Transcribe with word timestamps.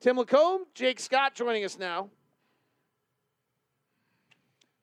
Tim 0.00 0.16
LaComb, 0.16 0.60
Jake 0.74 0.98
Scott 0.98 1.34
joining 1.34 1.62
us 1.62 1.78
now. 1.78 2.08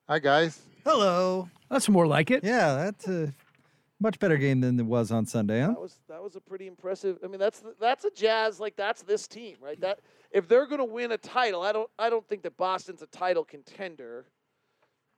Hi, 0.08 0.20
guys. 0.20 0.60
Hello. 0.84 1.48
That's 1.68 1.88
more 1.88 2.06
like 2.06 2.30
it. 2.30 2.44
Yeah, 2.44 2.76
that's 2.76 3.08
a 3.08 3.34
much 3.98 4.20
better 4.20 4.36
game 4.36 4.60
than 4.60 4.78
it 4.78 4.86
was 4.86 5.10
on 5.10 5.26
Sunday, 5.26 5.60
huh? 5.60 5.68
That 5.68 5.80
was 5.80 5.98
that 6.08 6.22
was 6.22 6.36
a 6.36 6.40
pretty 6.40 6.68
impressive. 6.68 7.18
I 7.24 7.26
mean, 7.26 7.40
that's 7.40 7.64
that's 7.80 8.04
a 8.04 8.10
Jazz 8.12 8.60
like 8.60 8.76
that's 8.76 9.02
this 9.02 9.26
team, 9.26 9.56
right? 9.60 9.80
That 9.80 9.98
if 10.30 10.46
they're 10.46 10.66
going 10.66 10.78
to 10.78 10.84
win 10.84 11.10
a 11.10 11.18
title, 11.18 11.62
I 11.62 11.72
don't 11.72 11.90
I 11.98 12.10
don't 12.10 12.26
think 12.28 12.42
that 12.42 12.56
Boston's 12.56 13.02
a 13.02 13.06
title 13.06 13.44
contender, 13.44 14.26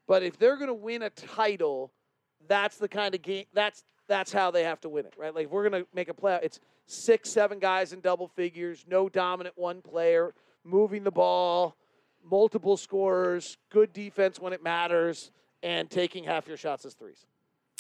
but 0.09 0.23
if 0.23 0.39
they're 0.39 0.57
going 0.57 0.69
to 0.69 0.75
win 0.75 1.03
a 1.03 1.11
title, 1.11 1.93
that's 2.49 2.79
the 2.79 2.89
kind 2.89 3.15
of 3.15 3.21
game. 3.21 3.45
That's 3.53 3.85
that's 4.11 4.33
how 4.33 4.51
they 4.51 4.65
have 4.65 4.81
to 4.81 4.89
win 4.89 5.07
it, 5.07 5.15
right? 5.17 5.33
Like 5.33 5.47
if 5.47 5.53
we're 5.53 5.71
going 5.71 5.85
to 5.85 5.89
make 5.95 6.09
a 6.09 6.15
play, 6.15 6.41
it's 6.43 6.59
six, 6.87 7.31
seven 7.31 7.61
guys 7.61 7.93
in 7.93 8.01
double 8.01 8.27
figures, 8.27 8.85
no 8.89 9.09
dominant 9.09 9.57
one 9.57 9.81
player, 9.81 10.35
moving 10.65 11.05
the 11.05 11.13
ball, 11.13 11.77
multiple 12.29 12.77
scorers, 12.77 13.57
good 13.71 13.93
defense 13.93 14.41
when 14.41 14.53
it 14.53 14.65
matters, 14.65 15.31
and 15.63 15.89
taking 15.89 16.25
half 16.25 16.49
your 16.49 16.57
shots 16.57 16.85
as 16.85 16.95
threes. 16.95 17.25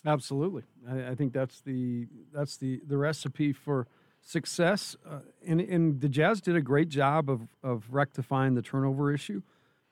Absolutely, 0.06 0.62
I, 0.88 1.08
I 1.08 1.14
think 1.16 1.32
that's 1.32 1.60
the 1.62 2.06
that's 2.32 2.56
the 2.56 2.80
the 2.86 2.96
recipe 2.96 3.52
for 3.52 3.88
success. 4.22 4.96
Uh, 5.06 5.18
and 5.44 5.60
and 5.60 6.00
the 6.00 6.08
Jazz 6.08 6.40
did 6.40 6.54
a 6.54 6.62
great 6.62 6.88
job 6.88 7.28
of 7.28 7.48
of 7.64 7.84
rectifying 7.90 8.54
the 8.54 8.62
turnover 8.62 9.12
issue. 9.12 9.42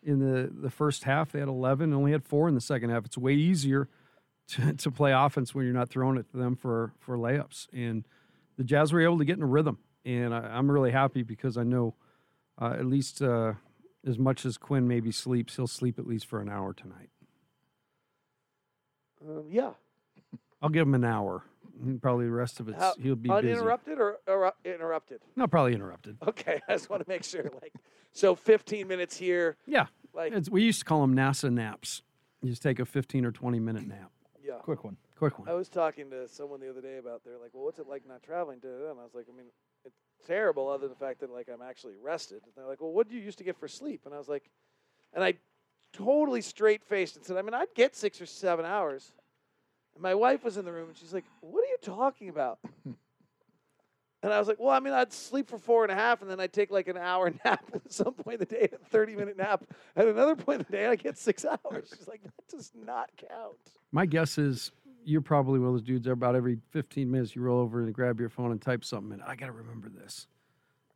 In 0.05 0.21
the 0.21 0.51
the 0.51 0.71
first 0.71 1.03
half, 1.03 1.33
they 1.33 1.41
had 1.41 1.49
eleven, 1.49 1.93
only 1.93 2.13
had 2.13 2.23
four 2.25 2.49
in 2.49 2.55
the 2.55 2.61
second 2.61 2.91
half. 2.91 3.05
It's 3.05 3.19
way 3.19 3.35
easier 3.35 3.89
to, 4.49 4.73
to 4.79 4.91
play 4.91 5.13
offense 5.13 5.55
when 5.55 5.65
you're 5.65 5.75
not 5.75 5.89
throwing 5.89 6.17
it 6.19 6.31
to 6.31 6.37
them 6.37 6.57
for 6.57 6.93
for 6.99 7.17
layups. 7.17 7.69
And 7.73 8.07
the 8.57 8.65
Jazz 8.65 8.93
were 8.93 9.01
able 9.01 9.19
to 9.19 9.25
get 9.25 9.37
in 9.37 9.43
a 9.43 9.47
rhythm, 9.47 9.79
and 10.05 10.35
I, 10.35 10.39
I'm 10.41 10.71
really 10.71 10.91
happy 10.91 11.23
because 11.23 11.57
I 11.57 11.63
know 11.63 11.95
uh, 12.61 12.75
at 12.79 12.87
least 12.87 13.23
uh, 13.23 13.55
as 14.07 14.19
much 14.19 14.45
as 14.45 14.59
Quin 14.59 14.89
maybe 14.89 15.13
sleeps, 15.13 15.57
he'll 15.57 15.67
sleep 15.67 15.99
at 15.99 16.07
least 16.07 16.27
for 16.27 16.41
an 16.41 16.49
hour 16.49 16.73
tonight. 16.73 17.11
Um, 19.27 19.45
yeah. 19.51 19.71
I'll 20.63 20.69
give 20.69 20.87
him 20.87 20.95
an 20.95 21.05
hour. 21.05 21.45
Probably 22.01 22.25
the 22.25 22.33
rest 22.33 22.59
of 22.59 22.69
it, 22.69 22.75
How- 22.75 22.95
he'll 23.01 23.15
be 23.15 23.29
busy. 23.29 23.53
uninterrupted 23.53 24.01
or, 24.01 24.19
or 24.27 24.53
interrupted. 24.65 25.21
No, 25.37 25.47
probably 25.47 25.75
interrupted. 25.75 26.17
Okay, 26.27 26.61
I 26.69 26.73
just 26.73 26.91
want 26.91 27.05
to 27.05 27.09
make 27.09 27.23
sure. 27.23 27.45
Like, 27.63 27.73
so 28.11 28.35
15 28.35 28.89
minutes 28.89 29.17
here. 29.17 29.57
Yeah, 29.65 29.87
Like, 30.13 30.33
it's, 30.33 30.51
we 30.51 30.65
used 30.65 30.81
to 30.81 30.85
call 30.85 31.03
them 31.03 31.15
NASA 31.15 31.53
naps. 31.53 32.03
You 32.43 32.51
just 32.51 32.63
take 32.63 32.81
a 32.81 32.85
15 32.85 33.25
or 33.25 33.31
20 33.31 33.61
minute 33.61 33.87
nap. 33.87 34.11
Yeah. 34.49 34.55
Quick 34.63 34.83
one. 34.83 34.97
Quick 35.19 35.39
one. 35.39 35.49
I 35.49 35.53
was 35.53 35.69
talking 35.69 36.09
to 36.11 36.27
someone 36.27 36.61
the 36.61 36.71
other 36.71 36.81
day 36.81 36.97
about 36.97 37.23
they're 37.23 37.39
like, 37.39 37.51
well, 37.53 37.65
what's 37.65 37.79
it 37.79 37.87
like 37.87 38.09
not 38.09 38.23
traveling? 38.23 38.61
Da, 38.61 38.69
da, 38.69 38.85
da. 38.85 38.91
And 38.93 39.01
I 39.01 39.03
was 39.03 39.15
like, 39.15 39.27
I 39.33 39.37
mean, 39.37 39.47
it's 39.85 39.99
terrible 40.27 40.69
other 40.69 40.89
than 40.89 40.91
the 40.91 41.05
fact 41.05 41.21
that 41.21 41.31
like 41.31 41.49
I'm 41.53 41.61
actually 41.61 41.95
rested. 42.03 42.41
And 42.45 42.53
they're 42.57 42.67
like, 42.67 42.81
well, 42.81 42.93
what 42.93 43.09
do 43.09 43.15
you 43.15 43.21
used 43.21 43.39
to 43.39 43.45
get 43.45 43.59
for 43.59 43.69
sleep? 43.69 44.03
And 44.07 44.15
I 44.15 44.19
was 44.19 44.29
like, 44.29 44.49
and 45.13 45.23
I 45.23 45.35
totally 45.93 46.41
straight 46.41 46.83
faced 46.83 47.17
and 47.17 47.25
said, 47.25 47.37
I 47.37 47.43
mean, 47.43 47.55
I'd 47.55 47.75
get 47.75 47.95
six 47.95 48.21
or 48.21 48.27
seven 48.27 48.65
hours. 48.65 49.13
And 49.95 50.03
my 50.03 50.15
wife 50.15 50.45
was 50.45 50.57
in 50.57 50.65
the 50.65 50.73
room 50.73 50.89
and 50.89 50.97
she's 50.97 51.13
like, 51.13 51.27
what 51.41 51.63
are 51.63 51.69
you 51.69 51.79
talking 51.83 52.31
about? 52.31 52.59
And 54.23 54.33
I 54.33 54.39
was 54.39 54.49
like, 54.49 54.59
well, 54.59 54.71
I 54.71 54.81
mean, 54.81 54.93
I'd 54.95 55.13
sleep 55.13 55.49
for 55.49 55.59
four 55.59 55.85
and 55.85 55.93
a 55.93 55.95
half, 55.95 56.23
and 56.23 56.31
then 56.31 56.41
I'd 56.41 56.53
take 56.53 56.71
like 56.71 56.89
an 56.89 56.97
hour 56.97 57.33
nap 57.45 57.65
at 57.73 57.93
some 57.93 58.15
point 58.15 58.41
in 58.41 58.41
the 58.41 58.47
day, 58.47 58.69
a 58.73 58.89
30 58.89 59.15
minute 59.15 59.37
nap. 59.37 59.65
At 59.97 60.09
another 60.09 60.35
point 60.35 60.61
in 60.61 60.67
the 60.69 60.77
day, 60.77 60.87
I 60.87 60.97
get 60.97 61.17
six 61.17 61.45
hours. 61.45 61.95
She's 61.97 62.09
like, 62.09 62.23
that 62.25 62.49
does 62.49 62.73
not 62.75 63.11
count. 63.17 63.57
My 63.93 64.07
guess 64.07 64.37
is 64.37 64.73
you're 65.05 65.21
probably 65.21 65.61
one 65.61 65.69
of 65.69 65.75
those 65.75 65.83
dudes 65.83 66.05
that 66.07 66.13
about 66.13 66.35
every 66.35 66.59
15 66.71 67.11
minutes 67.11 67.37
you 67.37 67.43
roll 67.43 67.61
over 67.61 67.83
and 67.83 67.95
grab 67.95 68.19
your 68.19 68.29
phone 68.29 68.51
and 68.51 68.61
type 68.61 68.85
something 68.85 69.13
in. 69.13 69.23
I 69.23 69.37
got 69.37 69.47
to 69.47 69.53
remember 69.53 69.89
this. 69.89 70.27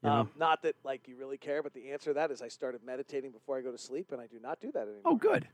You 0.02 0.10
know? 0.10 0.16
Um, 0.16 0.30
not 0.36 0.62
that 0.62 0.74
like 0.82 1.06
you 1.06 1.16
really 1.16 1.38
care, 1.38 1.62
but 1.62 1.72
the 1.74 1.92
answer 1.92 2.10
to 2.10 2.14
that 2.14 2.32
is 2.32 2.42
I 2.42 2.48
started 2.48 2.80
meditating 2.84 3.30
before 3.30 3.56
I 3.56 3.60
go 3.60 3.70
to 3.70 3.78
sleep, 3.78 4.10
and 4.10 4.20
I 4.20 4.26
do 4.26 4.40
not 4.42 4.60
do 4.60 4.72
that 4.72 4.82
anymore. 4.82 5.02
oh, 5.04 5.14
good. 5.14 5.46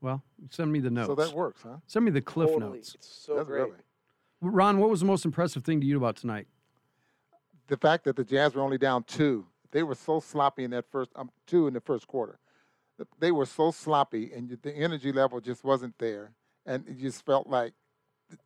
Well, 0.00 0.22
send 0.48 0.72
me 0.72 0.78
the 0.78 0.90
notes. 0.90 1.08
So 1.08 1.14
that 1.16 1.34
works, 1.34 1.62
huh? 1.62 1.76
Send 1.88 2.04
me 2.04 2.12
the 2.12 2.22
cliff 2.22 2.50
Totally. 2.50 2.78
notes. 2.78 2.94
It's 2.94 3.08
so 3.08 3.34
That's 3.34 3.48
great. 3.48 3.62
really. 3.62 3.76
Ron, 4.40 4.78
what 4.78 4.88
was 4.88 5.00
the 5.00 5.06
most 5.06 5.24
impressive 5.24 5.64
thing 5.64 5.80
to 5.80 5.86
you 5.86 5.96
about 5.98 6.16
tonight? 6.16 6.46
The 7.70 7.76
fact 7.76 8.04
that 8.04 8.16
the 8.16 8.24
Jazz 8.24 8.54
were 8.54 8.62
only 8.62 8.78
down 8.78 9.04
two. 9.04 9.46
They 9.70 9.84
were 9.84 9.94
so 9.94 10.18
sloppy 10.18 10.64
in 10.64 10.72
that 10.72 10.84
first 10.90 11.12
um, 11.14 11.30
two 11.46 11.68
in 11.68 11.74
the 11.74 11.80
first 11.80 12.08
quarter. 12.08 12.40
They 13.20 13.30
were 13.30 13.46
so 13.46 13.70
sloppy, 13.70 14.32
and 14.34 14.58
the 14.62 14.72
energy 14.74 15.12
level 15.12 15.40
just 15.40 15.62
wasn't 15.64 15.96
there, 15.98 16.32
and 16.66 16.86
it 16.86 16.98
just 16.98 17.24
felt 17.24 17.46
like 17.46 17.72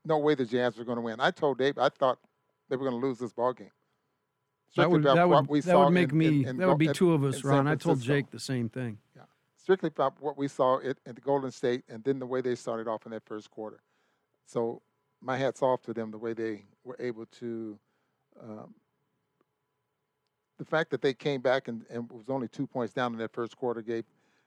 no 0.04 0.18
way 0.18 0.34
the 0.34 0.44
Jazz 0.44 0.76
were 0.76 0.84
going 0.84 0.96
to 0.96 1.02
win. 1.02 1.20
I 1.20 1.30
told 1.30 1.58
Dave 1.58 1.78
I 1.78 1.88
thought 1.88 2.18
they 2.68 2.76
were 2.76 2.88
going 2.88 3.00
to 3.00 3.04
lose 3.06 3.18
this 3.18 3.32
ball 3.32 3.54
game. 3.54 3.70
That 4.76 4.90
would, 4.90 5.02
that 5.04 5.28
what 5.28 5.42
would, 5.42 5.48
we 5.48 5.60
that 5.60 5.70
saw 5.70 5.84
would 5.86 5.94
make 5.94 6.12
in- 6.12 6.18
me, 6.18 6.26
in- 6.26 6.48
in 6.48 6.56
that 6.58 6.68
would 6.68 6.78
be 6.78 6.88
two 6.88 7.12
of 7.14 7.24
us, 7.24 7.42
Ron. 7.42 7.66
I 7.66 7.76
told 7.76 8.00
Jake 8.02 8.30
the 8.30 8.38
same 8.38 8.68
thing. 8.68 8.98
Yeah. 9.16 9.22
strictly 9.56 9.88
about 9.88 10.20
what 10.20 10.36
we 10.36 10.48
saw 10.48 10.80
at, 10.80 10.98
at 11.06 11.14
the 11.14 11.20
Golden 11.22 11.50
State 11.50 11.82
and 11.88 12.04
then 12.04 12.18
the 12.18 12.26
way 12.26 12.42
they 12.42 12.54
started 12.54 12.86
off 12.86 13.06
in 13.06 13.12
that 13.12 13.24
first 13.24 13.50
quarter. 13.50 13.80
So 14.46 14.82
my 15.22 15.38
hat's 15.38 15.62
off 15.62 15.80
to 15.82 15.94
them 15.94 16.10
the 16.10 16.18
way 16.18 16.34
they 16.34 16.66
were 16.84 16.96
able 17.00 17.24
to. 17.41 17.78
Um, 18.42 18.74
the 20.59 20.65
fact 20.65 20.91
that 20.91 21.03
they 21.03 21.15
came 21.15 21.41
back 21.41 21.69
and, 21.69 21.84
and 21.91 22.10
was 22.10 22.28
only 22.28 22.48
two 22.48 22.66
points 22.66 22.92
down 22.92 23.12
in 23.12 23.19
that 23.19 23.32
first 23.32 23.56
quarter 23.56 23.82
gave 23.82 24.04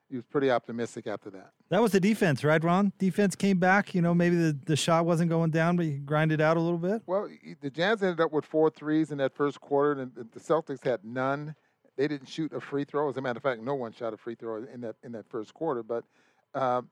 he 0.10 0.16
was 0.16 0.26
pretty 0.26 0.50
optimistic 0.50 1.06
after 1.08 1.30
that. 1.32 1.52
That 1.70 1.82
was 1.82 1.92
the 1.92 2.00
defense, 2.00 2.44
right, 2.44 2.64
Ron? 2.64 2.94
Defense 2.98 3.36
came 3.36 3.60
back. 3.60 3.94
You 3.94 4.02
know, 4.02 4.14
maybe 4.14 4.38
the, 4.38 4.58
the 4.66 4.76
shot 4.76 5.06
wasn't 5.06 5.30
going 5.30 5.52
down, 5.52 5.76
but 5.76 5.86
you 5.86 5.98
grinded 5.98 6.40
out 6.40 6.56
a 6.56 6.62
little 6.62 6.78
bit. 6.78 7.02
Well, 7.06 7.30
the 7.62 7.70
Jazz 7.70 8.02
ended 8.02 8.22
up 8.22 8.32
with 8.32 8.46
four 8.46 8.70
threes 8.70 9.12
in 9.12 9.18
that 9.18 9.36
first 9.36 9.60
quarter, 9.60 10.02
and 10.02 10.12
the 10.16 10.40
Celtics 10.40 10.84
had 10.84 11.04
none. 11.04 11.56
They 11.98 12.08
didn't 12.08 12.30
shoot 12.30 12.54
a 12.54 12.62
free 12.62 12.86
throw. 12.86 13.10
As 13.10 13.18
a 13.18 13.22
matter 13.22 13.38
of 13.38 13.44
fact, 13.44 13.62
no 13.62 13.76
one 13.76 13.92
shot 13.92 14.14
a 14.14 14.18
free 14.18 14.36
throw 14.36 14.64
in 14.64 14.82
that 14.82 14.96
in 15.04 15.12
that 15.14 15.28
first 15.28 15.54
quarter. 15.54 15.84
But 15.84 16.06
um, 16.54 16.90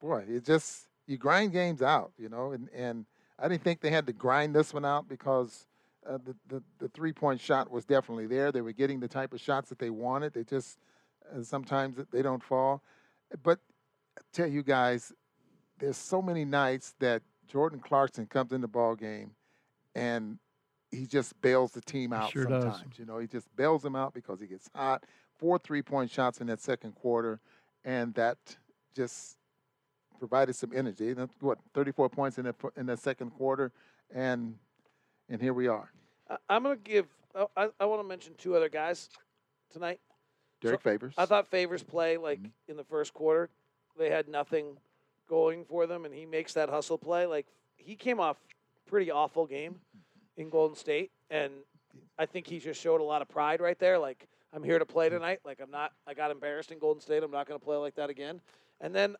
boy, 0.00 0.24
it 0.28 0.44
just 0.44 0.88
you 1.06 1.18
grind 1.18 1.52
games 1.52 1.82
out, 1.82 2.12
you 2.18 2.28
know. 2.28 2.52
And, 2.52 2.68
and 2.74 3.06
I 3.38 3.48
didn't 3.48 3.62
think 3.62 3.80
they 3.80 3.90
had 3.90 4.06
to 4.06 4.12
grind 4.12 4.56
this 4.56 4.74
one 4.74 4.84
out 4.84 5.08
because 5.08 5.66
uh, 6.08 6.18
the, 6.24 6.34
the 6.48 6.62
the 6.78 6.88
three 6.88 7.12
point 7.12 7.40
shot 7.40 7.70
was 7.70 7.84
definitely 7.84 8.26
there. 8.26 8.52
They 8.52 8.60
were 8.60 8.72
getting 8.72 9.00
the 9.00 9.08
type 9.08 9.32
of 9.32 9.40
shots 9.40 9.68
that 9.68 9.78
they 9.78 9.90
wanted. 9.90 10.34
They 10.34 10.44
just 10.44 10.78
uh, 11.34 11.42
sometimes 11.42 11.96
they 12.12 12.22
don't 12.22 12.42
fall. 12.42 12.82
But 13.42 13.58
I 14.18 14.22
tell 14.32 14.46
you 14.46 14.62
guys, 14.62 15.12
there's 15.78 15.96
so 15.96 16.22
many 16.22 16.44
nights 16.44 16.94
that 17.00 17.22
Jordan 17.48 17.80
Clarkson 17.80 18.26
comes 18.26 18.52
in 18.52 18.60
the 18.60 18.68
ball 18.68 18.94
game 18.94 19.32
and 19.94 20.38
he 20.90 21.06
just 21.06 21.40
bails 21.40 21.72
the 21.72 21.80
team 21.80 22.12
out 22.12 22.30
sure 22.30 22.44
does. 22.44 22.62
sometimes. 22.62 22.98
You 22.98 23.06
know, 23.06 23.18
he 23.18 23.26
just 23.26 23.54
bails 23.56 23.82
them 23.82 23.96
out 23.96 24.14
because 24.14 24.40
he 24.40 24.46
gets 24.46 24.68
hot. 24.74 25.04
Four 25.38 25.58
three 25.58 25.82
point 25.82 26.10
shots 26.10 26.40
in 26.40 26.46
that 26.46 26.60
second 26.60 26.94
quarter, 26.94 27.40
and 27.84 28.14
that 28.14 28.38
just 28.94 29.36
provided 30.18 30.54
some 30.56 30.70
energy. 30.74 31.12
That's 31.12 31.32
What 31.40 31.58
34 31.74 32.08
points 32.08 32.38
in 32.38 32.44
that 32.44 32.56
in 32.76 32.86
that 32.86 33.00
second 33.00 33.30
quarter, 33.30 33.72
and 34.14 34.54
and 35.28 35.40
here 35.40 35.52
we 35.52 35.68
are. 35.68 35.90
I'm 36.48 36.62
going 36.62 36.76
to 36.76 36.82
give. 36.82 37.06
oh, 37.34 37.50
I, 37.56 37.68
I 37.78 37.84
want 37.86 38.00
to 38.02 38.06
mention 38.08 38.32
two 38.38 38.56
other 38.56 38.68
guys 38.68 39.08
tonight. 39.72 40.00
Derrick 40.60 40.80
Favors. 40.80 41.14
I 41.18 41.26
thought 41.26 41.46
Favors 41.48 41.82
play 41.82 42.16
like 42.16 42.38
Mm-hmm. 42.40 42.48
in 42.70 42.76
the 42.76 42.84
first 42.84 43.12
quarter. 43.14 43.50
They 43.98 44.10
had 44.10 44.28
nothing 44.28 44.76
going 45.28 45.64
for 45.64 45.86
them, 45.86 46.04
and 46.04 46.14
he 46.14 46.26
makes 46.26 46.52
that 46.54 46.68
hustle 46.68 46.98
play. 46.98 47.26
Like 47.26 47.46
he 47.76 47.94
came 47.96 48.20
off 48.20 48.36
pretty 48.86 49.10
awful 49.10 49.46
game 49.46 49.76
in 50.36 50.48
Golden 50.48 50.76
State, 50.76 51.10
and 51.30 51.52
I 52.18 52.26
think 52.26 52.46
he 52.46 52.58
just 52.58 52.80
showed 52.80 53.00
a 53.00 53.04
lot 53.04 53.22
of 53.22 53.28
pride 53.28 53.60
right 53.60 53.78
there. 53.78 53.98
Like 53.98 54.26
I'm 54.52 54.62
here 54.62 54.78
to 54.78 54.86
play 54.86 55.08
tonight. 55.08 55.40
Like 55.44 55.60
I'm 55.62 55.70
not. 55.70 55.92
I 56.06 56.14
got 56.14 56.30
embarrassed 56.30 56.72
in 56.72 56.78
Golden 56.78 57.00
State. 57.00 57.22
I'm 57.22 57.30
not 57.30 57.46
going 57.46 57.58
to 57.60 57.64
play 57.64 57.76
like 57.76 57.94
that 57.96 58.10
again. 58.10 58.40
And 58.80 58.94
then 58.94 59.16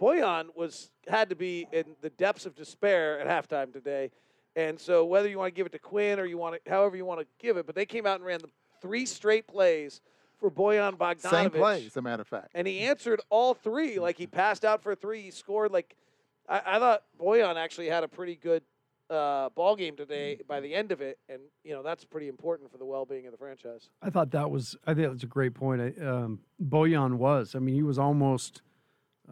Bojan 0.00 0.46
was 0.56 0.90
had 1.08 1.28
to 1.30 1.36
be 1.36 1.66
in 1.72 1.84
the 2.00 2.10
depths 2.10 2.46
of 2.46 2.54
despair 2.54 3.20
at 3.20 3.26
halftime 3.26 3.72
today. 3.72 4.10
And 4.56 4.78
so 4.78 5.04
whether 5.04 5.28
you 5.28 5.38
want 5.38 5.48
to 5.48 5.56
give 5.56 5.66
it 5.66 5.72
to 5.72 5.78
Quin 5.78 6.18
or 6.20 6.26
you 6.26 6.36
want 6.38 6.62
to, 6.62 6.70
however 6.70 6.96
you 6.96 7.04
want 7.04 7.20
to 7.20 7.26
give 7.38 7.56
it, 7.56 7.66
but 7.66 7.74
they 7.74 7.86
came 7.86 8.06
out 8.06 8.16
and 8.16 8.24
ran 8.24 8.40
the 8.40 8.48
three 8.80 9.06
straight 9.06 9.46
plays 9.46 10.00
for 10.38 10.50
Bojan 10.50 10.96
Bogdanovic. 10.96 11.30
Same 11.30 11.50
play, 11.50 11.86
as 11.86 11.96
a 11.96 12.02
matter 12.02 12.20
of 12.22 12.28
fact. 12.28 12.50
And 12.54 12.66
he 12.66 12.80
answered 12.80 13.20
all 13.30 13.54
three. 13.54 13.98
Like 13.98 14.18
he 14.18 14.26
passed 14.26 14.64
out 14.64 14.82
for 14.82 14.94
three. 14.94 15.22
He 15.22 15.30
scored. 15.30 15.72
Like 15.72 15.96
I, 16.48 16.60
I 16.66 16.78
thought 16.78 17.02
Bojan 17.18 17.56
actually 17.56 17.88
had 17.88 18.04
a 18.04 18.08
pretty 18.08 18.36
good 18.36 18.62
uh, 19.08 19.48
ball 19.50 19.76
game 19.76 19.94
today 19.96 20.38
by 20.48 20.60
the 20.60 20.74
end 20.74 20.90
of 20.92 21.00
it, 21.00 21.18
and 21.28 21.40
you 21.64 21.72
know 21.72 21.82
that's 21.82 22.04
pretty 22.04 22.28
important 22.28 22.70
for 22.70 22.78
the 22.78 22.84
well-being 22.84 23.26
of 23.26 23.32
the 23.32 23.38
franchise. 23.38 23.88
I 24.02 24.10
thought 24.10 24.30
that 24.32 24.50
was. 24.50 24.76
I 24.86 24.94
think 24.94 25.08
that's 25.08 25.22
a 25.22 25.26
great 25.26 25.54
point. 25.54 25.80
I- 25.80 26.04
Um, 26.04 26.40
Bojan 26.62 27.14
was. 27.14 27.54
I 27.54 27.58
mean, 27.58 27.74
he 27.74 27.82
was 27.82 27.98
almost. 27.98 28.60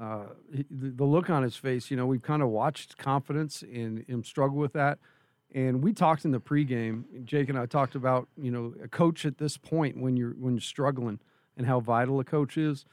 Uh, 0.01 0.25
the 0.71 1.05
look 1.05 1.29
on 1.29 1.43
his 1.43 1.57
face. 1.57 1.91
You 1.91 1.97
know, 1.97 2.07
we've 2.07 2.23
kind 2.23 2.43
of 2.43 2.49
watched 2.49 2.97
confidence 2.97 3.63
and 3.63 4.05
him 4.09 4.25
struggle 4.25 4.57
with 4.57 4.73
that. 4.73 4.99
And 5.55 5.83
we 5.83 5.93
talked 5.93 6.25
in 6.25 6.31
the 6.31 6.41
pregame. 6.41 7.05
Jake 7.25 7.49
and 7.49 7.59
I 7.59 7.67
talked 7.67 7.95
about 7.95 8.29
you 8.41 8.51
know 8.51 8.73
a 8.83 8.89
coach 8.89 9.27
at 9.27 9.39
this 9.39 9.57
point 9.57 10.01
when 10.01 10.17
you're 10.17 10.33
when 10.33 10.55
you're 10.55 10.61
struggling 10.61 11.19
and 11.57 11.67
how 11.67 11.81
vital 11.81 12.19
a 12.21 12.25
coach 12.25 12.57
is. 12.57 12.87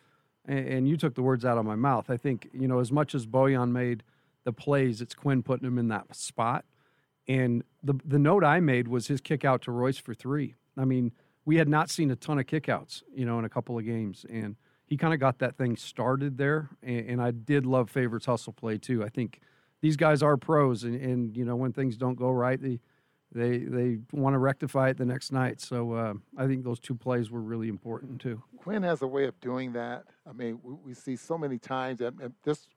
And, 0.46 0.68
and 0.68 0.90
you 0.90 0.98
took 0.98 1.16
the 1.16 1.22
words 1.22 1.46
out 1.46 1.58
of 1.58 1.66
my 1.66 1.76
mouth. 1.76 2.10
I 2.10 2.18
think 2.18 2.50
you 2.52 2.68
know 2.68 2.80
as 2.80 2.92
much 2.92 3.16
as 3.16 3.26
Bojan 3.26 3.72
made 3.72 4.04
the 4.44 4.52
plays, 4.52 5.02
it's 5.02 5.14
Quin 5.14 5.44
putting 5.44 5.68
him 5.68 5.78
in 5.78 5.88
that 5.90 6.14
spot. 6.16 6.66
And 7.28 7.64
the 7.84 7.94
the 8.04 8.20
note 8.20 8.44
I 8.44 8.60
made 8.60 8.88
was 8.88 9.08
his 9.08 9.22
kick 9.22 9.46
out 9.46 9.62
to 9.62 9.72
Royce 9.72 9.98
for 9.98 10.14
three. 10.14 10.56
I 10.78 10.84
mean, 10.84 11.14
we 11.46 11.58
had 11.58 11.70
not 11.70 11.90
seen 11.90 12.12
a 12.12 12.16
ton 12.16 12.40
of 12.40 12.48
kickouts, 12.48 13.04
you 13.14 13.26
know, 13.26 13.40
in 13.40 13.46
a 13.46 13.50
couple 13.50 13.78
of 13.78 13.86
games, 13.86 14.26
and 14.30 14.58
he 14.88 14.98
kind 14.98 15.14
of 15.14 15.20
got 15.20 15.40
that 15.40 15.58
thing 15.58 15.76
started 15.76 16.38
there. 16.38 16.70
And, 16.82 17.10
and, 17.10 17.22
I 17.22 17.32
did 17.32 17.66
love 17.66 17.90
Favorite's 17.90 18.26
hustle 18.26 18.54
play 18.54 18.78
too. 18.78 19.04
I 19.04 19.10
think 19.10 19.42
these 19.82 19.98
guys 19.98 20.24
are 20.24 20.38
pros, 20.38 20.84
and, 20.84 20.96
and 21.00 21.38
you 21.38 21.46
know 21.46 21.56
when 21.56 21.74
things 21.74 21.98
don't 21.98 22.16
go 22.16 22.32
right, 22.32 22.60
they 22.60 22.80
they 23.32 23.60
they 23.60 24.00
want 24.12 24.34
to 24.34 24.40
rectify 24.40 24.90
it 24.90 24.98
the 24.98 25.06
next 25.06 25.32
night. 25.32 25.62
So 25.62 25.94
uh, 25.94 26.14
I 26.38 26.48
think 26.48 26.64
those 26.64 26.80
two 26.80 26.96
plays 26.96 27.30
were 27.30 27.42
really 27.42 27.68
important 27.68 28.22
too. 28.22 28.42
Quin 28.58 28.82
has 28.84 29.02
a 29.02 29.08
way 29.08 29.26
of 29.26 29.40
doing 29.40 29.74
that. 29.74 30.06
I 30.28 30.34
mean, 30.34 30.60
we, 30.64 30.74
we 30.74 30.94
see 30.94 31.16
so 31.16 31.38
many 31.38 31.60
times 31.60 32.00
that 32.00 32.14
this 32.44 32.68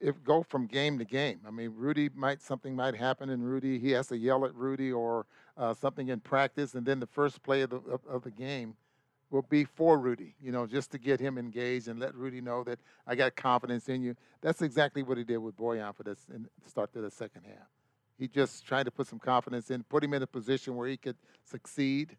it 0.00 0.22
go 0.22 0.42
from 0.42 0.66
game 0.66 0.98
to 0.98 1.04
game. 1.04 1.40
I 1.46 1.50
mean, 1.50 1.72
Rudy 1.74 2.08
might 2.14 2.42
something 2.42 2.74
might 2.76 2.94
happen, 2.94 3.30
and 3.30 3.44
Rudy 3.44 3.78
he 3.78 3.90
has 3.92 4.08
to 4.08 4.16
yell 4.16 4.44
at 4.44 4.54
Rudy 4.54 4.92
or 4.92 5.26
uh, 5.56 5.74
something 5.74 6.08
in 6.08 6.20
practice, 6.20 6.74
and 6.74 6.86
then 6.86 7.00
the 7.00 7.06
first 7.06 7.42
play 7.42 7.62
of 7.62 7.70
the 7.70 7.78
of, 7.78 8.00
of, 8.08 8.22
the 8.22 8.30
game 8.30 8.74
will 9.30 9.42
be 9.42 9.64
for 9.64 9.98
Rudy. 9.98 10.34
You 10.40 10.52
know, 10.52 10.66
just 10.66 10.90
to 10.92 10.98
get 10.98 11.20
him 11.20 11.38
engaged 11.38 11.88
and 11.88 12.00
let 12.00 12.14
Rudy 12.14 12.40
know 12.40 12.64
that 12.64 12.78
I 13.06 13.14
got 13.14 13.36
confidence 13.36 13.88
in 13.88 14.02
you. 14.02 14.16
That's 14.40 14.62
exactly 14.62 15.02
what 15.02 15.18
he 15.18 15.24
did 15.24 15.38
with 15.38 15.56
Bojan 15.56 15.94
for 15.94 16.02
this 16.02 16.26
in 16.34 16.48
start 16.66 16.92
to 16.94 17.00
the 17.00 17.10
second 17.10 17.42
half. 17.44 17.68
He 18.18 18.26
just 18.26 18.66
tried 18.66 18.84
to 18.84 18.90
put 18.90 19.06
some 19.06 19.18
confidence 19.18 19.70
in, 19.70 19.84
put 19.84 20.02
him 20.02 20.12
in 20.14 20.22
a 20.22 20.26
position 20.26 20.74
where 20.74 20.88
he 20.88 20.96
could 20.96 21.16
succeed. 21.44 22.16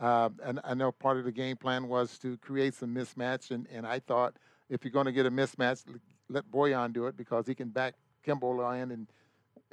Um, 0.00 0.40
and 0.42 0.60
I 0.64 0.74
know 0.74 0.90
part 0.90 1.18
of 1.18 1.24
the 1.24 1.32
game 1.32 1.56
plan 1.56 1.86
was 1.86 2.18
to 2.18 2.36
create 2.38 2.74
some 2.74 2.94
mismatch, 2.94 3.50
and, 3.50 3.66
and 3.70 3.86
I 3.86 4.00
thought 4.00 4.34
if 4.68 4.82
you're 4.82 4.90
going 4.90 5.06
to 5.06 5.12
get 5.12 5.26
a 5.26 5.30
mismatch, 5.30 5.84
let 6.28 6.50
Bojan 6.50 6.92
do 6.92 7.06
it 7.06 7.16
because 7.16 7.46
he 7.46 7.54
can 7.54 7.68
back 7.68 7.94
Kemba 8.26 8.82
in 8.82 8.90
and, 8.90 9.06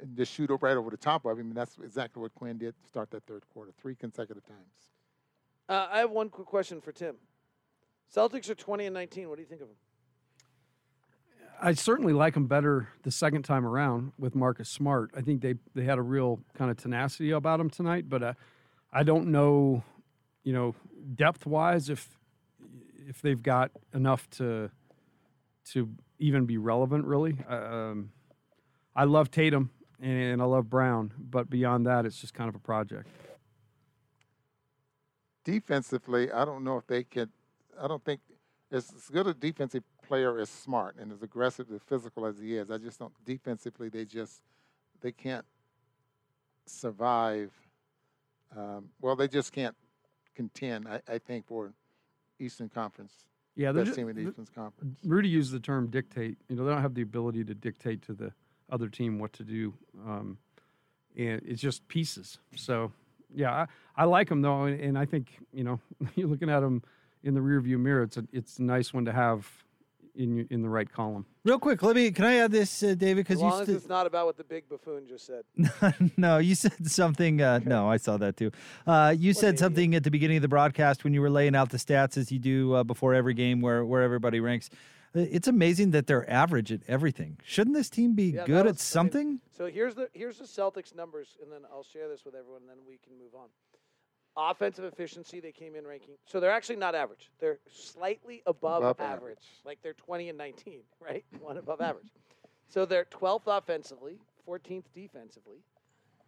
and 0.00 0.16
just 0.16 0.32
shoot 0.32 0.50
right 0.60 0.76
over 0.76 0.90
the 0.90 0.96
top 0.96 1.24
of 1.24 1.38
him. 1.38 1.48
And 1.48 1.56
that's 1.56 1.76
exactly 1.82 2.20
what 2.20 2.34
Quin 2.34 2.58
did 2.58 2.74
start 2.86 3.10
that 3.12 3.24
third 3.26 3.42
quarter, 3.52 3.72
three 3.80 3.94
consecutive 3.94 4.44
times. 4.46 4.92
Uh, 5.68 5.88
I 5.90 5.98
have 5.98 6.10
one 6.10 6.28
quick 6.28 6.46
question 6.46 6.80
for 6.80 6.92
Tim. 6.92 7.16
Celtics 8.14 8.50
are 8.50 8.54
20 8.54 8.86
and 8.86 8.94
19. 8.94 9.28
What 9.28 9.36
do 9.36 9.42
you 9.42 9.48
think 9.48 9.62
of 9.62 9.68
them? 9.68 9.76
I 11.64 11.74
certainly 11.74 12.12
like 12.12 12.34
them 12.34 12.46
better 12.46 12.88
the 13.04 13.12
second 13.12 13.44
time 13.44 13.64
around 13.64 14.12
with 14.18 14.34
Marcus 14.34 14.68
Smart. 14.68 15.12
I 15.16 15.20
think 15.20 15.42
they 15.42 15.54
they 15.74 15.84
had 15.84 15.96
a 15.96 16.02
real 16.02 16.40
kind 16.54 16.72
of 16.72 16.76
tenacity 16.76 17.30
about 17.30 17.58
them 17.58 17.70
tonight, 17.70 18.08
but 18.08 18.22
uh, 18.22 18.32
I 18.92 19.04
don't 19.04 19.28
know, 19.28 19.84
you 20.42 20.52
know, 20.52 20.74
depth 21.14 21.46
wise 21.46 21.88
if 21.88 22.18
if 23.08 23.22
they've 23.22 23.40
got 23.40 23.70
enough 23.94 24.28
to 24.30 24.70
to 25.70 25.88
even 26.18 26.46
be 26.46 26.58
relevant, 26.58 27.04
really. 27.04 27.36
Um, 27.48 28.10
I 28.96 29.04
love 29.04 29.30
Tatum 29.30 29.70
and 30.00 30.42
I 30.42 30.44
love 30.44 30.68
Brown, 30.68 31.12
but 31.16 31.48
beyond 31.48 31.86
that, 31.86 32.06
it's 32.06 32.20
just 32.20 32.34
kind 32.34 32.48
of 32.48 32.56
a 32.56 32.60
project. 32.60 33.08
Defensively, 35.44 36.30
I 36.30 36.44
don't 36.44 36.64
know 36.64 36.76
if 36.76 36.86
they 36.86 37.04
can. 37.04 37.30
I 37.80 37.88
don't 37.88 38.04
think 38.04 38.20
as 38.70 38.90
good 39.12 39.26
a 39.26 39.34
defensive 39.34 39.82
player 40.06 40.38
as 40.38 40.48
smart 40.48 40.96
and 40.98 41.12
as 41.12 41.22
aggressive 41.22 41.68
and 41.70 41.82
physical 41.82 42.26
as 42.26 42.38
he 42.38 42.56
is. 42.56 42.70
I 42.70 42.78
just 42.78 42.98
don't 42.98 43.12
defensively. 43.24 43.88
They 43.88 44.04
just 44.04 44.42
they 45.00 45.12
can't 45.12 45.44
survive. 46.66 47.52
Um, 48.56 48.90
well, 49.00 49.16
they 49.16 49.28
just 49.28 49.52
can't 49.52 49.74
contend. 50.34 50.86
I, 50.86 51.00
I 51.08 51.18
think 51.18 51.46
for 51.46 51.72
Eastern 52.38 52.68
Conference 52.68 53.24
yeah, 53.54 53.72
best 53.72 53.86
just, 53.86 53.98
team 53.98 54.08
in 54.08 54.16
the 54.16 54.28
Eastern 54.28 54.46
Conference. 54.54 54.96
Rudy 55.04 55.28
used 55.28 55.52
the 55.52 55.60
term 55.60 55.88
dictate. 55.88 56.38
You 56.48 56.56
know, 56.56 56.64
they 56.64 56.70
don't 56.70 56.82
have 56.82 56.94
the 56.94 57.02
ability 57.02 57.44
to 57.44 57.54
dictate 57.54 58.02
to 58.02 58.14
the 58.14 58.32
other 58.70 58.88
team 58.88 59.18
what 59.18 59.32
to 59.34 59.44
do, 59.44 59.74
um, 60.06 60.38
and 61.16 61.42
it's 61.44 61.60
just 61.60 61.86
pieces. 61.88 62.38
So, 62.56 62.92
yeah, 63.34 63.52
I, 63.52 63.66
I 64.02 64.04
like 64.04 64.28
them 64.28 64.42
though, 64.42 64.64
and, 64.64 64.80
and 64.80 64.98
I 64.98 65.04
think 65.04 65.28
you 65.52 65.64
know, 65.64 65.80
you're 66.14 66.28
looking 66.28 66.50
at 66.50 66.60
them 66.60 66.82
in 67.22 67.34
the 67.34 67.40
rearview 67.40 67.78
mirror. 67.78 68.02
It's 68.02 68.16
a 68.16 68.24
it's 68.32 68.58
a 68.58 68.62
nice 68.62 68.92
one 68.92 69.04
to 69.04 69.12
have 69.12 69.48
in 70.14 70.46
in 70.50 70.62
the 70.62 70.68
right 70.68 70.90
column. 70.90 71.26
Real 71.44 71.58
quick, 71.58 71.82
let 71.82 71.96
me. 71.96 72.10
Can 72.10 72.24
I 72.24 72.36
add 72.36 72.52
this, 72.52 72.82
uh, 72.82 72.94
David? 72.94 73.24
Because 73.26 73.36
as 73.36 73.42
long 73.42 73.60
as 73.60 73.66
st- 73.66 73.76
it's 73.76 73.88
not 73.88 74.06
about 74.06 74.26
what 74.26 74.36
the 74.36 74.44
big 74.44 74.68
buffoon 74.68 75.06
just 75.08 75.26
said. 75.26 75.44
no, 76.16 76.38
you 76.38 76.54
said 76.54 76.86
something. 76.86 77.40
Uh, 77.40 77.58
okay. 77.60 77.68
No, 77.68 77.90
I 77.90 77.96
saw 77.96 78.16
that 78.18 78.36
too. 78.36 78.50
Uh, 78.86 79.14
you 79.16 79.30
what 79.30 79.36
said 79.38 79.58
something 79.58 79.94
at 79.94 80.04
the 80.04 80.10
beginning 80.10 80.36
of 80.36 80.42
the 80.42 80.48
broadcast 80.48 81.04
when 81.04 81.14
you 81.14 81.20
were 81.20 81.30
laying 81.30 81.56
out 81.56 81.70
the 81.70 81.78
stats 81.78 82.16
as 82.16 82.30
you 82.30 82.38
do 82.38 82.74
uh, 82.74 82.84
before 82.84 83.14
every 83.14 83.34
game, 83.34 83.60
where 83.60 83.84
where 83.84 84.02
everybody 84.02 84.40
ranks. 84.40 84.70
Uh, 85.14 85.20
it's 85.30 85.48
amazing 85.48 85.90
that 85.90 86.06
they're 86.06 86.28
average 86.30 86.72
at 86.72 86.80
everything. 86.88 87.38
Shouldn't 87.44 87.76
this 87.76 87.90
team 87.90 88.14
be 88.14 88.30
yeah, 88.30 88.44
good 88.44 88.64
was, 88.64 88.74
at 88.74 88.80
something? 88.80 89.20
I 89.20 89.24
mean, 89.24 89.40
so 89.50 89.66
here's 89.66 89.94
the 89.94 90.08
here's 90.12 90.38
the 90.38 90.44
Celtics 90.44 90.94
numbers, 90.94 91.36
and 91.42 91.52
then 91.52 91.60
I'll 91.70 91.82
share 91.82 92.08
this 92.08 92.24
with 92.24 92.34
everyone, 92.34 92.62
and 92.62 92.70
then 92.70 92.78
we 92.86 92.98
can 93.04 93.18
move 93.18 93.34
on. 93.34 93.48
Offensive 94.34 94.86
efficiency, 94.86 95.40
they 95.40 95.52
came 95.52 95.74
in 95.74 95.86
ranking. 95.86 96.14
So 96.24 96.40
they're 96.40 96.52
actually 96.52 96.76
not 96.76 96.94
average. 96.94 97.30
They're 97.38 97.58
slightly 97.70 98.42
above, 98.46 98.82
above 98.82 99.00
average. 99.00 99.14
average. 99.20 99.46
Like 99.66 99.78
they're 99.82 99.92
20 99.92 100.30
and 100.30 100.38
19, 100.38 100.80
right? 101.00 101.24
One 101.40 101.58
above 101.58 101.82
average. 101.82 102.08
So 102.68 102.86
they're 102.86 103.04
12th 103.04 103.42
offensively, 103.46 104.18
14th 104.48 104.84
defensively. 104.94 105.58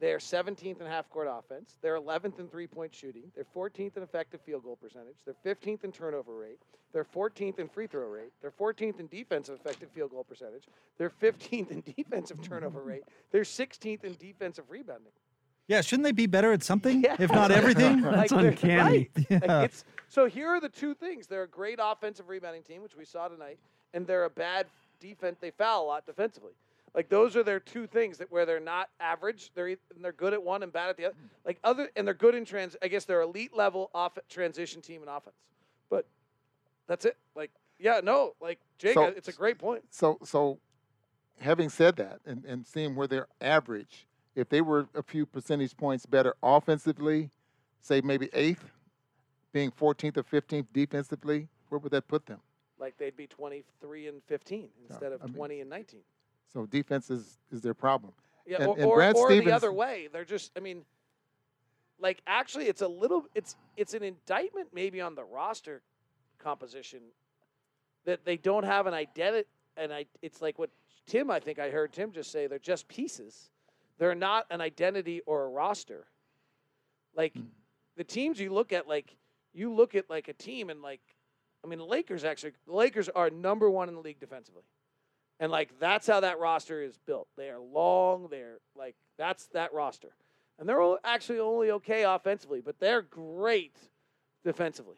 They're 0.01 0.19
17th 0.19 0.81
in 0.81 0.87
half 0.87 1.09
court 1.11 1.29
offense. 1.31 1.79
They're 1.81 1.99
11th 1.99 2.39
in 2.39 2.49
three 2.49 2.67
point 2.67 2.95
shooting. 2.95 3.31
They're 3.35 3.47
14th 3.55 3.97
in 3.97 4.03
effective 4.03 4.41
field 4.41 4.65
goal 4.65 4.77
percentage. 4.77 5.17
They're 5.25 5.55
15th 5.55 5.85
in 5.85 5.93
turnover 5.93 6.37
rate. 6.37 6.59
They're 6.93 7.05
14th 7.05 7.59
in 7.59 7.69
free 7.69 7.87
throw 7.87 8.07
rate. 8.07 8.33
They're 8.41 8.53
14th 8.53 9.01
in 9.01 9.09
defensive 9.09 9.59
effective 9.59 9.91
field 9.91 10.11
goal 10.11 10.25
percentage. 10.25 10.65
They're 10.99 11.11
15th 11.11 11.71
in 11.71 11.83
defensive 11.97 12.43
turnover 12.43 12.83
rate. 12.85 13.05
They're 13.33 13.43
16th 13.43 14.05
in 14.05 14.15
defensive 14.15 14.65
rebounding. 14.69 15.13
Yeah, 15.67 15.81
shouldn't 15.81 16.05
they 16.05 16.13
be 16.13 16.27
better 16.27 16.53
at 16.53 16.63
something, 16.63 17.03
yeah. 17.03 17.17
if 17.19 17.33
not 17.33 17.51
everything? 17.51 18.03
That's 18.03 18.33
like 18.33 18.47
uncanny. 18.47 19.11
Right. 19.17 19.27
Yeah. 19.31 19.61
Like 19.61 19.73
so 20.09 20.27
here 20.27 20.49
are 20.49 20.61
the 20.61 20.69
two 20.69 20.95
things: 20.95 21.27
they're 21.27 21.45
a 21.45 21.49
great 21.49 21.79
offensive 21.83 22.29
rebounding 22.29 22.63
team, 22.63 22.83
which 22.83 22.97
we 22.97 23.07
saw 23.07 23.29
tonight, 23.29 23.59
and 23.95 24.07
they're 24.07 24.25
a 24.25 24.31
bad 24.31 24.67
defense. 25.01 25.39
They 25.41 25.51
foul 25.51 25.85
a 25.85 25.87
lot 25.87 26.07
defensively. 26.07 26.53
Like 26.95 27.09
those 27.09 27.37
are 27.37 27.43
their 27.43 27.61
two 27.61 27.87
things 27.87 28.19
that 28.19 28.31
where 28.31 28.47
they're 28.47 28.61
not 28.61 28.89
average. 29.01 29.51
They're 29.55 29.77
they're 30.01 30.13
good 30.13 30.33
at 30.33 30.43
one 30.43 30.63
and 30.63 30.73
bad 30.73 30.91
at 30.91 30.97
the 30.97 31.07
other. 31.07 31.15
Hmm. 31.15 31.27
Like 31.45 31.59
other 31.65 31.91
and 31.97 32.07
they're 32.07 32.15
good 32.15 32.35
in 32.35 32.45
trans. 32.45 32.77
I 32.83 32.89
guess 32.89 33.05
they're 33.05 33.23
elite 33.23 33.55
level 33.55 33.91
off 33.95 34.17
transition 34.29 34.81
team 34.81 35.03
in 35.03 35.09
offense. 35.09 35.37
But 35.91 36.07
that's 36.87 37.05
it. 37.05 37.17
Like 37.35 37.51
yeah, 37.79 38.01
no, 38.03 38.35
like 38.41 38.61
Jake, 38.79 38.95
so, 38.95 39.05
uh, 39.05 39.13
it's 39.17 39.29
a 39.29 39.33
great 39.33 39.59
point. 39.59 39.83
So 39.91 40.19
so, 40.25 40.59
having 41.41 41.69
said 41.69 41.97
that, 41.97 42.21
and 42.25 42.45
and 42.45 42.67
seeing 42.67 42.95
where 42.95 43.09
they're 43.09 43.29
average 43.41 44.07
if 44.35 44.49
they 44.49 44.61
were 44.61 44.89
a 44.95 45.03
few 45.03 45.27
percentage 45.27 45.77
points 45.77 46.07
better 46.07 46.35
offensively, 46.43 47.31
say 47.81 48.01
maybe 48.01 48.29
eighth, 48.33 48.65
being 49.53 49.71
14th 49.71 50.17
or 50.17 50.25
15th 50.25 50.67
defensively, 50.73 51.49
where 51.69 51.79
would 51.79 51.93
that 51.93 52.09
put 52.09 52.27
them? 52.27 52.41
Like 52.79 52.97
they'd 52.99 53.17
be 53.17 53.27
23 53.27 54.09
and 54.09 54.23
15 54.27 54.69
instead 54.89 55.13
of 55.13 55.23
I 55.23 55.27
mean, 55.27 55.35
20 55.35 55.61
and 55.61 55.71
19. 55.71 56.01
So 56.55 56.67
defense 56.67 57.11
is, 57.11 57.39
is 57.53 57.61
their 57.61 57.75
problem. 57.75 58.13
Yeah, 58.47 58.63
and, 58.63 58.69
or, 58.69 58.77
and 58.79 59.17
or, 59.17 59.25
or 59.25 59.29
Stevens, 59.29 59.47
the 59.47 59.53
other 59.55 59.73
way. 59.73 60.09
They're 60.13 60.25
just, 60.25 60.53
I 60.57 60.61
mean, 60.61 60.83
like 62.01 62.23
actually, 62.27 62.69
it's 62.69 62.83
a 62.83 62.89
little, 62.89 63.27
it's 63.35 63.57
it's 63.77 63.95
an 63.95 64.03
indictment 64.03 64.69
maybe 64.73 65.01
on 65.01 65.15
the 65.15 65.25
roster 65.25 65.83
composition 66.39 67.01
that 68.07 68.25
they 68.25 68.37
don't 68.37 68.65
have 68.65 68.87
an 68.87 68.95
identity, 68.95 69.49
and 69.77 69.93
I, 69.93 70.07
it's 70.23 70.41
like 70.41 70.59
what 70.59 70.71
Tim, 71.07 71.31
I 71.31 71.41
think 71.41 71.59
I 71.59 71.71
heard 71.71 71.93
Tim 71.93 72.13
just 72.13 72.31
say, 72.31 72.47
they're 72.47 72.59
just 72.59 72.89
pieces 72.89 73.51
they're 73.99 74.15
not 74.15 74.47
an 74.51 74.61
identity 74.61 75.21
or 75.27 75.45
a 75.45 75.49
roster. 75.49 76.07
Like 77.17 77.35
mm. 77.35 77.45
the 77.97 78.05
teams 78.05 78.41
you 78.41 78.53
look 78.53 78.73
at, 78.73 78.89
like 78.89 79.17
you 79.53 79.73
look 79.73 79.95
at 79.95 80.11
like 80.11 80.29
a 80.29 80.33
team 80.33 80.71
and 80.71 80.83
like, 80.83 81.01
I 81.65 81.67
mean, 81.67 81.79
the 81.79 81.85
Lakers 81.85 82.25
actually, 82.25 82.53
the 82.67 82.75
Lakers 82.75 83.09
are 83.09 83.31
number 83.31 83.71
one 83.71 83.89
in 83.89 83.95
the 83.95 84.01
league 84.01 84.21
defensively. 84.21 84.63
And 85.41 85.51
like 85.51 85.79
that's 85.81 86.07
how 86.07 86.21
that 86.21 86.39
roster 86.39 86.83
is 86.83 86.99
built. 87.07 87.29
They 87.37 87.51
are 87.51 87.61
long. 87.61 88.29
They're 88.31 88.59
like 88.77 88.95
that's 89.19 89.47
that 89.49 89.73
roster, 89.73 90.15
and 90.59 90.69
they're 90.69 90.97
actually 91.05 91.41
only 91.41 91.71
okay 91.73 92.05
offensively, 92.05 92.61
but 92.61 92.79
they're 92.79 93.03
great 93.03 93.77
defensively. 94.45 94.97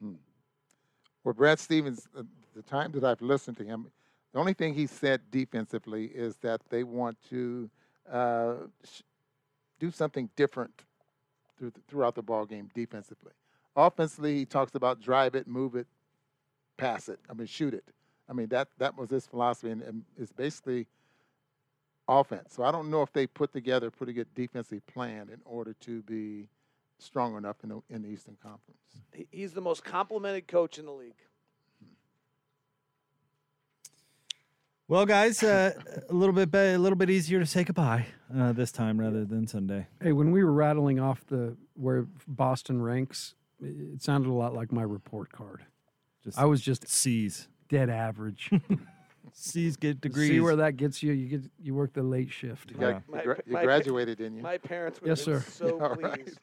Hmm. 0.00 0.14
Well, 1.24 1.34
Brad 1.34 1.58
Stevens, 1.58 2.06
uh, 2.16 2.22
the 2.54 2.62
time 2.62 2.92
that 2.92 3.04
I've 3.04 3.22
listened 3.22 3.56
to 3.58 3.64
him, 3.64 3.90
the 4.32 4.38
only 4.38 4.52
thing 4.52 4.74
he 4.74 4.86
said 4.86 5.22
defensively 5.30 6.06
is 6.06 6.36
that 6.38 6.60
they 6.68 6.84
want 6.84 7.16
to 7.30 7.70
uh, 8.10 8.54
do 9.80 9.90
something 9.90 10.28
different 10.36 10.82
through 11.58 11.72
throughout 11.88 12.14
the 12.14 12.22
ball 12.22 12.44
game 12.44 12.70
defensively. 12.74 13.32
Offensively, 13.74 14.36
he 14.36 14.44
talks 14.44 14.74
about 14.74 15.00
drive 15.00 15.34
it, 15.34 15.46
move 15.46 15.74
it, 15.74 15.86
pass 16.76 17.08
it. 17.08 17.18
I 17.30 17.32
mean, 17.32 17.46
shoot 17.46 17.74
it. 17.74 17.84
I 18.28 18.32
mean 18.32 18.48
that 18.48 18.68
that 18.78 18.96
was 18.96 19.10
his 19.10 19.26
philosophy, 19.26 19.70
and, 19.70 19.82
and 19.82 20.02
it's 20.18 20.32
basically 20.32 20.86
offense. 22.08 22.54
So 22.54 22.62
I 22.62 22.72
don't 22.72 22.90
know 22.90 23.02
if 23.02 23.12
they 23.12 23.26
put 23.26 23.52
together 23.52 23.88
a 23.88 23.90
pretty 23.90 24.12
good 24.12 24.32
defensive 24.34 24.86
plan 24.86 25.28
in 25.32 25.40
order 25.44 25.74
to 25.80 26.02
be 26.02 26.48
strong 26.98 27.36
enough 27.36 27.56
in 27.62 27.68
the, 27.68 27.80
in 27.90 28.02
the 28.02 28.08
Eastern 28.08 28.36
Conference. 28.42 28.78
He's 29.30 29.52
the 29.52 29.60
most 29.60 29.84
complimented 29.84 30.48
coach 30.48 30.78
in 30.78 30.86
the 30.86 30.92
league. 30.92 31.14
Well, 34.88 35.04
guys, 35.04 35.42
uh, 35.42 35.72
a 36.08 36.14
little 36.14 36.34
bit 36.34 36.50
be- 36.50 36.58
a 36.58 36.78
little 36.78 36.96
bit 36.96 37.10
easier 37.10 37.38
to 37.40 37.46
say 37.46 37.62
goodbye 37.62 38.06
uh, 38.34 38.52
this 38.52 38.72
time 38.72 38.98
rather 38.98 39.26
than 39.26 39.46
Sunday. 39.46 39.86
Hey, 40.02 40.12
when 40.12 40.30
we 40.30 40.42
were 40.42 40.52
rattling 40.52 40.98
off 40.98 41.26
the 41.26 41.58
where 41.74 42.06
Boston 42.26 42.80
ranks, 42.80 43.34
it 43.62 44.00
sounded 44.00 44.30
a 44.30 44.32
lot 44.32 44.54
like 44.54 44.72
my 44.72 44.82
report 44.82 45.30
card. 45.30 45.66
Just 46.24 46.38
I 46.38 46.46
was 46.46 46.62
just 46.62 46.88
C's. 46.88 47.48
Dead 47.68 47.90
average. 47.90 48.50
C's 49.32 49.76
get 49.76 50.00
degrees. 50.00 50.30
See 50.30 50.40
where 50.40 50.56
that 50.56 50.76
gets 50.76 51.02
you. 51.02 51.12
You 51.12 51.26
get 51.38 51.50
you 51.62 51.74
work 51.74 51.92
the 51.92 52.02
late 52.02 52.32
shift. 52.32 52.70
You, 52.70 52.76
got, 52.78 52.88
Yeah. 52.88 53.16
you, 53.18 53.22
gra- 53.22 53.42
you 53.46 53.52
my- 53.52 53.64
graduated, 53.64 54.18
didn't 54.18 54.36
you? 54.38 54.42
My 54.42 54.58
parents 54.58 55.00
would 55.00 55.08
Yes, 55.08 55.24
have 55.26 55.34
been 55.34 55.42
sir. 55.42 55.50
so 55.50 55.66
Yeah, 55.66 55.72
all 55.84 55.94
right. 55.94 56.24
pleased. 56.24 56.38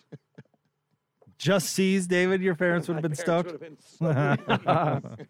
Just 1.37 1.69
C's, 1.71 2.07
David. 2.07 2.41
Your 2.41 2.55
parents 2.55 2.87
would 2.87 2.93
have 2.95 3.01
been 3.03 3.15
stoked. 3.15 3.51
would 3.51 3.61
have 3.61 3.61
been 3.61 3.77
so 3.77 4.37
pleased. 4.37 5.27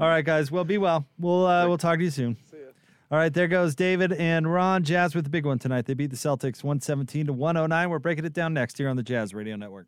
All 0.00 0.08
right, 0.08 0.24
guys. 0.24 0.50
Well, 0.50 0.64
be 0.64 0.78
well. 0.78 1.06
We'll 1.18 1.46
uh, 1.46 1.66
we'll 1.68 1.78
talk 1.78 1.98
to 1.98 2.04
you 2.04 2.10
soon. 2.10 2.36
See 2.50 2.56
ya. 2.58 2.64
All 3.10 3.18
right, 3.18 3.32
there 3.32 3.46
goes 3.48 3.74
David 3.74 4.12
and 4.14 4.50
Ron. 4.52 4.84
Jazz 4.84 5.14
with 5.14 5.24
the 5.24 5.30
big 5.30 5.44
one 5.46 5.58
tonight. 5.58 5.84
They 5.86 5.94
beat 5.94 6.10
the 6.10 6.16
Celtics 6.16 6.64
117 6.64 7.26
to 7.26 7.32
109. 7.32 7.90
We're 7.90 7.98
breaking 7.98 8.24
it 8.24 8.32
down 8.32 8.54
next 8.54 8.78
here 8.78 8.88
on 8.88 8.96
the 8.96 9.02
Jazz 9.02 9.34
Radio 9.34 9.54
Network. 9.56 9.86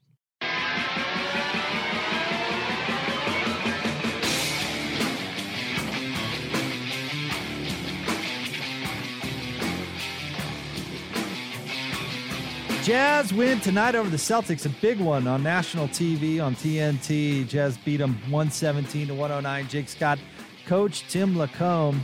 Jazz 12.84 13.32
win 13.32 13.60
tonight 13.60 13.94
over 13.94 14.10
the 14.10 14.18
Celtics, 14.18 14.66
a 14.66 14.68
big 14.68 15.00
one 15.00 15.26
on 15.26 15.42
national 15.42 15.88
TV 15.88 16.44
on 16.44 16.54
TNT. 16.54 17.48
Jazz 17.48 17.78
beat 17.78 17.96
them 17.96 18.12
117 18.28 19.06
to 19.06 19.14
109. 19.14 19.68
Jake 19.68 19.88
Scott, 19.88 20.18
coach 20.66 21.08
Tim 21.08 21.34
LaComb. 21.34 22.00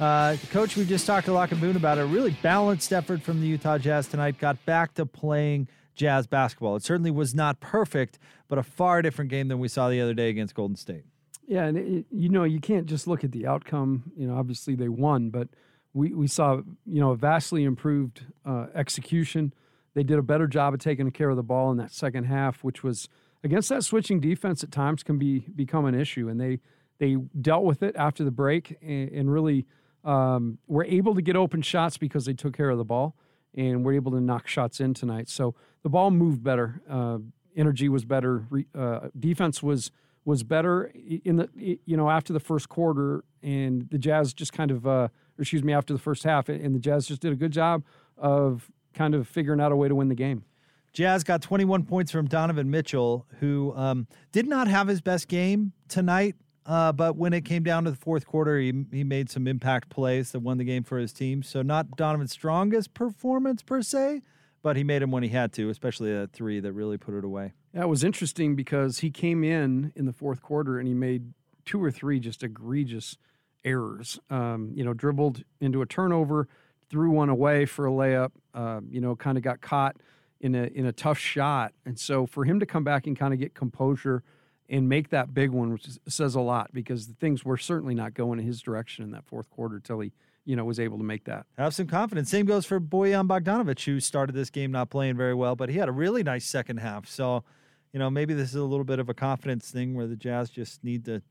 Uh, 0.00 0.36
coach, 0.50 0.76
we 0.76 0.84
just 0.86 1.06
talked 1.06 1.26
to 1.26 1.32
Locke 1.32 1.52
and 1.52 1.60
Boone 1.60 1.76
about 1.76 1.98
a 1.98 2.04
really 2.04 2.36
balanced 2.42 2.92
effort 2.92 3.22
from 3.22 3.40
the 3.40 3.46
Utah 3.46 3.78
Jazz 3.78 4.08
tonight. 4.08 4.36
Got 4.40 4.66
back 4.66 4.94
to 4.94 5.06
playing 5.06 5.68
Jazz 5.94 6.26
basketball. 6.26 6.74
It 6.74 6.82
certainly 6.82 7.12
was 7.12 7.32
not 7.32 7.60
perfect, 7.60 8.18
but 8.48 8.58
a 8.58 8.64
far 8.64 9.02
different 9.02 9.30
game 9.30 9.46
than 9.46 9.60
we 9.60 9.68
saw 9.68 9.88
the 9.88 10.00
other 10.00 10.14
day 10.14 10.30
against 10.30 10.56
Golden 10.56 10.74
State. 10.74 11.04
Yeah, 11.46 11.66
and 11.66 11.78
it, 11.78 12.06
you 12.10 12.28
know 12.28 12.42
you 12.42 12.58
can't 12.58 12.86
just 12.86 13.06
look 13.06 13.22
at 13.22 13.30
the 13.30 13.46
outcome. 13.46 14.10
You 14.16 14.26
know, 14.26 14.36
obviously 14.36 14.74
they 14.74 14.88
won, 14.88 15.30
but 15.30 15.46
we 15.92 16.12
we 16.12 16.26
saw 16.26 16.56
you 16.86 17.00
know 17.00 17.12
a 17.12 17.16
vastly 17.16 17.62
improved 17.62 18.22
uh, 18.44 18.66
execution. 18.74 19.52
They 19.94 20.02
did 20.02 20.18
a 20.18 20.22
better 20.22 20.46
job 20.46 20.74
of 20.74 20.80
taking 20.80 21.10
care 21.10 21.30
of 21.30 21.36
the 21.36 21.42
ball 21.42 21.70
in 21.70 21.76
that 21.78 21.92
second 21.92 22.24
half, 22.24 22.62
which 22.64 22.82
was 22.82 23.08
against 23.42 23.68
that 23.68 23.84
switching 23.84 24.20
defense 24.20 24.62
at 24.64 24.70
times 24.70 25.02
can 25.02 25.18
be 25.18 25.40
become 25.54 25.84
an 25.84 25.94
issue, 25.94 26.28
and 26.28 26.40
they 26.40 26.58
they 26.98 27.16
dealt 27.40 27.64
with 27.64 27.82
it 27.82 27.94
after 27.96 28.24
the 28.24 28.30
break 28.30 28.76
and, 28.82 29.10
and 29.10 29.32
really 29.32 29.66
um, 30.04 30.58
were 30.66 30.84
able 30.84 31.14
to 31.14 31.22
get 31.22 31.36
open 31.36 31.62
shots 31.62 31.96
because 31.96 32.24
they 32.24 32.34
took 32.34 32.56
care 32.56 32.70
of 32.70 32.78
the 32.78 32.84
ball 32.84 33.16
and 33.54 33.84
were 33.84 33.92
able 33.92 34.12
to 34.12 34.20
knock 34.20 34.46
shots 34.46 34.80
in 34.80 34.94
tonight. 34.94 35.28
So 35.28 35.54
the 35.82 35.88
ball 35.88 36.10
moved 36.10 36.42
better, 36.42 36.82
uh, 36.88 37.18
energy 37.56 37.88
was 37.88 38.04
better, 38.04 38.44
uh, 38.74 39.08
defense 39.18 39.62
was 39.62 39.90
was 40.24 40.42
better 40.42 40.90
in 41.24 41.36
the 41.36 41.48
you 41.84 41.96
know 41.96 42.10
after 42.10 42.32
the 42.32 42.40
first 42.40 42.68
quarter, 42.68 43.24
and 43.42 43.88
the 43.90 43.98
Jazz 43.98 44.32
just 44.32 44.52
kind 44.52 44.70
of, 44.70 44.86
uh, 44.86 45.08
excuse 45.38 45.62
me, 45.62 45.72
after 45.72 45.92
the 45.92 46.00
first 46.00 46.24
half, 46.24 46.48
and 46.48 46.74
the 46.74 46.78
Jazz 46.78 47.06
just 47.06 47.20
did 47.20 47.32
a 47.32 47.36
good 47.36 47.52
job 47.52 47.84
of 48.16 48.70
kind 48.94 49.14
of 49.14 49.28
figuring 49.28 49.60
out 49.60 49.72
a 49.72 49.76
way 49.76 49.88
to 49.88 49.94
win 49.94 50.08
the 50.08 50.14
game. 50.14 50.44
Jazz 50.92 51.24
got 51.24 51.42
21 51.42 51.84
points 51.84 52.12
from 52.12 52.26
Donovan 52.26 52.70
Mitchell, 52.70 53.26
who 53.40 53.74
um, 53.76 54.06
did 54.30 54.46
not 54.46 54.68
have 54.68 54.86
his 54.86 55.00
best 55.00 55.26
game 55.26 55.72
tonight. 55.88 56.36
Uh, 56.66 56.92
but 56.92 57.16
when 57.16 57.32
it 57.32 57.44
came 57.44 57.62
down 57.62 57.84
to 57.84 57.90
the 57.90 57.96
fourth 57.96 58.26
quarter, 58.26 58.58
he, 58.58 58.72
he 58.90 59.04
made 59.04 59.28
some 59.28 59.46
impact 59.46 59.90
plays 59.90 60.32
that 60.32 60.40
won 60.40 60.56
the 60.56 60.64
game 60.64 60.82
for 60.82 60.98
his 60.98 61.12
team. 61.12 61.42
So, 61.42 61.60
not 61.60 61.96
Donovan's 61.96 62.32
strongest 62.32 62.94
performance 62.94 63.62
per 63.62 63.82
se, 63.82 64.22
but 64.62 64.76
he 64.76 64.84
made 64.84 65.02
him 65.02 65.10
when 65.10 65.22
he 65.22 65.28
had 65.28 65.52
to, 65.54 65.68
especially 65.68 66.10
that 66.12 66.32
three 66.32 66.60
that 66.60 66.72
really 66.72 66.96
put 66.96 67.14
it 67.14 67.24
away. 67.24 67.52
That 67.74 67.88
was 67.88 68.02
interesting 68.02 68.56
because 68.56 69.00
he 69.00 69.10
came 69.10 69.44
in 69.44 69.92
in 69.94 70.06
the 70.06 70.12
fourth 70.12 70.40
quarter 70.40 70.78
and 70.78 70.88
he 70.88 70.94
made 70.94 71.34
two 71.66 71.82
or 71.82 71.90
three 71.90 72.18
just 72.18 72.42
egregious 72.42 73.18
errors. 73.64 74.18
Um, 74.30 74.72
you 74.74 74.84
know, 74.84 74.94
dribbled 74.94 75.42
into 75.60 75.82
a 75.82 75.86
turnover, 75.86 76.48
threw 76.90 77.10
one 77.10 77.28
away 77.28 77.66
for 77.66 77.86
a 77.86 77.90
layup. 77.90 78.30
Uh, 78.54 78.80
you 78.88 79.00
know, 79.00 79.16
kind 79.16 79.36
of 79.36 79.44
got 79.44 79.60
caught 79.60 79.96
in 80.40 80.54
a 80.54 80.64
in 80.64 80.86
a 80.86 80.92
tough 80.92 81.18
shot, 81.18 81.72
and 81.84 81.98
so 81.98 82.26
for 82.26 82.44
him 82.44 82.60
to 82.60 82.66
come 82.66 82.84
back 82.84 83.06
and 83.06 83.18
kind 83.18 83.32
of 83.32 83.40
get 83.40 83.54
composure 83.54 84.22
and 84.68 84.88
make 84.88 85.10
that 85.10 85.34
big 85.34 85.50
one, 85.50 85.72
which 85.72 85.86
is, 85.86 85.98
says 86.08 86.34
a 86.34 86.40
lot 86.40 86.70
because 86.72 87.06
the 87.06 87.14
things 87.14 87.44
were 87.44 87.58
certainly 87.58 87.94
not 87.94 88.14
going 88.14 88.38
in 88.38 88.46
his 88.46 88.62
direction 88.62 89.04
in 89.04 89.10
that 89.10 89.24
fourth 89.26 89.50
quarter 89.50 89.78
till 89.78 90.00
he 90.00 90.12
you 90.44 90.56
know 90.56 90.64
was 90.64 90.78
able 90.78 90.98
to 90.98 91.04
make 91.04 91.24
that. 91.24 91.46
Have 91.56 91.74
some 91.74 91.86
confidence. 91.86 92.30
Same 92.30 92.46
goes 92.46 92.66
for 92.66 92.80
Bojan 92.80 93.26
Bogdanovic, 93.26 93.84
who 93.84 94.00
started 94.00 94.34
this 94.34 94.50
game 94.50 94.70
not 94.70 94.90
playing 94.90 95.16
very 95.16 95.34
well, 95.34 95.56
but 95.56 95.68
he 95.68 95.78
had 95.78 95.88
a 95.88 95.92
really 95.92 96.22
nice 96.22 96.46
second 96.46 96.78
half. 96.78 97.06
So, 97.08 97.44
you 97.92 97.98
know, 97.98 98.10
maybe 98.10 98.34
this 98.34 98.50
is 98.50 98.56
a 98.56 98.64
little 98.64 98.84
bit 98.84 98.98
of 98.98 99.08
a 99.08 99.14
confidence 99.14 99.70
thing 99.70 99.94
where 99.94 100.06
the 100.06 100.16
Jazz 100.16 100.50
just 100.50 100.84
need 100.84 101.04
to, 101.06 101.22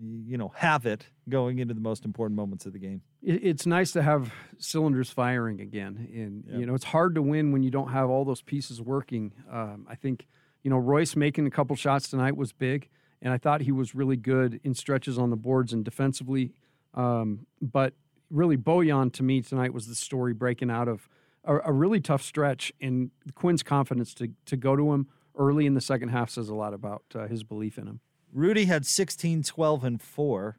you 0.00 0.36
know, 0.36 0.52
have 0.56 0.86
it 0.86 1.06
going 1.28 1.58
into 1.58 1.74
the 1.74 1.80
most 1.80 2.04
important 2.04 2.36
moments 2.36 2.66
of 2.66 2.72
the 2.72 2.78
game. 2.78 3.02
it's 3.22 3.66
nice 3.66 3.92
to 3.92 4.02
have 4.02 4.32
cylinders 4.58 5.10
firing 5.10 5.60
again. 5.60 6.08
And 6.14 6.44
Yep. 6.48 6.60
you 6.60 6.66
know, 6.66 6.74
it's 6.74 6.84
hard 6.84 7.14
to 7.16 7.22
win 7.22 7.50
when 7.52 7.62
you 7.62 7.70
don't 7.70 7.88
have 7.88 8.08
all 8.10 8.24
those 8.24 8.42
pieces 8.42 8.80
working. 8.80 9.32
Um, 9.50 9.86
I 9.88 9.94
think 9.94 10.26
you 10.62 10.70
know 10.70 10.78
Royce 10.78 11.16
making 11.16 11.46
a 11.46 11.50
couple 11.50 11.74
shots 11.76 12.08
tonight 12.08 12.36
was 12.36 12.52
big, 12.52 12.88
and 13.22 13.32
I 13.32 13.38
thought 13.38 13.62
he 13.62 13.72
was 13.72 13.94
really 13.94 14.16
good 14.16 14.60
in 14.62 14.74
stretches 14.74 15.18
on 15.18 15.30
the 15.30 15.36
boards 15.36 15.72
and 15.72 15.84
defensively. 15.84 16.52
Um, 16.94 17.46
but 17.60 17.94
really, 18.30 18.56
Bojan 18.56 19.12
to 19.14 19.22
me 19.22 19.40
tonight 19.42 19.72
was 19.72 19.86
the 19.86 19.94
story 19.94 20.32
breaking 20.32 20.70
out 20.70 20.88
of 20.88 21.08
a, 21.44 21.56
a 21.66 21.72
really 21.72 22.00
tough 22.00 22.22
stretch, 22.22 22.72
and 22.80 23.10
Quin's 23.34 23.62
confidence 23.62 24.14
to 24.14 24.28
to 24.46 24.56
go 24.56 24.76
to 24.76 24.92
him 24.92 25.08
early 25.38 25.66
in 25.66 25.74
the 25.74 25.80
second 25.80 26.08
half 26.08 26.30
says 26.30 26.48
a 26.48 26.54
lot 26.54 26.72
about 26.74 27.02
uh, 27.14 27.26
his 27.26 27.42
belief 27.42 27.76
in 27.78 27.86
him. 27.86 28.00
Rudy 28.36 28.66
had 28.66 28.84
16, 28.84 29.44
12, 29.44 29.82
and 29.82 30.02
4 30.02 30.58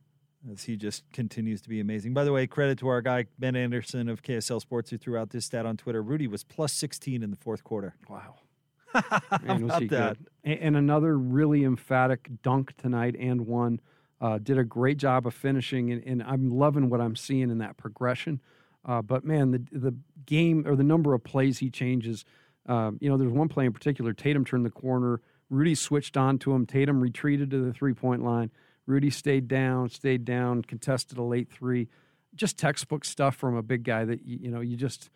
as 0.51 0.63
he 0.63 0.75
just 0.75 1.03
continues 1.13 1.61
to 1.61 1.69
be 1.69 1.79
amazing. 1.79 2.11
By 2.11 2.23
the 2.23 2.31
way, 2.31 2.47
credit 2.47 2.79
to 2.79 2.87
our 2.87 3.03
guy, 3.03 3.25
Ben 3.37 3.55
Anderson 3.55 4.09
of 4.09 4.23
KSL 4.23 4.59
Sports, 4.59 4.89
who 4.89 4.97
threw 4.97 5.15
out 5.15 5.29
this 5.29 5.45
stat 5.45 5.63
on 5.67 5.77
Twitter. 5.77 6.01
Rudy 6.01 6.25
was 6.25 6.43
plus 6.43 6.73
16 6.73 7.21
in 7.21 7.29
the 7.29 7.35
fourth 7.35 7.63
quarter. 7.63 7.93
Wow. 8.09 8.37
How 8.93 9.21
Man, 9.43 9.61
was 9.61 9.69
about 9.69 9.81
he 9.83 9.87
that? 9.89 10.17
good. 10.43 10.59
And 10.59 10.75
another 10.75 11.19
really 11.19 11.63
emphatic 11.63 12.29
dunk 12.41 12.75
tonight 12.77 13.15
and 13.19 13.45
one. 13.45 13.79
Uh, 14.19 14.39
did 14.39 14.57
a 14.57 14.63
great 14.63 14.97
job 14.97 15.27
of 15.27 15.35
finishing, 15.35 15.91
and, 15.91 16.03
and 16.03 16.23
I'm 16.23 16.49
loving 16.49 16.89
what 16.89 16.99
I'm 16.99 17.15
seeing 17.15 17.51
in 17.51 17.59
that 17.59 17.77
progression. 17.77 18.41
Uh, 18.83 19.03
but 19.03 19.23
man, 19.23 19.51
the 19.51 19.63
the 19.71 19.95
game 20.25 20.63
or 20.65 20.75
the 20.75 20.83
number 20.83 21.13
of 21.13 21.23
plays 21.23 21.59
he 21.59 21.69
changes. 21.69 22.25
Um, 22.65 22.97
you 22.99 23.07
know, 23.07 23.17
there's 23.17 23.31
one 23.31 23.47
play 23.47 23.67
in 23.67 23.73
particular. 23.73 24.13
Tatum 24.13 24.43
turned 24.43 24.65
the 24.65 24.71
corner. 24.71 25.21
Rudy 25.49 25.75
switched 25.75 26.17
on 26.17 26.37
to 26.39 26.53
him. 26.53 26.65
Tatum 26.65 27.01
retreated 27.01 27.51
to 27.51 27.63
the 27.63 27.73
three 27.73 27.93
point 27.93 28.23
line. 28.23 28.51
Rudy 28.85 29.09
stayed 29.09 29.47
down, 29.47 29.89
stayed 29.89 30.25
down, 30.25 30.61
contested 30.61 31.17
a 31.17 31.23
late 31.23 31.49
three. 31.51 31.87
Just 32.35 32.57
textbook 32.57 33.03
stuff 33.05 33.35
from 33.35 33.55
a 33.55 33.61
big 33.61 33.83
guy 33.83 34.05
that 34.05 34.25
you, 34.25 34.49
know 34.51 34.61
you 34.61 34.77
just 34.77 35.09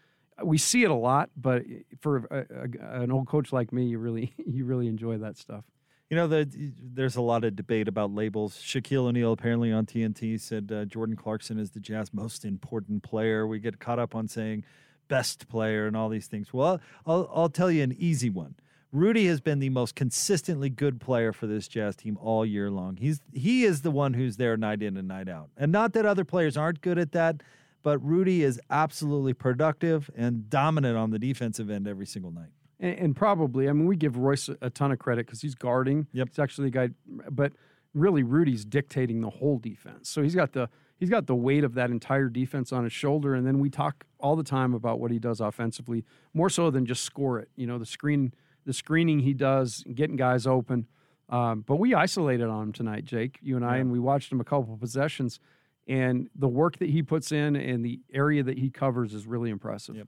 we 0.44 0.58
see 0.58 0.84
it 0.84 0.92
a 0.92 0.96
lot, 0.96 1.30
but 1.38 1.64
for 2.00 2.18
a, 2.32 2.40
a, 2.40 3.02
an 3.02 3.12
old 3.12 3.28
coach 3.28 3.54
like 3.54 3.72
me, 3.72 3.86
you 3.86 4.00
really 4.00 4.34
you 4.46 4.66
really 4.66 4.88
enjoy 4.88 5.18
that 5.18 5.38
stuff. 5.38 5.64
You 6.10 6.18
know, 6.18 6.28
the, 6.28 6.46
there's 6.78 7.16
a 7.16 7.22
lot 7.22 7.46
of 7.46 7.56
debate 7.56 7.88
about 7.88 8.14
labels. 8.14 8.58
Shaquille 8.58 9.06
O'Neal 9.06 9.32
apparently 9.32 9.72
on 9.72 9.86
TNT 9.86 10.42
said 10.42 10.70
uh, 10.70 10.84
Jordan 10.84 11.16
Clarkson 11.16 11.58
is 11.58 11.72
the 11.72 11.80
Jazz 11.80 12.14
most 12.14 12.44
important 12.44 13.02
player. 13.02 13.48
We 13.48 13.60
get 13.60 13.80
caught 13.80 13.98
up 13.98 14.14
on 14.14 14.28
saying 14.28 14.66
best 15.08 15.48
player 15.48 15.88
and 15.88 15.96
all 15.96 16.10
these 16.10 16.28
things. 16.28 16.52
Well, 16.52 16.82
I'll, 17.06 17.32
I'll 17.34 17.50
tell 17.50 17.72
you 17.72 17.82
an 17.84 17.96
easy 17.98 18.30
one. 18.30 18.56
Rudy 18.92 19.28
has 19.28 19.40
been 19.40 19.60
the 19.60 19.70
most 19.70 19.96
consistently 19.96 20.70
good 20.70 21.00
player 21.00 21.32
for 21.32 21.48
this 21.48 21.68
Jazz 21.68 21.96
team 21.96 22.18
all 22.22 22.46
year 22.46 22.70
long. 22.70 22.98
He's 22.98 23.22
he 23.32 23.64
is 23.64 23.82
the 23.82 23.92
one 23.92 24.14
who's 24.14 24.38
there 24.38 24.58
night 24.58 24.84
in 24.84 24.98
and 24.98 25.08
night 25.08 25.30
out. 25.30 25.50
And 25.56 25.72
not 25.72 25.94
that 25.94 26.06
other 26.06 26.26
players 26.26 26.58
aren't 26.58 26.82
good 26.82 26.98
at 26.98 27.14
that, 27.14 27.42
but 27.84 28.04
Rudy 28.06 28.44
is 28.44 28.60
absolutely 28.70 29.34
productive 29.34 30.10
and 30.16 30.50
dominant 30.50 30.98
on 30.98 31.12
the 31.12 31.20
defensive 31.20 31.70
end 31.70 31.88
every 31.88 32.06
single 32.06 32.32
night. 32.32 32.52
And, 32.80 33.00
and 33.00 33.16
probably, 33.16 33.70
I 33.70 33.74
mean, 33.74 33.86
we 33.86 33.96
give 33.96 34.18
Royce 34.18 34.50
a, 34.62 34.70
ton 34.70 34.92
of 34.92 35.00
credit 35.00 35.26
because 35.26 35.42
he's 35.42 35.56
guarding. 35.56 36.08
Yep. 36.12 36.30
he's 36.30 36.40
actually 36.40 36.70
the 36.70 36.88
guy, 36.88 36.90
but 37.30 37.54
really, 37.94 38.24
Rudy's 38.24 38.66
dictating 38.66 39.22
the 39.22 39.30
whole 39.30 39.58
defense. 39.58 40.10
So 40.10 40.22
he's 40.22 40.36
got 40.36 40.54
the 40.54 40.70
he's 40.98 41.10
got 41.10 41.28
the 41.28 41.36
weight 41.36 41.64
of 41.64 41.74
that 41.76 41.90
entire 41.90 42.30
defense 42.30 42.72
on 42.72 42.84
his 42.84 42.94
shoulder. 42.94 43.36
And 43.36 43.46
then 43.46 43.60
we 43.60 43.70
talk 43.70 44.06
all 44.20 44.36
the 44.36 44.44
time 44.44 44.74
about 44.74 45.00
what 45.00 45.12
he 45.12 45.20
does 45.20 45.40
offensively, 45.40 46.04
more 46.34 46.50
so 46.50 46.70
than 46.70 46.86
just 46.86 47.04
score 47.04 47.40
it. 47.40 47.50
You 47.56 47.68
know, 47.68 47.78
the 47.78 47.86
screen, 47.86 48.34
the 48.66 48.74
screening 48.74 49.20
he 49.20 49.34
does, 49.34 49.84
getting 49.94 50.16
guys 50.16 50.46
open. 50.48 50.88
Um, 51.30 51.64
but 51.66 51.78
we 51.78 51.94
isolated 51.94 52.48
on 52.50 52.64
him 52.64 52.74
tonight, 52.74 53.06
Jake, 53.06 53.40
you 53.42 53.56
and 53.56 53.66
I, 53.66 53.76
Yeah. 53.76 53.82
and 53.82 53.92
we 53.92 54.00
watched 54.00 54.32
him 54.32 54.42
a 54.42 54.44
couple 54.44 54.74
of 54.74 54.80
possessions. 54.80 55.40
And 55.88 56.30
the 56.36 56.48
work 56.48 56.78
that 56.80 56.90
he 56.90 57.02
puts 57.04 57.32
in 57.32 57.56
and 57.56 57.84
the 57.84 58.02
area 58.14 58.44
that 58.44 58.58
he 58.58 58.70
covers 58.70 59.14
is 59.14 59.26
really 59.26 59.50
impressive. 59.50 59.96
Yep. 59.96 60.08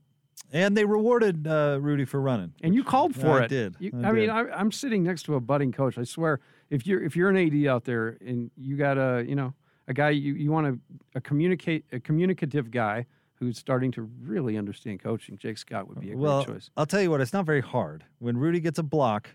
And 0.52 0.76
they 0.76 0.84
rewarded 0.84 1.46
uh, 1.46 1.78
Rudy 1.80 2.04
for 2.04 2.20
running. 2.20 2.52
And 2.62 2.74
you 2.74 2.84
called 2.84 3.14
for 3.14 3.40
I 3.40 3.44
it. 3.44 3.48
did. 3.48 3.76
You, 3.80 3.90
I 4.04 4.08
I, 4.08 4.12
mean, 4.12 4.20
did. 4.22 4.30
I, 4.30 4.40
I'm 4.50 4.70
sitting 4.70 5.02
next 5.02 5.24
to 5.24 5.34
a 5.34 5.40
budding 5.40 5.72
coach. 5.72 5.96
I 5.98 6.04
swear, 6.04 6.40
if 6.70 6.86
you're 6.86 7.02
if 7.02 7.16
you're 7.16 7.30
an 7.30 7.36
AD 7.36 7.66
out 7.66 7.84
there 7.84 8.18
and 8.24 8.50
you 8.56 8.76
got 8.76 8.98
a 8.98 9.24
you 9.26 9.34
know 9.34 9.54
a 9.88 9.94
guy 9.94 10.10
you, 10.10 10.34
you 10.34 10.50
want 10.52 10.66
to 10.66 10.78
a 11.14 11.20
communicate 11.20 11.84
a 11.92 11.98
communicative 11.98 12.70
guy 12.70 13.06
who's 13.44 13.58
starting 13.58 13.92
to 13.92 14.02
really 14.22 14.56
understand 14.56 15.00
coaching. 15.00 15.36
Jake 15.36 15.58
Scott 15.58 15.88
would 15.88 16.00
be 16.00 16.12
a 16.12 16.16
well, 16.16 16.44
great 16.44 16.54
choice. 16.54 16.70
I'll 16.76 16.86
tell 16.86 17.02
you 17.02 17.10
what, 17.10 17.20
it's 17.20 17.32
not 17.32 17.46
very 17.46 17.60
hard. 17.60 18.04
When 18.18 18.36
Rudy 18.38 18.60
gets 18.60 18.78
a 18.78 18.82
block 18.82 19.30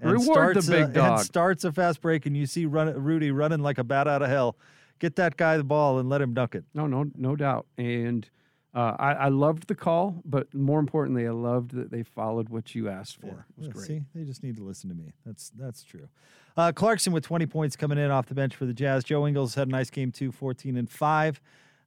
and 0.00 0.12
Reward 0.12 0.56
the 0.56 0.62
starts 0.62 0.68
big 0.68 0.80
a, 0.80 0.84
and 0.84 0.94
dog. 0.94 1.20
starts 1.20 1.64
a 1.64 1.72
fast 1.72 2.00
break, 2.00 2.26
and 2.26 2.36
you 2.36 2.46
see 2.46 2.66
run, 2.66 2.94
Rudy 3.02 3.30
running 3.30 3.60
like 3.60 3.78
a 3.78 3.84
bat 3.84 4.08
out 4.08 4.22
of 4.22 4.28
hell, 4.28 4.56
get 4.98 5.16
that 5.16 5.36
guy 5.36 5.56
the 5.56 5.64
ball 5.64 5.98
and 5.98 6.08
let 6.08 6.20
him 6.20 6.34
dunk 6.34 6.54
it. 6.54 6.64
No, 6.74 6.86
no, 6.86 7.10
no 7.16 7.36
doubt. 7.36 7.66
And 7.76 8.28
uh, 8.74 8.94
I, 8.98 9.12
I 9.12 9.28
loved 9.28 9.66
the 9.66 9.74
call, 9.74 10.22
but 10.24 10.52
more 10.54 10.78
importantly, 10.78 11.26
I 11.26 11.32
loved 11.32 11.72
that 11.72 11.90
they 11.90 12.04
followed 12.04 12.48
what 12.48 12.74
you 12.74 12.88
asked 12.88 13.20
for. 13.20 13.26
Yeah, 13.26 13.32
It 13.32 13.58
was 13.58 13.66
yeah, 13.66 13.72
great. 13.72 13.86
See, 13.86 14.02
they 14.14 14.24
just 14.24 14.42
need 14.42 14.56
to 14.56 14.62
listen 14.62 14.88
to 14.90 14.94
me. 14.94 15.12
That's 15.26 15.50
that's 15.50 15.82
true. 15.82 16.08
Uh, 16.56 16.72
Clarkson 16.72 17.12
with 17.12 17.24
20 17.24 17.46
points 17.46 17.76
coming 17.76 17.98
in 17.98 18.10
off 18.10 18.26
the 18.26 18.34
bench 18.34 18.54
for 18.54 18.66
the 18.66 18.74
Jazz. 18.74 19.02
Joe 19.04 19.26
Ingles 19.26 19.54
had 19.54 19.68
a 19.68 19.70
nice 19.70 19.90
game 19.90 20.12
too, 20.12 20.30
14 20.30 20.76
and 20.76 20.88
five. 20.88 21.40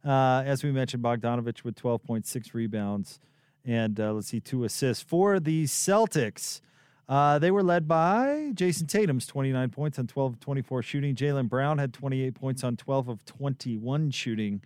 Uh, 0.04 0.44
as 0.46 0.64
we 0.64 0.72
mentioned, 0.72 1.04
Bogdanovic 1.04 1.64
with 1.64 1.76
12.6 1.76 2.54
rebounds 2.54 3.20
and 3.66 4.00
uh, 4.00 4.14
let's 4.14 4.28
see, 4.28 4.40
two 4.40 4.64
assists 4.64 5.04
for 5.04 5.40
the 5.40 5.64
Celtics. 5.66 6.62
Uh, 7.08 7.38
they 7.40 7.52
were 7.52 7.64
led 7.64 7.88
by 7.88 8.52
Jayson 8.54 8.88
Tatum's 8.88 9.26
29 9.28 9.70
points 9.70 10.00
on 10.00 10.08
12 10.08 10.34
of 10.34 10.40
24 10.40 10.82
shooting. 10.84 11.16
Jaylen 11.16 11.50
Brown 11.50 11.78
had 11.78 11.94
28 11.94 12.34
points 12.34 12.64
on 12.64 12.78
12 12.78 13.10
of 13.10 13.26
21 13.26 14.12
shooting. 14.12 14.62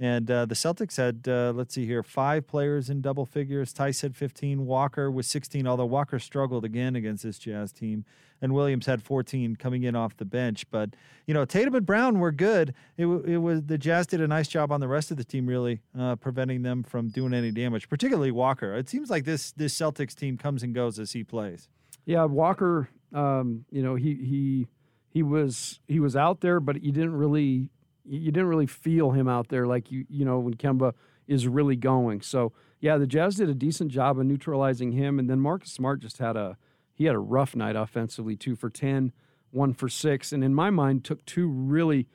And 0.00 0.30
uh, 0.30 0.46
the 0.46 0.54
Celtics 0.54 0.96
had, 0.96 1.26
uh, 1.28 1.52
let's 1.54 1.74
see 1.74 1.84
here, 1.84 2.04
five 2.04 2.46
players 2.46 2.88
in 2.88 3.00
double 3.00 3.26
figures. 3.26 3.72
Theis 3.72 4.00
had 4.02 4.14
15. 4.14 4.64
Walker 4.64 5.10
was 5.10 5.26
16, 5.26 5.66
although 5.66 5.86
Walker 5.86 6.20
struggled 6.20 6.64
again 6.64 6.94
against 6.94 7.24
this 7.24 7.38
Jazz 7.38 7.72
team. 7.72 8.04
And 8.40 8.54
Williams 8.54 8.86
had 8.86 9.02
14 9.02 9.56
coming 9.56 9.82
in 9.82 9.96
off 9.96 10.16
the 10.16 10.24
bench. 10.24 10.70
But, 10.70 10.90
you 11.26 11.34
know, 11.34 11.44
Tatum 11.44 11.74
and 11.74 11.84
Brown 11.84 12.20
were 12.20 12.30
good. 12.30 12.74
It, 12.96 13.06
it 13.06 13.38
was 13.38 13.62
the 13.64 13.76
Jazz 13.76 14.06
did 14.06 14.20
a 14.20 14.28
nice 14.28 14.46
job 14.46 14.70
on 14.70 14.78
the 14.78 14.86
rest 14.86 15.10
of 15.10 15.16
the 15.16 15.24
team, 15.24 15.46
really, 15.46 15.80
uh, 15.98 16.14
preventing 16.14 16.62
them 16.62 16.84
from 16.84 17.08
doing 17.08 17.34
any 17.34 17.50
damage, 17.50 17.88
particularly 17.88 18.30
Walker. 18.30 18.74
It 18.76 18.88
seems 18.88 19.10
like 19.10 19.24
this, 19.24 19.50
this 19.50 19.76
Celtics 19.76 20.14
team 20.14 20.36
comes 20.36 20.62
and 20.62 20.72
goes 20.72 21.00
as 21.00 21.12
he 21.12 21.24
plays. 21.24 21.68
Yeah, 22.04 22.24
Walker. 22.24 22.88
Um, 23.12 23.64
you 23.70 23.82
know, 23.82 23.96
he 23.96 24.14
he 24.14 24.68
he 25.10 25.22
was 25.22 25.80
he 25.88 26.00
was 26.00 26.14
out 26.14 26.40
there, 26.40 26.60
but 26.60 26.82
you 26.82 26.92
didn't 26.92 27.14
really 27.14 27.70
you 28.08 28.30
didn't 28.32 28.48
really 28.48 28.66
feel 28.66 29.10
him 29.10 29.28
out 29.28 29.48
there 29.48 29.66
like 29.66 29.90
you 29.90 30.04
you 30.08 30.24
know 30.24 30.38
when 30.38 30.54
Kemba 30.54 30.94
is 31.26 31.46
really 31.46 31.76
going. 31.76 32.22
So 32.22 32.52
yeah, 32.80 32.96
the 32.96 33.06
Jazz 33.06 33.36
did 33.36 33.48
a 33.48 33.54
decent 33.54 33.90
job 33.90 34.18
of 34.18 34.26
neutralizing 34.26 34.92
him, 34.92 35.18
and 35.18 35.28
then 35.28 35.40
Marcus 35.40 35.72
Smart 35.72 36.00
just 36.00 36.18
had 36.18 36.36
a 36.36 36.56
he 36.94 37.04
had 37.04 37.14
a 37.14 37.20
rough 37.20 37.54
night 37.54 37.76
offensively, 37.76 38.34
two 38.34 38.56
for 38.56 38.70
10, 38.70 39.12
one 39.52 39.72
for 39.72 39.88
six, 39.88 40.32
and 40.32 40.42
in 40.42 40.54
my 40.54 40.70
mind 40.70 41.04
took 41.04 41.24
two 41.24 41.48
really 41.48 42.08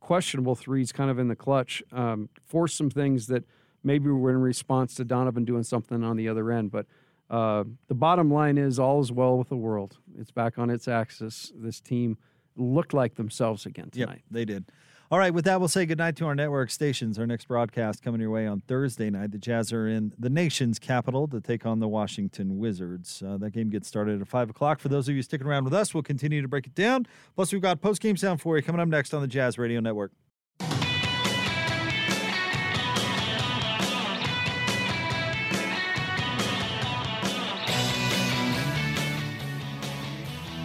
questionable 0.00 0.54
threes, 0.54 0.92
kind 0.92 1.10
of 1.10 1.18
in 1.18 1.28
the 1.28 1.36
clutch, 1.36 1.82
um, 1.92 2.30
forced 2.46 2.76
some 2.76 2.88
things 2.88 3.26
that 3.26 3.44
maybe 3.84 4.08
were 4.08 4.30
in 4.30 4.38
response 4.38 4.94
to 4.94 5.04
Donovan 5.04 5.44
doing 5.44 5.62
something 5.62 6.02
on 6.02 6.16
the 6.16 6.28
other 6.28 6.50
end, 6.50 6.70
but. 6.70 6.86
Uh, 7.28 7.62
the 7.86 7.94
bottom 7.94 8.28
line 8.28 8.58
is 8.58 8.80
all 8.80 9.00
is 9.00 9.12
well 9.12 9.38
with 9.38 9.48
the 9.48 9.56
world. 9.56 9.98
It's 10.18 10.32
back 10.32 10.58
on 10.58 10.68
its 10.68 10.88
axis. 10.88 11.52
This 11.54 11.80
team 11.80 12.18
looked 12.56 12.92
like 12.92 13.14
themselves 13.14 13.66
again 13.66 13.88
tonight. 13.90 14.24
Yep, 14.24 14.32
they 14.32 14.44
did. 14.44 14.64
All 15.12 15.18
right, 15.18 15.34
with 15.34 15.44
that, 15.46 15.58
we'll 15.58 15.68
say 15.68 15.86
goodnight 15.86 16.14
to 16.18 16.26
our 16.26 16.36
network 16.36 16.70
stations. 16.70 17.18
Our 17.18 17.26
next 17.26 17.48
broadcast 17.48 18.00
coming 18.00 18.20
your 18.20 18.30
way 18.30 18.46
on 18.46 18.60
Thursday 18.60 19.10
night. 19.10 19.32
The 19.32 19.38
Jazz 19.38 19.72
are 19.72 19.88
in 19.88 20.12
the 20.16 20.30
nation's 20.30 20.78
capital 20.78 21.26
to 21.26 21.40
take 21.40 21.66
on 21.66 21.80
the 21.80 21.88
Washington 21.88 22.58
Wizards. 22.58 23.20
Uh, 23.20 23.36
that 23.38 23.50
game 23.50 23.70
gets 23.70 23.88
started 23.88 24.20
at 24.20 24.28
5 24.28 24.50
o'clock. 24.50 24.78
For 24.78 24.88
those 24.88 25.08
of 25.08 25.16
you 25.16 25.22
sticking 25.22 25.48
around 25.48 25.64
with 25.64 25.74
us, 25.74 25.92
we'll 25.92 26.04
continue 26.04 26.42
to 26.42 26.46
break 26.46 26.68
it 26.68 26.76
down. 26.76 27.08
Plus, 27.34 27.52
we've 27.52 27.60
got 27.60 27.80
post 27.80 28.00
game 28.00 28.16
sound 28.16 28.40
for 28.40 28.56
you 28.56 28.62
coming 28.62 28.80
up 28.80 28.86
next 28.86 29.12
on 29.12 29.20
the 29.20 29.26
Jazz 29.26 29.58
Radio 29.58 29.80
Network. 29.80 30.12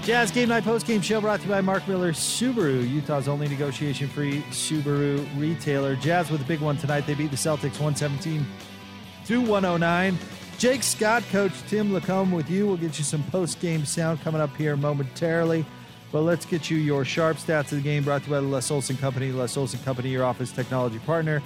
Jazz 0.06 0.30
Game 0.30 0.50
Night 0.50 0.64
Post 0.64 0.86
Game 0.86 1.02
Show 1.02 1.20
brought 1.20 1.40
to 1.40 1.48
you 1.48 1.52
by 1.52 1.62
Mark 1.62 1.88
Miller 1.88 2.14
Subaru, 2.14 2.88
Utah's 2.88 3.28
only 3.28 3.48
negotiation 3.48 4.08
free 4.08 4.44
Subaru 4.52 5.28
retailer. 5.36 5.96
Jazz 5.96 6.30
with 6.30 6.42
a 6.42 6.44
big 6.44 6.60
one 6.60 6.78
tonight. 6.78 7.08
They 7.08 7.16
beat 7.16 7.32
the 7.32 7.36
Celtics 7.36 7.80
117 7.80 8.46
to 9.26 9.42
109. 9.42 10.20
Jake 10.60 10.84
Scott, 10.84 11.24
Coach 11.32 11.54
Tim 11.68 11.90
LaComb 11.90 12.32
with 12.32 12.52
you. 12.52 12.68
We'll 12.68 12.78
get 12.78 13.00
you 13.00 13.04
some 13.04 13.24
post 13.32 13.60
game 13.60 13.84
sound 13.84 14.22
coming 14.22 14.42
up 14.42 14.56
here 14.56 14.78
momentarily. 14.78 15.66
But 16.12 16.22
let's 16.22 16.46
get 16.46 16.70
you 16.70 16.78
your 16.78 17.04
sharp 17.04 17.38
stats 17.38 17.72
of 17.72 17.78
the 17.78 17.82
game 17.82 18.04
brought 18.04 18.22
to 18.26 18.28
you 18.28 18.36
by 18.36 18.42
the 18.42 18.48
Les 18.48 18.70
Olson 18.70 18.98
Company. 18.98 19.32
Les 19.32 19.58
Olson 19.58 19.80
Company, 19.80 20.10
your 20.10 20.24
office 20.24 20.52
technology 20.52 21.00
partner. 21.00 21.42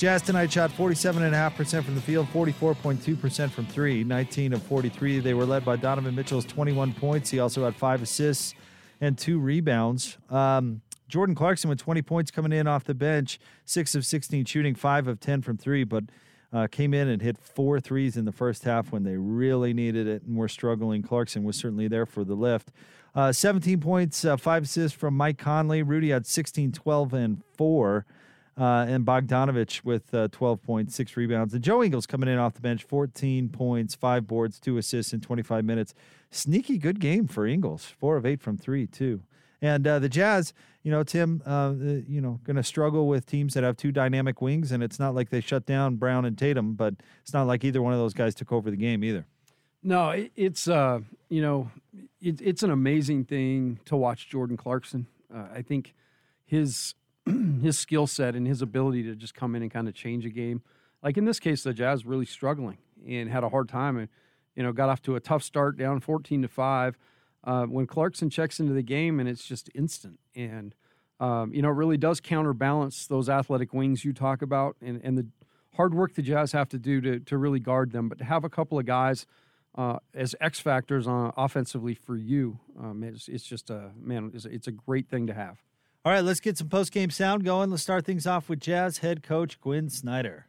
Jazz 0.00 0.22
tonight 0.22 0.50
shot 0.50 0.70
47.5% 0.70 1.84
from 1.84 1.94
the 1.94 2.00
field, 2.00 2.26
44.2% 2.32 3.50
from 3.50 3.66
three, 3.66 4.02
19 4.02 4.54
of 4.54 4.62
43. 4.62 5.20
They 5.20 5.34
were 5.34 5.44
led 5.44 5.62
by 5.62 5.76
Donovan 5.76 6.14
Mitchell's 6.14 6.46
21 6.46 6.94
points. 6.94 7.28
He 7.28 7.38
also 7.38 7.66
had 7.66 7.76
five 7.76 8.00
assists 8.00 8.54
and 9.02 9.18
two 9.18 9.38
rebounds. 9.38 10.16
Um, 10.30 10.80
Jordan 11.06 11.34
Clarkson 11.34 11.68
with 11.68 11.80
20 11.80 12.00
points 12.00 12.30
coming 12.30 12.50
in 12.50 12.66
off 12.66 12.84
the 12.84 12.94
bench, 12.94 13.38
six 13.66 13.94
of 13.94 14.06
16 14.06 14.46
shooting, 14.46 14.74
five 14.74 15.06
of 15.06 15.20
10 15.20 15.42
from 15.42 15.58
three, 15.58 15.84
but 15.84 16.04
uh, 16.50 16.66
came 16.66 16.94
in 16.94 17.06
and 17.06 17.20
hit 17.20 17.36
four 17.36 17.78
threes 17.78 18.16
in 18.16 18.24
the 18.24 18.32
first 18.32 18.64
half 18.64 18.92
when 18.92 19.02
they 19.02 19.18
really 19.18 19.74
needed 19.74 20.06
it 20.06 20.22
and 20.22 20.34
were 20.34 20.48
struggling. 20.48 21.02
Clarkson 21.02 21.44
was 21.44 21.56
certainly 21.56 21.88
there 21.88 22.06
for 22.06 22.24
the 22.24 22.34
lift. 22.34 22.70
Uh, 23.14 23.32
17 23.32 23.78
points, 23.80 24.24
uh, 24.24 24.38
five 24.38 24.62
assists 24.62 24.96
from 24.96 25.14
Mike 25.14 25.36
Conley. 25.36 25.82
Rudy 25.82 26.08
had 26.08 26.26
16, 26.26 26.72
12, 26.72 27.12
and 27.12 27.42
four. 27.58 28.06
Uh, 28.58 28.84
and 28.88 29.06
Bogdanovic 29.06 29.84
with 29.84 30.12
uh, 30.12 30.28
12 30.32 30.62
points, 30.62 30.94
six 30.94 31.16
rebounds. 31.16 31.54
And 31.54 31.62
Joe 31.62 31.82
Ingles 31.82 32.06
coming 32.06 32.28
in 32.28 32.38
off 32.38 32.54
the 32.54 32.60
bench, 32.60 32.84
14 32.84 33.48
points, 33.48 33.94
five 33.94 34.26
boards, 34.26 34.60
two 34.60 34.76
assists 34.76 35.12
in 35.12 35.20
25 35.20 35.64
minutes. 35.64 35.94
Sneaky 36.30 36.76
good 36.76 37.00
game 37.00 37.26
for 37.26 37.46
Ingles, 37.46 37.84
four 37.84 38.16
of 38.16 38.26
eight 38.26 38.40
from 38.42 38.58
three, 38.58 38.86
too. 38.86 39.22
And 39.62 39.86
uh, 39.86 39.98
the 39.98 40.08
Jazz, 40.08 40.52
you 40.82 40.90
know, 40.90 41.02
Tim, 41.02 41.42
uh, 41.44 41.74
you 41.78 42.20
know, 42.20 42.40
going 42.44 42.56
to 42.56 42.62
struggle 42.62 43.06
with 43.06 43.26
teams 43.26 43.54
that 43.54 43.64
have 43.64 43.76
two 43.76 43.92
dynamic 43.92 44.40
wings, 44.40 44.72
and 44.72 44.82
it's 44.82 44.98
not 44.98 45.14
like 45.14 45.30
they 45.30 45.40
shut 45.40 45.66
down 45.66 45.96
Brown 45.96 46.24
and 46.24 46.36
Tatum, 46.36 46.74
but 46.74 46.94
it's 47.22 47.34
not 47.34 47.46
like 47.46 47.64
either 47.64 47.82
one 47.82 47.92
of 47.92 47.98
those 47.98 48.14
guys 48.14 48.34
took 48.34 48.52
over 48.52 48.70
the 48.70 48.76
game 48.76 49.04
either. 49.04 49.26
No, 49.82 50.10
it, 50.10 50.32
it's 50.36 50.68
uh, 50.68 51.00
you 51.28 51.42
know, 51.42 51.70
it, 52.20 52.40
it's 52.40 52.62
an 52.62 52.70
amazing 52.70 53.24
thing 53.24 53.80
to 53.86 53.96
watch 53.96 54.28
Jordan 54.28 54.56
Clarkson. 54.56 55.06
Uh, 55.34 55.46
I 55.54 55.62
think 55.62 55.94
his 56.44 56.94
his 57.62 57.78
skill 57.78 58.06
set 58.06 58.34
and 58.34 58.46
his 58.46 58.62
ability 58.62 59.02
to 59.04 59.14
just 59.14 59.34
come 59.34 59.54
in 59.54 59.62
and 59.62 59.70
kind 59.70 59.88
of 59.88 59.94
change 59.94 60.24
a 60.24 60.30
game. 60.30 60.62
Like 61.02 61.16
in 61.16 61.24
this 61.24 61.40
case, 61.40 61.62
the 61.62 61.72
Jazz 61.72 62.04
really 62.04 62.26
struggling 62.26 62.78
and 63.08 63.30
had 63.30 63.44
a 63.44 63.48
hard 63.48 63.68
time, 63.68 63.96
and 63.96 64.08
you 64.54 64.62
know, 64.62 64.72
got 64.72 64.88
off 64.88 65.00
to 65.02 65.16
a 65.16 65.20
tough 65.20 65.42
start, 65.42 65.78
down 65.78 66.00
fourteen 66.00 66.42
to 66.42 66.48
five. 66.48 66.98
Uh, 67.42 67.64
when 67.64 67.86
Clarkson 67.86 68.28
checks 68.28 68.60
into 68.60 68.74
the 68.74 68.82
game, 68.82 69.18
and 69.18 69.28
it's 69.28 69.44
just 69.44 69.70
instant, 69.74 70.20
and 70.34 70.74
um, 71.18 71.54
you 71.54 71.62
know, 71.62 71.68
it 71.68 71.74
really 71.74 71.96
does 71.96 72.20
counterbalance 72.20 73.06
those 73.06 73.28
athletic 73.28 73.72
wings 73.72 74.04
you 74.04 74.12
talk 74.12 74.42
about, 74.42 74.76
and 74.82 75.00
and 75.02 75.16
the 75.16 75.26
hard 75.74 75.94
work 75.94 76.14
the 76.14 76.22
Jazz 76.22 76.52
have 76.52 76.68
to 76.70 76.78
do 76.78 77.00
to 77.00 77.20
to 77.20 77.38
really 77.38 77.60
guard 77.60 77.92
them. 77.92 78.08
But 78.08 78.18
to 78.18 78.24
have 78.24 78.44
a 78.44 78.50
couple 78.50 78.78
of 78.78 78.84
guys 78.84 79.26
uh, 79.76 79.98
as 80.14 80.34
X 80.40 80.60
factors 80.60 81.06
on 81.06 81.32
offensively 81.36 81.94
for 81.94 82.16
you, 82.16 82.58
um, 82.78 83.02
it's, 83.02 83.28
it's 83.28 83.44
just 83.44 83.70
a 83.70 83.90
man. 83.96 84.30
It's, 84.34 84.44
it's 84.44 84.66
a 84.66 84.72
great 84.72 85.08
thing 85.08 85.26
to 85.28 85.34
have. 85.34 85.62
All 86.02 86.12
right, 86.12 86.24
let's 86.24 86.40
get 86.40 86.56
some 86.56 86.68
post 86.70 86.92
game 86.92 87.10
sound 87.10 87.44
going. 87.44 87.70
Let's 87.70 87.82
start 87.82 88.06
things 88.06 88.26
off 88.26 88.48
with 88.48 88.58
Jazz 88.58 88.98
head 88.98 89.22
coach 89.22 89.60
Quin 89.60 89.90
Snyder. 89.90 90.46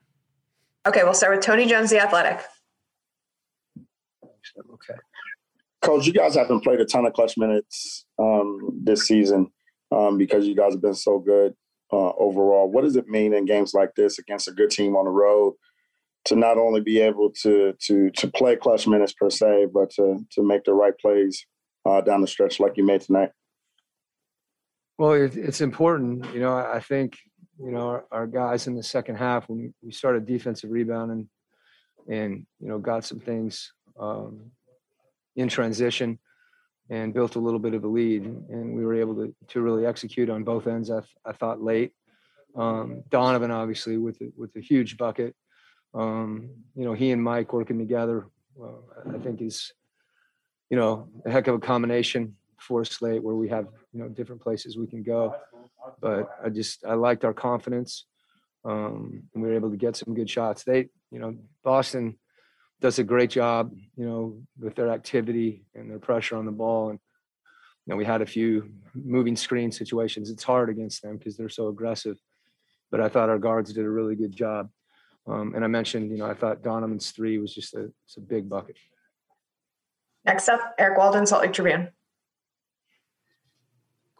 Okay, 0.88 1.04
we'll 1.04 1.14
start 1.14 1.36
with 1.36 1.46
Tony 1.46 1.66
Jones, 1.66 1.90
the 1.90 2.02
athletic. 2.02 2.40
Okay. 4.58 5.00
Coach, 5.82 6.08
you 6.08 6.14
guys 6.14 6.36
haven't 6.36 6.62
played 6.62 6.80
a 6.80 6.86
ton 6.86 7.06
of 7.06 7.12
clutch 7.12 7.38
minutes 7.38 8.06
um, 8.18 8.80
this 8.82 9.08
season 9.08 9.52
um, 9.92 10.18
because 10.18 10.48
you 10.48 10.56
guys 10.56 10.74
have 10.74 10.82
been 10.82 10.94
so 10.94 11.20
good 11.20 11.54
uh, 11.92 12.12
overall. 12.18 12.72
What 12.72 12.84
does 12.84 12.96
it 12.96 13.10
mean 13.10 13.34
in 13.34 13.46
games 13.46 13.74
like 13.74 13.94
this 13.96 14.20
against 14.20 14.48
a 14.48 14.52
good 14.52 14.72
team 14.72 14.96
on 14.96 15.04
the 15.04 15.12
road 15.12 15.56
to 16.26 16.36
not 16.38 16.58
only 16.58 16.80
be 16.80 17.02
able 17.02 17.32
to 17.42 17.74
to 17.88 18.10
to 18.12 18.28
play 18.32 18.56
clutch 18.56 18.88
minutes 18.88 19.14
per 19.14 19.30
se, 19.30 19.68
but 19.74 19.90
to 19.92 20.20
to 20.32 20.44
make 20.44 20.64
the 20.64 20.74
right 20.74 20.98
plays 20.98 21.46
uh, 21.86 22.00
down 22.00 22.22
the 22.22 22.28
stretch 22.28 22.60
like 22.62 22.78
you 22.78 22.86
made 22.86 23.02
tonight? 23.02 23.32
Well, 25.02 25.14
it, 25.14 25.36
it's 25.36 25.62
important. 25.62 26.32
You 26.32 26.42
know, 26.42 26.56
I 26.56 26.80
think, 26.80 27.18
you 27.60 27.72
know, 27.72 27.88
our, 27.88 28.06
our 28.12 28.28
guys 28.28 28.68
in 28.68 28.76
the 28.76 28.84
second 28.84 29.16
half, 29.16 29.50
when 29.50 29.74
we- 29.82 29.92
started 29.92 30.28
defensive 30.28 30.70
rebounding 30.70 31.28
and, 32.08 32.46
you 32.60 32.68
know, 32.68 32.78
got 32.78 33.04
some 33.04 33.20
things 33.20 33.74
um, 34.00 34.52
in 35.36 35.48
transition 35.48 36.20
and 36.92 37.16
built 37.16 37.36
a 37.36 37.40
little 37.40 37.58
bit 37.60 37.74
of 37.74 37.84
a 37.84 37.88
lead. 37.88 38.26
And 38.26 38.76
we 38.76 38.86
were 38.86 38.94
able 38.94 39.16
to, 39.16 39.34
to 39.48 39.62
really 39.62 39.88
execute 39.88 40.30
on 40.30 40.44
both 40.44 40.68
ends, 40.68 40.92
I, 40.92 41.00
th- 41.00 41.18
I 41.26 41.32
thought, 41.32 41.64
late. 41.64 41.94
Um, 42.56 43.02
Donovan, 43.10 43.50
obviously, 43.50 43.98
with, 43.98 44.22
a- 44.22 44.32
with 44.38 44.56
a 44.56 44.62
huge 44.62 44.98
bucket. 44.98 45.36
Um, 45.96 46.52
you 46.76 46.86
know, 46.86 46.94
he 46.94 47.10
and 47.10 47.24
Mike 47.24 47.54
working 47.54 47.80
together, 47.80 48.28
I- 48.64 49.16
I 49.16 49.18
think 49.18 49.42
is, 49.42 49.74
you 50.70 50.78
know, 50.78 51.10
a 51.26 51.32
heck 51.32 51.48
of 51.48 51.56
a 51.56 51.60
combination 51.60 52.36
for 52.62 52.86
slate 52.86 53.24
where 53.24 53.36
we 53.36 53.50
have 53.50 53.68
you 53.92 54.00
know 54.00 54.08
different 54.08 54.42
places 54.42 54.78
we 54.78 54.88
can 54.88 55.04
go. 55.04 55.36
but 56.00 56.30
I 56.44 56.50
just 56.50 56.86
I 56.86 56.94
liked 56.94 57.26
our 57.26 57.34
confidence, 57.34 58.06
um, 58.64 59.24
and 59.34 59.44
we 59.44 59.50
were 59.50 59.56
able 59.56 59.72
to 59.72 59.78
get 59.78 59.96
some 59.96 60.14
good 60.14 60.30
shots. 60.30 60.64
They, 60.64 60.90
you 61.12 61.20
know, 61.20 61.36
Boston 61.64 62.18
does 62.80 63.00
a 63.00 63.04
great 63.04 63.30
job, 63.30 63.74
you 63.96 64.06
know, 64.06 64.42
with 64.60 64.76
their 64.76 64.90
activity 64.90 65.66
and 65.76 65.90
their 65.90 66.00
pressure 66.00 66.36
on 66.36 66.46
the 66.46 66.52
ball. 66.52 66.90
And 66.90 67.00
you 67.86 67.92
know, 67.92 67.98
we 67.98 68.06
had 68.06 68.22
a 68.22 68.26
few 68.26 68.72
moving 68.94 69.36
screen 69.36 69.72
situations. 69.72 70.30
It's 70.30 70.44
hard 70.44 70.70
against 70.70 71.02
them 71.02 71.18
because 71.18 71.38
they're 71.38 71.50
so 71.50 71.68
aggressive. 71.68 72.18
But 72.90 73.02
I 73.02 73.10
thought 73.10 73.30
our 73.30 73.40
guards 73.40 73.74
did 73.74 73.86
a 73.86 73.90
really 73.90 74.16
good 74.16 74.36
job. 74.36 74.70
Um, 75.28 75.54
and 75.56 75.64
I 75.64 75.68
mentioned, 75.68 76.12
you 76.12 76.18
know, 76.18 76.26
I 76.26 76.34
thought 76.34 76.64
Donovan's 76.64 77.12
three 77.12 77.38
was 77.38 77.54
just 77.54 77.76
a, 77.76 77.92
it's 78.06 78.18
a 78.18 78.22
big 78.22 78.50
bucket. 78.50 78.78
Next 80.26 80.50
up, 80.50 80.60
Eric 80.78 80.98
Walden, 80.98 81.26
Salt 81.26 81.44
Lake 81.44 81.54
Tribune. 81.54 81.90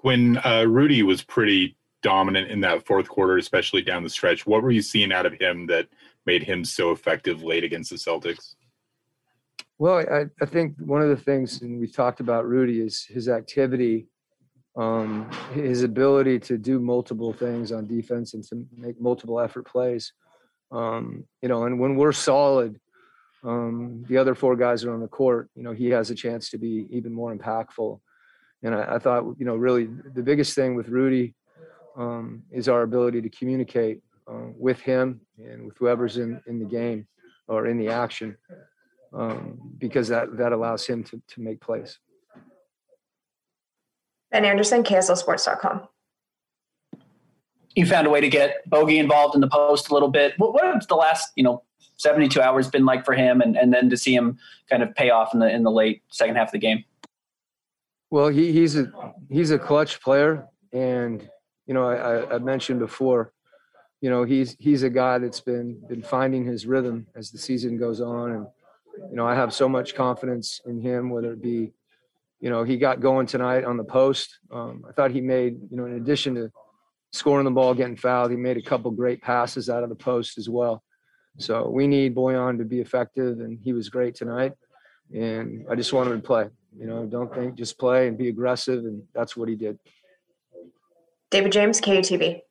When 0.02 0.38
uh, 0.46 0.66
Rudy 0.68 1.04
was 1.04 1.24
pretty 1.24 1.78
dominant 2.02 2.50
in 2.50 2.62
that 2.62 2.86
fourth 2.86 3.08
quarter, 3.08 3.38
especially 3.38 3.82
down 3.82 4.04
the 4.04 4.10
stretch, 4.10 4.46
what 4.46 4.64
were 4.64 4.72
you 4.72 4.82
seeing 4.82 5.12
out 5.12 5.26
of 5.26 5.34
him 5.34 5.68
that 5.68 5.88
made 6.26 6.44
him 6.44 6.66
so 6.66 6.92
effective 6.92 7.44
late 7.44 7.64
against 7.64 7.92
the 7.92 7.98
Celtics? 7.98 8.56
Well, 9.78 9.98
I, 9.98 10.26
I 10.42 10.46
think 10.46 10.76
one 10.80 11.02
of 11.02 11.10
the 11.10 11.24
things, 11.24 11.62
and 11.62 11.80
we've 11.80 11.96
talked 11.96 12.20
about 12.20 12.48
Rudy, 12.48 12.82
is 12.82 13.04
his 13.04 13.28
activity, 13.30 14.08
um, 14.78 15.30
his 15.54 15.84
ability 15.84 16.40
to 16.40 16.58
do 16.58 16.80
multiple 16.80 17.34
things 17.34 17.72
on 17.72 17.88
defense 17.88 18.34
and 18.34 18.44
to 18.46 18.66
make 18.78 19.02
multiple 19.02 19.40
effort 19.40 19.66
plays. 19.66 20.14
Um, 20.72 21.26
you 21.42 21.50
know, 21.50 21.66
and 21.66 21.80
when 21.80 21.96
we're 21.96 22.12
solid, 22.12 22.80
um, 23.44 24.06
the 24.08 24.18
other 24.18 24.36
four 24.36 24.56
guys 24.56 24.84
are 24.86 24.94
on 24.94 25.02
the 25.02 25.08
court. 25.08 25.50
You 25.56 25.64
know, 25.64 25.72
he 25.72 25.90
has 25.90 26.12
a 26.12 26.16
chance 26.16 26.50
to 26.52 26.58
be 26.58 26.88
even 26.92 27.14
more 27.14 27.36
impactful. 27.36 28.00
And 28.64 28.76
I, 28.76 28.96
I 28.96 29.00
thought, 29.00 29.36
you 29.38 29.46
know, 29.46 29.56
really 29.56 29.86
the 30.14 30.24
biggest 30.24 30.56
thing 30.56 30.76
with 30.76 30.90
Rudy 30.90 31.34
um, 31.98 32.44
is 32.52 32.70
our 32.70 32.84
ability 32.84 33.22
to 33.22 33.30
communicate 33.30 34.02
uh, 34.28 34.48
with 34.58 34.80
him 34.80 35.22
and 35.38 35.66
with 35.66 35.78
whoever's 35.78 36.18
in, 36.18 36.42
in 36.48 36.60
the 36.60 36.66
game 36.66 37.08
or 37.48 37.68
in 37.68 37.78
the 37.78 37.88
action, 37.88 38.38
um, 39.14 39.60
because 39.78 40.08
that, 40.08 40.38
that 40.38 40.54
allows 40.54 40.86
him 40.86 41.04
to, 41.04 41.22
to 41.28 41.42
make 41.42 41.60
plays. 41.60 42.00
Ben 44.32 44.46
Anderson, 44.46 44.84
KSLSports.com. 44.84 45.88
You 47.76 47.86
found 47.86 48.08
a 48.08 48.10
way 48.10 48.22
to 48.22 48.30
get 48.30 48.70
Bogey 48.70 49.00
involved 49.00 49.36
in 49.36 49.42
the 49.42 49.48
post 49.48 49.90
a 49.90 49.94
little 49.94 50.10
bit. 50.10 50.34
What, 50.38 50.54
what 50.54 50.64
has 50.64 50.88
the 50.88 50.96
last, 50.96 51.32
you 51.36 51.44
know, 51.44 51.64
72 51.98 52.42
hours 52.42 52.70
been 52.70 52.86
like 52.86 53.06
for 53.06 53.14
him 53.14 53.42
and, 53.42 53.56
and 53.58 53.74
then 53.74 53.90
to 53.90 53.98
see 53.98 54.16
him 54.16 54.40
kind 54.70 54.82
of 54.82 54.94
pay 54.96 55.10
off 55.10 55.34
in 55.34 55.40
the 55.40 55.50
in 55.50 55.64
the 55.64 55.72
late 55.72 56.02
second 56.10 56.36
half 56.36 56.48
of 56.48 56.54
the 56.54 56.60
game? 56.60 56.84
Well, 58.12 58.28
he, 58.28 58.52
he's 58.52 58.78
a 58.78 58.92
he's 59.30 59.52
a 59.52 59.58
clutch 59.58 60.02
player, 60.02 60.46
and 60.74 61.28
you 61.66 61.74
know 61.74 61.88
I, 61.88 62.36
I 62.36 62.40
mentioned 62.40 62.80
before, 62.80 63.32
you 64.02 64.10
know 64.10 64.26
he's 64.26 64.58
he's 64.60 64.84
a 64.84 64.90
guy 64.90 65.18
that's 65.18 65.40
been 65.40 65.82
been 65.88 66.04
finding 66.04 66.46
his 66.46 66.66
rhythm 66.66 67.08
as 67.16 67.32
the 67.32 67.38
season 67.38 67.78
goes 67.78 68.02
on, 68.02 68.32
and 68.32 68.48
you 69.10 69.16
know 69.16 69.26
I 69.26 69.34
have 69.34 69.54
so 69.54 69.70
much 69.70 69.96
confidence 69.96 70.60
in 70.66 70.82
him. 70.82 71.10
Whether 71.10 71.32
it 71.32 71.42
be, 71.42 71.72
you 72.42 72.50
know, 72.50 72.64
he 72.64 72.76
got 72.76 73.00
going 73.00 73.28
tonight 73.28 73.64
on 73.64 73.78
the 73.78 73.86
post. 73.86 74.40
Um, 74.52 74.84
I 74.90 74.92
thought 74.92 75.12
he 75.12 75.22
made 75.22 75.62
you 75.72 75.78
know 75.78 75.86
in 75.86 75.94
addition 75.94 76.36
to 76.36 76.52
scoring 77.14 77.46
the 77.46 77.52
ball, 77.52 77.74
getting 77.74 77.96
fouled, 77.96 78.32
he 78.32 78.38
made 78.38 78.58
a 78.58 78.62
couple 78.62 78.92
great 78.92 79.22
passes 79.22 79.70
out 79.70 79.84
of 79.84 79.90
the 79.90 79.96
post 79.96 80.38
as 80.38 80.50
well. 80.50 80.84
So 81.38 81.70
we 81.70 81.88
need 81.88 82.14
Bojan 82.14 82.58
to 82.58 82.66
be 82.66 82.82
effective, 82.82 83.40
and 83.40 83.58
he 83.64 83.72
was 83.72 83.88
great 83.88 84.16
tonight. 84.16 84.52
And 85.16 85.66
I 85.70 85.76
just 85.76 85.94
want 85.94 86.10
him 86.10 86.20
to 86.22 86.28
play. 86.28 86.50
You 86.78 86.88
know, 86.88 87.06
don't 87.06 87.34
think, 87.34 87.56
just 87.56 87.78
play 87.78 88.08
and 88.08 88.18
be 88.18 88.30
aggressive, 88.30 88.86
and 88.86 89.04
that's 89.14 89.36
what 89.36 89.50
he 89.50 89.56
did. 89.56 89.78
David 91.30 91.52
James, 91.52 91.82
KUTV. 91.82 92.42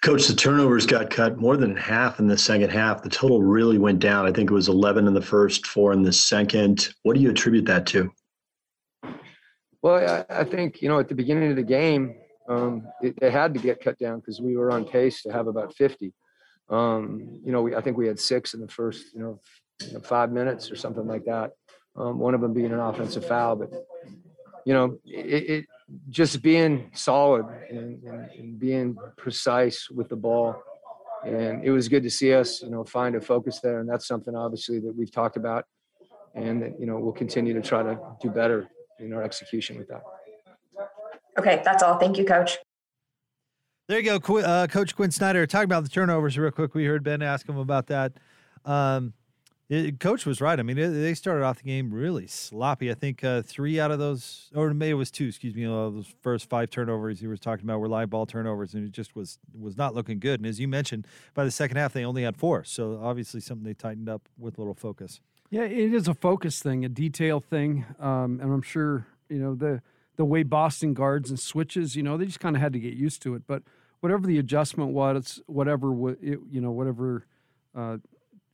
Coach, 0.00 0.26
the 0.28 0.34
turnovers 0.34 0.86
got 0.86 1.10
cut 1.10 1.38
more 1.38 1.56
than 1.56 1.76
half 1.76 2.20
in 2.20 2.28
the 2.28 2.38
second 2.38 2.70
half. 2.70 3.02
The 3.02 3.08
total 3.08 3.42
really 3.42 3.78
went 3.78 3.98
down. 3.98 4.26
I 4.26 4.32
think 4.32 4.50
it 4.50 4.54
was 4.54 4.68
11 4.68 5.06
in 5.06 5.14
the 5.14 5.20
first, 5.20 5.66
four 5.66 5.92
in 5.92 6.02
the 6.02 6.12
second. 6.12 6.94
What 7.02 7.14
do 7.14 7.20
you 7.20 7.30
attribute 7.30 7.66
that 7.66 7.86
to? 7.88 8.10
Well, 9.82 10.24
I, 10.30 10.40
I 10.40 10.44
think, 10.44 10.82
you 10.82 10.88
know, 10.88 11.00
at 11.00 11.08
the 11.08 11.14
beginning 11.14 11.50
of 11.50 11.56
the 11.56 11.62
game, 11.62 12.14
um, 12.48 12.86
it, 13.02 13.18
they 13.20 13.30
had 13.30 13.52
to 13.54 13.60
get 13.60 13.82
cut 13.82 13.98
down 13.98 14.20
because 14.20 14.40
we 14.40 14.56
were 14.56 14.70
on 14.70 14.84
pace 14.84 15.22
to 15.22 15.32
have 15.32 15.46
about 15.46 15.74
50. 15.74 16.12
Um, 16.70 17.40
you 17.44 17.52
know, 17.52 17.62
we, 17.62 17.74
I 17.74 17.80
think 17.80 17.96
we 17.96 18.06
had 18.06 18.18
six 18.18 18.54
in 18.54 18.60
the 18.60 18.68
first, 18.68 19.14
you 19.14 19.20
know, 19.20 19.40
you 19.86 19.94
know, 19.94 20.00
five 20.00 20.32
minutes 20.32 20.70
or 20.70 20.76
something 20.76 21.06
like 21.06 21.24
that. 21.24 21.52
Um, 21.98 22.18
one 22.18 22.34
of 22.34 22.40
them 22.40 22.52
being 22.52 22.72
an 22.72 22.78
offensive 22.78 23.26
foul, 23.26 23.56
but 23.56 23.70
you 24.64 24.72
know, 24.72 24.98
it, 25.04 25.50
it 25.50 25.64
just 26.10 26.42
being 26.42 26.90
solid 26.94 27.46
and, 27.70 28.02
and, 28.04 28.30
and, 28.38 28.58
being 28.58 28.96
precise 29.16 29.88
with 29.88 30.08
the 30.08 30.16
ball. 30.16 30.62
And 31.24 31.64
it 31.64 31.70
was 31.70 31.88
good 31.88 32.02
to 32.02 32.10
see 32.10 32.34
us, 32.34 32.62
you 32.62 32.70
know, 32.70 32.84
find 32.84 33.16
a 33.16 33.20
focus 33.20 33.60
there. 33.60 33.80
And 33.80 33.88
that's 33.88 34.06
something 34.06 34.36
obviously 34.36 34.78
that 34.80 34.94
we've 34.94 35.10
talked 35.10 35.36
about, 35.36 35.64
and 36.34 36.62
that, 36.62 36.78
you 36.78 36.86
know, 36.86 36.98
we'll 36.98 37.12
continue 37.12 37.54
to 37.54 37.62
try 37.62 37.82
to 37.82 37.98
do 38.20 38.30
better 38.30 38.68
in 39.00 39.12
our 39.12 39.22
execution 39.22 39.78
with 39.78 39.88
that. 39.88 40.02
Okay, 41.38 41.62
that's 41.64 41.82
all. 41.82 41.98
Thank 41.98 42.18
you, 42.18 42.24
Coach. 42.24 42.58
There 43.88 43.98
you 43.98 44.18
go, 44.18 44.38
uh, 44.38 44.66
Coach 44.66 44.94
Quin 44.94 45.10
Snyder. 45.10 45.46
Talking 45.46 45.64
about 45.64 45.82
the 45.82 45.88
turnovers 45.88 46.36
real 46.36 46.50
quick. 46.50 46.74
We 46.74 46.84
heard 46.84 47.02
Ben 47.02 47.22
ask 47.22 47.48
him 47.48 47.56
about 47.56 47.86
that. 47.86 48.12
Um, 48.66 49.14
it, 49.68 50.00
Coach 50.00 50.24
was 50.24 50.40
right. 50.40 50.58
I 50.58 50.62
mean, 50.62 50.78
it, 50.78 50.88
they 50.88 51.12
started 51.12 51.44
off 51.44 51.58
the 51.58 51.64
game 51.64 51.92
really 51.92 52.26
sloppy. 52.26 52.90
I 52.90 52.94
think 52.94 53.22
uh, 53.22 53.42
three 53.42 53.78
out 53.78 53.90
of 53.90 53.98
those, 53.98 54.50
or 54.54 54.72
maybe 54.72 54.90
it 54.90 54.94
was 54.94 55.10
two. 55.10 55.26
Excuse 55.26 55.54
me, 55.54 55.64
those 55.64 56.06
first 56.22 56.48
five 56.48 56.70
turnovers 56.70 57.20
he 57.20 57.26
was 57.26 57.38
talking 57.38 57.66
about 57.66 57.78
were 57.78 57.88
live 57.88 58.08
ball 58.08 58.24
turnovers, 58.24 58.72
and 58.72 58.86
it 58.86 58.92
just 58.92 59.14
was 59.14 59.38
was 59.58 59.76
not 59.76 59.94
looking 59.94 60.18
good. 60.18 60.40
And 60.40 60.46
as 60.46 60.58
you 60.58 60.68
mentioned, 60.68 61.06
by 61.34 61.44
the 61.44 61.50
second 61.50 61.76
half, 61.76 61.92
they 61.92 62.04
only 62.04 62.22
had 62.22 62.36
four. 62.36 62.64
So 62.64 62.98
obviously, 63.02 63.40
something 63.40 63.64
they 63.64 63.74
tightened 63.74 64.08
up 64.08 64.28
with 64.38 64.56
a 64.56 64.60
little 64.60 64.74
focus. 64.74 65.20
Yeah, 65.50 65.64
it 65.64 65.92
is 65.92 66.08
a 66.08 66.14
focus 66.14 66.60
thing, 66.60 66.84
a 66.84 66.88
detail 66.88 67.40
thing, 67.40 67.84
um, 67.98 68.38
and 68.40 68.52
I'm 68.52 68.62
sure 68.62 69.06
you 69.28 69.38
know 69.38 69.54
the 69.54 69.82
the 70.16 70.24
way 70.24 70.44
Boston 70.44 70.94
guards 70.94 71.28
and 71.28 71.38
switches. 71.38 71.94
You 71.94 72.02
know, 72.02 72.16
they 72.16 72.24
just 72.24 72.40
kind 72.40 72.56
of 72.56 72.62
had 72.62 72.72
to 72.72 72.78
get 72.78 72.94
used 72.94 73.20
to 73.22 73.34
it, 73.34 73.42
but 73.46 73.62
whatever 74.00 74.26
the 74.26 74.38
adjustment 74.38 74.92
was, 74.92 75.42
whatever 75.46 76.12
it, 76.12 76.38
you 76.50 76.60
know, 76.62 76.70
whatever 76.70 77.26
uh, 77.74 77.98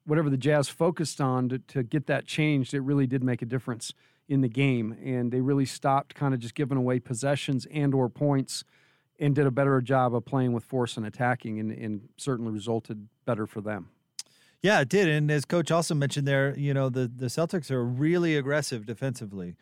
whatever 0.06 0.30
the 0.30 0.36
Jazz 0.36 0.68
focused 0.68 1.20
on 1.20 1.48
to, 1.48 1.58
to 1.58 1.82
get 1.82 2.06
that 2.06 2.26
changed, 2.26 2.74
it 2.74 2.80
really 2.80 3.06
did 3.06 3.22
make 3.22 3.42
a 3.42 3.46
difference 3.46 3.92
in 4.28 4.40
the 4.40 4.48
game, 4.48 4.96
and 5.04 5.30
they 5.30 5.40
really 5.40 5.66
stopped 5.66 6.14
kind 6.14 6.32
of 6.32 6.40
just 6.40 6.54
giving 6.54 6.78
away 6.78 6.98
possessions 6.98 7.66
and 7.66 7.94
or 7.94 8.08
points, 8.08 8.64
and 9.20 9.34
did 9.34 9.46
a 9.46 9.50
better 9.50 9.80
job 9.80 10.14
of 10.14 10.24
playing 10.24 10.52
with 10.52 10.64
force 10.64 10.96
and 10.96 11.06
attacking, 11.06 11.60
and, 11.60 11.70
and 11.70 12.08
certainly 12.16 12.50
resulted 12.50 13.08
better 13.26 13.46
for 13.46 13.60
them. 13.60 13.90
Yeah, 14.62 14.80
it 14.80 14.88
did, 14.88 15.08
and 15.08 15.30
as 15.30 15.44
Coach 15.44 15.70
also 15.70 15.94
mentioned 15.94 16.26
there, 16.26 16.56
you 16.56 16.72
know 16.72 16.88
the 16.88 17.06
the 17.06 17.26
Celtics 17.26 17.70
are 17.70 17.84
really 17.84 18.34
aggressive 18.36 18.86
defensively 18.86 19.56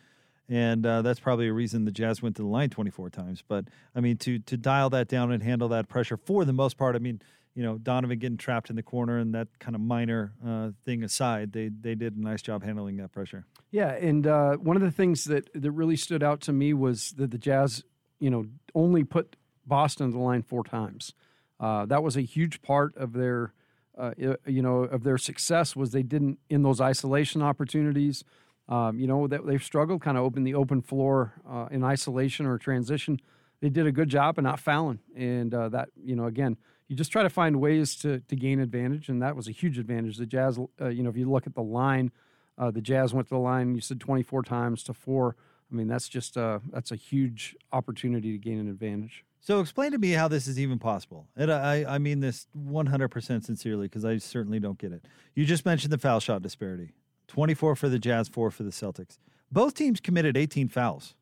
and 0.48 0.84
uh, 0.84 1.02
that's 1.02 1.20
probably 1.20 1.48
a 1.48 1.52
reason 1.52 1.84
the 1.84 1.90
Jazz 1.90 2.20
went 2.20 2.36
to 2.36 2.42
the 2.42 2.48
line 2.48 2.68
24 2.68 3.10
times. 3.10 3.42
But 3.46 3.66
I 3.94 4.00
mean, 4.00 4.16
to 4.18 4.38
to 4.40 4.56
dial 4.56 4.90
that 4.90 5.08
down 5.08 5.32
and 5.32 5.42
handle 5.42 5.68
that 5.68 5.88
pressure 5.88 6.16
for 6.16 6.44
the 6.44 6.52
most 6.52 6.76
part, 6.76 6.94
I 6.94 6.98
mean, 6.98 7.22
you 7.54 7.62
know, 7.62 7.78
Donovan 7.78 8.18
getting 8.18 8.38
trapped 8.38 8.70
in 8.70 8.76
the 8.76 8.82
corner 8.82 9.18
and 9.18 9.34
that 9.34 9.48
kind 9.58 9.74
of 9.74 9.80
minor 9.80 10.32
uh, 10.46 10.70
thing 10.84 11.02
aside, 11.02 11.52
they 11.52 11.68
they 11.68 11.94
did 11.94 12.16
a 12.16 12.20
nice 12.20 12.42
job 12.42 12.62
handling 12.62 12.96
that 12.98 13.12
pressure. 13.12 13.44
Yeah, 13.70 13.92
and 13.92 14.26
uh, 14.26 14.56
one 14.56 14.76
of 14.76 14.82
the 14.82 14.90
things 14.90 15.24
that 15.24 15.50
that 15.54 15.70
really 15.70 15.96
stood 15.96 16.22
out 16.22 16.40
to 16.42 16.52
me 16.52 16.72
was 16.74 17.12
that 17.12 17.30
the 17.30 17.38
Jazz, 17.38 17.84
you 18.20 18.30
know, 18.30 18.46
only 18.74 19.04
put 19.04 19.36
Boston 19.66 20.06
to 20.06 20.12
the 20.12 20.18
line 20.18 20.42
four 20.42 20.64
times. 20.64 21.14
Uh, 21.60 21.86
that 21.86 22.02
was 22.02 22.16
a 22.16 22.22
huge 22.22 22.62
part 22.62 22.96
of 22.96 23.12
their. 23.12 23.52
Uh, 23.94 24.12
you 24.46 24.62
know, 24.62 24.84
of 24.84 25.02
their 25.02 25.18
success 25.18 25.76
was 25.76 25.90
they 25.90 26.02
didn't 26.02 26.38
in 26.48 26.62
those 26.62 26.80
isolation 26.80 27.42
opportunities 27.42 28.24
um, 28.68 28.98
you 28.98 29.06
know, 29.06 29.26
that 29.26 29.46
they've 29.46 29.62
struggled 29.62 30.00
kind 30.02 30.16
of 30.16 30.24
open 30.24 30.44
the 30.44 30.54
open 30.54 30.80
floor 30.80 31.34
uh, 31.48 31.66
in 31.70 31.84
isolation 31.84 32.46
or 32.46 32.58
transition. 32.58 33.20
They 33.60 33.68
did 33.68 33.86
a 33.86 33.92
good 33.92 34.08
job 34.08 34.38
of 34.38 34.44
not 34.44 34.60
fouling, 34.60 35.00
and 35.16 35.52
uh, 35.52 35.68
that 35.70 35.90
you 36.02 36.16
know, 36.16 36.24
again, 36.24 36.56
you 36.88 36.96
just 36.96 37.12
try 37.12 37.22
to 37.22 37.30
find 37.30 37.60
ways 37.60 37.96
to 37.96 38.20
to 38.20 38.36
gain 38.36 38.60
advantage, 38.60 39.08
and 39.08 39.22
that 39.22 39.36
was 39.36 39.48
a 39.48 39.52
huge 39.52 39.78
advantage. 39.78 40.16
The 40.16 40.26
Jazz, 40.26 40.58
uh, 40.80 40.88
you 40.88 41.02
know, 41.02 41.10
if 41.10 41.16
you 41.16 41.30
look 41.30 41.46
at 41.46 41.54
the 41.54 41.62
line, 41.62 42.10
uh, 42.58 42.70
the 42.70 42.80
Jazz 42.80 43.14
went 43.14 43.28
to 43.28 43.34
the 43.34 43.40
line. 43.40 43.74
You 43.74 43.80
said 43.80 44.00
24 44.00 44.42
times 44.42 44.82
to 44.84 44.94
four. 44.94 45.36
I 45.70 45.74
mean, 45.74 45.88
that's 45.88 46.08
just 46.08 46.36
uh, 46.36 46.58
that's 46.70 46.90
a 46.90 46.96
huge 46.96 47.56
opportunity 47.72 48.32
to 48.32 48.38
gain 48.38 48.58
an 48.58 48.68
advantage. 48.68 49.24
So 49.40 49.58
explain 49.58 49.90
to 49.90 49.98
me 49.98 50.12
how 50.12 50.28
this 50.28 50.46
is 50.46 50.58
even 50.60 50.78
possible. 50.78 51.26
And 51.36 51.52
I, 51.52 51.84
I 51.94 51.98
mean 51.98 52.20
this 52.20 52.46
100% 52.56 53.44
sincerely 53.44 53.88
because 53.88 54.04
I 54.04 54.18
certainly 54.18 54.60
don't 54.60 54.78
get 54.78 54.92
it. 54.92 55.04
You 55.34 55.44
just 55.44 55.66
mentioned 55.66 55.92
the 55.92 55.98
foul 55.98 56.20
shot 56.20 56.42
disparity. 56.42 56.92
24 57.26 57.74
for 57.74 57.88
the 57.88 57.98
Jazz, 57.98 58.28
4 58.28 58.52
for 58.52 58.62
the 58.62 58.70
Celtics. 58.70 59.18
Both 59.50 59.74
teams 59.74 60.00
committed 60.00 60.36
18 60.36 60.68
fouls. 60.68 61.14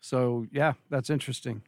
So, 0.00 0.46
yeah, 0.52 0.74
that's 0.90 1.08
interesting. 1.08 1.62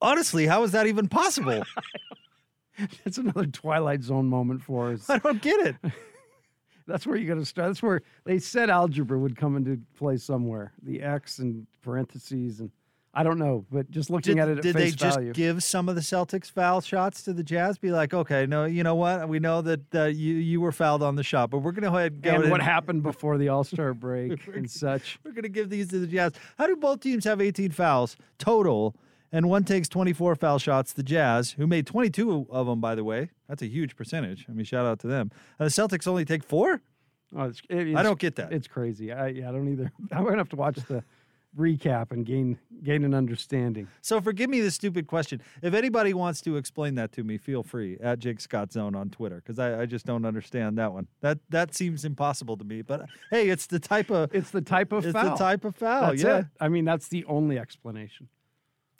Honestly, 0.00 0.46
how 0.46 0.62
is 0.62 0.72
that 0.72 0.86
even 0.86 1.08
possible? 1.08 1.62
That's 3.04 3.18
another 3.18 3.46
Twilight 3.46 4.02
Zone 4.02 4.26
moment 4.26 4.62
for 4.62 4.92
us. 4.92 5.10
I 5.10 5.18
don't 5.18 5.42
get 5.42 5.60
it. 5.66 5.76
That's 6.86 7.06
where 7.06 7.16
you 7.16 7.28
got 7.28 7.34
to 7.34 7.44
start. 7.44 7.68
That's 7.68 7.82
where 7.82 8.02
they 8.24 8.38
said 8.38 8.70
algebra 8.70 9.18
would 9.18 9.36
come 9.36 9.56
into 9.56 9.80
play 9.96 10.16
somewhere. 10.16 10.72
The 10.82 11.02
x 11.02 11.38
and 11.38 11.66
parentheses 11.82 12.60
and 12.60 12.70
I 13.14 13.22
don't 13.22 13.38
know, 13.38 13.64
but 13.72 13.90
just 13.90 14.10
looking 14.10 14.36
Did, 14.36 14.42
at 14.42 14.48
it 14.48 14.58
at 14.58 14.62
did 14.62 14.76
they 14.76 14.84
face 14.86 14.94
just 14.94 15.18
give 15.32 15.62
some 15.64 15.88
of 15.88 15.94
the 15.94 16.00
Celtics 16.00 16.50
foul 16.50 16.80
shots 16.80 17.22
to 17.24 17.32
the 17.32 17.42
Jazz? 17.42 17.76
Be 17.76 17.90
like, 17.90 18.14
okay, 18.14 18.46
no, 18.46 18.64
you 18.64 18.84
know 18.84 18.94
what? 18.94 19.28
We 19.28 19.40
know 19.40 19.60
that 19.62 19.94
uh, 19.94 20.04
you 20.04 20.34
you 20.34 20.60
were 20.60 20.72
fouled 20.72 21.02
on 21.02 21.16
the 21.16 21.22
shot, 21.24 21.50
but 21.50 21.58
we're 21.58 21.72
going 21.72 21.84
to 21.84 21.90
go 21.90 21.96
ahead 21.96 22.12
and 22.12 22.22
go 22.22 22.30
and 22.42 22.50
what 22.50 22.60
happened 22.62 23.02
before 23.02 23.36
the 23.36 23.48
All 23.48 23.64
Star 23.64 23.92
break 23.92 24.46
and 24.54 24.70
such. 24.70 25.18
We're 25.24 25.32
going 25.32 25.42
to 25.42 25.48
give 25.48 25.68
these 25.70 25.88
to 25.88 25.98
the 25.98 26.06
Jazz. 26.06 26.32
How 26.58 26.66
do 26.66 26.76
both 26.76 27.00
teams 27.00 27.24
have 27.24 27.40
18 27.40 27.70
fouls 27.72 28.16
total, 28.38 28.94
and 29.32 29.48
one 29.48 29.64
takes 29.64 29.88
24 29.88 30.36
foul 30.36 30.58
shots? 30.58 30.92
The 30.92 31.02
Jazz, 31.02 31.52
who 31.52 31.66
made 31.66 31.86
22 31.86 32.46
of 32.50 32.66
them, 32.66 32.80
by 32.80 32.94
the 32.94 33.04
way, 33.04 33.30
that's 33.48 33.62
a 33.62 33.66
huge 33.66 33.96
percentage. 33.96 34.46
I 34.48 34.52
mean, 34.52 34.64
shout 34.64 34.86
out 34.86 34.98
to 35.00 35.06
them. 35.06 35.30
And 35.58 35.66
the 35.68 35.70
Celtics 35.72 36.06
only 36.06 36.24
take 36.24 36.42
four. 36.44 36.80
Oh, 37.36 37.44
it's, 37.44 37.60
it- 37.68 37.94
I 37.96 38.02
don't 38.02 38.18
get 38.18 38.36
that. 38.36 38.52
It's 38.52 38.66
crazy. 38.66 39.12
I 39.12 39.28
yeah, 39.28 39.48
I 39.48 39.52
don't 39.52 39.68
either. 39.70 39.92
I'm 40.12 40.24
gonna 40.24 40.38
have 40.38 40.48
to 40.50 40.56
watch 40.56 40.76
the 40.88 41.02
recap 41.58 42.12
and 42.12 42.24
gain 42.24 42.58
gain 42.82 43.04
an 43.04 43.14
understanding. 43.14 43.88
So 44.00 44.20
forgive 44.20 44.48
me 44.48 44.60
the 44.60 44.70
stupid 44.70 45.06
question. 45.06 45.42
If 45.62 45.74
anybody 45.74 46.14
wants 46.14 46.40
to 46.42 46.56
explain 46.56 46.94
that 46.96 47.12
to 47.12 47.24
me, 47.24 47.36
feel 47.38 47.62
free 47.62 47.98
at 48.00 48.18
Jake 48.18 48.40
Scott 48.40 48.72
Zone 48.72 48.94
on 48.94 49.10
Twitter 49.10 49.36
because 49.36 49.58
I, 49.58 49.82
I 49.82 49.86
just 49.86 50.06
don't 50.06 50.24
understand 50.24 50.78
that 50.78 50.92
one. 50.92 51.06
That 51.20 51.38
that 51.50 51.74
seems 51.74 52.04
impossible 52.04 52.56
to 52.58 52.64
me. 52.64 52.82
But 52.82 53.06
hey, 53.30 53.48
it's 53.48 53.66
the 53.66 53.78
type 53.78 54.10
of 54.10 54.34
It's 54.34 54.50
the 54.50 54.60
type 54.62 54.92
of 54.92 55.04
it's 55.04 55.12
foul. 55.12 55.30
the 55.30 55.36
type 55.36 55.64
of 55.64 55.76
foul. 55.76 56.10
That's 56.10 56.22
yeah, 56.22 56.38
it. 56.38 56.46
I 56.60 56.68
mean, 56.68 56.84
that's 56.84 57.08
the 57.08 57.24
only 57.26 57.58
explanation. 57.58 58.28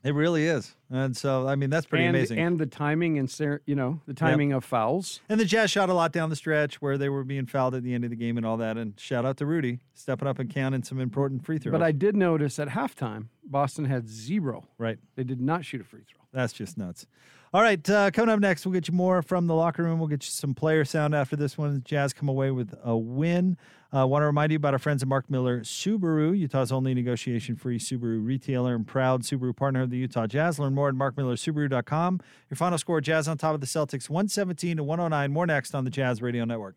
It 0.04 0.14
really 0.14 0.46
is. 0.46 0.74
And 0.90 1.16
so 1.16 1.46
I 1.46 1.54
mean 1.54 1.70
that's 1.70 1.87
pretty 1.87 2.06
and, 2.06 2.16
amazing. 2.16 2.38
And 2.38 2.58
the 2.58 2.66
timing 2.66 3.18
and 3.18 3.61
you 3.66 3.74
know 3.74 4.00
the 4.06 4.14
timing 4.14 4.52
of 4.52 4.64
fouls. 4.64 5.20
And 5.28 5.38
the 5.38 5.44
Jazz 5.44 5.70
shot 5.70 5.88
a 5.90 5.94
lot 5.94 6.12
down 6.12 6.30
the 6.30 6.37
stretch 6.37 6.80
where 6.80 6.96
they 6.96 7.08
were 7.08 7.24
being 7.24 7.46
fouled 7.46 7.74
at 7.74 7.82
the 7.82 7.94
end 7.94 8.04
of 8.04 8.11
the 8.11 8.16
game 8.16 8.37
and 8.37 8.46
all 8.46 8.56
that. 8.58 8.76
And 8.76 8.98
shout 8.98 9.24
out 9.24 9.37
to 9.38 9.46
Rudy 9.46 9.80
stepping 9.94 10.28
up 10.28 10.38
and 10.38 10.48
counting 10.48 10.82
some 10.82 11.00
important 11.00 11.44
free 11.44 11.58
throws. 11.58 11.72
But 11.72 11.82
I 11.82 11.92
did 11.92 12.16
notice 12.16 12.58
at 12.58 12.68
halftime, 12.68 13.26
Boston 13.44 13.84
had 13.84 14.08
zero. 14.08 14.66
right. 14.78 14.98
They 15.16 15.24
did 15.24 15.40
not 15.40 15.64
shoot 15.64 15.80
a 15.80 15.84
free 15.84 16.02
throw. 16.06 16.18
That's 16.32 16.52
just 16.52 16.78
nuts. 16.78 17.06
All 17.52 17.62
right, 17.62 17.88
uh, 17.88 18.11
coming 18.11 18.28
up 18.30 18.40
next, 18.40 18.66
we'll 18.66 18.74
get 18.74 18.88
you 18.88 18.94
more 18.94 19.22
from 19.22 19.46
the 19.46 19.54
locker 19.54 19.82
room. 19.82 19.98
We'll 19.98 20.08
get 20.08 20.22
you 20.22 20.30
some 20.30 20.52
player 20.54 20.84
sound 20.84 21.14
after 21.14 21.34
this 21.34 21.56
one. 21.56 21.80
Jazz 21.82 22.12
come 22.12 22.28
away 22.28 22.50
with 22.50 22.74
a 22.84 22.94
win. 22.94 23.56
I 23.90 24.01
uh, 24.03 24.07
want 24.07 24.20
to 24.22 24.27
remind 24.27 24.53
you 24.53 24.57
about 24.57 24.74
our 24.74 24.79
friends 24.79 25.03
at 25.03 25.09
Mark 25.09 25.31
Miller 25.31 25.61
Subaru, 25.61 26.38
Utah's 26.38 26.70
only 26.70 26.92
negotiation 26.92 27.57
free 27.57 27.79
Subaru 27.79 28.24
retailer 28.24 28.74
and 28.74 28.87
proud 28.87 29.22
Subaru 29.22 29.57
partner 29.57 29.81
of 29.81 29.88
the 29.88 29.96
Utah 29.96 30.27
Jazz. 30.27 30.59
Learn 30.59 30.74
more 30.74 30.90
at 30.90 30.94
markmillersubaru.com. 30.94 32.20
Your 32.51 32.57
final 32.57 32.77
score 32.77 33.01
Jazz 33.01 33.29
on 33.29 33.38
top 33.38 33.55
of 33.55 33.62
the 33.62 33.66
Celtics 33.66 34.11
117 34.11 34.77
to 34.77 34.85
109. 34.85 35.33
More 35.33 35.46
next 35.46 35.74
on 35.74 35.85
the 35.85 35.90
Jazz 35.90 36.20
Radio 36.20 36.44
Network. 36.44 36.77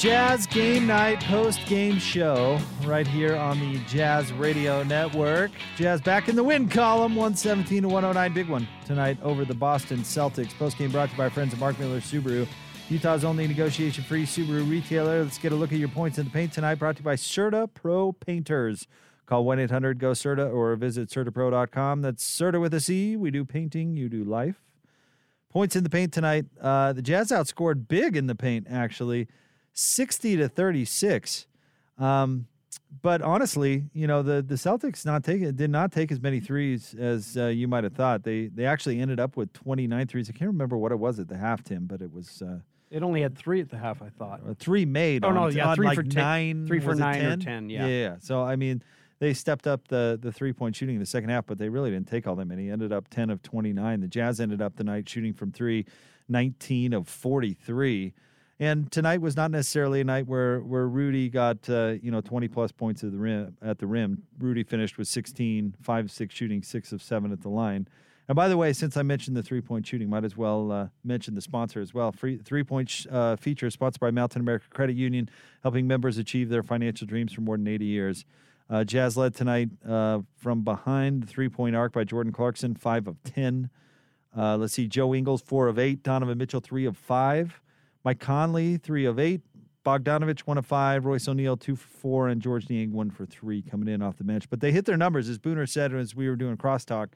Jazz 0.00 0.46
Game 0.46 0.86
Night 0.86 1.22
post 1.24 1.66
game 1.66 1.98
show 1.98 2.58
right 2.86 3.06
here 3.06 3.36
on 3.36 3.60
the 3.60 3.78
Jazz 3.80 4.32
Radio 4.32 4.82
Network. 4.82 5.50
Jazz 5.76 6.00
back 6.00 6.26
in 6.26 6.36
the 6.36 6.42
win 6.42 6.70
column, 6.70 7.14
117 7.14 7.82
to 7.82 7.88
109. 7.88 8.32
Big 8.32 8.48
one 8.48 8.66
tonight 8.86 9.18
over 9.22 9.44
the 9.44 9.52
Boston 9.52 9.98
Celtics. 9.98 10.56
Post 10.56 10.78
game 10.78 10.90
brought 10.90 11.10
to 11.10 11.12
you 11.12 11.18
by 11.18 11.24
our 11.24 11.30
friends 11.30 11.52
at 11.52 11.60
Mark 11.60 11.78
Miller 11.78 12.00
Subaru, 12.00 12.48
Utah's 12.88 13.24
only 13.24 13.46
negotiation 13.46 14.02
free 14.02 14.24
Subaru 14.24 14.66
retailer. 14.70 15.22
Let's 15.22 15.36
get 15.36 15.52
a 15.52 15.54
look 15.54 15.70
at 15.70 15.78
your 15.78 15.88
points 15.88 16.16
in 16.16 16.24
the 16.24 16.30
paint 16.30 16.54
tonight. 16.54 16.76
Brought 16.76 16.96
to 16.96 17.00
you 17.00 17.04
by 17.04 17.16
CertaPro 17.16 18.18
Painters. 18.18 18.86
Call 19.26 19.44
1 19.44 19.58
800 19.58 19.98
GO 19.98 20.14
Certa 20.14 20.46
or 20.46 20.74
visit 20.76 21.10
CertaPro.com. 21.10 22.00
That's 22.00 22.24
Certa 22.24 22.58
with 22.58 22.72
a 22.72 22.80
C. 22.80 23.18
We 23.18 23.30
do 23.30 23.44
painting, 23.44 23.98
you 23.98 24.08
do 24.08 24.24
life. 24.24 24.62
Points 25.50 25.76
in 25.76 25.84
the 25.84 25.90
paint 25.90 26.14
tonight. 26.14 26.46
Uh, 26.58 26.94
the 26.94 27.02
Jazz 27.02 27.28
outscored 27.28 27.86
big 27.86 28.16
in 28.16 28.28
the 28.28 28.34
paint, 28.34 28.66
actually. 28.70 29.28
60 29.80 30.36
to 30.36 30.48
36. 30.48 31.46
Um, 31.98 32.46
but 33.02 33.22
honestly, 33.22 33.84
you 33.92 34.06
know, 34.06 34.22
the, 34.22 34.42
the 34.42 34.56
Celtics 34.56 35.06
not 35.06 35.24
take, 35.24 35.40
did 35.56 35.70
not 35.70 35.92
take 35.92 36.12
as 36.12 36.20
many 36.20 36.40
threes 36.40 36.94
as 36.98 37.36
uh, 37.36 37.46
you 37.46 37.66
might 37.66 37.84
have 37.84 37.94
thought. 37.94 38.22
They 38.24 38.46
they 38.48 38.66
actually 38.66 39.00
ended 39.00 39.18
up 39.20 39.36
with 39.36 39.52
29 39.52 40.06
threes. 40.06 40.28
I 40.28 40.32
can't 40.32 40.48
remember 40.50 40.76
what 40.76 40.92
it 40.92 40.98
was 40.98 41.18
at 41.18 41.28
the 41.28 41.36
half, 41.36 41.62
Tim, 41.62 41.86
but 41.86 42.02
it 42.02 42.12
was 42.12 42.42
uh, 42.42 42.58
It 42.90 43.02
only 43.02 43.22
had 43.22 43.36
three 43.38 43.60
at 43.60 43.70
the 43.70 43.78
half. 43.78 44.02
I 44.02 44.08
thought. 44.08 44.40
uh, 44.48 44.54
three 44.58 44.84
made. 44.84 45.24
Oh, 45.24 45.28
on, 45.28 45.34
no, 45.34 45.48
yeah, 45.48 45.74
three 45.74 45.86
like 45.86 45.96
for 45.96 46.02
ten- 46.02 46.22
nine. 46.22 46.66
three 46.66 46.80
for 46.80 46.94
nine 46.94 47.24
or 47.24 47.36
10, 47.36 47.70
yeah. 47.70 47.86
yeah. 47.86 48.16
So 48.20 48.42
I 48.42 48.56
mean, 48.56 48.82
they 49.18 49.32
stepped 49.34 49.66
up 49.66 49.88
the 49.88 50.18
the 50.20 50.32
three 50.32 50.52
point 50.52 50.74
shooting 50.76 50.96
in 50.96 51.00
the 51.00 51.06
second 51.06 51.30
half, 51.30 51.46
but 51.46 51.58
they 51.58 51.68
really 51.68 51.90
didn't 51.90 52.08
take 52.08 52.26
all 52.26 52.34
that 52.36 52.46
many. 52.46 52.70
Ended 52.70 52.92
up 52.92 53.08
10 53.08 53.30
of 53.30 53.42
29. 53.42 54.00
The 54.00 54.08
Jazz 54.08 54.40
ended 54.40 54.60
up 54.60 54.76
the 54.76 54.84
night 54.84 55.08
shooting 55.08 55.32
from 55.32 55.52
three, 55.52 55.86
19 56.28 56.92
of 56.92 57.08
43. 57.08 58.14
And 58.60 58.92
tonight 58.92 59.22
was 59.22 59.36
not 59.36 59.50
necessarily 59.50 60.02
a 60.02 60.04
night 60.04 60.26
where 60.26 60.60
where 60.60 60.86
Rudy 60.86 61.30
got 61.30 61.68
uh, 61.70 61.94
you 62.02 62.10
know 62.10 62.20
20 62.20 62.46
plus 62.48 62.70
points 62.70 63.02
at 63.02 63.10
the 63.10 63.18
rim. 63.18 63.56
At 63.62 63.78
the 63.78 63.86
rim, 63.86 64.24
Rudy 64.38 64.62
finished 64.62 64.98
with 64.98 65.08
16, 65.08 65.76
five 65.80 66.10
six 66.10 66.34
shooting, 66.34 66.62
six 66.62 66.92
of 66.92 67.02
seven 67.02 67.32
at 67.32 67.40
the 67.40 67.48
line. 67.48 67.88
And 68.28 68.36
by 68.36 68.48
the 68.48 68.58
way, 68.58 68.74
since 68.74 68.98
I 68.98 69.02
mentioned 69.02 69.34
the 69.34 69.42
three 69.42 69.62
point 69.62 69.86
shooting, 69.86 70.10
might 70.10 70.24
as 70.24 70.36
well 70.36 70.70
uh, 70.70 70.88
mention 71.02 71.34
the 71.34 71.40
sponsor 71.40 71.80
as 71.80 71.94
well. 71.94 72.12
Free 72.12 72.36
three 72.36 72.62
point 72.62 72.90
sh- 72.90 73.06
uh, 73.10 73.36
feature 73.36 73.70
sponsored 73.70 73.98
by 73.98 74.10
Mountain 74.10 74.42
America 74.42 74.66
Credit 74.68 74.94
Union, 74.94 75.30
helping 75.62 75.86
members 75.88 76.18
achieve 76.18 76.50
their 76.50 76.62
financial 76.62 77.06
dreams 77.06 77.32
for 77.32 77.40
more 77.40 77.56
than 77.56 77.66
80 77.66 77.86
years. 77.86 78.26
Uh, 78.68 78.84
Jazz 78.84 79.16
led 79.16 79.34
tonight 79.34 79.70
uh, 79.88 80.20
from 80.36 80.64
behind 80.64 81.22
the 81.22 81.26
three 81.26 81.48
point 81.48 81.74
arc 81.74 81.94
by 81.94 82.04
Jordan 82.04 82.32
Clarkson, 82.32 82.74
five 82.74 83.08
of 83.08 83.22
10. 83.22 83.70
Uh, 84.36 84.58
let's 84.58 84.74
see, 84.74 84.86
Joe 84.86 85.14
Ingles, 85.14 85.40
four 85.40 85.66
of 85.66 85.78
eight. 85.78 86.02
Donovan 86.02 86.36
Mitchell, 86.36 86.60
three 86.60 86.84
of 86.84 86.98
five. 86.98 87.60
Mike 88.04 88.20
Conley, 88.20 88.76
three 88.76 89.04
of 89.04 89.18
eight. 89.18 89.42
Bogdanovic, 89.84 90.40
one 90.40 90.58
of 90.58 90.66
five. 90.66 91.06
Royce 91.06 91.26
O'Neale, 91.26 91.56
two 91.56 91.76
for 91.76 91.88
four. 91.88 92.28
And 92.28 92.40
Georges 92.40 92.68
Niang, 92.68 92.92
one 92.92 93.10
for 93.10 93.26
three 93.26 93.62
coming 93.62 93.88
in 93.88 94.02
off 94.02 94.18
the 94.18 94.24
bench. 94.24 94.48
But 94.50 94.60
they 94.60 94.72
hit 94.72 94.84
their 94.84 94.96
numbers, 94.96 95.28
as 95.28 95.38
Booner 95.38 95.68
said 95.68 95.94
as 95.94 96.14
we 96.14 96.28
were 96.28 96.36
doing 96.36 96.56
crosstalk. 96.56 97.08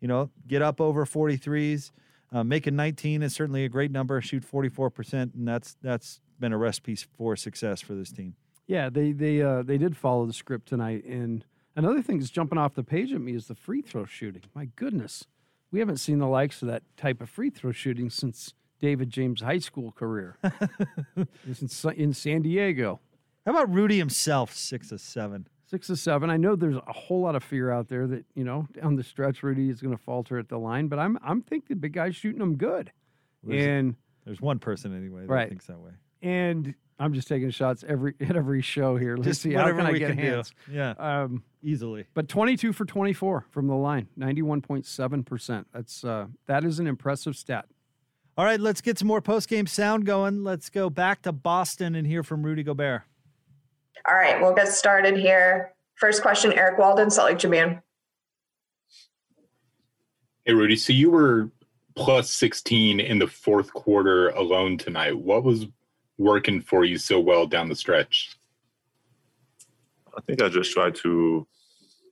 You 0.00 0.08
know, 0.08 0.30
get 0.46 0.62
up 0.62 0.80
over 0.80 1.04
43s. 1.04 1.90
Uh, 2.32 2.44
making 2.44 2.76
19 2.76 3.22
is 3.22 3.34
certainly 3.34 3.64
a 3.64 3.68
great 3.68 3.90
number. 3.90 4.20
Shoot 4.20 4.48
44%, 4.48 5.34
and 5.34 5.48
that's 5.48 5.76
that's 5.82 6.20
been 6.38 6.52
a 6.52 6.58
recipe 6.58 6.94
for 6.94 7.36
success 7.36 7.80
for 7.80 7.94
this 7.94 8.12
team. 8.12 8.36
Yeah, 8.66 8.88
they 8.88 9.12
they 9.12 9.42
uh, 9.42 9.62
they 9.62 9.78
did 9.78 9.96
follow 9.96 10.26
the 10.26 10.32
script 10.32 10.68
tonight. 10.68 11.04
And 11.04 11.44
another 11.74 12.02
thing 12.02 12.18
that's 12.18 12.30
jumping 12.30 12.56
off 12.56 12.74
the 12.74 12.84
page 12.84 13.12
at 13.12 13.20
me 13.20 13.34
is 13.34 13.48
the 13.48 13.54
free 13.56 13.82
throw 13.82 14.04
shooting. 14.04 14.42
My 14.54 14.66
goodness, 14.76 15.26
we 15.72 15.80
haven't 15.80 15.96
seen 15.96 16.18
the 16.18 16.28
likes 16.28 16.62
of 16.62 16.68
that 16.68 16.84
type 16.96 17.20
of 17.20 17.28
free 17.28 17.50
throw 17.50 17.72
shooting 17.72 18.10
since 18.10 18.54
David 18.80 19.10
James' 19.10 19.40
high 19.42 19.58
school 19.58 19.92
career. 19.92 20.36
In, 21.16 21.68
Sa- 21.68 21.90
in 21.90 22.12
San 22.12 22.42
Diego. 22.42 23.00
How 23.46 23.52
about 23.52 23.72
Rudy 23.72 23.98
himself, 23.98 24.54
six 24.54 24.92
of 24.92 25.00
seven? 25.00 25.46
Six 25.66 25.86
to 25.88 25.96
seven. 25.96 26.30
I 26.30 26.36
know 26.36 26.56
there's 26.56 26.76
a 26.76 26.92
whole 26.92 27.20
lot 27.22 27.36
of 27.36 27.42
fear 27.44 27.70
out 27.70 27.88
there 27.88 28.06
that 28.08 28.24
you 28.34 28.44
know 28.44 28.66
down 28.72 28.96
the 28.96 29.04
stretch 29.04 29.42
Rudy 29.42 29.68
is 29.70 29.80
going 29.80 29.96
to 29.96 30.02
falter 30.02 30.38
at 30.38 30.48
the 30.48 30.58
line, 30.58 30.88
but 30.88 30.98
I'm 30.98 31.18
I'm 31.22 31.42
thinking 31.42 31.66
the 31.68 31.76
big 31.76 31.92
guy's 31.92 32.16
shooting 32.16 32.40
them 32.40 32.56
good, 32.56 32.90
There's- 33.44 33.64
and 33.66 33.94
There's 34.24 34.40
one 34.40 34.58
person 34.58 34.96
anyway 34.96 35.22
that 35.22 35.28
Right. 35.28 35.48
thinks 35.48 35.66
that 35.66 35.78
way. 35.78 35.92
and 36.22 36.74
I'm 36.98 37.14
just 37.14 37.28
taking 37.28 37.48
shots 37.50 37.82
every 37.88 38.14
at 38.20 38.36
every 38.36 38.60
show 38.62 38.96
here. 38.96 39.16
Let's 39.16 39.28
Just 39.28 39.42
see 39.42 39.52
how 39.54 39.68
can 39.68 39.80
I 39.86 39.92
we 39.92 39.98
get 40.00 40.08
can 40.08 40.16
do. 40.18 40.22
hands. 40.22 40.52
Yeah, 40.70 40.90
Um, 40.98 41.42
easily. 41.62 42.04
but 42.14 42.28
22 42.28 42.72
for 42.74 42.84
24 42.84 43.46
from 43.50 43.68
the 43.68 43.74
line, 43.74 44.08
91.7 44.18 45.24
percent. 45.24 45.66
That's 45.72 46.04
uh, 46.04 46.26
that 46.46 46.64
is 46.64 46.78
an 46.78 46.86
impressive 46.86 47.36
stat. 47.36 47.66
All 48.38 48.44
right, 48.44 48.60
let's 48.60 48.80
get 48.80 48.98
some 48.98 49.08
more 49.08 49.20
post 49.20 49.48
game 49.48 49.66
sound 49.66 50.06
going. 50.06 50.44
Let's 50.44 50.70
go 50.70 50.88
back 50.88 51.22
to 51.22 51.32
Boston 51.32 51.94
and 51.94 52.06
hear 52.06 52.22
from 52.22 52.42
Rudy 52.42 52.62
Gobert. 52.62 53.02
All 54.08 54.14
right, 54.14 54.40
we'll 54.40 54.54
get 54.54 54.68
started 54.68 55.16
here. 55.16 55.74
First 55.96 56.22
question, 56.22 56.52
Eric 56.52 56.78
Walden, 56.78 57.10
Salt 57.10 57.30
Lake 57.30 57.38
Tribune. 57.38 57.82
Hey, 60.46 60.54
Rudy. 60.54 60.76
So 60.76 60.92
you 60.92 61.10
were 61.10 61.50
plus 61.96 62.30
16 62.30 63.00
in 63.00 63.18
the 63.18 63.26
fourth 63.26 63.72
quarter 63.74 64.30
alone 64.30 64.78
tonight. 64.78 65.16
What 65.16 65.44
was 65.44 65.66
working 66.16 66.62
for 66.62 66.84
you 66.84 66.96
so 66.96 67.20
well 67.20 67.46
down 67.46 67.68
the 67.68 67.74
stretch? 67.74 68.36
I 70.16 70.20
think 70.22 70.40
I 70.40 70.48
just 70.48 70.72
try 70.72 70.90
to, 70.90 71.46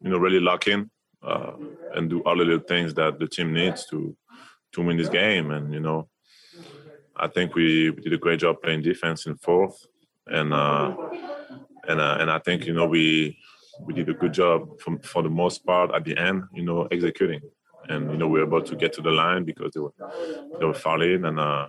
you 0.03 0.11
know, 0.11 0.19
really 0.19 0.41
lock 0.41 0.69
in 0.69 0.91
uh, 1.23 1.53
and 1.95 2.11
do 2.11 2.21
all 2.21 2.37
the 2.37 2.45
little 2.45 2.67
things 2.67 2.93
that 2.95 3.19
the 3.19 3.27
team 3.27 3.55
needs 3.55 3.87
to 3.87 4.15
to 4.73 4.83
win 4.83 4.97
this 4.97 5.09
game. 5.09 5.51
And 5.51 5.73
you 5.73 5.81
know, 5.81 6.09
I 7.17 7.29
think 7.29 7.55
we, 7.55 7.91
we 7.91 8.03
did 8.03 8.13
a 8.13 8.19
great 8.19 8.41
job 8.41 8.57
playing 8.63 8.83
defense 8.83 9.27
in 9.27 9.37
fourth, 9.37 9.87
and 10.27 10.53
uh, 10.53 10.95
and 11.89 12.01
uh, 12.01 12.17
and 12.21 12.31
I 12.31 12.39
think 12.39 12.67
you 12.67 12.75
know 12.75 12.87
we 12.87 13.39
we 13.81 13.95
did 13.95 14.09
a 14.09 14.15
good 14.15 14.33
job 14.33 14.81
for, 14.81 14.99
for 15.03 15.23
the 15.23 15.31
most 15.31 15.65
part 15.65 15.95
at 15.95 16.05
the 16.05 16.17
end. 16.17 16.45
You 16.53 16.65
know, 16.65 16.89
executing. 16.91 17.41
And 17.89 18.11
you 18.11 18.19
know 18.19 18.29
we 18.29 18.41
were 18.41 18.47
able 18.47 18.63
to 18.63 18.77
get 18.77 18.93
to 18.95 19.03
the 19.03 19.11
line 19.11 19.45
because 19.45 19.73
they 19.73 19.81
were 19.81 19.95
they 20.59 20.67
were 20.67 20.75
fouling, 20.75 21.25
and 21.25 21.41
uh, 21.41 21.69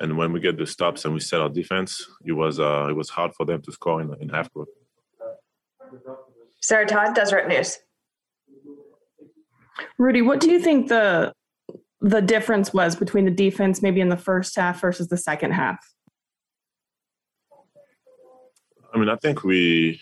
and 0.00 0.16
when 0.18 0.32
we 0.32 0.40
get 0.40 0.58
the 0.58 0.66
stops 0.66 1.04
and 1.04 1.14
we 1.14 1.20
set 1.20 1.40
our 1.40 1.48
defense, 1.48 2.06
it 2.24 2.32
was 2.32 2.60
uh, 2.60 2.86
it 2.90 2.92
was 2.94 3.08
hard 3.08 3.32
for 3.34 3.46
them 3.46 3.62
to 3.62 3.72
score 3.72 4.02
in, 4.02 4.14
in 4.20 4.28
half 4.28 4.52
court. 4.52 4.68
Sarah 6.60 6.86
Todd, 6.86 7.14
Deseret 7.14 7.48
News. 7.48 7.78
Rudy, 9.96 10.22
what 10.22 10.40
do 10.40 10.50
you 10.50 10.60
think 10.60 10.88
the 10.88 11.32
the 12.00 12.20
difference 12.20 12.72
was 12.72 12.94
between 12.96 13.24
the 13.24 13.30
defense 13.30 13.82
maybe 13.82 14.00
in 14.00 14.08
the 14.08 14.16
first 14.16 14.54
half 14.56 14.80
versus 14.80 15.08
the 15.08 15.16
second 15.16 15.52
half? 15.52 15.78
I 18.92 18.98
mean, 18.98 19.08
I 19.08 19.16
think 19.16 19.44
we 19.44 20.00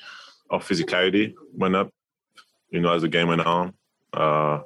our 0.51 0.61
physicality 0.61 1.35
went 1.53 1.75
up, 1.75 1.91
you 2.71 2.81
know, 2.81 2.93
as 2.93 3.03
the 3.03 3.09
game 3.09 3.29
went 3.29 3.41
on. 3.41 3.75
Uh, 4.13 4.61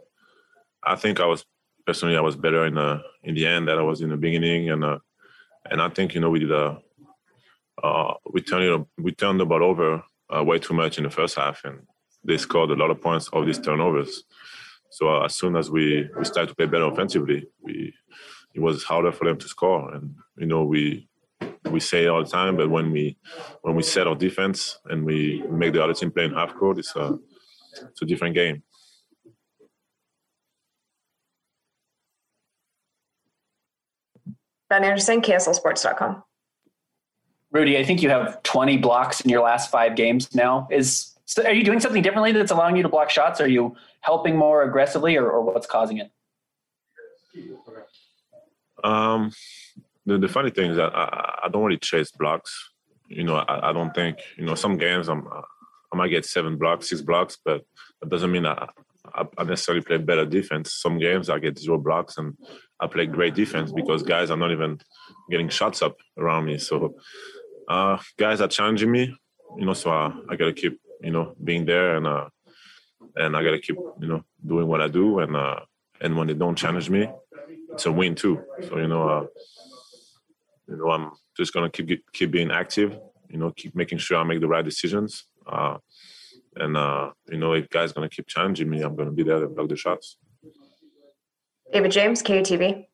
I 0.82 0.96
think 0.96 1.20
I 1.20 1.26
was 1.26 1.44
personally 1.86 2.16
I 2.16 2.20
was 2.20 2.36
better 2.36 2.66
in 2.66 2.74
the 2.74 3.02
in 3.22 3.34
the 3.34 3.46
end 3.46 3.68
than 3.68 3.78
I 3.78 3.82
was 3.82 4.00
in 4.00 4.10
the 4.10 4.16
beginning, 4.16 4.70
and 4.70 4.84
uh, 4.84 4.98
and 5.70 5.80
I 5.80 5.88
think 5.88 6.14
you 6.14 6.20
know 6.20 6.30
we 6.30 6.40
did 6.40 6.52
a 6.52 6.78
uh, 7.82 8.14
we 8.32 8.42
turned 8.42 8.64
it, 8.64 8.86
we 8.98 9.12
turned 9.12 9.40
the 9.40 9.46
ball 9.46 9.62
over 9.62 10.02
uh, 10.34 10.44
way 10.44 10.58
too 10.58 10.74
much 10.74 10.98
in 10.98 11.04
the 11.04 11.10
first 11.10 11.36
half, 11.36 11.64
and 11.64 11.80
they 12.24 12.36
scored 12.36 12.70
a 12.70 12.74
lot 12.74 12.90
of 12.90 13.00
points 13.00 13.28
of 13.28 13.46
these 13.46 13.58
turnovers. 13.58 14.24
So 14.90 15.08
uh, 15.08 15.24
as 15.24 15.36
soon 15.36 15.56
as 15.56 15.70
we 15.70 16.08
we 16.16 16.24
started 16.24 16.48
to 16.48 16.54
play 16.54 16.66
better 16.66 16.84
offensively, 16.84 17.46
we 17.62 17.94
it 18.54 18.60
was 18.60 18.82
harder 18.82 19.12
for 19.12 19.24
them 19.24 19.38
to 19.38 19.48
score, 19.48 19.94
and 19.94 20.14
you 20.36 20.46
know 20.46 20.64
we 20.64 21.08
we 21.70 21.80
say 21.80 22.04
it 22.04 22.08
all 22.08 22.24
the 22.24 22.30
time, 22.30 22.56
but 22.56 22.70
when 22.70 22.90
we 22.90 23.16
when 23.62 23.76
we 23.76 23.82
set 23.82 24.06
our 24.06 24.16
defense 24.16 24.78
and 24.86 25.04
we 25.04 25.42
make 25.48 25.72
the 25.72 25.82
other 25.82 25.94
team 25.94 26.10
play 26.10 26.24
in 26.24 26.32
half 26.32 26.54
court, 26.54 26.78
it's 26.78 26.94
a 26.96 27.18
it's 27.82 28.02
a 28.02 28.06
different 28.06 28.34
game. 28.34 28.62
Ben 34.68 34.84
Anderson, 34.84 35.20
KSLSports.com. 35.20 36.22
Rudy, 37.52 37.76
I 37.76 37.82
think 37.82 38.02
you 38.02 38.10
have 38.10 38.40
20 38.44 38.76
blocks 38.76 39.20
in 39.20 39.28
your 39.28 39.42
last 39.42 39.70
five 39.70 39.96
games 39.96 40.32
now. 40.34 40.68
Is 40.70 41.16
so 41.24 41.44
are 41.44 41.52
you 41.52 41.64
doing 41.64 41.80
something 41.80 42.02
differently 42.02 42.32
that's 42.32 42.52
allowing 42.52 42.76
you 42.76 42.82
to 42.82 42.88
block 42.88 43.10
shots? 43.10 43.40
Are 43.40 43.48
you 43.48 43.76
helping 44.00 44.36
more 44.36 44.62
aggressively, 44.62 45.16
or, 45.16 45.28
or 45.30 45.42
what's 45.42 45.66
causing 45.66 45.98
it? 45.98 46.10
Um, 48.82 49.30
the, 50.06 50.18
the 50.18 50.28
funny 50.28 50.50
thing 50.50 50.70
is 50.70 50.76
that 50.76 50.94
I, 50.94 51.40
I 51.44 51.48
don't 51.48 51.62
really 51.62 51.78
chase 51.78 52.10
blocks. 52.10 52.70
You 53.08 53.24
know, 53.24 53.36
I, 53.36 53.70
I 53.70 53.72
don't 53.72 53.94
think 53.94 54.18
you 54.36 54.44
know 54.44 54.54
some 54.54 54.76
games 54.76 55.08
I'm 55.08 55.26
I 55.92 55.96
might 55.96 56.08
get 56.08 56.24
seven 56.24 56.56
blocks, 56.56 56.88
six 56.88 57.00
blocks, 57.00 57.36
but 57.44 57.62
that 58.00 58.10
doesn't 58.10 58.30
mean 58.30 58.46
I, 58.46 58.68
I, 59.14 59.44
necessarily 59.44 59.82
play 59.82 59.98
better 59.98 60.24
defense. 60.24 60.74
Some 60.74 60.98
games 60.98 61.28
I 61.28 61.38
get 61.38 61.58
zero 61.58 61.78
blocks 61.78 62.16
and 62.16 62.36
I 62.78 62.86
play 62.86 63.06
great 63.06 63.34
defense 63.34 63.72
because 63.72 64.02
guys 64.02 64.30
are 64.30 64.36
not 64.36 64.52
even 64.52 64.78
getting 65.30 65.48
shots 65.48 65.82
up 65.82 65.96
around 66.16 66.44
me. 66.44 66.58
So 66.58 66.94
uh, 67.68 67.98
guys 68.18 68.40
are 68.40 68.48
challenging 68.48 68.90
me, 68.90 69.14
you 69.58 69.66
know. 69.66 69.74
So 69.74 69.90
I, 69.90 70.12
I 70.28 70.36
gotta 70.36 70.52
keep 70.52 70.80
you 71.02 71.10
know 71.10 71.34
being 71.42 71.64
there 71.64 71.96
and 71.96 72.06
uh, 72.06 72.28
and 73.16 73.36
I 73.36 73.42
gotta 73.42 73.58
keep 73.58 73.76
you 73.76 74.06
know 74.06 74.24
doing 74.46 74.66
what 74.66 74.80
I 74.80 74.88
do 74.88 75.20
and 75.20 75.36
uh, 75.36 75.60
and 76.00 76.16
when 76.16 76.26
they 76.26 76.34
don't 76.34 76.56
challenge 76.56 76.88
me, 76.88 77.08
it's 77.72 77.86
a 77.86 77.92
win 77.92 78.14
too. 78.14 78.42
So 78.68 78.78
you 78.78 78.88
know, 78.88 79.08
uh, 79.08 79.26
you 80.68 80.76
know, 80.76 80.90
I'm 80.90 81.12
just 81.36 81.52
gonna 81.52 81.70
keep 81.70 81.88
keep 82.12 82.30
being 82.30 82.50
active. 82.50 82.98
You 83.28 83.38
know, 83.38 83.52
keep 83.52 83.74
making 83.74 83.98
sure 83.98 84.18
I 84.18 84.24
make 84.24 84.40
the 84.40 84.48
right 84.48 84.64
decisions. 84.64 85.26
Uh, 85.46 85.78
and 86.56 86.76
uh, 86.76 87.10
you 87.30 87.38
know, 87.38 87.52
if 87.52 87.68
guys 87.68 87.92
gonna 87.92 88.08
keep 88.08 88.26
challenging 88.26 88.68
me, 88.68 88.82
I'm 88.82 88.96
gonna 88.96 89.12
be 89.12 89.22
there 89.22 89.40
to 89.40 89.48
block 89.48 89.68
the 89.68 89.76
shots. 89.76 90.16
David 91.72 91.92
James, 91.92 92.22
KUTV. 92.22 92.86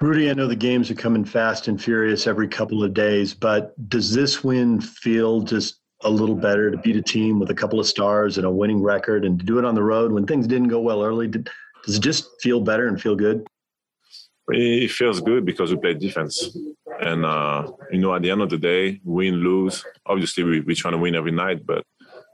Rudy, 0.00 0.30
I 0.30 0.34
know 0.34 0.48
the 0.48 0.56
games 0.56 0.90
are 0.90 0.96
coming 0.96 1.24
fast 1.24 1.68
and 1.68 1.80
furious 1.80 2.26
every 2.26 2.48
couple 2.48 2.82
of 2.82 2.92
days, 2.92 3.34
but 3.34 3.72
does 3.88 4.12
this 4.12 4.42
win 4.42 4.80
feel 4.80 5.42
just 5.42 5.81
a 6.04 6.10
little 6.10 6.34
better 6.34 6.70
to 6.70 6.76
beat 6.76 6.96
a 6.96 7.02
team 7.02 7.38
with 7.38 7.50
a 7.50 7.54
couple 7.54 7.78
of 7.78 7.86
stars 7.86 8.36
and 8.36 8.46
a 8.46 8.50
winning 8.50 8.82
record 8.82 9.24
and 9.24 9.38
to 9.38 9.44
do 9.44 9.58
it 9.58 9.64
on 9.64 9.74
the 9.74 9.82
road 9.82 10.12
when 10.12 10.26
things 10.26 10.46
didn't 10.46 10.68
go 10.68 10.80
well 10.80 11.02
early? 11.02 11.28
Did, 11.28 11.48
does 11.84 11.96
it 11.96 12.02
just 12.02 12.40
feel 12.40 12.60
better 12.60 12.88
and 12.88 13.00
feel 13.00 13.16
good? 13.16 13.46
It 14.48 14.90
feels 14.90 15.20
good 15.20 15.44
because 15.44 15.70
we 15.70 15.78
play 15.78 15.94
defense. 15.94 16.56
And, 17.00 17.24
uh, 17.24 17.70
you 17.90 17.98
know, 17.98 18.14
at 18.14 18.22
the 18.22 18.30
end 18.30 18.42
of 18.42 18.50
the 18.50 18.58
day, 18.58 19.00
win, 19.04 19.36
lose, 19.36 19.84
obviously 20.04 20.42
we, 20.42 20.60
we're 20.60 20.74
trying 20.74 20.92
to 20.92 20.98
win 20.98 21.14
every 21.14 21.30
night, 21.30 21.64
but, 21.64 21.84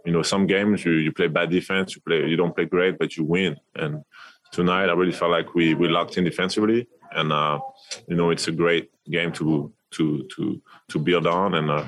you 0.04 0.12
know, 0.12 0.22
some 0.22 0.46
games 0.46 0.84
you, 0.84 0.92
you 0.92 1.12
play 1.12 1.28
bad 1.28 1.50
defense, 1.50 1.94
you 1.94 2.02
play, 2.06 2.26
you 2.26 2.36
don't 2.36 2.54
play 2.54 2.64
great, 2.64 2.98
but 2.98 3.16
you 3.16 3.24
win. 3.24 3.56
And 3.76 4.02
tonight 4.52 4.88
I 4.88 4.94
really 4.94 5.12
felt 5.12 5.30
like 5.30 5.54
we, 5.54 5.74
we 5.74 5.88
locked 5.88 6.16
in 6.16 6.24
defensively 6.24 6.88
and, 7.12 7.32
uh, 7.32 7.60
you 8.08 8.16
know, 8.16 8.30
it's 8.30 8.48
a 8.48 8.52
great 8.52 8.90
game 9.08 9.32
to, 9.32 9.72
to, 9.92 10.28
to, 10.34 10.60
to 10.88 10.98
build 10.98 11.26
on. 11.26 11.54
And, 11.54 11.70
uh, 11.70 11.84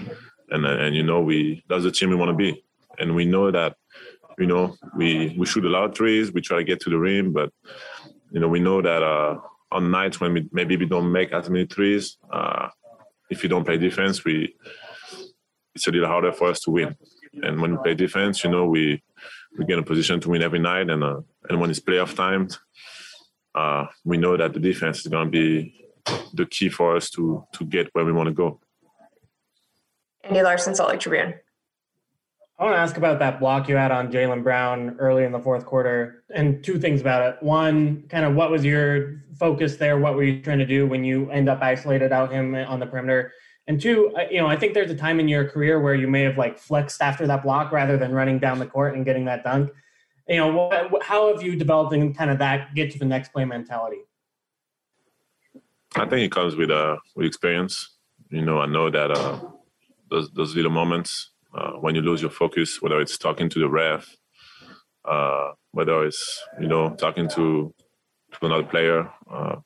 and, 0.51 0.67
and, 0.67 0.95
you 0.95 1.03
know, 1.03 1.21
we, 1.21 1.63
that's 1.69 1.85
the 1.85 1.91
team 1.91 2.11
we 2.11 2.17
want 2.17 2.31
to 2.31 2.37
be. 2.37 2.65
And 2.99 3.15
we 3.15 3.25
know 3.25 3.51
that, 3.51 3.77
you 4.39 4.47
know, 4.47 4.77
we, 4.97 5.35
we 5.39 5.47
shoot 5.47 5.65
a 5.65 5.69
lot 5.69 5.85
of 5.85 5.95
threes, 5.95 6.33
we 6.33 6.41
try 6.41 6.59
to 6.59 6.65
get 6.65 6.81
to 6.81 6.91
the 6.91 6.99
rim, 6.99 7.33
but, 7.33 7.51
you 8.31 8.41
know, 8.41 8.49
we 8.49 8.61
know 8.61 8.83
that, 8.83 9.03
uh, 9.03 9.39
on 9.73 9.91
nights 9.91 10.21
when 10.21 10.33
we 10.33 10.49
maybe 10.53 10.77
we 10.77 10.87
don't 10.87 11.11
make 11.11 11.33
as 11.33 11.49
many 11.49 11.67
threes, 11.67 12.17
uh, 12.33 12.69
if 13.31 13.43
you 13.43 13.49
don't 13.49 13.65
play 13.65 13.79
defense, 13.79 14.25
we 14.25 14.55
it's 15.75 15.87
a 15.87 15.91
little 15.91 16.09
harder 16.09 16.33
for 16.33 16.49
us 16.49 16.61
to 16.61 16.71
win. 16.71 16.97
And 17.43 17.61
when 17.61 17.73
we 17.73 17.83
play 17.83 17.95
defense, 17.95 18.43
you 18.43 18.51
know, 18.51 18.67
we 18.67 19.03
we 19.57 19.65
get 19.65 19.75
in 19.75 19.81
a 19.81 19.87
position 19.87 20.21
to 20.21 20.31
win 20.31 20.43
every 20.43 20.59
night. 20.59 20.91
And 20.91 21.05
uh, 21.05 21.21
and 21.49 21.61
when 21.61 21.71
it's 21.71 21.81
playoff 21.81 22.15
time, 22.15 22.49
uh, 23.55 23.87
we 24.05 24.17
know 24.17 24.37
that 24.37 24.53
the 24.53 24.61
defense 24.61 25.01
is 25.01 25.07
going 25.07 25.27
to 25.27 25.31
be 25.31 25.75
the 26.35 26.47
key 26.47 26.69
for 26.69 26.97
us 26.97 27.11
to 27.11 27.45
to 27.53 27.65
get 27.65 27.89
where 27.93 28.05
we 28.05 28.13
want 28.13 28.29
to 28.29 28.35
go. 28.35 28.61
Andy 30.25 30.43
Larson, 30.43 30.75
Salt 30.75 30.91
Lake 30.91 31.01
Tribune. 31.01 31.35
I 32.59 32.65
want 32.65 32.75
to 32.75 32.81
ask 32.81 32.99
about 32.99 33.19
that 33.21 33.41
block 33.41 33.71
you 33.71 33.77
had 33.77 33.91
on 33.91 34.13
Jaylen 34.13 34.43
Brown 34.43 34.97
early 34.99 35.25
in 35.25 35.33
the 35.33 35.39
fourth 35.39 35.65
quarter, 35.65 36.25
and 36.35 36.63
two 36.63 36.79
things 36.79 37.01
about 37.01 37.23
it. 37.23 37.43
One, 37.43 38.03
kind 38.11 38.27
of 38.27 38.35
what 38.35 38.51
was 38.51 38.63
your 38.63 39.23
focus 39.39 39.77
there? 39.77 39.99
What 39.99 40.15
were 40.15 40.25
you 40.25 40.43
trying 40.43 40.59
to 40.59 40.67
do 40.67 40.87
when 40.87 41.03
you 41.03 41.31
end 41.31 41.49
up 41.49 41.63
isolated 41.63 42.13
out 42.13 42.31
him 42.31 42.55
on 42.55 42.79
the 42.79 42.87
perimeter? 42.87 43.33
And 43.67 43.81
two, 43.81 44.15
you 44.31 44.39
know, 44.39 44.47
I 44.47 44.57
think 44.57 44.75
there's 44.75 44.91
a 44.91 44.97
time 44.97 45.21
in 45.21 45.29
your 45.29 45.49
career 45.49 45.81
where 45.81 45.95
you 45.95 46.07
may 46.07 46.23
have 46.23 46.37
like 46.37 46.59
flexed 46.59 47.01
after 47.01 47.27
that 47.29 47.43
block 47.45 47.73
rather 47.73 47.97
than 47.97 48.13
running 48.13 48.39
down 48.39 48.59
the 48.59 48.67
court 48.67 48.95
and 48.95 49.07
getting 49.07 49.25
that 49.25 49.43
dunk. 49.43 49.71
You 50.29 50.37
know, 50.37 50.53
what, 50.53 51.03
how 51.03 51.33
have 51.33 51.43
you 51.43 51.57
developed 51.57 51.95
in 51.95 52.13
kind 52.13 52.31
of 52.31 52.39
that 52.41 52.75
get 52.75 52.91
to 52.91 52.99
the 52.99 53.05
next 53.07 53.33
play 53.33 53.47
mentality? 53.47 54.01
I 55.97 56.05
think 56.05 56.27
it 56.27 56.33
comes 56.33 56.57
with 56.57 56.71
uh 56.71 56.99
with 57.17 57.27
experience. 57.27 57.97
You 58.29 58.43
know, 58.43 58.61
I 58.61 58.67
know 58.67 58.91
that 58.91 59.11
uh, 59.11 59.41
those 60.11 60.31
those 60.33 60.55
little 60.55 60.71
moments 60.71 61.31
uh, 61.55 61.73
when 61.73 61.95
you 61.95 62.03
lose 62.03 62.23
your 62.23 62.31
focus, 62.31 62.81
whether 62.83 63.01
it's 63.01 63.19
talking 63.19 63.49
to 63.49 63.59
the 63.59 63.69
ref, 63.69 64.17
uh, 65.05 65.51
whether 65.73 66.05
it's 66.05 66.43
you 66.61 66.69
know 66.69 66.91
talking 66.97 67.29
to 67.31 67.75
to 68.33 68.47
another 68.47 68.65
player, 68.65 69.11
uh, 69.31 69.57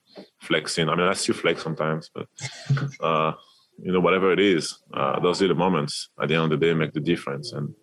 flexing. 0.41 0.89
I 0.89 0.95
mean, 0.95 1.07
I 1.07 1.13
still 1.15 1.35
flex 1.35 1.63
sometimes, 1.63 2.11
but 2.15 2.27
uh, 3.01 3.33
you 3.79 3.93
know 3.93 4.01
whatever 4.01 4.33
it 4.33 4.41
is, 4.41 4.79
uh, 4.95 5.21
those 5.21 5.41
little 5.41 5.57
moments 5.57 6.09
at 6.21 6.29
the 6.29 6.35
end 6.35 6.45
of 6.45 6.61
the 6.61 6.67
day 6.67 6.75
make 6.75 6.93
the 6.93 7.01
difference. 7.01 7.53
And 7.53 7.75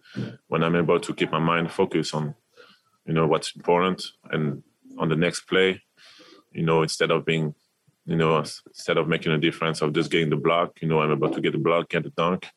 when 0.47 0.63
I'm 0.63 0.76
able 0.76 1.00
to 1.00 1.13
keep 1.13 1.32
my 1.32 1.39
mind 1.39 1.71
focused 1.71 2.15
on 2.15 2.36
you 3.06 3.13
know 3.13 3.28
what's 3.28 3.56
important 3.56 4.04
and 4.32 4.63
on 4.97 5.10
the 5.10 5.15
next 5.15 5.41
play, 5.41 5.82
you 6.52 6.63
know 6.63 6.82
instead 6.84 7.12
of 7.12 7.26
being 7.26 7.54
you 8.12 8.17
know 8.17 8.38
instead 8.38 8.97
of 8.97 9.08
making 9.08 9.32
a 9.32 9.38
difference 9.38 9.82
of 9.82 9.93
just 9.93 10.12
getting 10.12 10.30
the 10.30 10.36
block, 10.36 10.82
you 10.82 10.88
know 10.88 11.02
I'm 11.02 11.12
about 11.12 11.34
to 11.34 11.41
get 11.41 11.54
the 11.54 11.58
block, 11.58 11.89
get 11.89 12.04
the 12.04 12.12
dunk 12.12 12.47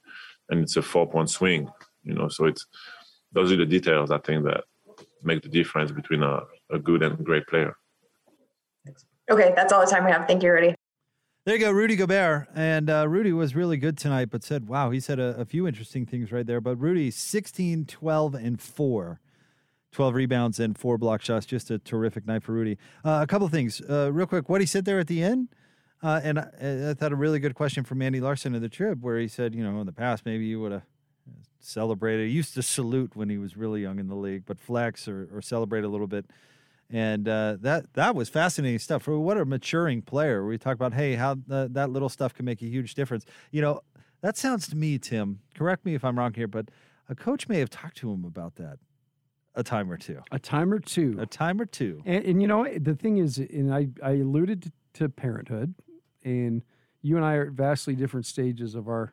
and 0.48 0.60
it's 0.60 0.76
a 0.76 0.82
four 0.82 1.08
point 1.08 1.30
swing. 1.30 1.68
You 2.02 2.14
know, 2.14 2.28
so 2.28 2.46
it's 2.46 2.66
those 3.32 3.52
are 3.52 3.56
the 3.56 3.66
details 3.66 4.10
I 4.10 4.18
think 4.18 4.44
that 4.44 4.64
make 5.22 5.42
the 5.42 5.48
difference 5.48 5.90
between 5.90 6.22
a, 6.22 6.40
a 6.70 6.78
good 6.78 7.02
and 7.02 7.24
great 7.24 7.46
player. 7.46 7.76
Okay, 9.30 9.52
that's 9.56 9.72
all 9.72 9.80
the 9.80 9.90
time 9.90 10.04
we 10.04 10.10
have. 10.10 10.26
Thank 10.26 10.42
you, 10.42 10.52
Rudy. 10.52 10.74
There 11.46 11.56
you 11.56 11.60
go, 11.60 11.70
Rudy 11.72 11.96
Gobert. 11.96 12.48
And 12.54 12.88
uh, 12.88 13.08
Rudy 13.08 13.32
was 13.32 13.54
really 13.54 13.76
good 13.76 13.98
tonight, 13.98 14.30
but 14.30 14.42
said, 14.42 14.66
wow, 14.66 14.90
he 14.90 15.00
said 15.00 15.18
a, 15.18 15.36
a, 15.40 15.44
few 15.44 15.66
interesting 15.66 16.06
things 16.06 16.32
right 16.32 16.46
there. 16.46 16.60
But 16.60 16.76
Rudy, 16.76 17.10
16, 17.10 17.84
12, 17.84 18.34
and 18.34 18.60
4. 18.60 19.20
12 19.94 20.14
rebounds 20.14 20.60
and 20.60 20.76
four 20.76 20.98
block 20.98 21.22
shots. 21.22 21.46
Just 21.46 21.70
a 21.70 21.78
terrific 21.78 22.26
night 22.26 22.42
for 22.42 22.52
Rudy. 22.52 22.76
Uh, 23.04 23.20
a 23.22 23.26
couple 23.26 23.46
of 23.46 23.52
things, 23.52 23.80
uh, 23.88 24.12
real 24.12 24.26
quick. 24.26 24.48
What 24.48 24.60
he 24.60 24.66
said 24.66 24.84
there 24.84 24.98
at 24.98 25.06
the 25.06 25.22
end, 25.22 25.48
uh, 26.02 26.20
and 26.22 26.38
I, 26.38 26.90
I, 26.90 26.94
thought 26.94 27.12
a 27.12 27.16
really 27.16 27.38
good 27.38 27.54
question 27.54 27.84
from 27.84 28.02
Andy 28.02 28.20
Larson 28.20 28.54
of 28.54 28.60
the 28.60 28.68
Trib, 28.68 29.02
where 29.02 29.18
he 29.18 29.28
said, 29.28 29.54
you 29.54 29.64
know, 29.64 29.80
in 29.80 29.86
the 29.86 29.92
past 29.92 30.26
maybe 30.26 30.44
you 30.44 30.60
would 30.60 30.72
have 30.72 30.82
celebrated. 31.60 32.28
He 32.28 32.34
used 32.34 32.54
to 32.54 32.62
salute 32.62 33.12
when 33.14 33.30
he 33.30 33.38
was 33.38 33.56
really 33.56 33.82
young 33.82 33.98
in 33.98 34.08
the 34.08 34.14
league, 34.14 34.44
but 34.44 34.60
flex 34.60 35.08
or, 35.08 35.28
or 35.32 35.40
celebrate 35.40 35.84
a 35.84 35.88
little 35.88 36.06
bit. 36.06 36.26
And 36.90 37.26
uh, 37.26 37.56
that 37.60 37.94
that 37.94 38.14
was 38.14 38.28
fascinating 38.28 38.78
stuff. 38.80 39.08
What 39.08 39.38
a 39.38 39.44
maturing 39.46 40.02
player. 40.02 40.44
We 40.44 40.58
talk 40.58 40.74
about, 40.74 40.92
hey, 40.92 41.14
how 41.14 41.36
the, 41.46 41.68
that 41.72 41.90
little 41.90 42.10
stuff 42.10 42.34
can 42.34 42.44
make 42.44 42.60
a 42.60 42.66
huge 42.66 42.94
difference. 42.94 43.24
You 43.50 43.62
know, 43.62 43.80
that 44.20 44.36
sounds 44.36 44.68
to 44.68 44.76
me, 44.76 44.98
Tim. 44.98 45.40
Correct 45.54 45.86
me 45.86 45.94
if 45.94 46.04
I'm 46.04 46.18
wrong 46.18 46.34
here, 46.34 46.46
but 46.46 46.68
a 47.08 47.14
coach 47.14 47.48
may 47.48 47.58
have 47.60 47.70
talked 47.70 47.96
to 47.98 48.12
him 48.12 48.24
about 48.24 48.56
that 48.56 48.78
a 49.54 49.62
time 49.62 49.90
or 49.90 49.96
two. 49.96 50.20
A 50.32 50.38
time 50.38 50.72
or 50.72 50.78
two. 50.78 51.16
A 51.18 51.26
time 51.26 51.60
or 51.60 51.66
two. 51.66 52.02
And, 52.04 52.24
and 52.24 52.42
you 52.42 52.48
know, 52.48 52.66
the 52.76 52.94
thing 52.94 53.18
is, 53.18 53.38
and 53.38 53.72
I, 53.72 53.88
I 54.02 54.12
alluded 54.12 54.72
to 54.94 55.08
parenthood 55.08 55.74
and 56.22 56.62
you 57.02 57.16
and 57.16 57.24
I 57.24 57.34
are 57.34 57.46
at 57.46 57.52
vastly 57.52 57.94
different 57.94 58.26
stages 58.26 58.74
of 58.74 58.88
our 58.88 59.12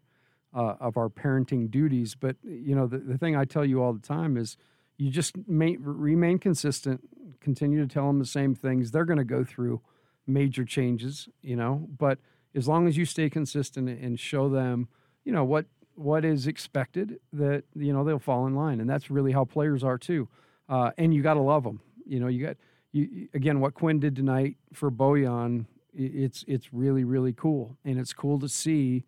uh, 0.54 0.76
of 0.80 0.98
our 0.98 1.10
parenting 1.10 1.70
duties. 1.70 2.16
But 2.16 2.38
you 2.44 2.76
know, 2.76 2.88
the, 2.88 2.98
the 2.98 3.18
thing 3.18 3.36
I 3.36 3.46
tell 3.46 3.66
you 3.66 3.82
all 3.84 3.94
the 3.94 4.00
time 4.00 4.38
is, 4.38 4.58
you 4.98 5.10
just 5.10 5.36
may, 5.48 5.78
remain 5.78 6.40
consistent, 6.40 7.02
continue 7.40 7.86
to 7.86 7.94
tell 7.94 8.08
them 8.08 8.20
the 8.20 8.26
same 8.26 8.56
things. 8.56 8.92
They're 8.92 9.06
going 9.06 9.18
to 9.18 9.24
go 9.26 9.44
through 9.44 9.82
major 10.28 10.66
changes, 10.66 11.28
you 11.42 11.56
know, 11.56 11.88
but 11.98 12.20
as 12.54 12.68
long 12.68 12.88
as 12.88 12.98
you 12.98 13.06
stay 13.06 13.30
consistent 13.30 13.90
and 13.90 14.20
show 14.20 14.50
them, 14.50 14.88
you 15.24 15.32
know, 15.32 15.44
what 15.44 15.66
what 15.96 16.26
is 16.26 16.48
expected, 16.48 17.20
that 17.34 17.64
you 17.76 17.94
know 17.94 18.04
they'll 18.04 18.20
fall 18.20 18.48
in 18.48 18.56
line, 18.56 18.80
and 18.80 18.90
that's 18.90 19.12
really 19.12 19.32
how 19.32 19.46
players 19.46 19.84
are 19.84 19.98
too. 19.98 20.28
Uh, 20.70 20.92
and 20.98 21.14
you 21.14 21.22
got 21.22 21.36
to 21.36 21.42
love 21.42 21.64
them. 21.64 21.82
You 22.06 22.20
know, 22.20 22.28
you 22.28 22.46
got 22.46 22.58
you 22.92 23.28
again 23.34 23.60
what 23.60 23.74
Quin 23.74 24.00
did 24.00 24.16
tonight 24.16 24.58
for 24.74 24.92
Bojan. 24.92 25.66
It's 25.94 26.46
it's 26.48 26.74
really 26.74 27.04
really 27.04 27.34
cool, 27.34 27.78
and 27.84 28.00
it's 28.00 28.14
cool 28.14 28.40
to 28.40 28.50
see 28.50 29.04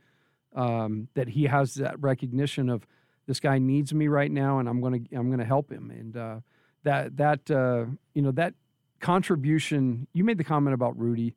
um, 0.56 1.08
that 1.14 1.30
he 1.30 1.46
has 1.46 1.76
that 1.76 2.00
recognition 2.02 2.70
of 2.70 2.86
this 3.26 3.40
guy 3.40 3.58
needs 3.58 3.94
me 3.94 4.08
right 4.08 4.32
now, 4.32 4.60
and 4.60 4.68
I'm 4.68 4.82
gonna 4.82 5.00
I'm 5.14 5.30
gonna 5.30 5.46
help 5.46 5.72
him. 5.72 5.92
And 5.92 6.18
uh, 6.18 6.40
that 6.84 7.18
that 7.18 7.50
uh, 7.50 7.86
you 8.14 8.22
know 8.22 8.32
that 8.32 8.54
contribution. 9.00 10.08
You 10.14 10.24
made 10.24 10.38
the 10.38 10.44
comment 10.44 10.74
about 10.74 10.98
Rudy. 10.98 11.36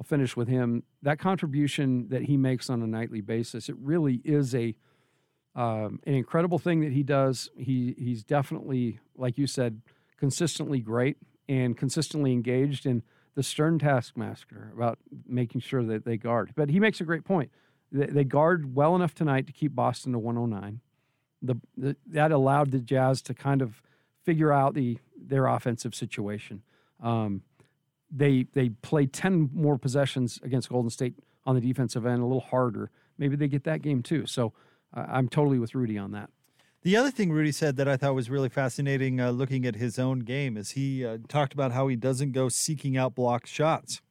I'll 0.00 0.04
finish 0.06 0.36
with 0.36 0.48
him. 0.48 0.82
That 1.02 1.18
contribution 1.18 2.08
that 2.08 2.22
he 2.22 2.36
makes 2.36 2.68
on 2.68 2.82
a 2.82 2.86
nightly 2.86 3.20
basis, 3.20 3.68
it 3.68 3.76
really 3.78 4.20
is 4.24 4.54
a 4.54 4.74
um, 5.56 6.00
an 6.04 6.14
incredible 6.14 6.58
thing 6.58 6.80
that 6.80 6.92
he 6.92 7.04
does. 7.04 7.48
He 7.56 7.94
he's 7.96 8.24
definitely, 8.24 8.98
like 9.16 9.38
you 9.38 9.46
said, 9.46 9.82
consistently 10.18 10.80
great 10.80 11.16
and 11.48 11.76
consistently 11.76 12.32
engaged 12.32 12.86
in 12.86 13.02
the 13.34 13.42
stern 13.42 13.78
taskmaster 13.78 14.72
about 14.74 14.98
making 15.26 15.60
sure 15.60 15.84
that 15.84 16.04
they 16.04 16.16
guard. 16.16 16.52
But 16.56 16.70
he 16.70 16.80
makes 16.80 17.00
a 17.00 17.04
great 17.04 17.24
point. 17.24 17.50
They, 17.92 18.06
they 18.06 18.24
guard 18.24 18.74
well 18.74 18.96
enough 18.96 19.14
tonight 19.14 19.46
to 19.46 19.52
keep 19.52 19.74
Boston 19.74 20.12
to 20.12 20.18
109. 20.18 20.80
The, 21.42 21.60
the, 21.76 21.96
that 22.06 22.32
allowed 22.32 22.70
the 22.70 22.78
Jazz 22.78 23.20
to 23.22 23.34
kind 23.34 23.60
of 23.60 23.82
figure 24.24 24.52
out 24.52 24.74
the 24.74 24.98
their 25.16 25.46
offensive 25.46 25.94
situation. 25.94 26.62
Um, 27.02 27.42
they 28.16 28.46
they 28.52 28.68
play 28.68 29.06
ten 29.06 29.50
more 29.52 29.78
possessions 29.78 30.38
against 30.42 30.68
Golden 30.68 30.90
State 30.90 31.14
on 31.44 31.54
the 31.54 31.60
defensive 31.60 32.06
end, 32.06 32.22
a 32.22 32.24
little 32.24 32.40
harder. 32.40 32.90
Maybe 33.18 33.36
they 33.36 33.48
get 33.48 33.64
that 33.64 33.82
game 33.82 34.02
too. 34.02 34.26
So 34.26 34.52
uh, 34.96 35.06
I'm 35.08 35.28
totally 35.28 35.58
with 35.58 35.74
Rudy 35.74 35.98
on 35.98 36.12
that. 36.12 36.30
The 36.82 36.96
other 36.96 37.10
thing 37.10 37.32
Rudy 37.32 37.52
said 37.52 37.76
that 37.76 37.88
I 37.88 37.96
thought 37.96 38.14
was 38.14 38.28
really 38.28 38.50
fascinating, 38.50 39.18
uh, 39.18 39.30
looking 39.30 39.64
at 39.64 39.76
his 39.76 39.98
own 39.98 40.20
game, 40.20 40.56
is 40.56 40.72
he 40.72 41.04
uh, 41.04 41.18
talked 41.28 41.54
about 41.54 41.72
how 41.72 41.88
he 41.88 41.96
doesn't 41.96 42.32
go 42.32 42.48
seeking 42.48 42.96
out 42.96 43.14
block 43.14 43.46
shots, 43.46 44.02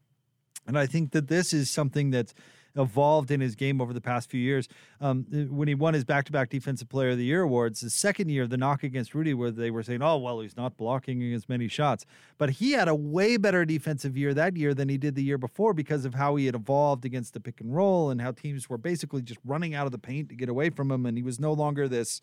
and 0.66 0.78
I 0.78 0.88
think 0.88 1.12
that 1.12 1.28
this 1.28 1.54
is 1.54 1.70
something 1.70 2.10
that's 2.10 2.34
evolved 2.76 3.32
in 3.32 3.40
his 3.42 3.56
game 3.56 3.80
over 3.82 3.94
the 3.94 4.02
past 4.02 4.30
few 4.30 4.40
years. 4.40 4.68
Um, 5.00 5.26
when 5.50 5.68
he 5.68 5.76
won 5.76 5.94
his 5.94 6.04
back-to-back 6.04 6.50
Defensive 6.50 6.90
Player 6.90 7.12
of 7.12 7.18
the 7.18 7.26
Year 7.26 7.42
awards, 7.42 7.82
the 7.82 7.90
second 7.90 8.30
year, 8.30 8.48
the 8.48 8.58
knock 8.58 8.84
against 8.84 9.14
Rudy, 9.14 9.34
where 9.34 9.52
they 9.52 9.72
were 9.72 9.84
saying, 9.84 10.02
"Oh, 10.02 10.18
well, 10.18 10.40
he's 10.40 10.58
not 10.58 10.78
blocking 10.78 11.34
as 11.34 11.48
many 11.48 11.68
shots," 11.68 12.06
but 12.38 12.52
he 12.52 12.72
had 12.72 12.88
a 12.88 12.96
way 12.96 13.38
better 13.38 13.66
defensive 13.66 14.18
year 14.18 14.34
that 14.34 14.58
year 14.58 14.74
than 14.74 14.90
he 14.90 14.98
did 14.98 15.16
the 15.16 15.24
year 15.24 15.38
before 15.38 15.74
because 15.74 16.06
of 16.06 16.16
how 16.16 16.36
he 16.36 16.46
had 16.46 16.56
evolved 16.56 17.06
against 17.06 17.34
the 17.34 17.40
pick 17.40 17.62
and 17.62 17.76
roll 17.76 18.10
and 18.10 18.22
how 18.22 18.32
teams 18.32 18.70
were 18.70 18.78
basically 18.78 19.22
just 19.22 19.40
running 19.46 19.76
out 19.76 19.86
of 19.86 19.92
the 19.92 20.00
paint 20.00 20.30
to 20.30 20.36
get 20.36 20.50
away 20.50 20.70
from 20.70 20.92
him, 20.92 21.06
and 21.06 21.18
he 21.18 21.24
was 21.24 21.40
no 21.40 21.54
longer 21.54 21.88
this. 21.88 22.22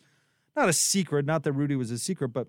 Not 0.55 0.67
a 0.67 0.73
secret, 0.73 1.25
not 1.25 1.43
that 1.43 1.53
Rudy 1.53 1.75
was 1.75 1.91
a 1.91 1.97
secret, 1.97 2.29
but 2.29 2.47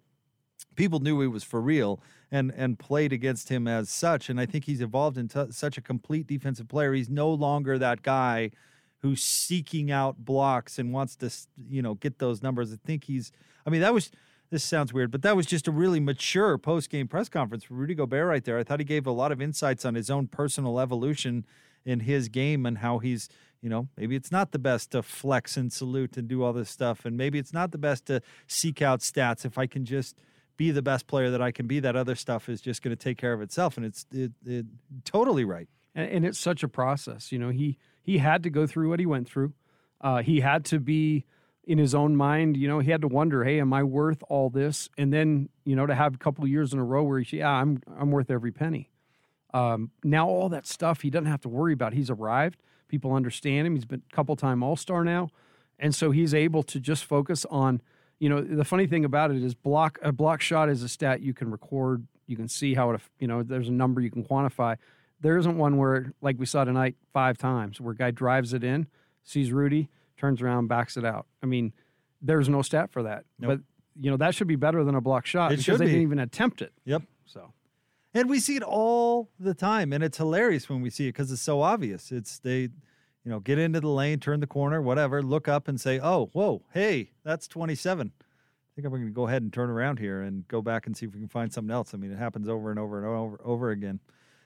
people 0.77 1.01
knew 1.01 1.21
he 1.21 1.27
was 1.27 1.45
for 1.45 1.61
real 1.61 2.01
and 2.31 2.53
and 2.57 2.79
played 2.79 3.13
against 3.13 3.49
him 3.49 3.69
as 3.69 3.91
such. 3.91 4.29
And 4.29 4.41
I 4.41 4.47
think 4.47 4.65
he's 4.65 4.81
evolved 4.81 5.19
into 5.19 5.53
such 5.53 5.77
a 5.77 5.81
complete 5.81 6.27
defensive 6.27 6.69
player. 6.69 6.95
He's 6.95 7.11
no 7.11 7.31
longer 7.31 7.79
that 7.79 8.03
guy 8.03 8.51
who's 9.01 9.23
seeking 9.23 9.91
out 9.91 10.25
blocks 10.25 10.79
and 10.79 10.93
wants 10.93 11.17
to 11.17 11.31
you 11.69 11.83
know 11.83 11.95
get 11.95 12.19
those 12.19 12.43
numbers. 12.43 12.73
I 12.73 12.77
think 12.85 13.05
he's. 13.05 13.33
I 13.67 13.71
mean, 13.71 13.81
that 13.81 13.95
was. 13.95 14.11
This 14.51 14.63
sounds 14.63 14.93
weird, 14.93 15.11
but 15.11 15.23
that 15.23 15.35
was 15.35 15.47
just 15.47 15.67
a 15.67 15.71
really 15.71 15.99
mature 15.99 16.59
post 16.59 16.91
game 16.91 17.09
press 17.09 17.31
conference 17.31 17.65
for 17.65 17.73
Rudy 17.73 17.95
Gobert 17.95 18.29
right 18.29 18.45
there. 18.45 18.59
I 18.59 18.65
thought 18.65 18.81
he 18.81 18.85
gave 18.85 19.07
a 19.07 19.11
lot 19.11 19.33
of 19.33 19.41
insights 19.41 19.87
on 19.87 19.95
his 19.95 20.11
own 20.11 20.27
personal 20.27 20.79
evolution 20.79 21.47
in 21.87 22.01
his 22.01 22.29
game 22.29 22.67
and 22.67 22.79
how 22.79 22.99
he's 22.99 23.31
you 23.63 23.69
know, 23.69 23.89
maybe 23.97 24.17
it's 24.17 24.33
not 24.33 24.51
the 24.51 24.59
best 24.59 24.91
to 24.91 25.03
flex 25.03 25.57
and 25.57 25.73
salute 25.73 26.17
and 26.17 26.27
do 26.27 26.43
all 26.43 26.53
this 26.53 26.69
stuff. 26.69 27.05
And 27.05 27.17
maybe 27.17 27.39
it's 27.39 27.53
not 27.53 27.71
the 27.71 27.79
best 27.79 28.07
to 28.07 28.21
seek 28.49 28.83
out 28.83 29.01
stats. 29.01 29.45
If 29.45 29.57
I 29.57 29.67
can 29.67 29.85
just 29.85 30.19
be 30.63 30.71
the 30.71 30.83
best 30.83 31.09
player 31.09 31.31
that 31.31 31.43
I 31.43 31.51
can 31.51 31.67
be. 31.67 31.81
That 31.81 31.97
other 31.97 32.15
stuff 32.15 32.49
is 32.49 32.61
just 32.61 32.83
going 32.83 32.97
to 32.97 33.03
take 33.03 33.19
care 33.19 33.33
of 33.33 33.43
itself, 33.43 33.77
and 33.77 33.85
it's 33.85 34.07
it, 34.13 34.31
it 34.47 34.67
totally 35.05 35.45
right. 35.45 35.69
And, 35.93 36.09
and, 36.09 36.27
it's 36.27 36.39
such 36.39 36.63
a 36.63 36.69
process. 36.69 37.33
You 37.33 37.41
know, 37.41 37.49
he 37.49 37.79
he 38.01 38.19
had 38.19 38.45
to 38.45 38.51
go 38.51 38.67
through 38.69 38.89
what 38.89 39.01
he 39.01 39.07
went 39.07 39.29
through. 39.29 39.55
Uh, 40.01 40.23
he 40.23 40.41
had 40.41 40.65
to 40.67 40.79
be 40.79 41.25
in 41.65 41.79
his 41.79 41.97
own 41.97 42.15
mind. 42.17 42.57
You 42.57 42.69
know, 42.69 42.79
he 42.79 42.93
had 42.93 43.01
to 43.01 43.09
wonder, 43.09 43.43
hey, 43.43 43.59
am 43.61 43.73
I 43.73 43.83
worth 43.83 44.23
all 44.29 44.51
this? 44.51 44.89
And 44.97 45.13
then 45.13 45.49
you 45.65 45.75
know, 45.75 45.85
to 45.85 45.97
have 45.97 46.15
a 46.15 46.19
couple 46.19 46.47
years 46.47 46.73
in 46.73 46.79
a 46.79 46.85
row 46.85 47.03
where 47.03 47.19
he's, 47.19 47.33
yeah, 47.33 47.51
I'm 47.51 47.83
I'm 47.99 48.13
worth 48.13 48.31
every 48.31 48.53
penny. 48.53 48.89
Um, 49.53 49.91
now 50.05 50.29
all 50.29 50.49
that 50.51 50.67
stuff 50.67 51.01
he 51.03 51.11
doesn't 51.11 51.27
have 51.27 51.41
to 51.41 51.49
worry 51.49 51.73
about. 51.73 51.93
He's 51.93 52.09
arrived. 52.09 52.63
People 52.87 53.15
understand 53.15 53.67
him. 53.67 53.75
He's 53.75 53.85
been 53.85 54.03
a 54.11 54.15
couple 54.15 54.37
time 54.37 54.63
All 54.63 54.77
Star 54.77 55.03
now, 55.03 55.31
and 55.77 55.93
so 55.93 56.13
he's 56.13 56.35
able 56.35 56.63
to 56.63 56.79
just 56.79 57.05
focus 57.05 57.45
on 57.51 57.83
you 58.23 58.29
know, 58.29 58.41
the 58.41 58.65
funny 58.65 58.87
thing 58.87 59.05
about 59.05 59.33
it 59.33 59.43
is 59.43 59.53
block 59.53 59.99
a 60.01 60.13
block 60.13 60.41
shot 60.41 60.69
is 60.69 60.85
a 60.85 60.89
stat 60.89 61.23
you 61.23 61.35
can 61.35 61.51
record. 61.51 62.07
You 62.29 62.37
can 62.37 62.47
see 62.47 62.73
how 62.73 62.93
it, 62.93 63.01
you 63.19 63.27
know, 63.27 63.43
there's 63.43 63.67
a 63.67 63.73
number 63.73 64.01
you 64.01 64.13
can 64.13 64.23
quantify. 64.23 64.77
There 65.21 65.37
isn't 65.39 65.59
one 65.59 65.77
where, 65.77 66.13
like 66.21 66.39
we 66.39 66.47
saw 66.47 66.63
tonight, 66.63 66.95
five 67.13 67.37
times 67.37 67.81
where 67.81 67.95
a 67.95 67.97
guy 67.97 68.13
drives 68.13 68.53
it 68.53 68.63
in, 68.63 68.87
sees 69.25 69.51
Rudy, 69.51 69.89
turns 70.17 70.41
around, 70.41 70.69
backs 70.69 70.97
it 70.97 71.05
out. 71.05 71.27
I 71.43 71.47
mean, 71.47 71.73
there's 72.21 72.49
no 72.49 72.63
stat 72.63 72.93
for 72.93 73.03
that. 73.03 73.25
Nope. 73.41 73.49
But 73.49 73.61
you 74.01 74.09
know 74.09 74.17
that 74.19 74.37
should 74.37 74.47
be 74.47 74.55
better 74.55 74.85
than 74.85 74.95
a 74.95 75.01
block 75.01 75.27
shot 75.27 75.51
it 75.51 75.57
because 75.57 75.81
they 75.81 75.87
be. 75.87 75.91
didn't 75.91 76.03
even 76.03 76.21
attempt 76.21 76.63
it. 76.63 76.73
Yep. 76.85 77.03
So, 77.27 77.53
and 78.15 78.31
we 78.31 78.39
see 78.39 78.55
it 78.55 78.63
all 78.63 79.31
the 79.41 79.53
time, 79.53 79.93
and 79.93 80.05
it's 80.05 80.19
hilarious 80.19 80.69
when 80.69 80.81
we 80.81 80.91
see 80.91 81.09
it 81.09 81.15
because 81.15 81.33
it's 81.33 81.43
so 81.43 81.61
obvious. 81.61 82.13
It's 82.13 82.39
they 82.39 82.69
you 83.25 83.31
know, 83.31 83.41
get 83.41 83.59
into 83.59 83.81
the 83.81 83.89
lane, 83.89 84.19
turn 84.19 84.41
the 84.41 84.47
corner, 84.47 84.83
whatever, 84.83 85.23
look 85.23 85.49
up 85.49 85.69
and 85.69 85.81
say, 85.81 86.01
oh, 86.03 86.31
whoa, 86.33 86.63
hey, 86.73 87.11
that's 87.25 87.47
27. 87.47 88.13
I 88.19 88.75
think 88.75 88.87
I'm 88.87 88.93
going 88.93 89.05
to 89.05 89.11
go 89.11 89.29
ahead 89.29 89.43
and 89.43 89.53
turn 89.53 89.71
around 89.71 89.99
here 89.99 90.23
and 90.23 90.47
go 90.49 90.63
back 90.63 90.87
and 90.87 90.97
see 90.97 91.07
if 91.07 91.13
we 91.13 91.21
can 91.21 91.29
find 91.29 91.53
something 91.53 91.71
else. 91.71 91.93
I 91.95 91.99
mean, 91.99 92.11
it 92.11 92.19
happens 92.19 92.49
over 92.49 92.71
and 92.71 92.79
over 92.79 92.99
and 92.99 93.07
over 93.07 93.41
over 93.45 93.71
again. 93.71 94.01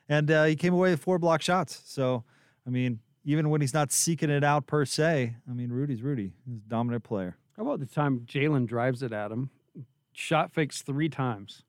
And 0.09 0.31
uh, 0.31 0.45
he 0.45 0.57
came 0.57 0.75
away 0.75 0.91
with 0.91 1.01
four 1.01 1.19
block 1.19 1.43
shots. 1.43 1.81
So, 1.85 2.25
I 2.67 2.71
mean, 2.71 3.01
even 3.25 3.51
when 3.51 3.61
he's 3.61 3.75
not 3.75 3.93
seeking 3.93 4.31
it 4.31 4.45
out 4.45 4.67
per 4.67 4.85
se, 4.85 5.37
I 5.49 5.53
mean, 5.53 5.71
Rudy's 5.71 6.03
Rudy. 6.03 6.33
He's 6.45 6.57
a 6.57 6.69
dominant 6.69 7.05
player. 7.05 7.37
How 7.57 7.63
about 7.63 7.81
the 7.81 7.87
time 7.87 8.21
Jaylen 8.27 8.67
drives 8.67 9.03
it 9.03 9.13
at 9.13 9.31
him, 9.31 9.51
shot 10.13 10.53
fakes 10.53 10.83
three 10.83 11.09
times? 11.09 11.63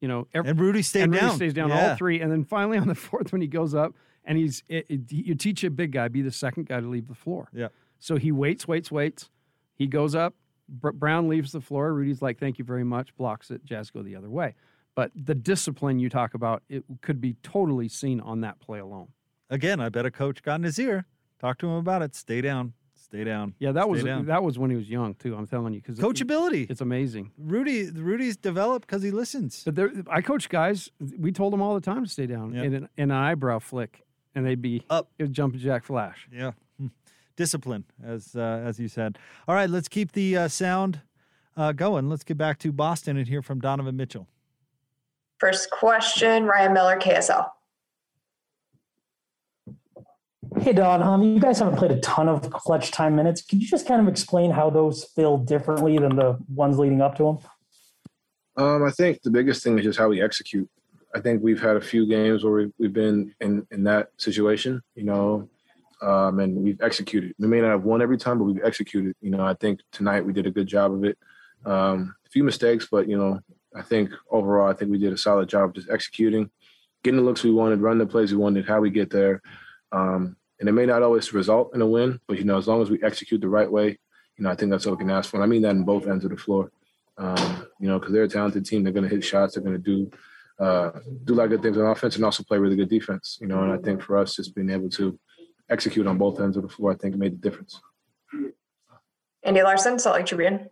You 0.00 0.08
know, 0.08 0.28
every, 0.32 0.50
and 0.50 0.60
Rudy 0.60 0.82
stayed 0.82 1.02
and 1.02 1.12
Rudy 1.12 1.26
down. 1.26 1.36
stays 1.36 1.54
down 1.54 1.68
yeah. 1.70 1.90
all 1.90 1.96
three, 1.96 2.20
and 2.20 2.30
then 2.30 2.44
finally 2.44 2.78
on 2.78 2.88
the 2.88 2.94
fourth, 2.96 3.32
when 3.32 3.40
he 3.40 3.46
goes 3.46 3.74
up, 3.74 3.94
and 4.26 4.36
he's 4.36 4.62
eh, 4.68 4.76
eh, 4.76 4.82
it, 4.88 5.00
it, 5.00 5.12
you 5.12 5.34
teach 5.34 5.64
a 5.64 5.70
big 5.70 5.92
guy 5.92 6.08
be 6.08 6.22
the 6.22 6.30
second 6.30 6.66
guy 6.68 6.80
to 6.80 6.86
leave 6.86 7.08
the 7.08 7.14
floor. 7.14 7.48
Yeah. 7.52 7.68
So 7.98 8.16
he 8.16 8.32
waits, 8.32 8.68
waits, 8.68 8.90
waits. 8.90 9.30
He 9.74 9.86
goes 9.86 10.14
up. 10.14 10.34
Brown 10.68 11.28
leaves 11.28 11.52
the 11.52 11.60
floor. 11.60 11.92
Rudy's 11.92 12.20
like, 12.20 12.38
"Thank 12.38 12.58
you 12.58 12.64
very 12.64 12.84
much." 12.84 13.16
Blocks 13.16 13.50
it. 13.50 13.64
Jazz 13.64 13.90
go 13.90 14.02
the 14.02 14.16
other 14.16 14.28
way. 14.28 14.54
But 14.96 15.12
the 15.14 15.34
discipline 15.34 15.98
you 15.98 16.08
talk 16.08 16.34
about, 16.34 16.62
it 16.68 16.82
could 17.02 17.20
be 17.20 17.36
totally 17.42 17.88
seen 17.88 18.18
on 18.20 18.40
that 18.40 18.58
play 18.58 18.80
alone. 18.80 19.08
Again, 19.50 19.78
I 19.78 19.90
bet 19.90 20.06
a 20.06 20.10
coach 20.10 20.42
got 20.42 20.56
in 20.56 20.64
his 20.64 20.78
ear. 20.78 21.06
Talk 21.38 21.58
to 21.58 21.66
him 21.66 21.74
about 21.74 22.02
it. 22.02 22.14
Stay 22.14 22.40
down. 22.40 22.72
Stay 22.94 23.22
down. 23.22 23.54
Yeah, 23.60 23.72
that 23.72 23.82
Stay 23.82 23.90
was 23.90 24.02
down. 24.02 24.26
that 24.26 24.42
was 24.42 24.58
when 24.58 24.70
he 24.70 24.76
was 24.76 24.88
young 24.88 25.14
too. 25.14 25.36
I'm 25.36 25.46
telling 25.46 25.74
you, 25.74 25.80
because 25.80 25.98
coachability. 25.98 26.64
It, 26.64 26.70
it's 26.70 26.80
amazing. 26.80 27.30
Rudy, 27.38 27.90
Rudy's 27.90 28.36
developed 28.36 28.86
because 28.86 29.02
he 29.02 29.10
listens. 29.10 29.62
But 29.64 29.76
there, 29.76 29.92
I 30.10 30.22
coach 30.22 30.48
guys. 30.48 30.90
We 30.98 31.30
told 31.30 31.52
them 31.52 31.62
all 31.62 31.74
the 31.74 31.80
time 31.80 32.02
to 32.04 32.10
stay 32.10 32.26
down 32.26 32.54
yep. 32.54 32.64
in, 32.64 32.74
an, 32.74 32.88
in 32.96 33.10
an 33.10 33.16
eyebrow 33.16 33.60
flick, 33.60 34.02
and 34.36 34.46
they'd 34.46 34.62
be 34.62 34.84
up. 34.88 35.08
It 35.18 35.24
would 35.24 35.32
jump 35.32 35.56
jack 35.56 35.82
flash. 35.82 36.28
Yeah, 36.30 36.52
discipline, 37.36 37.84
as 38.04 38.36
uh, 38.36 38.62
as 38.64 38.78
you 38.78 38.86
said. 38.86 39.18
All 39.48 39.56
right, 39.56 39.68
let's 39.68 39.88
keep 39.88 40.12
the 40.12 40.36
uh, 40.36 40.48
sound 40.48 41.00
uh, 41.56 41.72
going. 41.72 42.08
Let's 42.08 42.22
get 42.22 42.38
back 42.38 42.58
to 42.60 42.70
Boston 42.70 43.16
and 43.16 43.26
hear 43.26 43.42
from 43.42 43.58
Donovan 43.58 43.96
Mitchell. 43.96 44.28
First 45.40 45.70
question, 45.70 46.44
Ryan 46.44 46.72
Miller, 46.72 46.96
KSL. 46.98 47.50
Hey 50.60 50.72
Don, 50.72 51.02
um, 51.02 51.22
you 51.22 51.40
guys 51.40 51.58
haven't 51.58 51.76
played 51.76 51.90
a 51.90 52.00
ton 52.00 52.28
of 52.28 52.50
clutch 52.50 52.90
time 52.90 53.14
minutes. 53.14 53.42
Can 53.42 53.60
you 53.60 53.66
just 53.66 53.86
kind 53.86 54.00
of 54.00 54.08
explain 54.08 54.50
how 54.50 54.70
those 54.70 55.04
feel 55.04 55.36
differently 55.36 55.98
than 55.98 56.16
the 56.16 56.38
ones 56.54 56.78
leading 56.78 57.02
up 57.02 57.16
to 57.16 57.24
them? 57.24 57.38
Um, 58.56 58.84
I 58.84 58.90
think 58.90 59.20
the 59.22 59.30
biggest 59.30 59.62
thing 59.62 59.78
is 59.78 59.84
just 59.84 59.98
how 59.98 60.08
we 60.08 60.22
execute. 60.22 60.68
I 61.16 61.20
think 61.20 61.42
we've 61.42 61.62
had 61.68 61.76
a 61.76 61.80
few 61.80 62.06
games 62.06 62.44
where 62.44 62.52
we've, 62.52 62.72
we've 62.78 62.92
been 62.92 63.34
in, 63.40 63.66
in 63.70 63.84
that 63.84 64.10
situation, 64.18 64.82
you 64.94 65.04
know, 65.04 65.48
um, 66.02 66.40
and 66.40 66.54
we've 66.54 66.82
executed. 66.82 67.34
We 67.38 67.48
may 67.48 67.62
not 67.62 67.70
have 67.70 67.84
won 67.84 68.02
every 68.02 68.18
time, 68.18 68.38
but 68.38 68.44
we've 68.44 68.62
executed. 68.70 69.14
You 69.22 69.30
know, 69.30 69.44
I 69.52 69.54
think 69.54 69.80
tonight 69.92 70.26
we 70.26 70.34
did 70.34 70.46
a 70.46 70.50
good 70.50 70.66
job 70.66 70.92
of 70.92 71.04
it. 71.04 71.16
Um, 71.64 72.14
a 72.26 72.30
few 72.30 72.44
mistakes, 72.44 72.86
but 72.90 73.08
you 73.08 73.16
know, 73.16 73.40
I 73.74 73.80
think 73.80 74.10
overall, 74.30 74.68
I 74.70 74.74
think 74.74 74.90
we 74.90 74.98
did 74.98 75.14
a 75.14 75.16
solid 75.16 75.48
job 75.48 75.74
just 75.74 75.88
executing, 75.88 76.50
getting 77.02 77.20
the 77.20 77.24
looks 77.24 77.42
we 77.42 77.50
wanted, 77.50 77.80
running 77.80 78.04
the 78.04 78.12
plays 78.12 78.30
we 78.30 78.38
wanted, 78.38 78.68
how 78.68 78.80
we 78.80 78.90
get 78.90 79.08
there. 79.08 79.40
Um, 79.92 80.36
And 80.60 80.68
it 80.68 80.72
may 80.72 80.86
not 80.86 81.02
always 81.02 81.32
result 81.32 81.74
in 81.74 81.80
a 81.80 81.86
win, 81.86 82.20
but 82.26 82.38
you 82.38 82.44
know, 82.44 82.58
as 82.58 82.68
long 82.68 82.82
as 82.82 82.90
we 82.90 83.02
execute 83.02 83.40
the 83.40 83.48
right 83.58 83.70
way, 83.70 83.88
you 84.36 84.44
know, 84.44 84.50
I 84.50 84.54
think 84.56 84.70
that's 84.70 84.86
all 84.86 84.96
we 84.96 84.98
can 85.04 85.10
ask 85.10 85.30
for. 85.30 85.36
And 85.38 85.44
I 85.44 85.46
mean 85.46 85.62
that 85.62 85.76
in 85.76 85.84
both 85.84 86.06
ends 86.06 86.24
of 86.24 86.30
the 86.30 86.36
floor. 86.36 86.70
Um, 87.16 87.66
you 87.80 87.88
know, 87.88 87.98
because 87.98 88.12
they're 88.12 88.24
a 88.24 88.28
talented 88.28 88.66
team. 88.66 88.82
They're 88.82 88.92
going 88.92 89.08
to 89.08 89.14
hit 89.14 89.24
shots. 89.24 89.54
They're 89.54 89.64
going 89.64 89.82
to 89.82 89.90
do 89.94 90.10
uh, 90.58 90.90
do 91.24 91.34
a 91.34 91.36
lot 91.36 91.44
of 91.44 91.50
good 91.50 91.62
things 91.62 91.76
on 91.78 91.86
offense 91.86 92.16
and 92.16 92.24
also 92.24 92.42
play 92.42 92.58
really 92.58 92.76
good 92.76 92.88
defense. 92.88 93.38
You 93.40 93.46
know, 93.46 93.62
and 93.62 93.72
I 93.72 93.78
think 93.78 94.02
for 94.02 94.16
us, 94.16 94.36
just 94.36 94.54
being 94.54 94.70
able 94.70 94.88
to 94.90 95.18
execute 95.68 96.06
on 96.06 96.18
both 96.18 96.40
ends 96.40 96.56
of 96.56 96.62
the 96.62 96.68
floor, 96.68 96.92
I 96.92 96.96
think 96.96 97.16
made 97.16 97.40
the 97.40 97.50
difference. 97.50 97.80
Andy 99.42 99.62
Larson, 99.62 99.98
Salt 99.98 100.16
Lake 100.16 100.26
Tribune. 100.26 100.68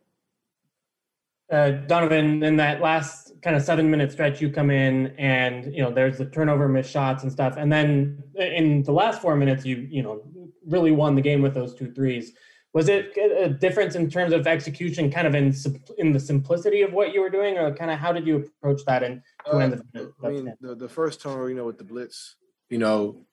Uh, 1.53 1.71
Donovan, 1.71 2.43
in 2.43 2.57
that 2.57 2.81
last 2.81 3.33
kind 3.43 3.55
of 3.55 3.63
seven 3.63 3.91
minute 3.91 4.11
stretch, 4.11 4.41
you 4.41 4.51
come 4.51 4.71
in 4.71 5.09
and 5.19 5.75
you 5.75 5.83
know 5.83 5.93
there's 5.93 6.17
the 6.19 6.25
turnover, 6.25 6.69
missed 6.69 6.91
shots, 6.91 7.23
and 7.23 7.31
stuff, 7.31 7.57
and 7.59 7.71
then 7.71 8.23
in 8.37 8.83
the 8.83 8.93
last 8.93 9.21
four 9.21 9.37
minutes, 9.37 9.65
you 9.65 9.87
you 9.91 10.03
know 10.03 10.23
really 10.67 10.91
won 10.91 11.15
the 11.15 11.21
game 11.21 11.43
with 11.43 11.53
those 11.53 11.75
two 11.75 11.93
threes. 11.93 12.33
Was 12.73 12.89
it 12.89 13.17
a 13.17 13.51
difference 13.51 13.95
in 13.95 14.11
terms 14.11 14.33
of 14.33 14.47
execution, 14.47 15.11
kind 15.11 15.27
of 15.27 15.35
in 15.35 15.55
in 15.99 16.13
the 16.13 16.19
simplicity 16.19 16.81
of 16.81 16.95
what 16.95 17.13
you 17.13 17.21
were 17.21 17.31
doing, 17.31 17.59
or 17.59 17.73
kind 17.75 17.91
of 17.91 17.99
how 17.99 18.13
did 18.13 18.27
you 18.27 18.37
approach 18.37 18.81
that 18.87 19.03
and 19.03 19.21
to 19.21 19.34
Uh, 19.47 19.59
the, 19.93 20.13
I 20.23 20.29
mean, 20.29 20.55
the, 20.61 20.75
the 20.75 20.89
first 20.89 21.21
turnover, 21.21 21.49
you 21.49 21.55
know, 21.55 21.67
with 21.67 21.79
the 21.79 21.85
blitz, 21.85 22.37
you 22.71 22.79
know, 22.79 23.27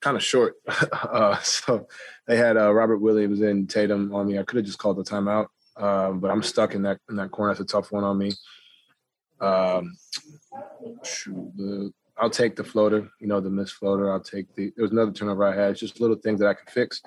kind 0.00 0.16
of 0.16 0.24
short. 0.24 0.56
uh, 0.92 1.38
so 1.40 1.86
they 2.26 2.36
had 2.36 2.56
uh, 2.56 2.72
Robert 2.72 2.98
Williams 2.98 3.40
and 3.40 3.68
Tatum 3.68 4.14
on 4.14 4.26
me. 4.26 4.38
I 4.38 4.42
could 4.42 4.56
have 4.56 4.66
just 4.66 4.78
called 4.78 4.96
the 4.96 5.04
timeout, 5.04 5.48
um, 5.76 6.20
but 6.20 6.30
I'm 6.30 6.42
stuck 6.42 6.74
in 6.74 6.82
that 6.82 6.98
in 7.08 7.16
that 7.16 7.30
corner. 7.30 7.52
That's 7.52 7.60
a 7.60 7.72
tough 7.72 7.92
one 7.92 8.04
on 8.04 8.18
me. 8.18 8.32
Um, 9.40 9.96
shoot, 11.04 11.52
the, 11.56 11.92
I'll 12.18 12.30
take 12.30 12.56
the 12.56 12.64
floater. 12.64 13.10
You 13.20 13.26
know, 13.26 13.40
the 13.40 13.50
missed 13.50 13.74
floater. 13.74 14.12
I'll 14.12 14.20
take 14.20 14.54
the. 14.54 14.72
There 14.76 14.82
was 14.82 14.92
another 14.92 15.12
turnover 15.12 15.44
I 15.44 15.54
had. 15.54 15.72
It's 15.72 15.80
just 15.80 16.00
little 16.00 16.16
things 16.16 16.40
that 16.40 16.48
I 16.48 16.54
can 16.54 16.66
fix. 16.68 17.02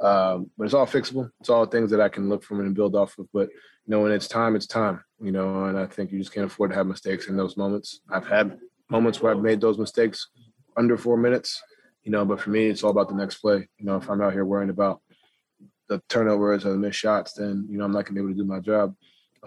Um, 0.00 0.50
but 0.56 0.64
it's 0.64 0.74
all 0.74 0.86
fixable. 0.86 1.30
It's 1.40 1.50
all 1.50 1.66
things 1.66 1.90
that 1.90 2.00
I 2.00 2.08
can 2.08 2.28
look 2.28 2.42
from 2.42 2.60
and 2.60 2.74
build 2.74 2.94
off 2.94 3.18
of. 3.18 3.26
But 3.32 3.48
you 3.48 3.90
know, 3.90 4.00
when 4.00 4.12
it's 4.12 4.28
time, 4.28 4.56
it's 4.56 4.66
time. 4.66 5.02
You 5.20 5.32
know, 5.32 5.64
and 5.64 5.78
I 5.78 5.86
think 5.86 6.12
you 6.12 6.18
just 6.18 6.32
can't 6.32 6.46
afford 6.46 6.70
to 6.70 6.76
have 6.76 6.86
mistakes 6.86 7.28
in 7.28 7.36
those 7.36 7.56
moments. 7.56 8.00
I've 8.10 8.26
had 8.26 8.58
moments 8.90 9.20
where 9.20 9.32
I've 9.32 9.42
made 9.42 9.60
those 9.60 9.78
mistakes 9.78 10.28
under 10.76 10.96
four 10.96 11.16
minutes. 11.16 11.62
You 12.04 12.12
know, 12.12 12.24
but 12.24 12.40
for 12.40 12.50
me, 12.50 12.66
it's 12.66 12.84
all 12.84 12.90
about 12.90 13.08
the 13.08 13.14
next 13.14 13.36
play. 13.36 13.68
You 13.78 13.86
know, 13.86 13.96
if 13.96 14.08
I'm 14.08 14.20
out 14.20 14.32
here 14.32 14.44
worrying 14.44 14.70
about 14.70 15.00
the 15.88 16.02
turnovers 16.08 16.64
or 16.64 16.70
the 16.70 16.76
missed 16.76 16.98
shots, 16.98 17.32
then 17.32 17.66
you 17.70 17.78
know 17.78 17.84
I'm 17.84 17.92
not 17.92 18.04
gonna 18.04 18.14
be 18.14 18.20
able 18.20 18.30
to 18.30 18.36
do 18.36 18.44
my 18.44 18.60
job, 18.60 18.94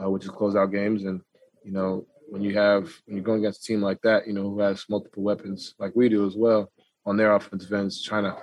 uh, 0.02 0.10
which 0.10 0.24
is 0.24 0.32
close 0.32 0.56
out 0.56 0.72
games. 0.72 1.04
And 1.04 1.22
you 1.64 1.72
know, 1.72 2.06
when 2.28 2.42
you 2.42 2.58
have 2.58 2.92
when 3.06 3.18
you're 3.18 3.24
going 3.24 3.40
against 3.40 3.64
a 3.64 3.68
team 3.68 3.82
like 3.82 4.02
that, 4.02 4.28
you 4.28 4.34
know, 4.34 4.44
who 4.44 4.60
has 4.60 4.86
multiple 4.90 5.24
weapons 5.24 5.76
like 5.80 5.96
we 5.96 6.10
do 6.10 6.26
as 6.26 6.36
well 6.36 6.72
on 7.06 7.18
their 7.18 7.34
offensive 7.34 7.72
ends, 7.74 8.04
trying 8.04 8.24
to 8.24 8.38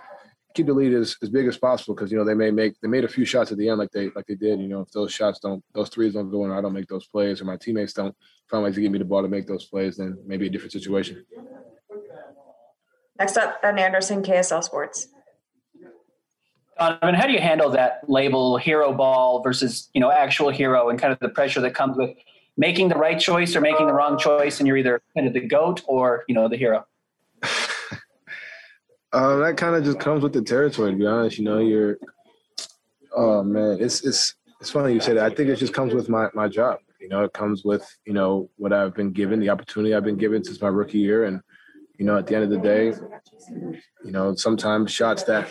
keep 0.57 0.67
the 0.67 0.73
lead 0.73 0.95
as, 0.95 1.17
as 1.23 1.29
big 1.29 1.47
as 1.47 1.59
possible 1.59 1.95
because 1.95 2.11
you 2.11 2.17
know 2.17 2.25
they 2.25 2.35
may 2.35 2.51
make 2.51 2.81
they 2.81 2.89
made 2.89 3.05
a 3.05 3.09
few 3.09 3.25
shots 3.25 3.53
at 3.53 3.59
the 3.59 3.69
end 3.69 3.79
like 3.79 3.91
they 3.93 4.11
like 4.17 4.27
they 4.27 4.35
did. 4.35 4.59
You 4.61 4.69
know, 4.69 4.81
if 4.81 4.91
those 4.91 5.13
shots 5.13 5.39
don't 5.39 5.63
those 5.75 5.91
threes 5.91 6.15
don't 6.15 6.31
go 6.31 6.45
in, 6.45 6.51
or 6.51 6.59
I 6.59 6.63
don't 6.63 6.73
make 6.73 6.89
those 6.89 7.07
plays, 7.07 7.41
or 7.41 7.45
my 7.45 7.57
teammates 7.57 7.93
don't 7.93 8.17
find 8.51 8.65
ways 8.65 8.75
to 8.75 8.81
give 8.81 8.91
me 8.91 8.99
the 8.99 9.05
ball 9.05 9.23
to 9.23 9.29
make 9.29 9.47
those 9.47 9.67
plays, 9.67 9.99
then 9.99 10.19
maybe 10.27 10.47
a 10.47 10.51
different 10.51 10.73
situation. 10.73 11.25
Next 13.19 13.37
up, 13.37 13.63
Ben 13.63 13.79
Anderson, 13.79 14.23
KSL 14.23 14.65
Sports. 14.65 15.09
Donovan, 16.79 17.15
how 17.15 17.27
do 17.27 17.33
you 17.33 17.41
handle 17.41 17.71
that 17.71 18.01
label 18.09 18.59
hero 18.59 18.93
ball 18.93 19.43
versus 19.43 19.89
you 19.95 20.01
know 20.01 20.11
actual 20.11 20.51
hero 20.51 20.89
and 20.89 20.99
kind 20.99 21.13
of 21.13 21.19
the 21.21 21.29
pressure 21.29 21.61
that 21.61 21.75
comes 21.75 21.97
with 21.97 22.11
making 22.57 22.89
the 22.89 22.95
right 22.95 23.21
choice 23.21 23.55
or 23.55 23.61
making 23.61 23.87
the 23.87 23.93
wrong 23.93 24.19
choice, 24.19 24.59
and 24.59 24.67
you're 24.67 24.79
either 24.79 25.03
kind 25.15 25.27
of 25.27 25.35
the 25.35 25.41
goat 25.41 25.83
or 25.87 26.25
you 26.29 26.35
know 26.35 26.49
the 26.49 26.57
hero? 26.57 26.87
Uh, 29.13 29.37
that 29.37 29.57
kind 29.57 29.75
of 29.75 29.85
just 29.85 30.01
comes 30.01 30.23
with 30.23 30.33
the 30.33 30.43
territory. 30.43 30.91
To 30.91 30.97
be 30.97 31.07
honest, 31.07 31.39
you 31.39 31.45
know, 31.45 31.59
you're. 31.59 31.99
Oh 33.15 33.43
man, 33.43 33.79
it's 33.81 34.05
it's 34.05 34.35
it's 34.61 34.71
funny 34.71 34.93
you 34.93 35.01
say 35.01 35.15
that. 35.15 35.25
I 35.25 35.35
think 35.35 35.49
it 35.49 35.57
just 35.57 35.73
comes 35.73 35.95
with 35.95 36.09
my 36.09 36.29
my 36.35 36.49
job. 36.49 36.79
You 37.01 37.09
know, 37.09 37.25
it 37.25 37.33
comes 37.33 37.65
with 37.65 37.87
you 38.05 38.13
know 38.13 38.51
what 38.57 38.73
I've 38.73 38.95
been 38.95 39.13
given, 39.13 39.41
the 39.41 39.51
opportunity 39.51 39.95
I've 39.95 40.05
been 40.05 40.17
given 40.17 40.43
since 40.45 40.61
my 40.61 40.69
rookie 40.69 40.99
year, 40.99 41.25
and 41.25 41.41
you 41.99 42.05
know, 42.05 42.19
at 42.19 42.27
the 42.27 42.35
end 42.35 42.45
of 42.45 42.51
the 42.51 42.59
day, 42.59 42.93
you 44.05 44.11
know, 44.11 44.35
sometimes 44.35 44.91
shots 44.91 45.23
that 45.25 45.49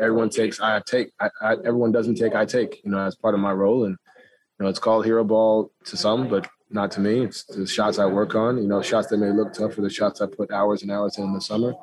everyone 0.00 0.28
takes, 0.28 0.60
I 0.60 0.80
take. 0.86 1.12
I, 1.18 1.30
I 1.40 1.52
everyone 1.64 1.92
doesn't 1.92 2.16
take, 2.16 2.34
I 2.34 2.44
take. 2.44 2.82
You 2.84 2.90
know, 2.90 2.98
as 2.98 3.16
part 3.16 3.34
of 3.34 3.40
my 3.40 3.52
role, 3.52 3.84
and 3.84 3.96
you 4.58 4.64
know, 4.64 4.68
it's 4.68 4.78
called 4.78 5.06
hero 5.06 5.24
ball 5.24 5.72
to 5.86 5.96
some, 5.96 6.28
but 6.28 6.46
not 6.70 6.90
to 6.92 7.00
me. 7.00 7.24
It's 7.24 7.44
the 7.44 7.66
shots 7.66 7.98
I 7.98 8.06
work 8.06 8.34
on. 8.34 8.58
You 8.58 8.68
know, 8.68 8.82
shots 8.82 9.08
that 9.08 9.18
may 9.18 9.30
look 9.30 9.54
tough, 9.54 9.78
or 9.78 9.80
the 9.80 9.90
shots 9.90 10.20
I 10.20 10.26
put 10.26 10.52
hours 10.52 10.82
and 10.82 10.92
hours 10.92 11.16
in 11.16 11.32
the 11.32 11.40
summer 11.40 11.74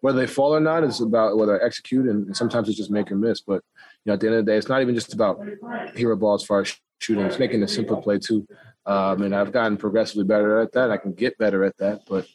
whether 0.00 0.18
they 0.18 0.26
fall 0.26 0.54
or 0.54 0.60
not 0.60 0.84
is 0.84 1.00
about 1.00 1.36
whether 1.36 1.60
I 1.60 1.64
execute, 1.64 2.06
and, 2.06 2.36
sometimes 2.36 2.68
it's 2.68 2.78
just 2.78 2.90
make 2.90 3.10
or 3.10 3.16
miss. 3.16 3.40
But 3.40 3.62
you 4.04 4.10
know, 4.10 4.14
at 4.14 4.20
the 4.20 4.28
end 4.28 4.36
of 4.36 4.46
the 4.46 4.52
day, 4.52 4.58
it's 4.58 4.68
not 4.68 4.82
even 4.82 4.94
just 4.94 5.14
about 5.14 5.40
hero 5.94 6.16
ball 6.16 6.34
as 6.34 6.44
far 6.44 6.60
as 6.60 6.76
shooting. 7.00 7.24
It's 7.24 7.38
making 7.38 7.62
a 7.62 7.68
simple 7.68 8.00
play 8.00 8.18
too. 8.18 8.46
Um, 8.86 9.22
and 9.22 9.34
I've 9.34 9.52
gotten 9.52 9.76
progressively 9.76 10.24
better 10.24 10.60
at 10.60 10.72
that. 10.72 10.90
I 10.90 10.96
can 10.96 11.12
get 11.12 11.36
better 11.38 11.64
at 11.64 11.76
that. 11.78 12.02
But 12.08 12.26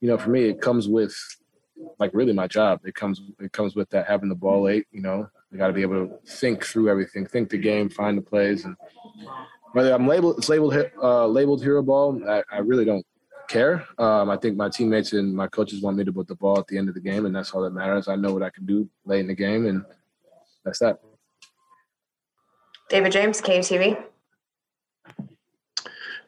you 0.00 0.08
know, 0.08 0.18
for 0.18 0.30
me, 0.30 0.44
it 0.44 0.60
comes 0.60 0.88
with 0.88 1.14
like 1.98 2.10
really 2.12 2.32
my 2.32 2.46
job. 2.46 2.80
It 2.84 2.94
comes 2.94 3.20
it 3.40 3.52
comes 3.52 3.74
with 3.74 3.88
that 3.90 4.06
having 4.06 4.28
the 4.28 4.34
ball 4.34 4.62
late. 4.62 4.86
You 4.90 5.02
know, 5.02 5.28
you 5.50 5.58
got 5.58 5.68
to 5.68 5.72
be 5.72 5.82
able 5.82 6.06
to 6.06 6.18
think 6.26 6.64
through 6.64 6.90
everything, 6.90 7.26
think 7.26 7.50
the 7.50 7.58
game, 7.58 7.88
find 7.88 8.18
the 8.18 8.22
plays, 8.22 8.64
and 8.64 8.76
whether 9.72 9.92
I'm 9.92 10.06
labeled 10.06 10.38
it's 10.38 10.48
labeled 10.48 10.74
uh, 11.02 11.26
labeled 11.26 11.62
hero 11.62 11.82
ball, 11.82 12.20
I, 12.28 12.42
I 12.50 12.58
really 12.58 12.84
don't 12.84 13.06
care. 13.52 13.86
Um, 13.98 14.30
I 14.30 14.36
think 14.36 14.56
my 14.56 14.68
teammates 14.68 15.12
and 15.12 15.34
my 15.34 15.46
coaches 15.46 15.82
want 15.82 15.96
me 15.96 16.04
to 16.04 16.12
put 16.12 16.26
the 16.26 16.34
ball 16.34 16.58
at 16.58 16.66
the 16.66 16.78
end 16.78 16.88
of 16.88 16.94
the 16.94 17.00
game, 17.00 17.26
and 17.26 17.36
that's 17.36 17.52
all 17.52 17.62
that 17.62 17.74
matters. 17.74 18.08
I 18.08 18.16
know 18.16 18.32
what 18.32 18.42
I 18.42 18.50
can 18.50 18.64
do 18.64 18.88
late 19.04 19.20
in 19.20 19.26
the 19.26 19.34
game, 19.34 19.66
and 19.66 19.84
that's 20.64 20.78
that. 20.78 21.00
David 22.88 23.12
James, 23.12 23.40
KUTV. 23.40 24.02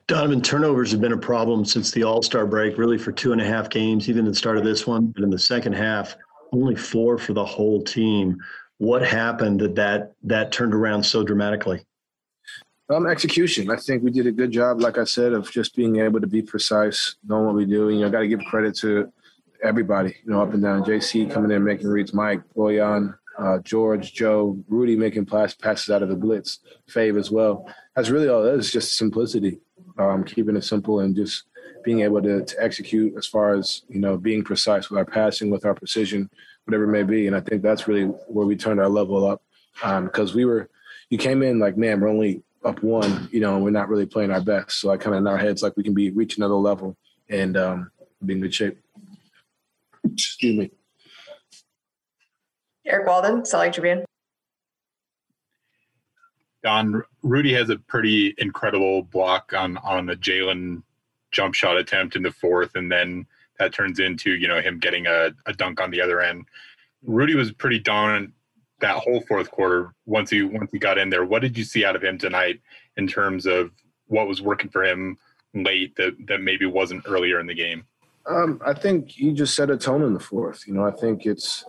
Donovan, 0.06 0.42
turnovers 0.42 0.90
have 0.90 1.00
been 1.00 1.12
a 1.12 1.18
problem 1.18 1.64
since 1.64 1.90
the 1.90 2.02
All 2.02 2.22
Star 2.22 2.46
break, 2.46 2.76
really 2.76 2.98
for 2.98 3.10
two 3.10 3.32
and 3.32 3.40
a 3.40 3.44
half 3.44 3.70
games, 3.70 4.08
even 4.10 4.26
at 4.26 4.32
the 4.32 4.36
start 4.36 4.58
of 4.58 4.64
this 4.64 4.86
one. 4.86 5.06
But 5.06 5.24
in 5.24 5.30
the 5.30 5.38
second 5.38 5.72
half, 5.72 6.14
only 6.52 6.76
four 6.76 7.16
for 7.16 7.32
the 7.32 7.44
whole 7.44 7.82
team. 7.82 8.36
What 8.78 9.02
happened 9.02 9.60
that 9.60 9.74
that, 9.76 10.12
that 10.24 10.52
turned 10.52 10.74
around 10.74 11.02
so 11.02 11.24
dramatically? 11.24 11.86
Um, 12.90 13.06
execution. 13.06 13.70
I 13.70 13.76
think 13.76 14.02
we 14.02 14.10
did 14.10 14.26
a 14.26 14.32
good 14.32 14.50
job, 14.50 14.82
like 14.82 14.98
I 14.98 15.04
said, 15.04 15.32
of 15.32 15.50
just 15.50 15.74
being 15.74 16.00
able 16.00 16.20
to 16.20 16.26
be 16.26 16.42
precise, 16.42 17.16
knowing 17.26 17.46
what 17.46 17.54
we 17.54 17.64
do. 17.64 17.88
You 17.88 18.00
know, 18.00 18.10
got 18.10 18.20
to 18.20 18.28
give 18.28 18.40
credit 18.40 18.76
to 18.80 19.10
everybody, 19.62 20.14
you 20.22 20.30
know, 20.30 20.42
up 20.42 20.52
and 20.52 20.62
down. 20.62 20.84
JC 20.84 21.30
coming 21.30 21.50
in 21.50 21.64
making 21.64 21.88
reads, 21.88 22.12
Mike, 22.12 22.42
Bojan, 22.54 23.16
uh, 23.38 23.58
George, 23.60 24.12
Joe, 24.12 24.62
Rudy 24.68 24.96
making 24.96 25.24
pass, 25.24 25.54
passes 25.54 25.88
out 25.88 26.02
of 26.02 26.10
the 26.10 26.14
blitz, 26.14 26.58
Fave 26.90 27.18
as 27.18 27.30
well. 27.30 27.66
That's 27.96 28.10
really 28.10 28.28
all 28.28 28.44
it 28.44 28.54
is, 28.54 28.70
just 28.70 28.98
simplicity, 28.98 29.60
um, 29.98 30.22
keeping 30.22 30.54
it 30.54 30.64
simple 30.64 31.00
and 31.00 31.16
just 31.16 31.44
being 31.84 32.00
able 32.00 32.20
to, 32.20 32.44
to 32.44 32.62
execute 32.62 33.14
as 33.16 33.26
far 33.26 33.54
as, 33.54 33.82
you 33.88 33.98
know, 33.98 34.18
being 34.18 34.44
precise 34.44 34.90
with 34.90 34.98
our 34.98 35.06
passing, 35.06 35.48
with 35.48 35.64
our 35.64 35.74
precision, 35.74 36.28
whatever 36.66 36.84
it 36.84 36.92
may 36.92 37.02
be. 37.02 37.26
And 37.26 37.34
I 37.34 37.40
think 37.40 37.62
that's 37.62 37.88
really 37.88 38.04
where 38.04 38.46
we 38.46 38.56
turned 38.56 38.80
our 38.80 38.90
level 38.90 39.26
up 39.26 39.42
because 39.74 40.30
um, 40.30 40.36
we 40.36 40.44
were, 40.44 40.68
you 41.08 41.16
came 41.16 41.42
in 41.42 41.58
like, 41.58 41.78
man, 41.78 42.00
we're 42.00 42.08
only 42.08 42.42
up 42.64 42.82
one, 42.82 43.28
you 43.30 43.40
know, 43.40 43.54
and 43.54 43.64
we're 43.64 43.70
not 43.70 43.88
really 43.88 44.06
playing 44.06 44.30
our 44.30 44.40
best. 44.40 44.80
So 44.80 44.90
I 44.90 44.96
kind 44.96 45.14
of 45.14 45.20
in 45.20 45.26
our 45.26 45.38
heads 45.38 45.62
like 45.62 45.76
we 45.76 45.82
can 45.82 45.94
be 45.94 46.10
reach 46.10 46.36
another 46.36 46.54
level 46.54 46.96
and 47.28 47.56
um, 47.56 47.90
be 48.24 48.34
in 48.34 48.40
good 48.40 48.54
shape. 48.54 48.78
Excuse 50.04 50.56
me. 50.56 50.70
Eric 52.86 53.06
Walden, 53.06 53.44
Salt 53.44 53.62
Lake 53.62 53.72
Tribune. 53.72 54.04
Don 56.62 57.02
Rudy 57.22 57.52
has 57.54 57.68
a 57.70 57.76
pretty 57.76 58.34
incredible 58.38 59.02
block 59.02 59.52
on 59.54 59.76
on 59.78 60.06
the 60.06 60.16
Jaylen 60.16 60.82
jump 61.30 61.54
shot 61.54 61.76
attempt 61.76 62.16
in 62.16 62.22
the 62.22 62.32
fourth, 62.32 62.74
and 62.74 62.90
then 62.90 63.26
that 63.58 63.72
turns 63.72 63.98
into 64.00 64.34
you 64.34 64.48
know 64.48 64.60
him 64.60 64.78
getting 64.78 65.06
a, 65.06 65.30
a 65.46 65.52
dunk 65.52 65.80
on 65.80 65.90
the 65.90 66.00
other 66.00 66.20
end. 66.20 66.46
Rudy 67.02 67.34
was 67.34 67.52
pretty 67.52 67.78
dominant 67.78 68.32
that 68.84 68.96
whole 68.96 69.22
fourth 69.22 69.50
quarter 69.50 69.94
once 70.04 70.28
he 70.28 70.42
once 70.42 70.70
he 70.70 70.78
got 70.78 70.98
in 70.98 71.08
there. 71.08 71.24
What 71.24 71.40
did 71.40 71.56
you 71.56 71.64
see 71.64 71.86
out 71.86 71.96
of 71.96 72.04
him 72.04 72.18
tonight 72.18 72.60
in 72.98 73.06
terms 73.06 73.46
of 73.46 73.70
what 74.08 74.28
was 74.28 74.42
working 74.42 74.68
for 74.68 74.84
him 74.84 75.16
late 75.54 75.96
that 75.96 76.14
that 76.26 76.42
maybe 76.42 76.66
wasn't 76.66 77.02
earlier 77.08 77.40
in 77.40 77.46
the 77.46 77.54
game? 77.54 77.86
Um, 78.26 78.60
I 78.64 78.74
think 78.74 79.10
he 79.10 79.32
just 79.32 79.54
set 79.54 79.70
a 79.70 79.78
tone 79.78 80.02
in 80.02 80.12
the 80.12 80.20
fourth. 80.20 80.66
You 80.66 80.74
know, 80.74 80.84
I 80.84 80.90
think 80.90 81.24
it's 81.24 81.64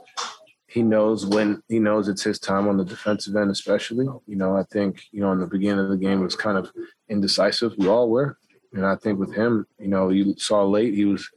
he 0.67 0.83
knows 0.83 1.25
when 1.25 1.63
he 1.69 1.79
knows 1.79 2.09
it's 2.09 2.23
his 2.23 2.37
time 2.37 2.67
on 2.67 2.75
the 2.75 2.83
defensive 2.83 3.37
end, 3.37 3.49
especially. 3.49 4.07
You 4.27 4.35
know, 4.35 4.57
I 4.57 4.63
think 4.63 5.03
you 5.11 5.21
know 5.21 5.31
in 5.31 5.39
the 5.39 5.47
beginning 5.47 5.85
of 5.85 5.91
the 5.91 6.05
game 6.05 6.19
was 6.19 6.35
kind 6.35 6.57
of 6.57 6.69
indecisive. 7.07 7.75
We 7.77 7.87
all 7.87 8.09
were, 8.09 8.37
and 8.73 8.85
I 8.85 8.97
think 8.97 9.19
with 9.19 9.33
him, 9.33 9.65
you 9.79 9.87
know, 9.87 10.09
you 10.09 10.35
saw 10.37 10.65
late 10.65 10.93
he 10.93 11.05
was 11.05 11.29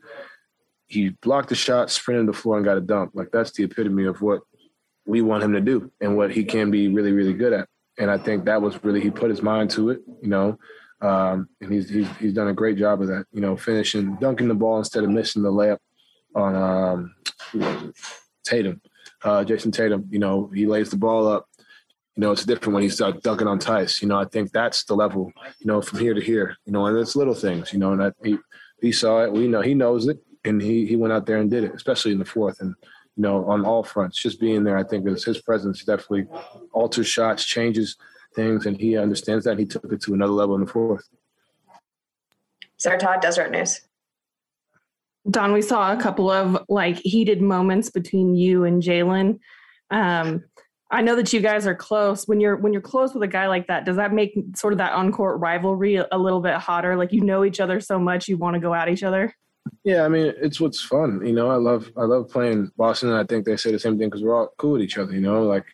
he 0.88 1.10
blocked 1.22 1.50
the 1.50 1.54
shot, 1.54 1.92
sprinted 1.92 2.26
the 2.26 2.32
floor, 2.32 2.56
and 2.56 2.64
got 2.64 2.78
a 2.78 2.80
dunk. 2.80 3.12
Like 3.14 3.30
that's 3.30 3.52
the 3.52 3.62
epitome 3.62 4.06
of 4.06 4.20
what 4.20 4.40
we 5.08 5.22
want 5.22 5.42
him 5.42 5.52
to 5.54 5.60
do 5.72 5.90
and 6.02 6.16
what 6.16 6.30
he 6.30 6.44
can 6.44 6.70
be 6.70 6.82
really, 6.96 7.12
really 7.12 7.32
good 7.42 7.52
at. 7.52 7.66
And 7.98 8.10
I 8.10 8.18
think 8.18 8.44
that 8.44 8.62
was 8.62 8.74
really 8.84 9.00
he 9.00 9.10
put 9.10 9.30
his 9.30 9.42
mind 9.42 9.70
to 9.70 9.90
it, 9.90 10.00
you 10.22 10.28
know, 10.28 10.58
um, 11.00 11.48
and 11.60 11.72
he's, 11.72 11.88
he's 11.88 12.08
he's 12.20 12.34
done 12.34 12.48
a 12.48 12.58
great 12.60 12.76
job 12.76 13.00
of 13.02 13.08
that, 13.08 13.24
you 13.32 13.40
know, 13.40 13.56
finishing, 13.56 14.16
dunking 14.20 14.48
the 14.48 14.54
ball 14.54 14.78
instead 14.78 15.04
of 15.04 15.10
missing 15.10 15.42
the 15.42 15.50
layup 15.50 15.78
on 16.34 16.54
um, 16.54 17.14
who 17.50 17.58
was 17.58 17.82
it? 17.84 17.96
Tatum. 18.44 18.80
uh, 19.24 19.44
Jayson 19.44 19.72
Tatum. 19.72 20.06
You 20.10 20.18
know, 20.18 20.50
he 20.54 20.66
lays 20.66 20.90
the 20.90 20.96
ball 20.96 21.26
up. 21.28 21.46
You 22.16 22.22
know, 22.22 22.32
it's 22.32 22.44
different 22.44 22.74
when 22.74 22.82
he's 22.82 23.00
uh, 23.00 23.12
dunking 23.12 23.46
on 23.46 23.60
Theis. 23.60 24.02
You 24.02 24.08
know, 24.08 24.18
I 24.18 24.24
think 24.24 24.50
that's 24.52 24.84
the 24.84 24.94
level. 24.94 25.32
You 25.60 25.66
know, 25.66 25.80
from 25.80 26.00
here 26.00 26.14
to 26.14 26.20
here. 26.20 26.56
You 26.66 26.72
know, 26.72 26.86
and 26.86 26.96
it's 26.98 27.16
little 27.16 27.34
things. 27.34 27.72
You 27.72 27.78
know, 27.78 27.92
and 27.92 28.02
I, 28.02 28.12
he 28.24 28.38
he 28.80 28.92
saw 28.92 29.24
it. 29.24 29.32
We 29.32 29.48
know 29.48 29.60
he 29.60 29.74
knows 29.74 30.08
it, 30.08 30.18
and 30.44 30.60
he 30.60 30.86
he 30.86 30.96
went 30.96 31.12
out 31.12 31.26
there 31.26 31.38
and 31.38 31.50
did 31.50 31.64
it, 31.64 31.74
especially 31.74 32.12
in 32.12 32.18
the 32.18 32.24
fourth. 32.24 32.60
And 32.60 32.74
you 33.18 33.22
know, 33.22 33.44
on 33.46 33.64
all 33.66 33.82
fronts, 33.82 34.16
just 34.16 34.38
being 34.38 34.62
there, 34.62 34.78
I 34.78 34.84
think 34.84 35.04
is 35.08 35.24
his 35.24 35.40
presence 35.40 35.82
definitely 35.84 36.28
alters 36.72 37.08
shots, 37.08 37.44
changes 37.44 37.96
things, 38.36 38.64
and 38.64 38.76
he 38.76 38.96
understands 38.96 39.44
that. 39.44 39.58
He 39.58 39.64
took 39.64 39.92
it 39.92 40.00
to 40.02 40.14
another 40.14 40.32
level 40.32 40.54
in 40.54 40.60
the 40.60 40.70
fourth. 40.70 41.08
Sarah 42.76 42.96
Todd, 42.96 43.20
Deseret 43.20 43.50
News. 43.50 43.80
Don, 45.28 45.52
we 45.52 45.62
saw 45.62 45.92
a 45.92 46.00
couple 46.00 46.30
of 46.30 46.64
like 46.68 46.98
heated 46.98 47.42
moments 47.42 47.90
between 47.90 48.36
you 48.36 48.62
and 48.62 48.80
Jaylen. 48.80 49.40
Um, 49.90 50.44
I 50.92 51.02
know 51.02 51.16
that 51.16 51.32
you 51.32 51.40
guys 51.40 51.66
are 51.66 51.74
close. 51.74 52.28
When 52.28 52.38
you're 52.38 52.56
when 52.56 52.72
you're 52.72 52.80
close 52.80 53.14
with 53.14 53.24
a 53.24 53.28
guy 53.28 53.48
like 53.48 53.66
that, 53.66 53.84
does 53.84 53.96
that 53.96 54.12
make 54.12 54.32
sort 54.54 54.72
of 54.72 54.78
that 54.78 54.92
on 54.92 55.10
court 55.10 55.40
rivalry 55.40 55.96
a, 55.96 56.06
a 56.12 56.18
little 56.18 56.40
bit 56.40 56.54
hotter? 56.54 56.94
Like 56.94 57.12
you 57.12 57.22
know 57.22 57.44
each 57.44 57.58
other 57.58 57.80
so 57.80 57.98
much, 57.98 58.28
you 58.28 58.36
want 58.36 58.54
to 58.54 58.60
go 58.60 58.72
at 58.72 58.88
each 58.88 59.02
other. 59.02 59.34
Yeah, 59.84 60.04
I 60.04 60.08
mean, 60.08 60.32
it's 60.40 60.60
what's 60.60 60.82
fun. 60.82 61.24
You 61.24 61.32
know, 61.32 61.50
I 61.50 61.56
love 61.56 61.90
I 61.96 62.02
love 62.02 62.30
playing 62.30 62.70
Boston, 62.76 63.10
and 63.10 63.18
I 63.18 63.24
think 63.24 63.44
they 63.44 63.56
say 63.56 63.72
the 63.72 63.78
same 63.78 63.98
thing 63.98 64.08
because 64.08 64.22
we're 64.22 64.36
all 64.36 64.52
cool 64.58 64.72
with 64.72 64.82
each 64.82 64.98
other. 64.98 65.12
You 65.12 65.20
know, 65.20 65.42
like 65.42 65.64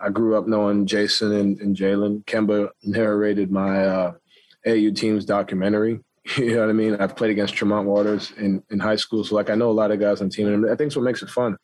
I 0.00 0.08
grew 0.10 0.36
up 0.36 0.46
knowing 0.46 0.86
Jayson 0.86 1.32
and, 1.32 1.60
and 1.60 1.76
Jaylen. 1.76 2.24
Kemba 2.24 2.70
narrated 2.82 3.50
my 3.50 3.84
uh, 3.84 4.12
AU 4.66 4.90
team's 4.90 5.24
documentary. 5.24 6.00
You 6.36 6.54
know 6.54 6.60
what 6.60 6.68
I 6.68 6.74
mean? 6.74 6.94
I've 6.96 7.16
played 7.16 7.30
against 7.30 7.54
Tremont 7.54 7.88
Waters 7.88 8.32
in, 8.36 8.62
in 8.70 8.78
high 8.78 8.96
school, 8.96 9.24
so 9.24 9.34
like 9.34 9.50
I 9.50 9.54
know 9.54 9.70
a 9.70 9.72
lot 9.72 9.90
of 9.90 9.98
guys 9.98 10.20
on 10.20 10.28
the 10.28 10.34
team, 10.34 10.46
and 10.48 10.66
I 10.66 10.76
think 10.76 10.88
it's 10.88 10.96
what 10.96 11.04
makes 11.04 11.22
it 11.22 11.30
fun. 11.30 11.56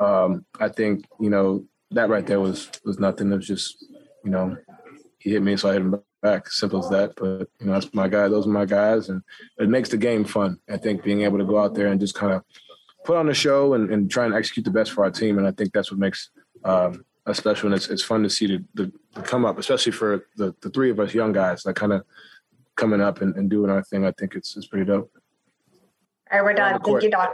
Um, 0.00 0.44
I 0.58 0.68
think 0.68 1.06
you 1.20 1.30
know 1.30 1.64
that 1.92 2.10
right 2.10 2.26
there 2.26 2.40
was 2.40 2.68
was 2.84 2.98
nothing. 2.98 3.32
It 3.32 3.36
was 3.36 3.46
just 3.46 3.82
you 4.24 4.30
know 4.30 4.56
he 5.18 5.30
hit 5.30 5.42
me, 5.42 5.56
so 5.56 5.70
I 5.70 5.74
hit 5.74 5.82
him 5.82 6.02
back. 6.22 6.50
Simple 6.50 6.82
as 6.82 6.90
that. 6.90 7.14
But 7.16 7.48
you 7.60 7.66
know 7.66 7.72
that's 7.72 7.92
my 7.92 8.08
guy. 8.08 8.28
Those 8.28 8.46
are 8.46 8.50
my 8.50 8.64
guys, 8.64 9.08
and 9.08 9.22
it 9.58 9.68
makes 9.68 9.88
the 9.88 9.98
game 9.98 10.24
fun. 10.24 10.58
I 10.70 10.78
think 10.78 11.02
being 11.02 11.22
able 11.22 11.38
to 11.38 11.44
go 11.44 11.58
out 11.58 11.74
there 11.74 11.88
and 11.88 12.00
just 12.00 12.14
kind 12.14 12.32
of 12.32 12.42
put 13.04 13.16
on 13.16 13.28
a 13.28 13.34
show 13.34 13.74
and, 13.74 13.90
and 13.90 14.10
try 14.10 14.24
and 14.24 14.34
execute 14.34 14.64
the 14.64 14.70
best 14.70 14.92
for 14.92 15.04
our 15.04 15.10
team, 15.10 15.38
and 15.38 15.46
I 15.46 15.50
think 15.50 15.72
that's 15.72 15.90
what 15.90 16.00
makes 16.00 16.30
um, 16.64 17.04
us 17.26 17.38
special. 17.38 17.66
And 17.66 17.74
it's, 17.74 17.88
it's 17.88 18.02
fun 18.02 18.22
to 18.22 18.30
see 18.30 18.46
the, 18.46 18.64
the, 18.74 18.92
the 19.14 19.22
come 19.22 19.44
up, 19.44 19.58
especially 19.58 19.92
for 19.92 20.26
the, 20.36 20.54
the 20.62 20.70
three 20.70 20.90
of 20.90 21.00
us 21.00 21.12
young 21.12 21.32
guys, 21.32 21.62
that 21.64 21.74
kind 21.74 21.92
of 21.92 22.04
coming 22.76 23.00
up 23.00 23.20
and, 23.20 23.36
and 23.36 23.50
doing 23.50 23.70
our 23.70 23.82
thing. 23.82 24.06
I 24.06 24.12
think 24.12 24.34
it's 24.34 24.56
it's 24.56 24.66
pretty 24.66 24.86
dope. 24.86 25.10
All 26.30 26.38
right, 26.38 26.44
we're 26.44 26.54
done. 26.54 26.80
Thank 26.82 27.02
you, 27.02 27.10
Don. 27.10 27.28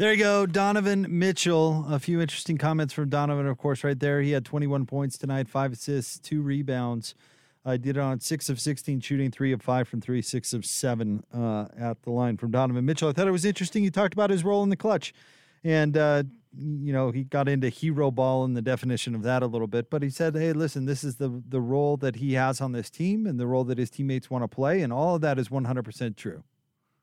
There 0.00 0.12
you 0.12 0.18
go, 0.18 0.46
Donovan 0.46 1.06
Mitchell. 1.10 1.84
A 1.86 1.98
few 1.98 2.22
interesting 2.22 2.56
comments 2.56 2.94
from 2.94 3.10
Donovan, 3.10 3.46
of 3.46 3.58
course, 3.58 3.84
right 3.84 4.00
there. 4.00 4.22
He 4.22 4.30
had 4.30 4.46
21 4.46 4.86
points 4.86 5.18
tonight, 5.18 5.46
five 5.46 5.72
assists, 5.74 6.18
two 6.18 6.40
rebounds. 6.40 7.14
I 7.64 7.76
did 7.76 7.96
it 7.96 8.00
on 8.00 8.20
six 8.20 8.48
of 8.48 8.58
16 8.58 9.00
shooting, 9.00 9.30
three 9.30 9.52
of 9.52 9.60
five 9.60 9.86
from 9.86 10.00
three, 10.00 10.22
six 10.22 10.52
of 10.52 10.64
seven 10.64 11.24
uh, 11.34 11.66
at 11.78 12.02
the 12.02 12.10
line 12.10 12.36
from 12.36 12.50
Donovan 12.50 12.86
Mitchell. 12.86 13.08
I 13.08 13.12
thought 13.12 13.28
it 13.28 13.32
was 13.32 13.44
interesting. 13.44 13.82
He 13.82 13.90
talked 13.90 14.14
about 14.14 14.30
his 14.30 14.44
role 14.44 14.62
in 14.62 14.70
the 14.70 14.76
clutch. 14.76 15.12
And, 15.62 15.96
uh, 15.96 16.22
you 16.56 16.92
know, 16.92 17.10
he 17.10 17.24
got 17.24 17.48
into 17.48 17.68
hero 17.68 18.10
ball 18.10 18.44
and 18.44 18.56
the 18.56 18.62
definition 18.62 19.14
of 19.14 19.22
that 19.24 19.42
a 19.42 19.46
little 19.46 19.66
bit. 19.66 19.90
But 19.90 20.02
he 20.02 20.08
said, 20.08 20.34
hey, 20.34 20.54
listen, 20.54 20.86
this 20.86 21.04
is 21.04 21.16
the, 21.16 21.42
the 21.46 21.60
role 21.60 21.98
that 21.98 22.16
he 22.16 22.32
has 22.32 22.62
on 22.62 22.72
this 22.72 22.88
team 22.88 23.26
and 23.26 23.38
the 23.38 23.46
role 23.46 23.64
that 23.64 23.76
his 23.76 23.90
teammates 23.90 24.30
want 24.30 24.42
to 24.42 24.48
play. 24.48 24.80
And 24.80 24.90
all 24.92 25.16
of 25.16 25.20
that 25.20 25.38
is 25.38 25.50
100% 25.50 26.16
true. 26.16 26.42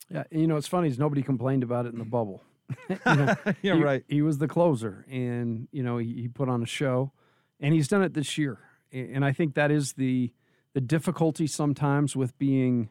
Yeah, 0.09 0.23
you 0.31 0.47
know, 0.47 0.57
it's 0.57 0.67
funny 0.67 0.87
is 0.87 0.97
nobody 0.97 1.21
complained 1.21 1.63
about 1.63 1.85
it 1.85 1.93
in 1.93 1.99
the 1.99 2.05
bubble. 2.09 2.43
you 2.89 2.97
know, 3.05 3.35
yeah, 3.61 3.75
he, 3.75 3.81
right. 3.81 4.03
He 4.07 4.21
was 4.21 4.39
the 4.39 4.47
closer, 4.47 5.05
and 5.09 5.67
you 5.71 5.83
know, 5.83 5.97
he, 5.97 6.13
he 6.13 6.27
put 6.27 6.49
on 6.49 6.61
a 6.61 6.65
show, 6.65 7.11
and 7.59 7.73
he's 7.73 7.87
done 7.87 8.03
it 8.03 8.13
this 8.13 8.37
year. 8.37 8.59
And 8.91 9.23
I 9.23 9.33
think 9.33 9.55
that 9.55 9.71
is 9.71 9.93
the 9.93 10.31
the 10.73 10.81
difficulty 10.81 11.47
sometimes 11.47 12.15
with 12.15 12.37
being, 12.37 12.89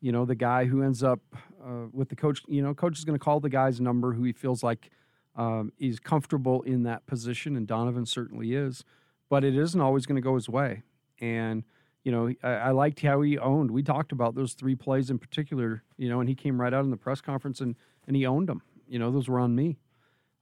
you 0.00 0.12
know, 0.12 0.24
the 0.24 0.34
guy 0.34 0.64
who 0.64 0.82
ends 0.82 1.02
up 1.02 1.20
uh, 1.64 1.86
with 1.92 2.08
the 2.08 2.16
coach. 2.16 2.42
You 2.48 2.62
know, 2.62 2.74
coach 2.74 2.98
is 2.98 3.04
going 3.04 3.18
to 3.18 3.24
call 3.24 3.40
the 3.40 3.50
guy's 3.50 3.80
number 3.80 4.12
who 4.12 4.24
he 4.24 4.32
feels 4.32 4.62
like 4.62 4.90
um, 5.36 5.72
is 5.78 6.00
comfortable 6.00 6.62
in 6.62 6.82
that 6.84 7.06
position, 7.06 7.56
and 7.56 7.66
Donovan 7.66 8.06
certainly 8.06 8.54
is. 8.54 8.84
But 9.28 9.44
it 9.44 9.56
isn't 9.56 9.80
always 9.80 10.06
going 10.06 10.16
to 10.16 10.22
go 10.22 10.34
his 10.34 10.48
way, 10.48 10.82
and 11.20 11.64
you 12.04 12.12
know, 12.12 12.32
I, 12.42 12.48
I, 12.48 12.70
liked 12.70 13.00
how 13.00 13.20
he 13.20 13.38
owned. 13.38 13.70
We 13.70 13.82
talked 13.82 14.12
about 14.12 14.34
those 14.34 14.54
three 14.54 14.74
plays 14.74 15.10
in 15.10 15.18
particular, 15.18 15.82
you 15.98 16.08
know, 16.08 16.20
and 16.20 16.28
he 16.28 16.34
came 16.34 16.60
right 16.60 16.72
out 16.72 16.84
in 16.84 16.90
the 16.90 16.96
press 16.96 17.20
conference 17.20 17.60
and 17.60 17.76
and 18.06 18.16
he 18.16 18.26
owned 18.26 18.48
them. 18.48 18.62
You 18.88 18.98
know, 18.98 19.10
those 19.10 19.28
were 19.28 19.38
on 19.38 19.54
me, 19.54 19.78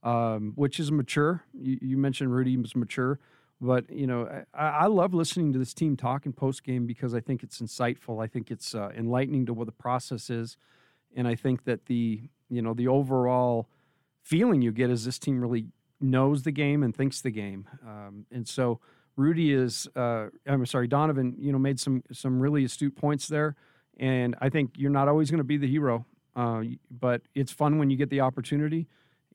um, 0.02 0.52
which 0.54 0.78
is 0.78 0.90
mature. 0.90 1.44
You, 1.52 1.78
you, 1.82 1.96
mentioned 1.98 2.32
Rudy 2.32 2.56
was 2.56 2.74
mature, 2.76 3.18
but 3.60 3.90
you 3.90 4.06
know, 4.06 4.44
I, 4.54 4.68
I 4.68 4.86
love 4.86 5.14
listening 5.14 5.52
to 5.52 5.58
this 5.58 5.74
team 5.74 5.96
talk 5.96 6.26
in 6.26 6.32
post 6.32 6.64
game 6.64 6.86
because 6.86 7.14
I 7.14 7.20
think 7.20 7.42
it's 7.42 7.60
insightful. 7.60 8.22
I 8.22 8.26
think 8.26 8.50
it's 8.50 8.74
uh, 8.74 8.90
enlightening 8.96 9.46
to 9.46 9.54
what 9.54 9.66
the 9.66 9.72
process 9.72 10.30
is, 10.30 10.56
and 11.14 11.26
I 11.26 11.34
think 11.34 11.64
that 11.64 11.86
the 11.86 12.22
you 12.48 12.62
know 12.62 12.74
the 12.74 12.88
overall 12.88 13.68
feeling 14.22 14.62
you 14.62 14.72
get 14.72 14.90
is 14.90 15.04
this 15.04 15.18
team 15.18 15.40
really 15.40 15.66
knows 16.00 16.44
the 16.44 16.52
game 16.52 16.82
and 16.82 16.94
thinks 16.94 17.20
the 17.20 17.30
game, 17.30 17.66
um, 17.86 18.26
and 18.30 18.46
so. 18.46 18.80
Rudy 19.16 19.52
is, 19.52 19.88
uh, 19.96 20.28
I'm 20.46 20.64
sorry, 20.64 20.86
Donovan, 20.86 21.34
you 21.40 21.50
know, 21.50 21.58
made 21.58 21.80
some 21.80 22.04
some 22.12 22.38
really 22.38 22.62
astute 22.62 22.94
points 22.94 23.26
there, 23.26 23.56
and 23.98 24.36
I 24.40 24.48
think 24.48 24.74
you're 24.76 24.92
not 24.92 25.08
always 25.08 25.28
going 25.28 25.38
to 25.38 25.44
be 25.44 25.56
the 25.56 25.66
hero. 25.66 26.06
Uh, 26.36 26.62
but 26.88 27.22
it's 27.34 27.50
fun 27.50 27.78
when 27.78 27.90
you 27.90 27.96
get 27.96 28.10
the 28.10 28.20
opportunity, 28.20 28.86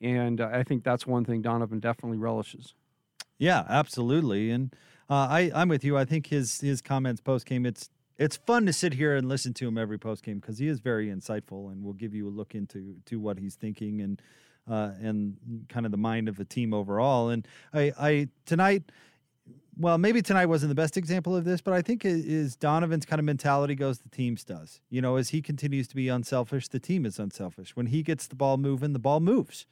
and 0.01 0.39
uh, 0.39 0.49
I 0.53 0.63
think 0.63 0.85
that's 0.85 1.05
one 1.05 1.25
thing 1.25 1.41
Donovan 1.41 1.81
definitely 1.81 2.17
relishes. 2.17 2.75
Yeah, 3.37 3.63
absolutely, 3.67 4.51
and 4.51 4.73
uh, 5.09 5.27
I 5.29 5.51
I'm 5.53 5.69
with 5.69 5.83
you. 5.83 5.97
I 5.97 6.05
think 6.05 6.27
his 6.27 6.61
his 6.61 6.81
comments 6.81 7.21
post 7.21 7.45
game 7.45 7.65
it's 7.65 7.89
it's 8.17 8.37
fun 8.37 8.65
to 8.65 8.73
sit 8.73 8.93
here 8.93 9.15
and 9.15 9.27
listen 9.27 9.53
to 9.55 9.67
him 9.67 9.77
every 9.77 9.97
post 9.97 10.23
game 10.23 10.39
because 10.39 10.59
he 10.59 10.67
is 10.67 10.79
very 10.79 11.07
insightful 11.07 11.71
and 11.71 11.83
will 11.83 11.93
give 11.93 12.13
you 12.13 12.27
a 12.27 12.29
look 12.29 12.55
into 12.55 12.95
to 13.05 13.19
what 13.19 13.39
he's 13.39 13.55
thinking 13.55 14.01
and 14.01 14.21
uh, 14.69 14.91
and 15.01 15.65
kind 15.69 15.85
of 15.85 15.91
the 15.91 15.97
mind 15.97 16.29
of 16.29 16.37
the 16.37 16.45
team 16.45 16.73
overall. 16.73 17.29
And 17.29 17.47
I 17.73 17.91
I 17.99 18.27
tonight 18.45 18.83
well, 19.77 19.97
maybe 19.97 20.21
tonight 20.21 20.45
wasn't 20.45 20.69
the 20.69 20.75
best 20.75 20.97
example 20.97 21.35
of 21.35 21.45
this, 21.45 21.59
but 21.61 21.73
I 21.73 21.81
think 21.81 22.05
is 22.05 22.55
Donovan's 22.55 23.05
kind 23.05 23.19
of 23.19 23.25
mentality 23.25 23.75
goes 23.75 23.99
the 23.99 24.09
team's 24.09 24.43
does. 24.43 24.81
You 24.89 25.01
know, 25.01 25.15
as 25.15 25.29
he 25.29 25.41
continues 25.41 25.87
to 25.87 25.95
be 25.95 26.09
unselfish, 26.09 26.67
the 26.67 26.79
team 26.79 27.05
is 27.05 27.17
unselfish. 27.17 27.75
When 27.75 27.87
he 27.87 28.03
gets 28.03 28.27
the 28.27 28.35
ball 28.35 28.57
moving, 28.57 28.93
the 28.93 28.99
ball 28.99 29.19
moves. 29.19 29.65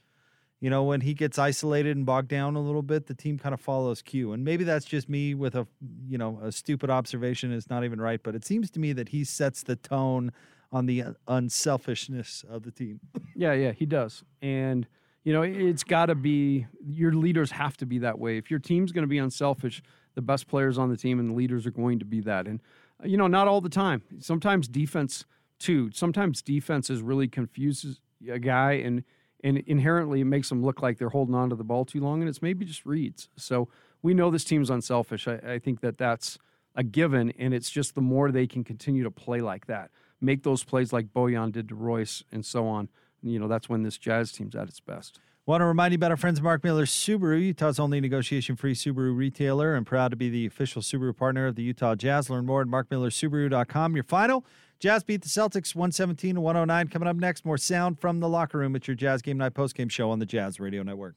You 0.61 0.69
know, 0.69 0.83
when 0.83 1.01
he 1.01 1.15
gets 1.15 1.39
isolated 1.39 1.97
and 1.97 2.05
bogged 2.05 2.27
down 2.27 2.55
a 2.55 2.61
little 2.61 2.83
bit, 2.83 3.07
the 3.07 3.15
team 3.15 3.39
kind 3.39 3.53
of 3.53 3.59
follows 3.59 4.03
cue. 4.03 4.31
And 4.31 4.45
maybe 4.45 4.63
that's 4.63 4.85
just 4.85 5.09
me 5.09 5.33
with 5.33 5.55
a, 5.55 5.67
you 6.07 6.19
know, 6.19 6.39
a 6.41 6.51
stupid 6.51 6.91
observation. 6.91 7.51
It's 7.51 7.69
not 7.69 7.83
even 7.83 7.99
right, 7.99 8.21
but 8.21 8.35
it 8.35 8.45
seems 8.45 8.69
to 8.71 8.79
me 8.79 8.93
that 8.93 9.09
he 9.09 9.23
sets 9.23 9.63
the 9.63 9.75
tone 9.75 10.31
on 10.71 10.85
the 10.85 11.03
unselfishness 11.27 12.45
of 12.49 12.63
the 12.63 12.71
team. 12.71 12.99
Yeah, 13.33 13.53
yeah, 13.53 13.71
he 13.71 13.87
does. 13.87 14.23
And 14.43 14.85
you 15.23 15.33
know, 15.33 15.41
it's 15.41 15.83
got 15.83 16.07
to 16.07 16.15
be 16.15 16.67
your 16.79 17.13
leaders 17.13 17.49
have 17.51 17.75
to 17.77 17.87
be 17.87 17.97
that 17.99 18.19
way. 18.19 18.37
If 18.37 18.51
your 18.51 18.59
team's 18.59 18.91
going 18.91 19.03
to 19.03 19.07
be 19.07 19.17
unselfish, 19.17 19.81
the 20.13 20.21
best 20.21 20.47
players 20.47 20.77
on 20.77 20.89
the 20.89 20.97
team 20.97 21.19
and 21.19 21.29
the 21.29 21.33
leaders 21.33 21.65
are 21.65 21.71
going 21.71 21.97
to 21.99 22.05
be 22.05 22.21
that. 22.21 22.45
And 22.45 22.59
uh, 23.03 23.07
you 23.07 23.17
know, 23.17 23.27
not 23.27 23.47
all 23.47 23.61
the 23.61 23.69
time. 23.69 24.03
Sometimes 24.19 24.67
defense 24.67 25.25
too. 25.57 25.89
Sometimes 25.91 26.41
defense 26.43 26.89
is 26.89 27.01
really 27.01 27.27
confuses 27.27 27.99
a 28.29 28.37
guy 28.37 28.73
and 28.73 29.03
and 29.43 29.57
inherently 29.59 30.21
it 30.21 30.25
makes 30.25 30.49
them 30.49 30.63
look 30.63 30.81
like 30.81 30.97
they're 30.97 31.09
holding 31.09 31.35
on 31.35 31.49
to 31.49 31.55
the 31.55 31.63
ball 31.63 31.85
too 31.85 31.99
long, 31.99 32.21
and 32.21 32.29
it's 32.29 32.41
maybe 32.41 32.65
just 32.65 32.85
reads. 32.85 33.29
So 33.35 33.67
we 34.01 34.13
know 34.13 34.31
this 34.31 34.43
team's 34.43 34.69
unselfish. 34.69 35.27
I, 35.27 35.35
I 35.45 35.59
think 35.59 35.81
that 35.81 35.97
that's 35.97 36.37
a 36.75 36.83
given, 36.83 37.31
and 37.37 37.53
it's 37.53 37.69
just 37.69 37.95
the 37.95 38.01
more 38.01 38.31
they 38.31 38.47
can 38.47 38.63
continue 38.63 39.03
to 39.03 39.11
play 39.11 39.41
like 39.41 39.67
that, 39.67 39.91
make 40.19 40.43
those 40.43 40.63
plays 40.63 40.93
like 40.93 41.13
Bojan 41.13 41.51
did 41.51 41.69
to 41.69 41.75
Royce, 41.75 42.23
and 42.31 42.45
so 42.45 42.67
on 42.67 42.89
you 43.23 43.39
know, 43.39 43.47
that's 43.47 43.69
when 43.69 43.83
this 43.83 43.97
Jazz 43.97 44.31
team's 44.31 44.55
at 44.55 44.67
its 44.67 44.79
best. 44.79 45.19
Want 45.45 45.61
to 45.61 45.65
remind 45.65 45.91
you 45.91 45.95
about 45.95 46.11
our 46.11 46.17
friends 46.17 46.41
Mark 46.41 46.63
Miller 46.63 46.85
Subaru, 46.85 47.41
Utah's 47.41 47.79
only 47.79 47.99
negotiation 47.99 48.55
free 48.55 48.75
Subaru 48.75 49.15
retailer, 49.15 49.73
and 49.75 49.85
proud 49.85 50.11
to 50.11 50.17
be 50.17 50.29
the 50.29 50.45
official 50.45 50.81
Subaru 50.81 51.15
partner 51.15 51.47
of 51.47 51.55
the 51.55 51.63
Utah 51.63 51.95
Jazz. 51.95 52.29
Learn 52.29 52.45
more 52.45 52.61
at 52.61 52.67
markmillersubaru.com. 52.67 53.95
Your 53.95 54.03
final 54.03 54.45
Jazz 54.81 55.03
beat 55.03 55.21
the 55.21 55.29
Celtics 55.29 55.75
117 55.75 56.33
to 56.33 56.41
109. 56.41 56.87
Coming 56.87 57.07
up 57.07 57.15
next, 57.15 57.45
more 57.45 57.59
sound 57.59 57.99
from 57.99 58.19
the 58.19 58.27
locker 58.27 58.57
room 58.57 58.75
at 58.75 58.87
your 58.87 58.95
Jazz 58.95 59.21
Game 59.21 59.37
Night 59.37 59.53
postgame 59.53 59.91
show 59.91 60.09
on 60.09 60.17
the 60.17 60.25
Jazz 60.25 60.59
Radio 60.59 60.81
Network. 60.81 61.13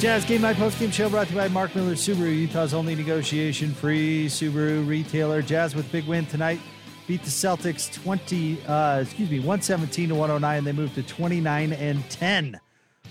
Jazz 0.00 0.24
Game 0.24 0.40
Night 0.40 0.56
Post 0.56 0.80
Game 0.80 0.90
Show 0.90 1.08
brought 1.08 1.28
to 1.28 1.32
you 1.32 1.38
by 1.38 1.46
Mark 1.46 1.76
Miller 1.76 1.94
Subaru, 1.94 2.36
Utah's 2.36 2.74
only 2.74 2.96
negotiation 2.96 3.72
free 3.72 4.26
Subaru 4.26 4.84
retailer. 4.84 5.42
Jazz 5.42 5.76
with 5.76 5.92
big 5.92 6.08
win 6.08 6.26
tonight. 6.26 6.58
Beat 7.06 7.22
the 7.24 7.30
Celtics 7.30 7.92
20, 7.92 8.64
uh, 8.66 9.00
excuse 9.00 9.28
me, 9.28 9.38
117 9.38 10.10
to 10.10 10.14
109. 10.14 10.64
They 10.64 10.72
moved 10.72 10.94
to 10.94 11.02
29 11.02 11.72
and 11.72 12.08
10 12.10 12.60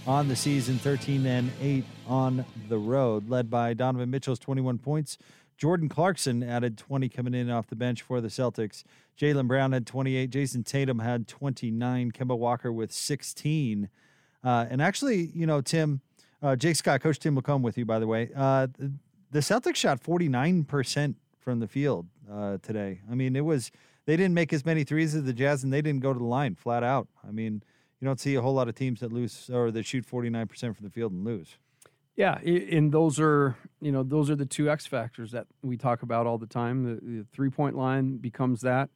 on 0.08 0.28
the 0.30 0.36
season, 0.36 0.78
13 0.78 1.26
and 1.26 1.52
8 1.62 1.84
on 2.08 2.46
the 2.70 2.78
road, 2.78 3.30
led 3.30 3.50
by 3.50 3.74
Donovan 3.74 4.10
Mitchell's 4.10 4.40
21 4.40 4.78
points. 4.78 5.18
Jordan 5.58 5.90
Clarkson 5.90 6.42
added 6.42 6.78
20 6.78 7.10
coming 7.10 7.34
in 7.34 7.50
off 7.50 7.68
the 7.68 7.76
bench 7.76 8.02
for 8.02 8.22
the 8.22 8.30
Celtics. 8.30 8.84
Jaylen 9.20 9.48
Brown 9.48 9.74
had 9.74 9.86
28. 9.86 10.30
Jayson 10.30 10.64
Tatum 10.64 11.00
had 11.00 11.28
29. 11.28 12.12
Kemba 12.12 12.38
Walker 12.38 12.72
with 12.72 12.92
16. 12.92 13.90
Uh, 14.44 14.66
and 14.70 14.82
actually, 14.82 15.32
you 15.36 15.46
know, 15.46 15.62
Tim, 15.62 16.02
uh, 16.42 16.56
Jake 16.56 16.78
Scott, 16.78 17.02
Coach 17.02 17.20
Tim 17.20 17.36
will 17.36 17.44
come 17.44 17.62
with 17.62 17.78
you, 17.78 17.86
by 17.86 18.00
the 18.00 18.08
way. 18.08 18.30
Uh, 18.36 18.68
the 19.32 19.40
Celtics 19.40 19.76
shot 19.76 20.02
49% 20.02 21.16
from 21.40 21.60
the 21.60 21.68
field 21.68 22.08
uh, 22.32 22.58
today. 22.62 23.02
I 23.10 23.16
mean, 23.16 23.36
it 23.36 23.46
was, 23.46 23.72
they 24.06 24.16
didn't 24.16 24.34
make 24.34 24.54
as 24.54 24.66
many 24.66 24.84
threes 24.84 25.16
as 25.16 25.24
the 25.24 25.34
Jazz, 25.34 25.64
and 25.64 25.72
they 25.72 25.82
didn't 25.82 26.02
go 26.02 26.14
to 26.14 26.20
the 26.20 26.26
line 26.26 26.56
flat 26.56 26.84
out. 26.84 27.08
I 27.28 27.32
mean, 27.32 27.64
you 28.00 28.06
don't 28.06 28.20
see 28.20 28.36
a 28.36 28.42
whole 28.42 28.54
lot 28.54 28.68
of 28.68 28.76
teams 28.76 29.00
that 29.02 29.12
lose 29.12 29.50
or 29.54 29.72
that 29.72 29.86
shoot 29.86 30.06
49% 30.06 30.76
from 30.76 30.84
the 30.84 30.90
field 30.90 31.12
and 31.12 31.24
lose. 31.24 31.58
Yeah, 32.16 32.40
and 32.40 32.92
those 32.92 33.20
are 33.20 33.56
you 33.80 33.92
know 33.92 34.04
those 34.04 34.30
are 34.30 34.36
the 34.36 34.46
two 34.46 34.70
X 34.70 34.86
factors 34.86 35.32
that 35.32 35.48
we 35.64 35.78
talk 35.78 36.04
about 36.04 36.28
all 36.28 36.38
the 36.38 36.46
time. 36.46 36.84
The, 36.84 37.00
the 37.02 37.26
three 37.32 37.50
point 37.50 37.78
line 37.78 38.18
becomes 38.18 38.62
that, 38.62 38.90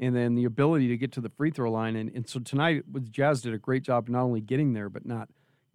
and 0.00 0.16
then 0.16 0.34
the 0.34 0.44
ability 0.44 0.88
to 0.88 0.96
get 0.96 1.12
to 1.12 1.20
the 1.20 1.28
free 1.28 1.50
throw 1.50 1.70
line. 1.70 1.94
And, 1.94 2.10
and 2.12 2.28
so 2.28 2.40
tonight, 2.40 2.82
with 2.90 3.04
the 3.04 3.10
Jazz 3.10 3.40
did 3.40 3.54
a 3.54 3.58
great 3.58 3.82
job 3.84 4.08
not 4.08 4.22
only 4.22 4.40
getting 4.40 4.72
there, 4.72 4.88
but 4.88 5.06
not 5.06 5.28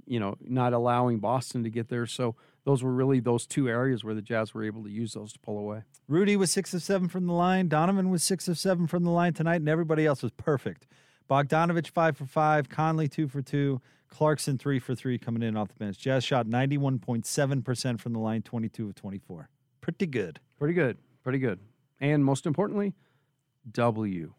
you 0.05 0.19
know 0.19 0.35
not 0.41 0.73
allowing 0.73 1.19
Boston 1.19 1.63
to 1.63 1.69
get 1.69 1.87
there. 1.87 2.05
So 2.05 2.35
those 2.63 2.83
were 2.83 2.91
really 2.91 3.19
those 3.19 3.45
two 3.45 3.67
areas 3.67 4.03
where 4.03 4.13
the 4.13 4.21
Jazz 4.21 4.53
were 4.53 4.63
able 4.63 4.83
to 4.83 4.89
use 4.89 5.13
those 5.13 5.33
to 5.33 5.39
pull 5.39 5.57
away. 5.57 5.81
Rudy 6.07 6.35
was 6.35 6.51
six 6.51 6.73
of 6.73 6.83
seven 6.83 7.07
from 7.07 7.25
the 7.25 7.33
line. 7.33 7.67
Donovan 7.67 8.09
was 8.09 8.23
six 8.23 8.47
of 8.47 8.57
seven 8.57 8.87
from 8.87 9.03
the 9.03 9.09
line 9.09 9.33
tonight, 9.33 9.57
and 9.57 9.69
everybody 9.69 10.05
else 10.05 10.21
was 10.21 10.31
perfect. 10.33 10.87
Bogdanovic 11.29 11.87
five 11.87 12.17
for 12.17 12.25
five, 12.25 12.69
Conley 12.69 13.07
two 13.07 13.27
for 13.27 13.41
two, 13.41 13.81
Clarkson 14.09 14.57
three 14.57 14.79
for 14.79 14.93
three 14.93 15.17
coming 15.17 15.41
in 15.41 15.55
off 15.55 15.69
the 15.69 15.75
bench. 15.75 15.97
Jazz 15.97 16.23
shot 16.23 16.45
ninety 16.45 16.77
one 16.77 16.99
point 16.99 17.25
seven 17.25 17.61
percent 17.61 18.01
from 18.01 18.13
the 18.13 18.19
line, 18.19 18.41
twenty 18.41 18.69
two 18.69 18.89
of 18.89 18.95
twenty 18.95 19.19
four. 19.19 19.49
Pretty 19.79 20.05
good. 20.05 20.39
Pretty 20.59 20.73
good. 20.73 20.97
Pretty 21.23 21.39
good. 21.39 21.59
And 21.99 22.25
most 22.25 22.45
importantly, 22.45 22.93
W. 23.71 24.33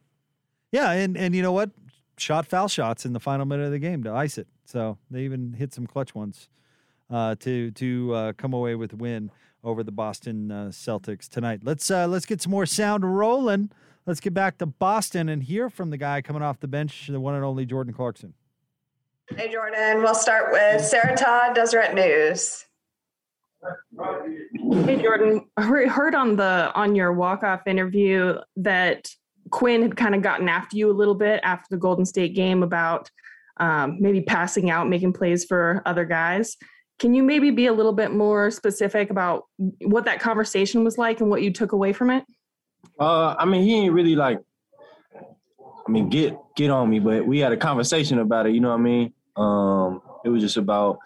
Yeah, 0.71 0.91
and 0.93 1.17
and 1.17 1.35
you 1.35 1.43
know 1.43 1.53
what? 1.53 1.71
Shot 2.19 2.47
foul 2.47 2.69
shots 2.69 3.07
in 3.07 3.15
the 3.15 3.21
final 3.21 3.47
minute 3.47 3.65
of 3.65 3.73
the 3.73 3.79
game 3.79 4.05
to 4.05 4.13
ice 4.13 4.37
it. 4.37 4.47
So 4.65 4.99
they 5.11 5.23
even 5.23 5.55
hit 5.55 5.73
some 5.73 5.87
clutch 5.87 6.15
ones 6.15 6.49
uh, 7.13 7.35
to 7.41 7.71
to 7.73 8.15
uh, 8.15 8.33
come 8.33 8.55
away 8.55 8.75
with 8.75 8.93
a 8.95 8.97
win 8.97 9.31
over 9.63 9.83
the 9.83 9.93
Boston 9.93 10.51
uh, 10.51 10.69
Celtics 10.71 11.29
tonight. 11.29 11.61
Let's 11.63 11.91
uh, 11.91 12.07
let's 12.09 12.27
get 12.27 12.41
some 12.41 12.51
more 12.51 12.67
sound 12.67 13.17
rolling. 13.17 13.71
Let's 14.07 14.19
get 14.19 14.35
back 14.35 14.59
to 14.59 14.67
Boston 14.67 15.29
and 15.29 15.43
hear 15.43 15.71
from 15.71 15.91
the 15.91 15.97
guy 15.97 16.23
coming 16.23 16.43
off 16.43 16.59
the 16.59 16.67
bench, 16.67 17.07
the 17.07 17.21
one 17.21 17.35
and 17.35 17.45
only 17.45 17.65
Jordan 17.65 17.93
Clarkson. 17.93 18.35
Hey, 19.37 19.53
Jordan. 19.53 20.03
We'll 20.03 20.15
start 20.15 20.51
with 20.51 20.85
Sarah 20.85 21.17
Todd, 21.17 21.55
Deseret 21.55 21.95
News. 21.95 22.65
Hey, 24.85 25.01
Jordan. 25.01 25.47
I 25.57 25.63
heard 25.63 26.17
on 26.17 26.35
the 26.35 26.73
on 26.75 26.97
your 26.97 27.13
walk 27.13 27.45
off 27.45 27.69
interview 27.69 28.39
that 28.57 29.09
Quin 29.51 29.83
had 29.83 29.97
kind 29.97 30.17
of 30.17 30.23
gotten 30.23 30.49
after 30.49 30.77
you 30.77 30.91
a 30.91 30.93
little 30.93 31.15
bit 31.15 31.41
after 31.45 31.67
the 31.71 31.77
Golden 31.77 32.05
State 32.05 32.35
game 32.35 32.65
about 32.65 33.09
um, 33.59 33.99
maybe 34.01 34.23
passing 34.23 34.71
out, 34.71 34.89
making 34.89 35.13
plays 35.13 35.45
for 35.45 35.83
other 35.87 36.05
guys. 36.05 36.57
Can 37.03 37.15
you 37.15 37.25
maybe 37.25 37.51
be 37.51 37.67
a 37.67 37.73
little 37.73 37.93
bit 37.93 38.13
more 38.13 38.49
specific 38.53 39.11
about 39.11 39.47
what 39.81 40.05
that 40.05 40.21
conversation 40.21 40.85
was 40.85 40.99
like 40.99 41.21
and 41.21 41.29
what 41.29 41.43
you 41.43 41.53
took 41.53 41.73
away 41.73 41.93
from 41.93 42.11
it? 42.11 42.23
Uh, 42.97 43.35
I 43.37 43.45
mean, 43.45 43.65
he 43.65 43.75
ain't 43.75 43.93
really 43.93 44.15
like, 44.15 44.39
I 45.19 45.91
mean, 45.91 46.09
get 46.09 46.39
get 46.55 46.71
on 46.71 46.89
me, 46.89 47.01
but 47.01 47.27
we 47.27 47.41
had 47.41 47.51
a 47.51 47.57
conversation 47.57 48.21
about 48.21 48.47
it. 48.47 48.55
You 48.55 48.61
know 48.61 48.69
what 48.69 48.79
I 48.79 48.83
mean? 48.83 49.13
Um, 49.35 50.01
it 50.25 50.29
was 50.29 50.43
just 50.45 50.57
about 50.57 51.01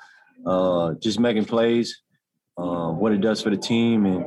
uh, 0.44 0.92
just 1.00 1.18
making 1.18 1.46
plays, 1.46 2.02
uh, 2.58 2.90
what 2.90 3.12
it 3.12 3.22
does 3.22 3.40
for 3.40 3.48
the 3.48 3.56
team, 3.56 4.04
and 4.04 4.26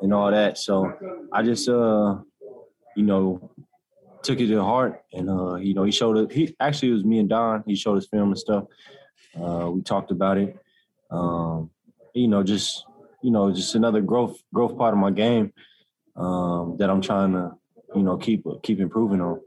and 0.00 0.14
all 0.14 0.30
that. 0.30 0.56
So 0.56 0.94
I 1.30 1.42
just, 1.42 1.68
uh, 1.68 2.20
you 2.96 3.02
know, 3.02 3.50
took 4.22 4.40
it 4.40 4.46
to 4.46 4.62
heart, 4.64 5.02
and 5.12 5.28
uh, 5.28 5.56
you 5.56 5.74
know, 5.74 5.84
he 5.84 5.92
showed 5.92 6.16
it. 6.16 6.32
He 6.32 6.56
actually 6.58 6.88
it 6.88 6.94
was 6.94 7.04
me 7.04 7.18
and 7.18 7.28
Don. 7.28 7.64
He 7.66 7.76
showed 7.76 7.98
us 7.98 8.06
film 8.06 8.30
and 8.30 8.38
stuff. 8.38 8.64
Uh, 9.38 9.70
we 9.70 9.82
talked 9.82 10.10
about 10.10 10.38
it. 10.38 10.56
Um, 11.12 11.70
you 12.14 12.28
know, 12.28 12.42
just 12.42 12.84
you 13.22 13.30
know, 13.30 13.52
just 13.52 13.74
another 13.74 14.00
growth 14.00 14.42
growth 14.52 14.76
part 14.76 14.94
of 14.94 14.98
my 14.98 15.10
game 15.10 15.52
um, 16.16 16.76
that 16.78 16.90
I'm 16.90 17.00
trying 17.00 17.32
to, 17.32 17.52
you 17.94 18.02
know, 18.02 18.16
keep 18.16 18.44
keep 18.62 18.80
improving 18.80 19.20
on. 19.20 19.40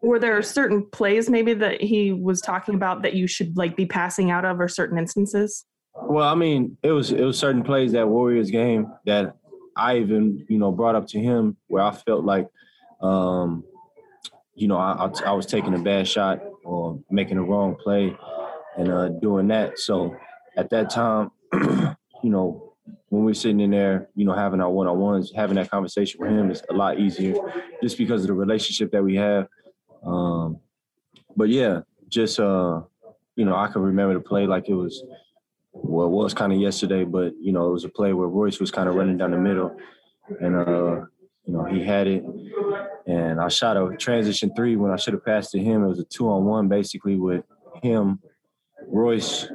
Were 0.00 0.18
there 0.18 0.40
certain 0.42 0.86
plays 0.86 1.28
maybe 1.28 1.54
that 1.54 1.80
he 1.80 2.12
was 2.12 2.40
talking 2.40 2.74
about 2.74 3.02
that 3.02 3.14
you 3.14 3.26
should 3.26 3.56
like 3.56 3.76
be 3.76 3.84
passing 3.84 4.30
out 4.30 4.44
of, 4.44 4.60
or 4.60 4.68
certain 4.68 4.96
instances? 4.96 5.66
Well, 5.94 6.28
I 6.28 6.34
mean, 6.34 6.76
it 6.82 6.92
was 6.92 7.12
it 7.12 7.24
was 7.24 7.38
certain 7.38 7.62
plays 7.62 7.92
that 7.92 8.08
Warriors 8.08 8.50
game 8.50 8.92
that 9.06 9.34
I 9.76 9.98
even 9.98 10.46
you 10.48 10.58
know 10.58 10.72
brought 10.72 10.94
up 10.94 11.06
to 11.08 11.20
him 11.20 11.56
where 11.66 11.82
I 11.82 11.92
felt 11.92 12.24
like, 12.24 12.48
um, 13.00 13.64
you 14.54 14.68
know, 14.68 14.76
I, 14.76 15.10
I, 15.24 15.32
was 15.32 15.46
taking 15.46 15.74
a 15.74 15.78
bad 15.78 16.08
shot 16.08 16.40
or 16.64 17.00
making 17.10 17.38
a 17.38 17.42
wrong 17.42 17.76
play 17.76 18.16
and 18.76 18.90
uh, 18.90 19.08
doing 19.08 19.48
that. 19.48 19.78
So 19.78 20.16
at 20.58 20.70
that 20.70 20.90
time, 20.90 21.30
you 22.22 22.30
know, 22.30 22.74
when 23.10 23.24
we're 23.24 23.32
sitting 23.32 23.60
in 23.60 23.70
there, 23.70 24.08
you 24.14 24.24
know, 24.24 24.34
having 24.34 24.60
our 24.60 24.70
one-on-ones, 24.70 25.32
having 25.34 25.54
that 25.54 25.70
conversation 25.70 26.20
with 26.20 26.30
him 26.30 26.50
is 26.50 26.62
a 26.68 26.74
lot 26.74 26.98
easier, 26.98 27.34
just 27.82 27.96
because 27.96 28.22
of 28.22 28.26
the 28.26 28.34
relationship 28.34 28.90
that 28.90 29.02
we 29.02 29.14
have. 29.14 29.46
Um, 30.04 30.58
but 31.36 31.48
yeah, 31.48 31.80
just 32.08 32.40
uh, 32.40 32.82
you 33.36 33.44
know, 33.44 33.54
I 33.54 33.68
can 33.68 33.82
remember 33.82 34.14
the 34.14 34.20
play 34.20 34.46
like 34.46 34.68
it 34.68 34.74
was, 34.74 35.02
well, 35.72 36.06
it 36.06 36.10
was 36.10 36.34
kind 36.34 36.52
of 36.52 36.58
yesterday, 36.58 37.04
but 37.04 37.34
you 37.40 37.52
know, 37.52 37.68
it 37.68 37.72
was 37.72 37.84
a 37.84 37.88
play 37.88 38.12
where 38.12 38.28
Royce 38.28 38.58
was 38.58 38.72
kind 38.72 38.88
of 38.88 38.96
running 38.96 39.16
down 39.16 39.30
the 39.30 39.38
middle, 39.38 39.76
and 40.40 40.56
uh, 40.56 41.04
you 41.44 41.54
know, 41.54 41.64
he 41.64 41.84
had 41.84 42.08
it, 42.08 42.24
and 43.06 43.40
I 43.40 43.48
shot 43.48 43.76
a 43.76 43.96
transition 43.96 44.52
three 44.56 44.74
when 44.76 44.90
I 44.90 44.96
should 44.96 45.14
have 45.14 45.24
passed 45.24 45.52
to 45.52 45.60
him. 45.60 45.84
It 45.84 45.88
was 45.88 46.00
a 46.00 46.04
two-on-one 46.04 46.68
basically 46.68 47.16
with 47.16 47.44
him, 47.80 48.18
Royce, 48.86 49.48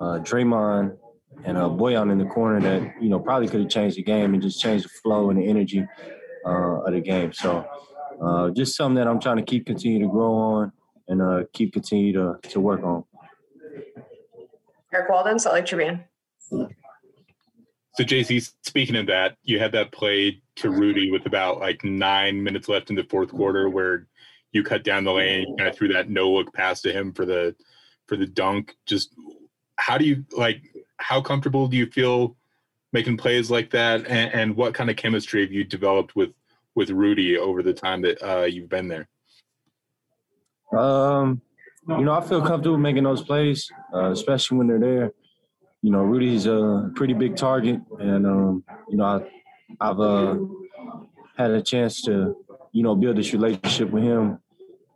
uh, 0.00 0.18
Draymond, 0.20 0.96
and 1.44 1.56
uh, 1.56 1.68
Bojan 1.68 2.12
in 2.12 2.18
the 2.18 2.26
corner 2.26 2.60
that 2.60 3.02
you 3.02 3.08
know 3.08 3.18
probably 3.18 3.48
could 3.48 3.60
have 3.60 3.70
changed 3.70 3.96
the 3.96 4.02
game 4.02 4.34
and 4.34 4.42
just 4.42 4.60
changed 4.60 4.84
the 4.84 4.88
flow 5.02 5.30
and 5.30 5.38
the 5.38 5.46
energy 5.46 5.86
uh, 6.46 6.82
of 6.82 6.92
the 6.92 7.00
game. 7.00 7.32
So 7.32 7.66
uh, 8.22 8.50
just 8.50 8.76
something 8.76 8.96
that 8.96 9.08
I'm 9.08 9.20
trying 9.20 9.36
to 9.36 9.42
keep 9.42 9.66
continue 9.66 10.00
to 10.00 10.08
grow 10.08 10.32
on 10.32 10.72
and 11.08 11.22
uh, 11.22 11.44
keep 11.52 11.72
continue 11.72 12.12
to 12.12 12.36
to 12.50 12.60
work 12.60 12.82
on. 12.82 13.04
Eric 14.92 15.08
Walden, 15.10 15.38
Salt 15.38 15.56
Lake 15.56 15.66
Tribune. 15.66 16.04
So 17.96 18.02
JC, 18.02 18.52
speaking 18.62 18.96
of 18.96 19.06
that, 19.06 19.36
you 19.42 19.58
had 19.60 19.72
that 19.72 19.92
play 19.92 20.42
to 20.56 20.70
Rudy 20.70 21.10
with 21.10 21.26
about 21.26 21.60
like 21.60 21.84
nine 21.84 22.42
minutes 22.42 22.68
left 22.68 22.90
in 22.90 22.96
the 22.96 23.04
fourth 23.04 23.30
quarter 23.30 23.68
where 23.68 24.08
you 24.52 24.62
cut 24.62 24.84
down 24.84 25.04
the 25.04 25.12
lane 25.12 25.44
and 25.46 25.58
kind 25.58 25.68
of 25.68 25.76
threw 25.76 25.88
that 25.88 26.10
no 26.10 26.30
look 26.30 26.52
pass 26.54 26.80
to 26.82 26.92
him 26.92 27.12
for 27.12 27.24
the 27.24 27.54
for 28.06 28.16
the 28.16 28.26
dunk. 28.26 28.74
Just 28.86 29.14
how 29.76 29.98
do 29.98 30.04
you 30.04 30.24
like 30.36 30.62
how 30.98 31.20
comfortable 31.20 31.68
do 31.68 31.76
you 31.76 31.86
feel 31.86 32.36
making 32.92 33.16
plays 33.16 33.50
like 33.50 33.70
that, 33.70 34.06
and, 34.06 34.32
and 34.32 34.56
what 34.56 34.72
kind 34.72 34.88
of 34.88 34.96
chemistry 34.96 35.42
have 35.42 35.52
you 35.52 35.64
developed 35.64 36.14
with 36.16 36.30
with 36.74 36.90
Rudy 36.90 37.36
over 37.36 37.62
the 37.62 37.74
time 37.74 38.02
that 38.02 38.22
uh, 38.22 38.44
you've 38.44 38.68
been 38.68 38.88
there? 38.88 39.08
Um, 40.76 41.42
you 41.88 42.04
know, 42.04 42.12
I 42.12 42.20
feel 42.20 42.40
comfortable 42.40 42.78
making 42.78 43.04
those 43.04 43.22
plays, 43.22 43.70
uh, 43.92 44.10
especially 44.10 44.58
when 44.58 44.66
they're 44.66 44.78
there. 44.78 45.12
You 45.82 45.90
know, 45.90 46.02
Rudy's 46.02 46.46
a 46.46 46.90
pretty 46.94 47.12
big 47.12 47.36
target, 47.36 47.80
and 47.98 48.26
um, 48.26 48.64
you 48.88 48.96
know, 48.96 49.04
I, 49.80 49.86
have 49.86 50.00
uh, 50.00 50.36
had 51.36 51.50
a 51.50 51.62
chance 51.62 52.00
to, 52.02 52.36
you 52.72 52.82
know, 52.82 52.94
build 52.94 53.16
this 53.16 53.32
relationship 53.32 53.90
with 53.90 54.02
him. 54.02 54.38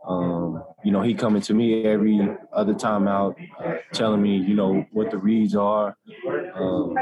Um, 0.06 0.37
you 0.88 0.92
know, 0.92 1.02
he 1.02 1.12
coming 1.12 1.42
to 1.42 1.52
me 1.52 1.84
every 1.84 2.18
other 2.50 2.72
time 2.72 3.06
out, 3.06 3.36
uh, 3.62 3.74
telling 3.92 4.22
me, 4.22 4.38
you 4.38 4.54
know, 4.54 4.86
what 4.90 5.10
the 5.10 5.18
reads 5.18 5.54
are, 5.54 5.94
um, 6.54 6.96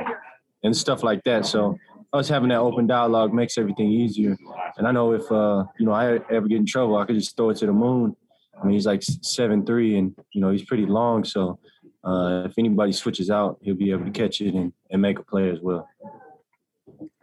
and 0.65 0.77
stuff 0.77 1.05
like 1.05 1.23
that. 1.23 1.47
So 1.47 1.79
us 2.13 2.29
having 2.29 2.49
that 2.49 2.59
open 2.59 2.89
dialogue 2.89 3.33
makes 3.33 3.57
everything 3.57 3.89
easier. 3.89 4.37
And 4.77 4.89
I 4.89 4.91
know 4.91 5.13
if 5.13 5.31
uh, 5.31 5.67
you 5.79 5.87
know 5.87 5.93
I 5.93 6.19
ever 6.33 6.49
get 6.49 6.57
in 6.57 6.67
trouble, 6.67 6.97
I 6.97 7.05
could 7.05 7.15
just 7.15 7.37
throw 7.37 7.51
it 7.51 7.59
to 7.59 7.67
the 7.67 7.73
moon. 7.73 8.17
I 8.61 8.65
mean, 8.65 8.75
he's 8.75 8.87
like 8.87 9.05
seven 9.05 9.65
three, 9.65 9.97
and 9.99 10.13
you 10.33 10.41
know 10.41 10.51
he's 10.51 10.65
pretty 10.65 10.87
long. 10.87 11.23
So 11.23 11.61
uh, 12.03 12.43
if 12.47 12.55
anybody 12.59 12.91
switches 12.91 13.31
out, 13.31 13.59
he'll 13.63 13.77
be 13.77 13.93
able 13.93 14.07
to 14.07 14.11
catch 14.11 14.41
it 14.41 14.53
and, 14.53 14.73
and 14.91 15.01
make 15.01 15.21
a 15.21 15.23
play 15.23 15.49
as 15.49 15.61
well. 15.63 15.89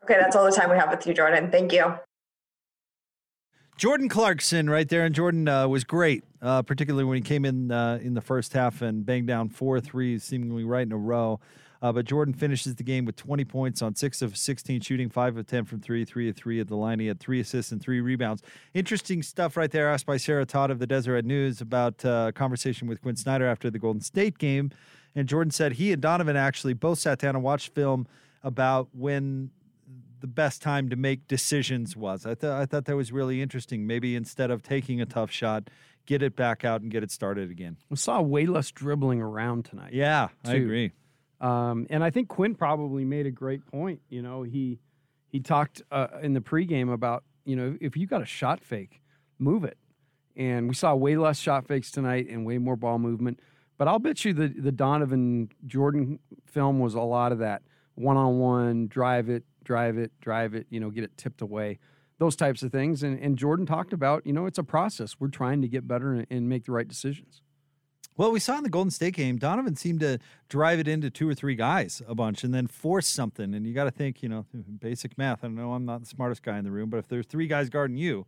Okay, 0.06 0.16
that's 0.18 0.38
all 0.38 0.46
the 0.46 0.52
time 0.54 0.70
we 0.70 0.78
have 0.78 0.92
with 0.92 1.06
you, 1.06 1.14
Jordan. 1.14 1.52
Thank 1.52 1.74
you. 1.74 1.94
Jordan 3.78 4.08
Clarkson 4.08 4.70
right 4.70 4.88
there, 4.88 5.04
and 5.04 5.16
Jordan 5.16 5.48
uh, 5.48 5.68
was 5.68 5.84
great, 5.84 6.24
uh, 6.44 6.62
particularly 6.62 7.06
when 7.06 7.16
he 7.16 7.22
came 7.22 7.46
in 7.46 7.72
uh, 7.72 8.00
in 8.02 8.14
the 8.14 8.22
first 8.22 8.54
half 8.54 8.82
and 8.82 9.06
banged 9.06 9.28
down 9.28 9.50
four 9.50 9.80
threes, 9.80 10.24
seemingly 10.24 10.64
right 10.64 10.86
in 10.86 10.92
a 10.92 10.98
row. 10.98 11.40
Uh, 11.82 11.92
but 11.92 12.06
Jordan 12.06 12.34
finishes 12.34 12.76
the 12.76 12.84
game 12.84 13.04
with 13.04 13.16
20 13.18 13.44
points 13.44 13.82
on 13.82 13.96
six 13.96 14.22
of 14.22 14.38
16 14.38 14.80
shooting, 14.82 15.10
five 15.10 15.36
of 15.36 15.46
10 15.48 15.66
from 15.66 15.82
three, 15.82 16.06
three 16.06 16.30
of 16.30 16.36
three 16.36 16.60
at 16.60 16.68
the 16.68 16.76
line. 16.76 17.00
He 17.00 17.08
had 17.08 17.20
three 17.20 17.42
assists 17.42 17.74
and 17.74 17.82
three 17.82 18.00
rebounds. 18.00 18.42
Interesting 18.74 19.22
stuff 19.22 19.58
right 19.58 19.70
there, 19.70 19.90
asked 19.90 20.06
by 20.06 20.16
Sarah 20.16 20.46
Todd 20.46 20.72
of 20.72 20.80
the 20.80 20.88
Deseret 20.88 21.26
News 21.26 21.60
about 21.60 22.04
uh, 22.06 22.32
conversation 22.34 22.88
with 22.88 23.02
Quin 23.02 23.18
Snyder 23.18 23.46
after 23.46 23.70
the 23.70 23.80
Golden 23.80 24.02
State 24.02 24.38
game. 24.38 24.72
And 25.16 25.28
Jordan 25.28 25.52
said 25.52 25.74
he 25.74 25.92
and 25.92 26.02
Donovan 26.02 26.38
actually 26.38 26.74
both 26.74 27.00
sat 27.00 27.20
down 27.20 27.36
and 27.36 27.44
watched 27.44 27.74
film 27.74 28.08
about 28.44 28.90
when 28.94 29.52
the 30.24 30.28
best 30.28 30.62
time 30.62 30.90
to 30.90 30.96
make 30.96 31.28
decisions 31.28 31.98
was. 31.98 32.26
I 32.26 32.34
thought 32.34 32.62
I 32.62 32.66
thought 32.66 32.86
that 32.86 32.96
was 32.96 33.12
really 33.12 33.42
interesting. 33.42 33.86
Maybe 33.86 34.16
instead 34.16 34.52
of 34.52 34.64
taking 34.64 35.02
a 35.02 35.06
tough 35.06 35.30
shot, 35.30 35.70
get 36.06 36.22
it 36.22 36.36
back 36.36 36.66
out 36.66 36.82
and 36.82 36.92
get 36.92 37.04
it 37.04 37.12
started 37.12 37.50
again. 37.52 37.78
We 37.90 37.98
saw 37.98 38.22
way 38.22 38.46
less 38.46 38.72
dribbling 38.72 39.22
around 39.22 39.66
tonight. 39.66 39.94
Yeah, 39.94 40.30
I 40.46 40.56
agree. 40.56 40.92
Um, 41.42 41.88
and 41.90 42.04
I 42.04 42.10
think 42.10 42.30
Quin 42.30 42.56
probably 42.56 43.04
made 43.04 43.26
a 43.26 43.32
great 43.32 43.66
point. 43.68 44.02
You 44.10 44.22
know, 44.22 44.44
he 44.44 44.80
he 45.28 45.40
talked 45.40 45.82
uh, 45.92 46.08
in 46.22 46.34
the 46.34 46.40
pregame 46.40 46.92
about 46.92 47.24
you 47.46 47.56
know 47.56 47.78
if 47.82 47.98
you 47.98 48.08
got 48.08 48.22
a 48.22 48.26
shot 48.26 48.62
fake, 48.62 49.02
move 49.40 49.64
it. 49.64 49.78
And 50.36 50.68
we 50.68 50.74
saw 50.74 50.96
way 50.96 51.16
less 51.16 51.38
shot 51.38 51.68
fakes 51.68 51.92
tonight 51.92 52.28
and 52.28 52.46
way 52.46 52.58
more 52.58 52.76
ball 52.76 52.98
movement. 52.98 53.40
But 53.78 53.88
I'll 53.88 54.00
bet 54.00 54.24
you 54.26 54.34
the 54.34 54.48
the 54.48 54.72
Donovan 54.72 55.50
Jordan 55.66 56.20
film 56.46 56.80
was 56.80 56.94
a 56.96 57.02
lot 57.02 57.32
of 57.32 57.40
that 57.40 57.62
one 57.96 58.18
on 58.18 58.40
one, 58.40 58.88
drive 58.88 59.30
it, 59.30 59.44
drive 59.64 59.98
it, 59.98 60.12
drive 60.22 60.56
it. 60.56 60.68
You 60.70 60.80
know, 60.80 60.90
get 60.90 61.04
it 61.04 61.18
tipped 61.18 61.42
away. 61.42 61.80
Those 62.24 62.38
types 62.38 62.64
of 62.64 62.72
things. 62.72 63.04
And 63.04 63.20
and 63.20 63.38
Jordan 63.38 63.66
talked 63.66 63.92
about 63.92 64.26
you 64.26 64.32
know 64.32 64.46
it's 64.46 64.58
a 64.58 64.64
process. 64.64 65.18
We're 65.20 65.28
trying 65.28 65.62
to 65.62 65.68
get 65.68 65.86
better 65.86 66.14
and, 66.14 66.26
and 66.30 66.48
make 66.48 66.64
the 66.64 66.72
right 66.72 66.88
decisions. 66.88 67.42
Well, 68.16 68.32
we 68.32 68.40
saw 68.40 68.56
in 68.58 68.64
the 68.64 68.70
Golden 68.70 68.92
State 68.92 69.16
game, 69.16 69.38
Donovan 69.38 69.76
seemed 69.76 70.00
to 70.00 70.20
drive 70.48 70.80
it 70.80 70.88
into 70.88 71.10
two 71.10 71.28
or 71.28 71.34
three 71.34 71.56
guys 71.56 72.02
a 72.08 72.16
bunch 72.16 72.46
and 72.46 72.54
then 72.54 72.68
force 72.68 73.08
something. 73.08 73.54
And 73.54 73.68
you 73.68 73.74
got 73.74 73.86
to 73.86 73.92
think, 73.92 74.24
you 74.24 74.30
know, 74.30 74.46
basic 74.80 75.18
math. 75.18 75.44
I 75.44 75.50
know 75.50 75.74
I'm 75.74 75.84
not 75.84 76.00
the 76.00 76.06
smartest 76.06 76.44
guy 76.44 76.58
in 76.58 76.64
the 76.64 76.72
room, 76.72 76.90
but 76.90 76.98
if 76.98 77.10
there's 77.10 77.26
three 77.26 77.48
guys 77.48 77.70
guarding 77.70 77.98
you, 77.98 78.26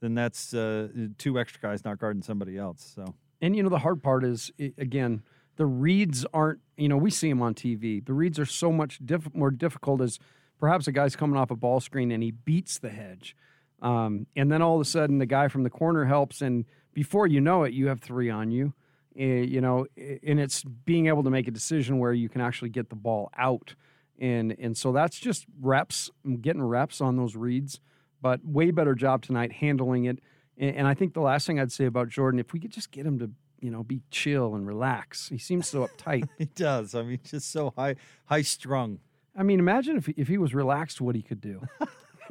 then 0.00 0.14
that's 0.14 0.54
uh, 0.54 0.88
two 1.18 1.40
extra 1.40 1.60
guys 1.60 1.84
not 1.84 1.98
guarding 1.98 2.22
somebody 2.22 2.56
else. 2.56 2.92
So, 2.94 3.14
and 3.40 3.56
you 3.56 3.64
know, 3.64 3.68
the 3.68 3.80
hard 3.80 4.00
part 4.00 4.22
is 4.22 4.52
again, 4.78 5.24
the 5.56 5.66
reads 5.66 6.24
aren't. 6.32 6.60
You 6.76 6.88
know, 6.88 6.98
we 6.98 7.10
see 7.10 7.28
them 7.28 7.42
on 7.42 7.54
TV. 7.54 8.04
The 8.04 8.12
reads 8.12 8.38
are 8.38 8.46
so 8.46 8.70
much 8.70 9.00
diff- 9.04 9.34
more 9.34 9.50
difficult 9.50 10.02
as 10.02 10.20
perhaps 10.64 10.86
a 10.86 10.92
guy's 10.92 11.14
coming 11.14 11.36
off 11.36 11.50
a 11.50 11.56
ball 11.56 11.78
screen 11.78 12.10
and 12.10 12.22
he 12.22 12.30
beats 12.30 12.78
the 12.78 12.88
hedge, 12.88 13.36
um, 13.82 14.26
and 14.34 14.50
then 14.50 14.62
all 14.62 14.76
of 14.76 14.80
a 14.80 14.84
sudden 14.86 15.18
the 15.18 15.26
guy 15.26 15.46
from 15.46 15.62
the 15.62 15.68
corner 15.68 16.06
helps, 16.06 16.40
and 16.40 16.64
before 16.94 17.26
you 17.26 17.38
know 17.38 17.64
it, 17.64 17.74
you 17.74 17.88
have 17.88 18.00
three 18.00 18.30
on 18.30 18.50
you. 18.50 18.72
Eh, 19.14 19.42
you 19.42 19.60
know, 19.60 19.86
and 19.96 20.40
it's 20.40 20.64
being 20.64 21.06
able 21.08 21.22
to 21.22 21.30
make 21.30 21.46
a 21.46 21.50
decision 21.50 21.98
where 21.98 22.14
you 22.14 22.30
can 22.30 22.40
actually 22.40 22.70
get 22.70 22.88
the 22.88 22.96
ball 22.96 23.30
out, 23.36 23.74
and 24.18 24.56
and 24.58 24.74
so 24.74 24.90
that's 24.90 25.18
just 25.18 25.44
reps, 25.60 26.10
getting 26.40 26.62
reps 26.62 27.02
on 27.02 27.16
those 27.16 27.36
reads. 27.36 27.78
But 28.22 28.40
way 28.42 28.70
better 28.70 28.94
job 28.94 29.20
tonight 29.20 29.52
handling 29.52 30.06
it. 30.06 30.18
And, 30.56 30.76
and 30.76 30.88
I 30.88 30.94
think 30.94 31.12
the 31.12 31.20
last 31.20 31.46
thing 31.46 31.60
I'd 31.60 31.70
say 31.70 31.84
about 31.84 32.08
Jordan, 32.08 32.40
if 32.40 32.54
we 32.54 32.58
could 32.58 32.70
just 32.70 32.90
get 32.90 33.04
him 33.04 33.18
to 33.18 33.30
you 33.60 33.70
know 33.70 33.84
be 33.84 34.00
chill 34.10 34.54
and 34.54 34.66
relax, 34.66 35.28
he 35.28 35.36
seems 35.36 35.68
so 35.68 35.86
uptight. 35.86 36.26
he 36.38 36.46
does. 36.46 36.94
I 36.94 37.02
mean, 37.02 37.20
just 37.22 37.52
so 37.52 37.74
high 37.76 37.96
high 38.24 38.42
strung. 38.42 38.98
I 39.36 39.42
mean, 39.42 39.58
imagine 39.58 39.96
if 39.96 40.08
if 40.10 40.28
he 40.28 40.38
was 40.38 40.54
relaxed, 40.54 41.00
what 41.00 41.14
he 41.14 41.22
could 41.22 41.40
do. 41.40 41.62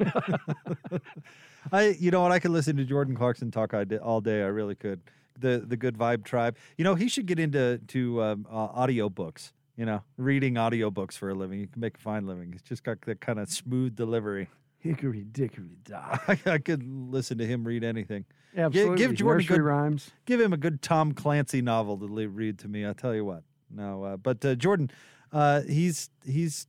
I, 1.72 1.96
you 1.98 2.10
know 2.10 2.22
what? 2.22 2.32
I 2.32 2.38
could 2.38 2.50
listen 2.50 2.76
to 2.76 2.84
Jordan 2.84 3.16
Clarkson 3.16 3.50
talk 3.50 3.74
all 4.02 4.20
day. 4.20 4.42
I 4.42 4.46
really 4.46 4.74
could. 4.74 5.00
The 5.38 5.62
the 5.66 5.76
Good 5.76 5.96
Vibe 5.96 6.24
Tribe. 6.24 6.56
You 6.76 6.84
know, 6.84 6.94
he 6.94 7.08
should 7.08 7.26
get 7.26 7.38
into 7.38 7.78
to 7.88 8.22
um, 8.22 8.46
uh, 8.50 8.54
audio 8.56 9.08
books. 9.08 9.52
You 9.76 9.84
know, 9.86 10.02
reading 10.16 10.56
audio 10.56 10.90
books 10.90 11.16
for 11.16 11.30
a 11.30 11.34
living. 11.34 11.58
You 11.58 11.66
can 11.66 11.80
make 11.80 11.96
a 11.96 12.00
fine 12.00 12.26
living. 12.26 12.52
He's 12.52 12.62
just 12.62 12.84
got 12.84 13.00
that 13.02 13.20
kind 13.20 13.40
of 13.40 13.48
smooth 13.48 13.96
delivery. 13.96 14.48
Hickory 14.78 15.24
dickory 15.24 15.78
dock. 15.84 16.22
I, 16.28 16.38
I 16.52 16.58
could 16.58 16.84
listen 16.86 17.38
to 17.38 17.46
him 17.46 17.64
read 17.64 17.82
anything. 17.82 18.24
Gi- 18.54 18.60
Absolutely. 18.60 18.96
Give 18.98 19.14
Jordan 19.14 19.46
good 19.46 19.62
rhymes. 19.62 20.10
Give 20.26 20.40
him 20.40 20.52
a 20.52 20.56
good 20.56 20.80
Tom 20.82 21.12
Clancy 21.12 21.60
novel 21.62 21.98
to 21.98 22.04
le- 22.04 22.28
read 22.28 22.58
to 22.60 22.68
me. 22.68 22.84
I'll 22.84 22.94
tell 22.94 23.14
you 23.14 23.24
what. 23.24 23.42
No, 23.68 24.04
uh, 24.04 24.16
but 24.16 24.44
uh, 24.44 24.54
Jordan, 24.54 24.90
uh, 25.32 25.62
he's 25.62 26.10
he's 26.24 26.68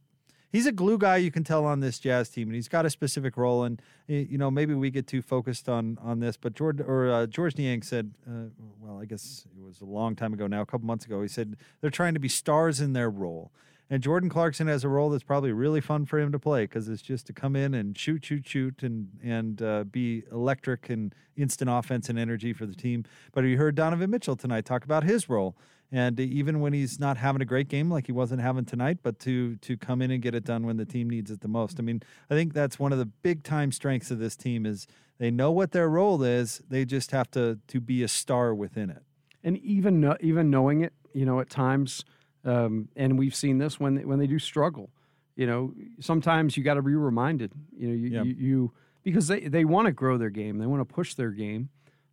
he's 0.55 0.65
a 0.65 0.71
glue 0.71 0.97
guy. 0.97 1.17
You 1.17 1.31
can 1.31 1.43
tell 1.43 1.65
on 1.65 1.81
this 1.81 1.99
Jazz 1.99 2.29
team, 2.29 2.47
and 2.47 2.55
he's 2.55 2.69
got 2.69 2.85
a 2.85 2.89
specific 2.89 3.35
role. 3.35 3.63
And 3.63 3.81
you 4.07 4.37
know, 4.37 4.49
maybe 4.49 4.73
we 4.73 4.89
get 4.89 5.05
too 5.05 5.21
focused 5.21 5.67
on 5.67 5.97
on 6.01 6.19
this, 6.19 6.37
but 6.37 6.53
George 6.53 6.79
or 6.79 7.11
uh, 7.11 7.25
Georges 7.27 7.57
Niang 7.57 7.81
said, 7.81 8.13
uh, 8.27 8.49
well, 8.79 8.99
I 8.99 9.05
guess 9.05 9.45
it 9.55 9.63
was 9.63 9.81
a 9.81 9.85
long 9.85 10.15
time 10.15 10.33
ago 10.33 10.47
now, 10.47 10.61
a 10.61 10.65
couple 10.65 10.87
months 10.87 11.05
ago. 11.05 11.21
He 11.21 11.27
said 11.27 11.57
they're 11.81 11.89
trying 11.89 12.13
to 12.13 12.19
be 12.19 12.29
stars 12.29 12.79
in 12.79 12.93
their 12.93 13.09
role. 13.09 13.51
And 13.87 14.01
Jordan 14.01 14.29
Clarkson 14.29 14.65
has 14.65 14.83
a 14.83 14.89
role 14.89 15.11
that's 15.11 15.23
probably 15.23 15.51
really 15.51 15.79
fun 15.79 16.07
for 16.07 16.19
him 16.19 16.31
to 16.31 16.39
play 16.39 16.63
because 16.63 16.89
it's 16.89 17.03
just 17.03 17.27
to 17.27 17.33
come 17.33 17.55
in 17.55 17.75
and 17.75 17.95
shoot, 17.95 18.25
shoot, 18.25 18.47
shoot, 18.47 18.81
and 18.81 19.09
and 19.23 19.61
uh, 19.61 19.83
be 19.83 20.23
electric 20.31 20.89
and 20.89 21.13
instant 21.37 21.69
offense 21.69 22.09
and 22.09 22.17
energy 22.17 22.53
for 22.53 22.65
the 22.65 22.73
team. 22.73 23.03
But 23.33 23.43
you 23.43 23.57
heard 23.57 23.75
Donovan 23.75 24.09
Mitchell 24.09 24.35
tonight 24.35 24.65
talk 24.65 24.85
about 24.85 25.03
his 25.03 25.29
role, 25.29 25.55
and 25.91 26.19
even 26.19 26.59
when 26.59 26.73
he's 26.73 26.99
not 26.99 27.17
having 27.17 27.41
a 27.41 27.45
great 27.45 27.67
game 27.67 27.89
like 27.91 28.07
he 28.07 28.11
wasn't 28.11 28.41
having 28.41 28.65
tonight, 28.65 28.99
but 29.03 29.19
to 29.19 29.55
to 29.57 29.77
come 29.77 30.01
in 30.01 30.11
and 30.11 30.21
get 30.21 30.33
it 30.35 30.43
done 30.43 30.65
when 30.65 30.77
the 30.77 30.85
team 30.85 31.09
needs 31.09 31.31
it 31.31 31.41
the 31.41 31.47
most. 31.47 31.79
I 31.79 31.83
mean, 31.83 32.01
I 32.29 32.33
think 32.33 32.53
that's 32.53 32.79
one 32.79 32.91
of 32.91 32.97
the 32.99 33.05
big 33.05 33.43
time 33.43 33.71
strengths 33.71 34.11
of 34.11 34.19
this 34.19 34.35
team 34.35 34.65
is 34.65 34.87
they 35.17 35.31
know 35.31 35.51
what 35.51 35.71
their 35.71 35.87
role 35.89 36.21
is. 36.23 36.61
They 36.69 36.85
just 36.85 37.11
have 37.11 37.29
to 37.31 37.59
to 37.67 37.79
be 37.79 38.03
a 38.03 38.07
star 38.07 38.53
within 38.53 38.89
it. 38.89 39.03
and 39.43 39.57
even 39.59 40.15
even 40.21 40.49
knowing 40.49 40.81
it, 40.81 40.93
you 41.13 41.25
know, 41.25 41.39
at 41.39 41.49
times, 41.49 42.03
um, 42.43 42.89
and 42.95 43.17
we've 43.17 43.35
seen 43.35 43.57
this 43.59 43.79
when 43.79 43.95
they, 43.95 44.05
when 44.05 44.19
they 44.19 44.27
do 44.27 44.39
struggle. 44.39 44.89
You 45.35 45.47
know, 45.47 45.73
sometimes 45.99 46.55
you 46.57 46.63
got 46.63 46.75
to 46.75 46.81
be 46.81 46.95
reminded. 46.95 47.51
You 47.77 47.87
know, 47.89 47.93
you 47.93 48.09
you, 48.23 48.35
you 48.37 48.71
because 49.03 49.27
they 49.27 49.41
they 49.41 49.65
want 49.65 49.85
to 49.85 49.91
grow 49.91 50.17
their 50.17 50.29
game, 50.31 50.57
they 50.57 50.65
want 50.65 50.81
to 50.87 50.93
push 50.93 51.13
their 51.13 51.31
game, 51.31 51.69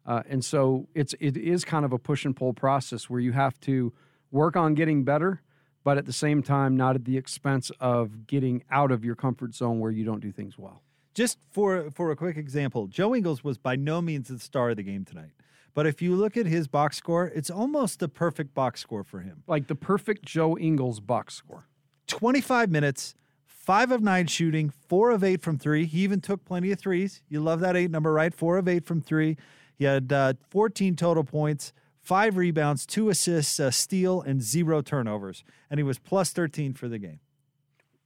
uh, 0.06 0.22
and 0.28 0.44
so 0.44 0.88
it's 0.94 1.14
it 1.20 1.36
is 1.36 1.64
kind 1.64 1.84
of 1.84 1.92
a 1.92 1.98
push 1.98 2.24
and 2.24 2.34
pull 2.34 2.52
process 2.52 3.08
where 3.08 3.20
you 3.20 3.32
have 3.32 3.58
to 3.60 3.92
work 4.30 4.56
on 4.56 4.74
getting 4.74 5.04
better, 5.04 5.42
but 5.84 5.98
at 5.98 6.06
the 6.06 6.12
same 6.12 6.42
time, 6.42 6.76
not 6.76 6.96
at 6.96 7.04
the 7.04 7.16
expense 7.16 7.70
of 7.80 8.26
getting 8.26 8.64
out 8.70 8.90
of 8.90 9.04
your 9.04 9.14
comfort 9.14 9.54
zone 9.54 9.78
where 9.78 9.90
you 9.90 10.04
don't 10.04 10.20
do 10.20 10.32
things 10.32 10.58
well. 10.58 10.82
Just 11.14 11.38
for 11.50 11.90
for 11.90 12.10
a 12.10 12.16
quick 12.16 12.36
example, 12.36 12.86
Joe 12.86 13.14
Ingles 13.14 13.44
was 13.44 13.58
by 13.58 13.76
no 13.76 14.02
means 14.02 14.28
the 14.28 14.38
star 14.38 14.70
of 14.70 14.76
the 14.76 14.82
game 14.82 15.04
tonight. 15.04 15.32
But 15.74 15.86
if 15.86 16.02
you 16.02 16.14
look 16.14 16.36
at 16.36 16.46
his 16.46 16.68
box 16.68 16.96
score, 16.98 17.28
it's 17.28 17.48
almost 17.48 17.98
the 17.98 18.08
perfect 18.08 18.54
box 18.54 18.80
score 18.80 19.04
for 19.04 19.20
him. 19.20 19.42
Like 19.46 19.68
the 19.68 19.74
perfect 19.74 20.24
Joe 20.24 20.58
Ingles 20.58 21.00
box 21.00 21.34
score. 21.34 21.66
25 22.08 22.70
minutes, 22.70 23.14
five 23.46 23.90
of 23.90 24.02
nine 24.02 24.26
shooting, 24.26 24.68
four 24.68 25.10
of 25.10 25.24
eight 25.24 25.40
from 25.40 25.58
three. 25.58 25.86
He 25.86 26.00
even 26.00 26.20
took 26.20 26.44
plenty 26.44 26.72
of 26.72 26.78
threes. 26.78 27.22
You 27.28 27.40
love 27.40 27.60
that 27.60 27.76
eight 27.76 27.90
number, 27.90 28.12
right? 28.12 28.34
Four 28.34 28.58
of 28.58 28.68
eight 28.68 28.84
from 28.84 29.00
three. 29.00 29.38
He 29.78 29.84
had 29.84 30.12
uh, 30.12 30.34
14 30.50 30.96
total 30.96 31.24
points, 31.24 31.72
five 32.00 32.36
rebounds, 32.36 32.86
two 32.86 33.08
assists, 33.08 33.58
a 33.58 33.72
steal, 33.72 34.20
and 34.20 34.42
zero 34.42 34.82
turnovers. 34.82 35.44
And 35.70 35.78
he 35.78 35.84
was 35.84 35.98
plus 35.98 36.30
13 36.30 36.74
for 36.74 36.88
the 36.88 36.98
game. 36.98 37.20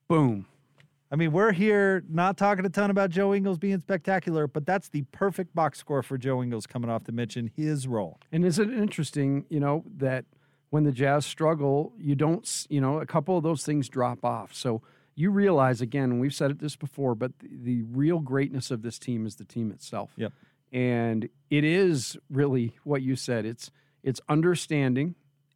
Boom. 0.09 0.47
I 1.11 1.17
mean, 1.17 1.31
we're 1.31 1.53
here 1.53 2.03
not 2.09 2.37
talking 2.37 2.67
a 2.67 2.69
ton 2.69 2.91
about 2.91 3.11
Joe 3.11 3.33
Ingles 3.33 3.59
being 3.59 3.79
spectacular, 3.79 4.49
but 4.49 4.67
that's 4.67 4.89
the 4.89 5.03
perfect 5.13 5.55
box 5.55 5.79
score 5.79 6.03
for 6.03 6.19
Joe 6.19 6.43
Ingles 6.43 6.67
coming 6.67 6.91
off 6.91 7.05
the 7.05 7.13
bench 7.13 7.37
in 7.37 7.51
his 7.55 7.87
role. 7.87 8.19
And 8.33 8.45
is 8.45 8.59
it 8.59 8.71
interesting, 8.71 9.45
you 9.49 9.61
know, 9.61 9.85
that 9.99 10.25
when 10.71 10.83
the 10.83 10.91
Jazz 10.91 11.25
struggle, 11.25 11.93
you 11.97 12.17
don't, 12.17 12.67
you 12.69 12.81
know, 12.81 13.01
a 13.01 13.07
couple 13.07 13.37
of 13.37 13.45
those 13.45 13.65
things 13.65 13.89
drop 13.89 14.25
off. 14.25 14.53
So 14.53 14.83
you 15.15 15.31
realize 15.31 15.81
again, 15.81 16.19
we've 16.19 16.35
said 16.35 16.51
it 16.51 16.59
this 16.59 16.75
before, 16.75 17.15
but 17.15 17.39
the, 17.39 17.49
the 17.53 17.83
real 17.83 18.19
greatness 18.19 18.73
of 18.73 18.83
this 18.83 18.99
team 18.99 19.27
is 19.27 19.37
the 19.37 19.45
team 19.45 19.71
itself. 19.71 20.11
Yep. 20.17 20.33
And 20.73 21.29
it 21.51 21.65
is 21.65 22.17
really 22.31 22.77
what 22.85 23.03
you 23.03 23.17
said. 23.17 23.47
It's 23.47 23.71
it's 24.03 24.21
understanding 24.29 25.15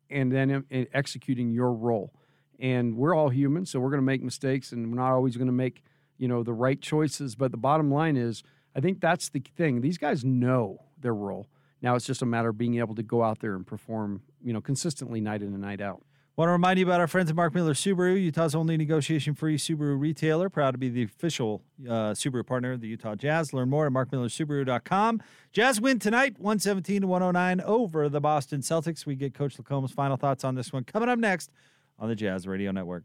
and 0.08 0.32
then 0.32 0.64
executing 0.92 1.52
your 1.52 1.72
role. 1.72 2.12
And 2.58 2.96
we're 2.96 3.14
all 3.14 3.28
human, 3.28 3.64
so 3.64 3.80
we're 3.80 3.90
going 3.90 4.02
to 4.02 4.06
make 4.06 4.22
mistakes, 4.22 4.72
and 4.72 4.90
we're 4.90 5.00
not 5.00 5.12
always 5.12 5.36
going 5.36 5.46
to 5.46 5.52
make 5.52 5.82
you 6.18 6.28
know 6.28 6.42
the 6.42 6.52
right 6.52 6.80
choices. 6.80 7.34
But 7.34 7.50
the 7.50 7.56
bottom 7.56 7.90
line 7.90 8.16
is, 8.16 8.42
I 8.74 8.80
think 8.80 9.00
that's 9.00 9.28
the 9.30 9.42
thing. 9.56 9.80
These 9.80 9.98
guys 9.98 10.24
know 10.24 10.84
their 10.98 11.14
role. 11.14 11.46
Now 11.82 11.94
it's 11.94 12.06
just 12.06 12.22
a 12.22 12.26
matter 12.26 12.50
of 12.50 12.58
being 12.58 12.78
able 12.78 12.94
to 12.94 13.02
go 13.02 13.22
out 13.22 13.40
there 13.40 13.54
and 13.54 13.66
perform, 13.66 14.22
you 14.42 14.52
know, 14.52 14.60
consistently 14.60 15.20
night 15.20 15.42
in 15.42 15.48
and 15.48 15.62
night 15.62 15.80
out. 15.80 16.02
Want 16.36 16.48
to 16.48 16.52
remind 16.52 16.78
you 16.78 16.86
about 16.86 17.00
our 17.00 17.06
friends 17.06 17.28
at 17.28 17.36
Mark 17.36 17.54
Miller 17.54 17.74
Subaru, 17.74 18.20
Utah's 18.22 18.54
only 18.54 18.76
negotiation 18.76 19.34
free 19.34 19.58
Subaru 19.58 20.00
retailer. 20.00 20.48
Proud 20.48 20.70
to 20.70 20.78
be 20.78 20.88
the 20.88 21.02
official 21.02 21.62
uh, 21.86 22.12
Subaru 22.12 22.46
partner 22.46 22.72
of 22.72 22.80
the 22.80 22.88
Utah 22.88 23.14
Jazz. 23.14 23.52
Learn 23.52 23.68
more 23.68 23.86
at 23.86 23.92
markmillersubaru.com. 23.92 25.22
Jazz 25.52 25.80
win 25.80 25.98
tonight, 25.98 26.38
117 26.38 27.02
to 27.02 27.06
109 27.06 27.60
over 27.66 28.08
the 28.08 28.20
Boston 28.20 28.60
Celtics. 28.60 29.04
We 29.04 29.16
get 29.16 29.34
Coach 29.34 29.58
LaComb's 29.58 29.92
final 29.92 30.16
thoughts 30.16 30.44
on 30.44 30.54
this 30.54 30.72
one 30.72 30.84
coming 30.84 31.08
up 31.08 31.18
next 31.18 31.50
on 31.98 32.08
the 32.08 32.14
Jazz 32.14 32.46
Radio 32.46 32.70
Network. 32.70 33.04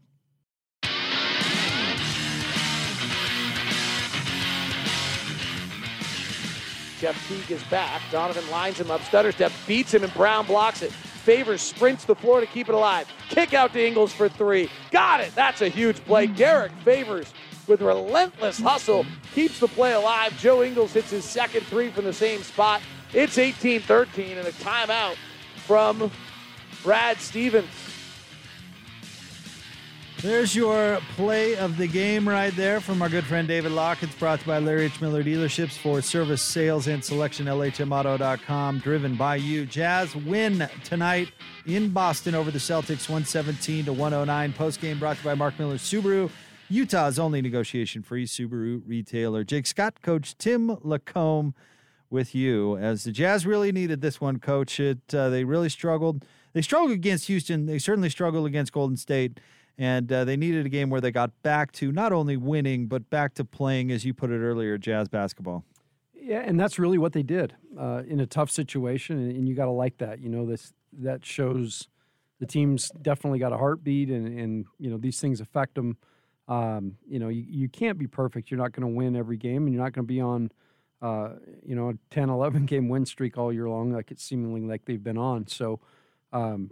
Jeff 6.98 7.28
Teague 7.28 7.50
is 7.50 7.62
back. 7.64 8.00
Donovan 8.10 8.48
lines 8.50 8.80
him 8.80 8.90
up. 8.90 9.02
Stutter 9.02 9.32
step 9.32 9.52
beats 9.66 9.92
him, 9.92 10.02
and 10.02 10.14
Brown 10.14 10.46
blocks 10.46 10.80
it. 10.80 10.92
Favors 11.26 11.60
sprints 11.60 12.04
the 12.04 12.14
floor 12.14 12.38
to 12.38 12.46
keep 12.46 12.68
it 12.68 12.74
alive. 12.76 13.08
Kick 13.30 13.52
out 13.52 13.72
to 13.72 13.84
Ingles 13.84 14.12
for 14.12 14.28
three. 14.28 14.70
Got 14.92 15.18
it. 15.18 15.34
That's 15.34 15.60
a 15.60 15.68
huge 15.68 15.96
play. 16.04 16.28
Derrick 16.28 16.70
Favors 16.84 17.34
with 17.66 17.80
relentless 17.80 18.60
hustle 18.60 19.04
keeps 19.34 19.58
the 19.58 19.66
play 19.66 19.94
alive. 19.94 20.38
Joe 20.38 20.62
Ingles 20.62 20.92
hits 20.92 21.10
his 21.10 21.24
second 21.24 21.66
three 21.66 21.90
from 21.90 22.04
the 22.04 22.12
same 22.12 22.44
spot. 22.44 22.80
It's 23.12 23.38
18 23.38 23.80
13 23.80 24.38
and 24.38 24.46
a 24.46 24.52
timeout 24.52 25.16
from 25.66 26.12
Brad 26.84 27.18
Stevens. 27.18 27.95
There's 30.26 30.56
your 30.56 30.98
play 31.14 31.54
of 31.54 31.76
the 31.76 31.86
game 31.86 32.28
right 32.28 32.52
there 32.56 32.80
from 32.80 33.00
our 33.00 33.08
good 33.08 33.24
friend 33.24 33.46
David 33.46 33.70
Locke. 33.70 34.02
It's 34.02 34.12
brought 34.16 34.40
to 34.40 34.44
you 34.44 34.48
by 34.48 34.58
Larry 34.58 34.86
H. 34.86 35.00
Miller 35.00 35.22
Dealerships 35.22 35.78
for 35.78 36.02
service, 36.02 36.42
sales, 36.42 36.88
and 36.88 37.02
selection. 37.02 37.46
LHMauto.com, 37.46 38.80
driven 38.80 39.14
by 39.14 39.36
you. 39.36 39.66
Jazz 39.66 40.16
win 40.16 40.68
tonight 40.82 41.30
in 41.64 41.90
Boston 41.90 42.34
over 42.34 42.50
the 42.50 42.58
Celtics, 42.58 43.08
117 43.08 43.84
to 43.84 43.92
109. 43.92 44.52
Post 44.54 44.80
game 44.80 44.98
brought 44.98 45.16
to 45.16 45.22
you 45.22 45.30
by 45.30 45.34
Mark 45.36 45.56
Miller 45.60 45.76
Subaru, 45.76 46.28
Utah's 46.68 47.20
only 47.20 47.40
negotiation 47.40 48.02
free 48.02 48.26
Subaru 48.26 48.82
retailer. 48.84 49.44
Jake 49.44 49.68
Scott, 49.68 50.02
Coach 50.02 50.36
Tim 50.38 50.70
LaComb 50.78 51.54
with 52.10 52.34
you 52.34 52.76
as 52.78 53.04
the 53.04 53.12
Jazz 53.12 53.46
really 53.46 53.70
needed 53.70 54.00
this 54.00 54.20
one, 54.20 54.40
Coach. 54.40 54.80
It 54.80 55.14
uh, 55.14 55.28
they 55.28 55.44
really 55.44 55.68
struggled. 55.68 56.24
They 56.52 56.62
struggled 56.62 56.90
against 56.90 57.28
Houston. 57.28 57.66
They 57.66 57.78
certainly 57.78 58.10
struggled 58.10 58.46
against 58.46 58.72
Golden 58.72 58.96
State 58.96 59.38
and 59.78 60.10
uh, 60.10 60.24
they 60.24 60.36
needed 60.36 60.66
a 60.66 60.68
game 60.68 60.90
where 60.90 61.00
they 61.00 61.10
got 61.10 61.30
back 61.42 61.72
to 61.72 61.92
not 61.92 62.12
only 62.12 62.36
winning 62.36 62.86
but 62.86 63.08
back 63.10 63.34
to 63.34 63.44
playing, 63.44 63.90
as 63.90 64.04
you 64.04 64.14
put 64.14 64.30
it 64.30 64.38
earlier, 64.38 64.78
jazz 64.78 65.08
basketball. 65.08 65.64
Yeah, 66.14 66.40
and 66.40 66.58
that's 66.58 66.78
really 66.78 66.98
what 66.98 67.12
they 67.12 67.22
did 67.22 67.54
uh, 67.78 68.02
in 68.06 68.20
a 68.20 68.26
tough 68.26 68.50
situation, 68.50 69.18
and, 69.18 69.48
you 69.48 69.54
got 69.54 69.66
to 69.66 69.70
like 69.70 69.98
that. 69.98 70.20
You 70.20 70.28
know, 70.28 70.44
this 70.44 70.72
that 70.98 71.24
shows 71.24 71.88
the 72.40 72.46
team's 72.46 72.90
definitely 73.00 73.38
got 73.38 73.52
a 73.52 73.56
heartbeat, 73.56 74.08
and 74.08 74.26
and 74.38 74.64
you 74.78 74.90
know 74.90 74.96
these 74.96 75.20
things 75.20 75.40
affect 75.40 75.76
them. 75.76 75.96
Um, 76.48 76.96
you 77.08 77.18
know, 77.18 77.28
you, 77.28 77.44
you 77.48 77.68
can't 77.68 77.98
be 77.98 78.06
perfect. 78.06 78.50
You're 78.50 78.58
not 78.58 78.72
going 78.72 78.82
to 78.88 78.94
win 78.94 79.14
every 79.14 79.36
game, 79.36 79.66
and 79.66 79.74
you're 79.74 79.82
not 79.82 79.92
going 79.92 80.04
to 80.04 80.12
be 80.12 80.20
on, 80.20 80.50
uh, 81.02 81.30
you 81.64 81.74
know, 81.74 81.90
a 81.90 81.94
10, 82.10 82.30
11 82.30 82.66
game 82.66 82.88
win 82.88 83.04
streak 83.04 83.36
all 83.36 83.52
year 83.52 83.68
long, 83.68 83.92
like 83.92 84.10
it's 84.10 84.22
seemingly 84.22 84.60
like 84.60 84.84
they've 84.84 85.02
been 85.02 85.18
on. 85.18 85.48
So, 85.48 85.80
um, 86.32 86.70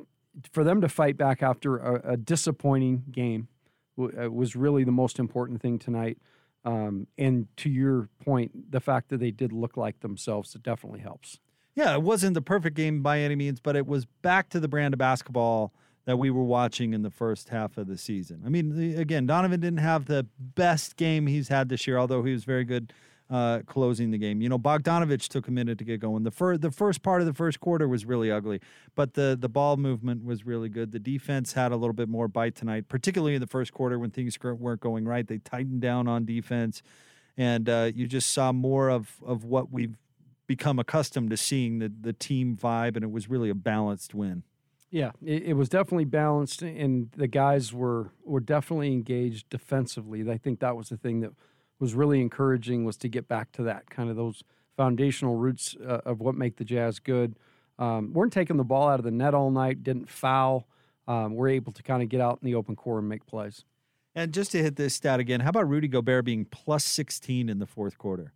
for 0.52 0.64
them 0.64 0.80
to 0.80 0.88
fight 0.88 1.16
back 1.16 1.42
after 1.42 1.78
a, 1.78 2.12
a 2.12 2.16
disappointing 2.16 3.04
game 3.10 3.48
w- 3.96 4.24
uh, 4.24 4.30
was 4.30 4.56
really 4.56 4.84
the 4.84 4.92
most 4.92 5.18
important 5.18 5.60
thing 5.60 5.78
tonight. 5.78 6.18
Um, 6.64 7.06
and 7.18 7.46
to 7.58 7.68
your 7.68 8.08
point, 8.24 8.70
the 8.70 8.80
fact 8.80 9.10
that 9.10 9.18
they 9.18 9.30
did 9.30 9.52
look 9.52 9.76
like 9.76 10.00
themselves, 10.00 10.54
it 10.54 10.62
definitely 10.62 11.00
helps. 11.00 11.38
Yeah, 11.74 11.94
it 11.94 12.02
wasn't 12.02 12.34
the 12.34 12.42
perfect 12.42 12.76
game 12.76 13.02
by 13.02 13.18
any 13.18 13.34
means, 13.34 13.60
but 13.60 13.76
it 13.76 13.86
was 13.86 14.06
back 14.22 14.48
to 14.50 14.60
the 14.60 14.68
brand 14.68 14.94
of 14.94 14.98
basketball 14.98 15.72
that 16.06 16.18
we 16.18 16.30
were 16.30 16.44
watching 16.44 16.92
in 16.92 17.02
the 17.02 17.10
first 17.10 17.48
half 17.48 17.76
of 17.76 17.86
the 17.86 17.98
season. 17.98 18.42
I 18.44 18.48
mean, 18.48 18.96
again, 18.96 19.26
Donovan 19.26 19.60
didn't 19.60 19.78
have 19.78 20.06
the 20.06 20.26
best 20.38 20.96
game 20.96 21.26
he's 21.26 21.48
had 21.48 21.68
this 21.68 21.86
year, 21.86 21.98
although 21.98 22.22
he 22.22 22.32
was 22.32 22.44
very 22.44 22.64
good 22.64 22.92
uh, 23.30 23.60
closing 23.66 24.10
the 24.10 24.18
game. 24.18 24.40
You 24.40 24.48
know, 24.48 24.58
Bogdanovic 24.58 25.28
took 25.28 25.48
a 25.48 25.50
minute 25.50 25.78
to 25.78 25.84
get 25.84 26.00
going. 26.00 26.24
The 26.24 26.30
first 26.30 26.60
the 26.60 26.70
first 26.70 27.02
part 27.02 27.20
of 27.20 27.26
the 27.26 27.32
first 27.32 27.60
quarter 27.60 27.88
was 27.88 28.04
really 28.04 28.30
ugly, 28.30 28.60
but 28.94 29.14
the 29.14 29.36
the 29.38 29.48
ball 29.48 29.76
movement 29.76 30.24
was 30.24 30.44
really 30.44 30.68
good. 30.68 30.92
The 30.92 30.98
defense 30.98 31.54
had 31.54 31.72
a 31.72 31.76
little 31.76 31.94
bit 31.94 32.08
more 32.08 32.28
bite 32.28 32.54
tonight, 32.54 32.88
particularly 32.88 33.34
in 33.34 33.40
the 33.40 33.46
first 33.46 33.72
quarter 33.72 33.98
when 33.98 34.10
things 34.10 34.38
weren't 34.42 34.80
going 34.80 35.04
right. 35.04 35.26
They 35.26 35.38
tightened 35.38 35.80
down 35.80 36.06
on 36.06 36.24
defense, 36.24 36.82
and 37.36 37.68
uh, 37.68 37.90
you 37.94 38.06
just 38.06 38.30
saw 38.30 38.52
more 38.52 38.90
of 38.90 39.16
of 39.24 39.44
what 39.44 39.72
we've 39.72 39.96
become 40.46 40.78
accustomed 40.78 41.30
to 41.30 41.36
seeing 41.36 41.78
the 41.78 41.90
the 42.00 42.12
team 42.12 42.56
vibe, 42.60 42.94
and 42.96 43.04
it 43.04 43.10
was 43.10 43.30
really 43.30 43.48
a 43.48 43.54
balanced 43.54 44.14
win. 44.14 44.42
Yeah, 44.90 45.10
it, 45.24 45.42
it, 45.42 45.52
was 45.54 45.68
definitely 45.68 46.04
balanced, 46.04 46.62
and 46.62 47.10
the 47.16 47.26
guys 47.26 47.72
were 47.72 48.12
were 48.22 48.38
definitely 48.38 48.92
engaged 48.92 49.48
defensively. 49.48 50.30
I 50.30 50.38
think 50.38 50.60
that 50.60 50.76
was 50.76 50.90
the 50.90 50.96
thing 50.96 51.20
that 51.22 51.32
was 51.78 51.94
really 51.94 52.20
encouraging 52.20 52.84
was 52.84 52.96
to 52.98 53.08
get 53.08 53.28
back 53.28 53.52
to 53.52 53.62
that 53.64 53.90
kind 53.90 54.10
of 54.10 54.16
those 54.16 54.42
foundational 54.76 55.36
roots 55.36 55.76
uh, 55.86 56.00
of 56.04 56.20
what 56.20 56.34
make 56.34 56.56
the 56.56 56.64
Jazz 56.64 56.98
good. 56.98 57.36
Um, 57.78 58.12
weren't 58.12 58.32
taking 58.32 58.56
the 58.56 58.64
ball 58.64 58.88
out 58.88 59.00
of 59.00 59.04
the 59.04 59.10
net 59.10 59.34
all 59.34 59.50
night, 59.50 59.82
didn't 59.82 60.08
foul. 60.08 60.66
Um, 61.06 61.34
we're 61.34 61.48
able 61.48 61.72
to 61.72 61.82
kind 61.82 62.02
of 62.02 62.08
get 62.08 62.20
out 62.20 62.38
in 62.40 62.46
the 62.46 62.54
open 62.54 62.76
core 62.76 62.98
and 62.98 63.08
make 63.08 63.26
plays. 63.26 63.64
And 64.14 64.32
just 64.32 64.52
to 64.52 64.62
hit 64.62 64.76
this 64.76 64.94
stat 64.94 65.18
again, 65.18 65.40
how 65.40 65.50
about 65.50 65.68
Rudy 65.68 65.88
Gobert 65.88 66.24
being 66.24 66.44
plus 66.44 66.84
16 66.84 67.48
in 67.48 67.58
the 67.58 67.66
fourth 67.66 67.98
quarter? 67.98 68.32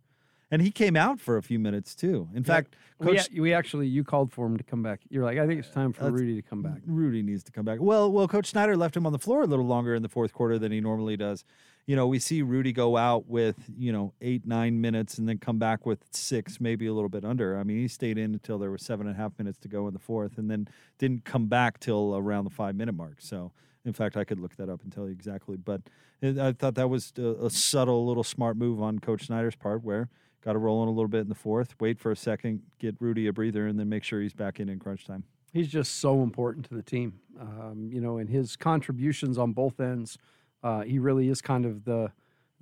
and 0.51 0.61
he 0.61 0.71
came 0.71 0.95
out 0.95 1.19
for 1.19 1.37
a 1.37 1.43
few 1.43 1.59
minutes 1.59 1.95
too. 1.95 2.27
In 2.33 2.43
yeah. 2.43 2.47
fact, 2.47 2.75
Coach, 3.01 3.29
we, 3.31 3.41
we, 3.41 3.53
actually 3.53 3.87
you 3.87 4.03
called 4.03 4.31
for 4.31 4.45
him 4.45 4.57
to 4.57 4.63
come 4.63 4.81
back. 4.81 5.01
You're 5.09 5.23
like, 5.23 5.37
I 5.37 5.47
think 5.47 5.59
it's 5.59 5.69
time 5.69 5.93
for 5.93 6.09
Rudy 6.09 6.35
to 6.35 6.41
come 6.41 6.61
back. 6.61 6.81
Rudy 6.85 7.21
needs 7.21 7.43
to 7.43 7.51
come 7.51 7.65
back. 7.65 7.79
Well, 7.79 8.11
well, 8.11 8.27
Coach 8.27 8.47
Snyder 8.47 8.75
left 8.75 8.95
him 8.95 9.05
on 9.05 9.11
the 9.11 9.19
floor 9.19 9.43
a 9.43 9.47
little 9.47 9.65
longer 9.65 9.95
in 9.95 10.01
the 10.01 10.09
fourth 10.09 10.33
quarter 10.33 10.57
than 10.57 10.71
he 10.71 10.81
normally 10.81 11.17
does. 11.17 11.43
You 11.89 11.95
know, 11.95 12.05
we 12.05 12.19
see 12.19 12.43
Rudy 12.43 12.71
go 12.71 12.97
out 12.97 13.27
with 13.27 13.55
you 13.75 13.91
know 13.91 14.13
eight 14.21 14.45
nine 14.45 14.79
minutes 14.79 15.17
and 15.17 15.27
then 15.27 15.39
come 15.39 15.57
back 15.57 15.87
with 15.87 16.05
six, 16.11 16.61
maybe 16.61 16.85
a 16.85 16.93
little 16.93 17.09
bit 17.09 17.25
under. 17.25 17.57
I 17.57 17.63
mean, 17.63 17.77
he 17.79 17.87
stayed 17.87 18.19
in 18.19 18.33
until 18.33 18.59
there 18.59 18.69
was 18.69 18.83
seven 18.83 19.07
and 19.07 19.15
a 19.15 19.19
half 19.19 19.31
minutes 19.39 19.57
to 19.61 19.67
go 19.67 19.87
in 19.87 19.93
the 19.93 19.99
fourth, 19.99 20.37
and 20.37 20.51
then 20.51 20.67
didn't 20.99 21.25
come 21.25 21.47
back 21.47 21.79
till 21.79 22.15
around 22.15 22.43
the 22.43 22.51
five 22.51 22.75
minute 22.75 22.93
mark. 22.93 23.15
So. 23.19 23.51
In 23.85 23.93
fact, 23.93 24.17
I 24.17 24.25
could 24.25 24.41
look 24.41 24.57
that 24.57 24.67
up 24.69 24.83
and 24.83 24.91
tell 24.91 25.05
you 25.05 25.13
exactly. 25.13 25.55
But 25.55 25.81
I 26.21 26.51
thought 26.51 26.75
that 26.75 26.89
was 26.89 27.13
a, 27.17 27.45
a 27.45 27.49
subtle, 27.49 28.05
little 28.05 28.25
smart 28.25 28.57
move 28.57 28.81
on 28.81 28.99
Coach 28.99 29.27
Snyder's 29.27 29.55
part, 29.55 29.85
where 29.85 30.09
got 30.43 30.53
to 30.53 30.59
roll 30.59 30.83
in 30.83 30.89
a 30.89 30.91
little 30.91 31.07
bit 31.07 31.21
in 31.21 31.29
the 31.29 31.33
fourth, 31.33 31.75
wait 31.79 31.97
for 31.97 32.11
a 32.11 32.15
second, 32.15 32.61
get 32.77 32.97
Rudy 32.99 33.27
a 33.27 33.33
breather, 33.33 33.67
and 33.67 33.79
then 33.79 33.87
make 33.87 34.03
sure 34.03 34.21
he's 34.21 34.33
back 34.33 34.59
in 34.59 34.67
in 34.67 34.79
crunch 34.79 35.05
time. 35.05 35.23
He's 35.53 35.69
just 35.69 35.95
so 36.01 36.21
important 36.21 36.65
to 36.67 36.75
the 36.75 36.83
team, 36.83 37.21
um, 37.39 37.89
you 37.91 38.01
know, 38.01 38.17
and 38.17 38.29
his 38.29 38.57
contributions 38.57 39.37
on 39.37 39.53
both 39.53 39.79
ends. 39.79 40.17
Uh, 40.63 40.81
he 40.81 40.99
really 40.99 41.29
is 41.29 41.41
kind 41.41 41.65
of 41.65 41.85
the 41.85 42.11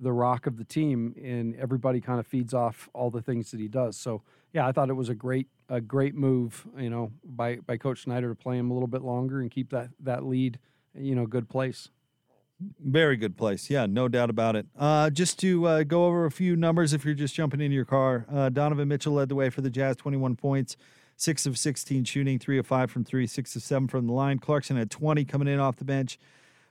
the 0.00 0.12
rock 0.12 0.46
of 0.46 0.56
the 0.56 0.64
team, 0.64 1.14
and 1.22 1.56
everybody 1.56 2.00
kind 2.00 2.20
of 2.20 2.26
feeds 2.26 2.54
off 2.54 2.88
all 2.94 3.10
the 3.10 3.22
things 3.22 3.50
that 3.50 3.58
he 3.58 3.66
does. 3.68 3.96
So, 3.96 4.22
yeah, 4.52 4.66
I 4.66 4.72
thought 4.72 4.90
it 4.90 4.94
was 4.94 5.08
a 5.08 5.14
great 5.14 5.48
a 5.68 5.80
great 5.80 6.14
move, 6.14 6.66
you 6.76 6.90
know, 6.90 7.10
by 7.24 7.56
by 7.56 7.76
Coach 7.76 8.02
Snyder 8.02 8.28
to 8.28 8.34
play 8.34 8.58
him 8.58 8.70
a 8.70 8.74
little 8.74 8.88
bit 8.88 9.02
longer 9.02 9.40
and 9.40 9.50
keep 9.50 9.70
that 9.70 9.90
that 10.00 10.24
lead, 10.24 10.58
you 10.94 11.14
know, 11.14 11.26
good 11.26 11.48
place. 11.48 11.88
Very 12.84 13.16
good 13.16 13.36
place. 13.36 13.70
Yeah, 13.70 13.86
no 13.86 14.08
doubt 14.08 14.30
about 14.30 14.56
it. 14.56 14.66
Uh, 14.76 15.10
just 15.10 15.38
to 15.40 15.66
uh, 15.66 15.82
go 15.84 16.06
over 16.06 16.24
a 16.24 16.30
few 16.30 16.56
numbers 16.56 16.92
if 16.92 17.04
you're 17.04 17.14
just 17.14 17.34
jumping 17.34 17.60
into 17.60 17.74
your 17.74 17.84
car, 17.84 18.26
uh, 18.32 18.48
Donovan 18.48 18.88
Mitchell 18.88 19.12
led 19.12 19.28
the 19.28 19.36
way 19.36 19.48
for 19.48 19.60
the 19.60 19.70
Jazz, 19.70 19.94
21 19.94 20.34
points, 20.34 20.76
6 21.16 21.46
of 21.46 21.56
16 21.56 22.02
shooting, 22.02 22.36
3 22.36 22.58
of 22.58 22.66
5 22.66 22.90
from 22.90 23.04
3, 23.04 23.28
6 23.28 23.54
of 23.56 23.62
7 23.62 23.86
from 23.86 24.08
the 24.08 24.12
line. 24.12 24.40
Clarkson 24.40 24.76
had 24.76 24.90
20 24.90 25.24
coming 25.24 25.46
in 25.46 25.60
off 25.60 25.76
the 25.76 25.84
bench. 25.84 26.18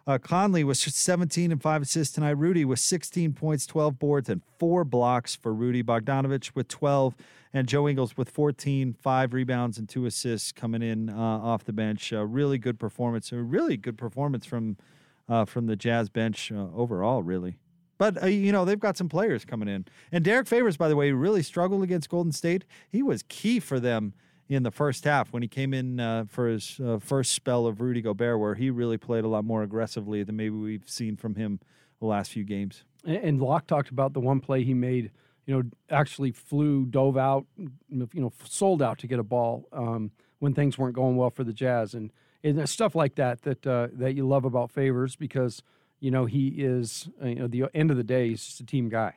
Uh, 0.07 0.17
Conley 0.17 0.63
was 0.63 0.79
17 0.79 1.51
and 1.51 1.61
5 1.61 1.81
assists 1.81 2.15
tonight. 2.15 2.31
Rudy 2.31 2.63
was 2.63 2.81
16 2.81 3.33
points, 3.33 3.65
12 3.65 3.99
boards, 3.99 4.29
and 4.29 4.41
4 4.57 4.85
blocks 4.85 5.35
for 5.35 5.53
Rudy. 5.53 5.83
Bogdanovic 5.83 6.51
with 6.55 6.69
12, 6.69 7.13
and 7.53 7.67
Joe 7.67 7.89
Ingles 7.89 8.15
with 8.15 8.29
14, 8.29 8.93
5 8.93 9.33
rebounds, 9.33 9.77
and 9.77 9.89
2 9.89 10.05
assists 10.05 10.53
coming 10.53 10.81
in 10.81 11.09
uh, 11.09 11.13
off 11.13 11.65
the 11.65 11.73
bench. 11.73 12.13
really 12.13 12.57
good 12.57 12.79
performance. 12.79 13.33
A 13.33 13.35
really 13.35 13.75
good 13.75 13.97
performance 13.97 14.45
from– 14.45 14.77
uh, 15.29 15.45
from 15.45 15.67
the 15.67 15.75
Jazz 15.75 16.09
bench 16.09 16.51
uh, 16.51 16.67
overall, 16.75 17.23
really. 17.23 17.57
But 17.97 18.21
uh, 18.21 18.27
you 18.27 18.51
know 18.51 18.65
they've 18.65 18.79
got 18.79 18.97
some 18.97 19.09
players 19.09 19.43
coming 19.43 19.67
in, 19.67 19.85
and 20.11 20.23
Derrick 20.23 20.47
Favors, 20.47 20.77
by 20.77 20.87
the 20.87 20.95
way, 20.95 21.11
really 21.11 21.41
struggled 21.41 21.83
against 21.83 22.09
Golden 22.09 22.31
State. 22.31 22.63
He 22.89 23.01
was 23.01 23.23
key 23.27 23.59
for 23.59 23.79
them 23.79 24.13
in 24.49 24.63
the 24.63 24.71
first 24.71 25.03
half 25.03 25.33
when 25.33 25.41
he 25.41 25.47
came 25.47 25.73
in 25.73 25.99
uh, 25.99 26.25
for 26.27 26.47
his 26.47 26.79
uh, 26.79 26.99
first 26.99 27.33
spell 27.33 27.65
of 27.65 27.81
Rudy 27.81 28.01
Gobert, 28.01 28.39
where 28.39 28.55
he 28.55 28.69
really 28.69 28.97
played 28.97 29.23
a 29.23 29.27
lot 29.27 29.43
more 29.43 29.63
aggressively 29.63 30.23
than 30.23 30.35
maybe 30.35 30.55
we've 30.55 30.89
seen 30.89 31.17
from 31.17 31.35
him 31.35 31.59
the 31.99 32.05
last 32.05 32.31
few 32.31 32.43
games. 32.43 32.83
And 33.05 33.41
Locke 33.41 33.67
talked 33.67 33.89
about 33.89 34.13
the 34.13 34.19
one 34.19 34.39
play 34.39 34.63
he 34.63 34.73
made. 34.73 35.11
You 35.45 35.55
know, 35.55 35.63
actually 35.89 36.31
flew, 36.31 36.85
dove 36.85 37.17
out, 37.17 37.45
you 37.57 38.07
know, 38.13 38.33
sold 38.43 38.81
out 38.81 38.97
to 38.99 39.07
get 39.07 39.17
a 39.17 39.23
ball 39.23 39.65
um, 39.71 40.11
when 40.39 40.53
things 40.53 40.77
weren't 40.77 40.95
going 40.95 41.15
well 41.15 41.29
for 41.29 41.45
the 41.45 41.53
Jazz, 41.53 41.93
and 41.93 42.11
and 42.43 42.67
stuff 42.69 42.95
like 42.95 43.15
that 43.15 43.43
that 43.43 43.65
uh, 43.65 43.87
that 43.93 44.13
you 44.13 44.27
love 44.27 44.43
about 44.43 44.71
Favors 44.71 45.15
because 45.15 45.63
you 46.01 46.11
know 46.11 46.25
he 46.25 46.49
is 46.49 47.07
uh, 47.23 47.27
you 47.27 47.35
know 47.35 47.47
the 47.47 47.65
end 47.73 47.91
of 47.91 47.97
the 47.97 48.03
day 48.03 48.29
he's 48.29 48.45
just 48.45 48.59
a 48.59 48.65
team 48.65 48.89
guy. 48.89 49.13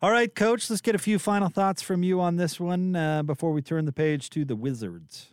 All 0.00 0.10
right, 0.10 0.34
Coach. 0.34 0.68
Let's 0.68 0.82
get 0.82 0.94
a 0.94 0.98
few 0.98 1.18
final 1.18 1.48
thoughts 1.48 1.82
from 1.82 2.02
you 2.02 2.20
on 2.20 2.36
this 2.36 2.58
one 2.58 2.96
uh, 2.96 3.22
before 3.22 3.52
we 3.52 3.62
turn 3.62 3.84
the 3.84 3.92
page 3.92 4.30
to 4.30 4.44
the 4.44 4.56
Wizards. 4.56 5.28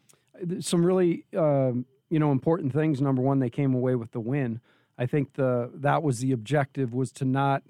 Some 0.60 0.86
really 0.86 1.26
um, 1.36 1.86
you 2.10 2.20
know 2.20 2.32
important 2.32 2.74
things. 2.74 3.02
Number 3.02 3.22
one, 3.22 3.39
they 3.39 3.50
came 3.50 3.74
away 3.74 3.95
with 3.95 4.12
the 4.12 4.20
win. 4.20 4.62
I 4.97 5.06
think 5.06 5.34
the 5.34 5.72
that 5.76 6.04
was 6.04 6.20
the 6.20 6.32
objective 6.32 6.93
was 6.93 7.12
to 7.14 7.26
not 7.26 7.64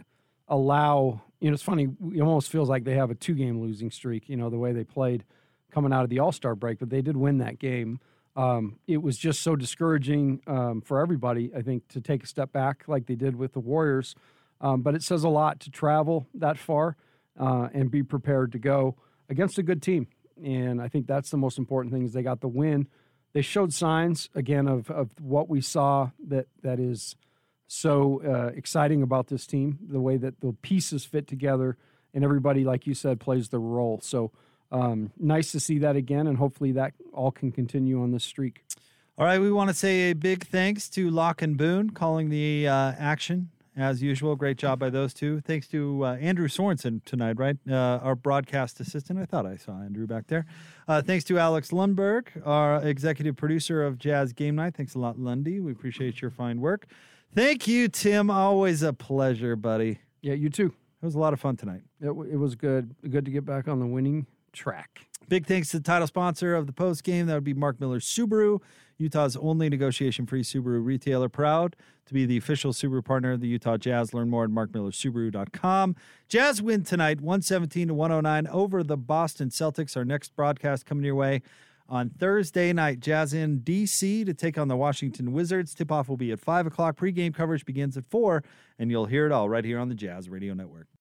allow. 0.48 1.22
You 1.40 1.50
know, 1.50 1.54
it's 1.54 1.64
funny. 1.64 1.88
It 2.14 2.22
almost 2.22 2.50
feels 2.50 2.70
like 2.70 2.84
they 2.84 2.96
have 2.96 3.12
a 3.12 3.16
two 3.16 3.34
game 3.34 3.62
losing 3.62 3.92
streak. 3.92 4.28
You 4.28 4.38
know, 4.38 4.50
the 4.50 4.58
way 4.58 4.74
they 4.74 4.84
played 4.84 5.24
coming 5.72 5.94
out 5.94 6.04
of 6.04 6.10
the 6.10 6.20
All 6.20 6.32
Star 6.32 6.56
break, 6.56 6.80
but 6.80 6.90
they 6.90 7.02
did 7.02 7.16
win 7.16 7.38
that 7.38 7.60
game 7.60 8.00
um, 8.40 8.80
it 8.88 9.02
was 9.02 9.18
just 9.18 9.42
so 9.42 9.58
discouraging 9.58 10.42
um, 10.48 10.82
for 10.82 11.02
everybody, 11.02 11.52
I 11.54 11.62
think, 11.62 11.88
to 11.90 12.00
take 12.00 12.24
a 12.24 12.28
step 12.28 12.54
back 12.54 12.84
like 12.88 13.06
they 13.06 13.16
did 13.16 13.36
with 13.36 13.52
the 13.52 13.60
Warriors. 13.60 14.16
Um, 14.62 14.82
but 14.82 14.96
it 14.96 15.04
says 15.04 15.24
a 15.24 15.30
lot 15.30 15.60
to 15.62 15.72
travel 15.72 16.28
that 16.34 16.58
far 16.58 16.98
uh, 17.40 17.70
and 17.74 17.90
be 17.90 18.04
prepared 18.04 18.52
to 18.52 18.60
go 18.60 18.96
against 19.30 19.58
a 19.58 19.64
good 19.64 19.82
team. 19.82 20.08
And 20.44 20.82
I 20.82 20.88
think 20.88 21.08
that's 21.08 21.30
the 21.30 21.38
most 21.38 21.58
important 21.58 21.94
thing 21.94 22.04
is 22.04 22.14
they 22.14 22.24
got 22.24 22.42
the 22.42 22.48
win. 22.48 22.88
They 23.34 23.42
showed 23.42 23.74
signs 23.74 24.30
again 24.36 24.68
of, 24.68 24.90
of 24.90 25.12
what 25.20 25.50
we 25.50 25.62
saw 25.62 26.12
that 26.28 26.48
that 26.62 26.80
is 26.80 27.16
so 27.68 28.22
uh, 28.26 28.52
exciting 28.56 29.04
about 29.04 29.28
this 29.28 29.46
team, 29.46 29.78
the 29.88 30.00
way 30.00 30.18
that 30.18 30.42
the 30.42 30.54
pieces 30.62 31.06
fit 31.06 31.28
together 31.28 31.78
and 32.14 32.24
everybody, 32.24 32.64
like 32.64 32.88
you 32.88 32.96
said, 32.96 33.20
plays 33.20 33.50
the 33.50 33.60
role. 33.60 34.00
So 34.02 34.32
um, 34.72 35.12
nice 35.20 35.52
to 35.52 35.60
see 35.60 35.78
that 35.80 35.96
again, 35.96 36.26
and 36.26 36.38
hopefully 36.38 36.72
that 36.74 36.94
all 37.14 37.32
can 37.32 37.52
continue 37.52 38.02
on 38.02 38.12
this 38.12 38.24
streak. 38.24 38.64
All 39.18 39.26
right, 39.26 39.40
we 39.40 39.52
want 39.52 39.70
to 39.70 39.76
say 39.76 40.10
a 40.10 40.14
big 40.14 40.48
thanks 40.48 40.90
to 40.90 41.10
Locke 41.10 41.42
and 41.42 41.58
Boone 41.58 41.92
calling 41.92 42.30
the 42.30 42.68
uh, 42.68 42.94
action 42.98 43.50
as 43.80 44.02
usual. 44.04 44.36
Great 44.36 44.58
job 44.58 44.78
by 44.80 44.90
those 44.90 45.14
two. 45.14 45.42
Thanks 45.42 45.68
to 45.70 46.04
uh, 46.06 46.16
Andrew 46.18 46.48
Sorensen 46.48 47.04
tonight, 47.06 47.38
right? 47.38 47.58
Uh, 47.70 48.00
our 48.04 48.16
broadcast 48.16 48.80
assistant. 48.80 49.20
I 49.20 49.26
thought 49.26 49.46
I 49.46 49.56
saw 49.56 49.82
Andrew 49.82 50.06
back 50.06 50.28
there. 50.28 50.46
Uh, 50.88 51.02
thanks 51.02 51.24
to 51.26 51.40
Alex 51.40 51.70
Lundberg, 51.72 52.46
our 52.46 52.84
executive 52.86 53.36
producer 53.38 53.84
of 53.84 53.98
Jazz 53.98 54.34
Game 54.34 54.56
Night. 54.56 54.76
Thanks 54.76 54.96
a 54.96 55.00
lot, 55.00 55.18
Lundy. 55.20 55.60
We 55.60 55.72
appreciate 55.72 56.22
your 56.22 56.32
fine 56.32 56.60
work. 56.62 56.88
Thank 57.34 57.68
you, 57.68 57.88
Tim. 57.88 58.30
Always 58.30 58.82
a 58.84 58.92
pleasure, 58.92 59.56
buddy. 59.56 60.00
Yeah, 60.22 60.34
you 60.34 60.50
too. 60.50 60.74
It 61.02 61.06
was 61.06 61.16
a 61.16 61.20
lot 61.20 61.32
of 61.32 61.40
fun 61.40 61.56
tonight. 61.56 61.82
It, 62.02 62.08
w- 62.08 62.30
it 62.30 62.36
was 62.38 62.56
good. 62.56 62.96
Good 63.10 63.24
to 63.26 63.32
get 63.32 63.46
back 63.46 63.68
on 63.68 63.80
the 63.80 63.86
winning 63.88 64.26
track. 64.52 65.06
Big 65.30 65.46
thanks 65.46 65.70
to 65.70 65.78
the 65.78 65.84
title 65.84 66.08
sponsor 66.08 66.56
of 66.56 66.66
the 66.66 66.74
post 66.74 67.04
game. 67.04 67.28
That 67.28 67.36
would 67.36 67.44
be 67.44 67.54
Mark 67.54 67.80
Miller 67.80 68.00
Subaru, 68.00 68.60
Utah's 69.00 69.36
only 69.38 69.70
negotiation 69.70 70.26
free 70.26 70.44
Subaru 70.44 70.86
retailer. 70.86 71.30
Proud 71.30 71.76
to 72.06 72.14
be 72.14 72.26
the 72.26 72.38
official 72.38 72.74
Subaru 72.74 73.04
partner 73.04 73.32
of 73.32 73.42
the 73.42 73.48
Utah 73.48 73.78
Jazz. 73.78 74.14
Learn 74.14 74.30
more 74.30 74.44
at 74.44 74.50
markmillersubaru.com. 74.50 75.96
Jazz 76.28 76.62
win 76.62 76.84
tonight, 76.84 77.22
117 77.22 77.88
to 77.88 77.94
109 77.94 78.48
over 78.54 78.84
the 78.84 78.98
Boston 78.98 79.50
Celtics. 79.50 79.96
Our 79.96 80.06
next 80.06 80.36
broadcast 80.36 80.86
coming 80.86 81.06
your 81.06 81.16
way 81.16 81.42
on 81.88 82.10
Thursday 82.10 82.74
night. 82.74 83.00
Jazz 83.00 83.34
in 83.34 83.62
DC 83.62 84.26
to 84.26 84.34
take 84.34 84.58
on 84.58 84.68
the 84.68 84.78
Washington 84.78 85.32
Wizards. 85.32 85.74
Tip 85.74 85.92
off 85.92 86.10
will 86.10 86.18
be 86.18 86.32
at 86.32 86.40
5 86.40 86.68
o'clock. 86.68 86.98
Pre-game 86.98 87.32
coverage 87.32 87.66
begins 87.66 87.96
at 87.96 88.06
4, 88.10 88.44
and 88.78 88.92
you'll 88.92 89.06
hear 89.06 89.26
it 89.26 89.32
all 89.32 89.48
right 89.48 89.64
here 89.64 89.80
on 89.80 89.88
the 89.88 89.96
Jazz 89.96 90.30
Radio 90.30 90.54
Network. 90.54 90.90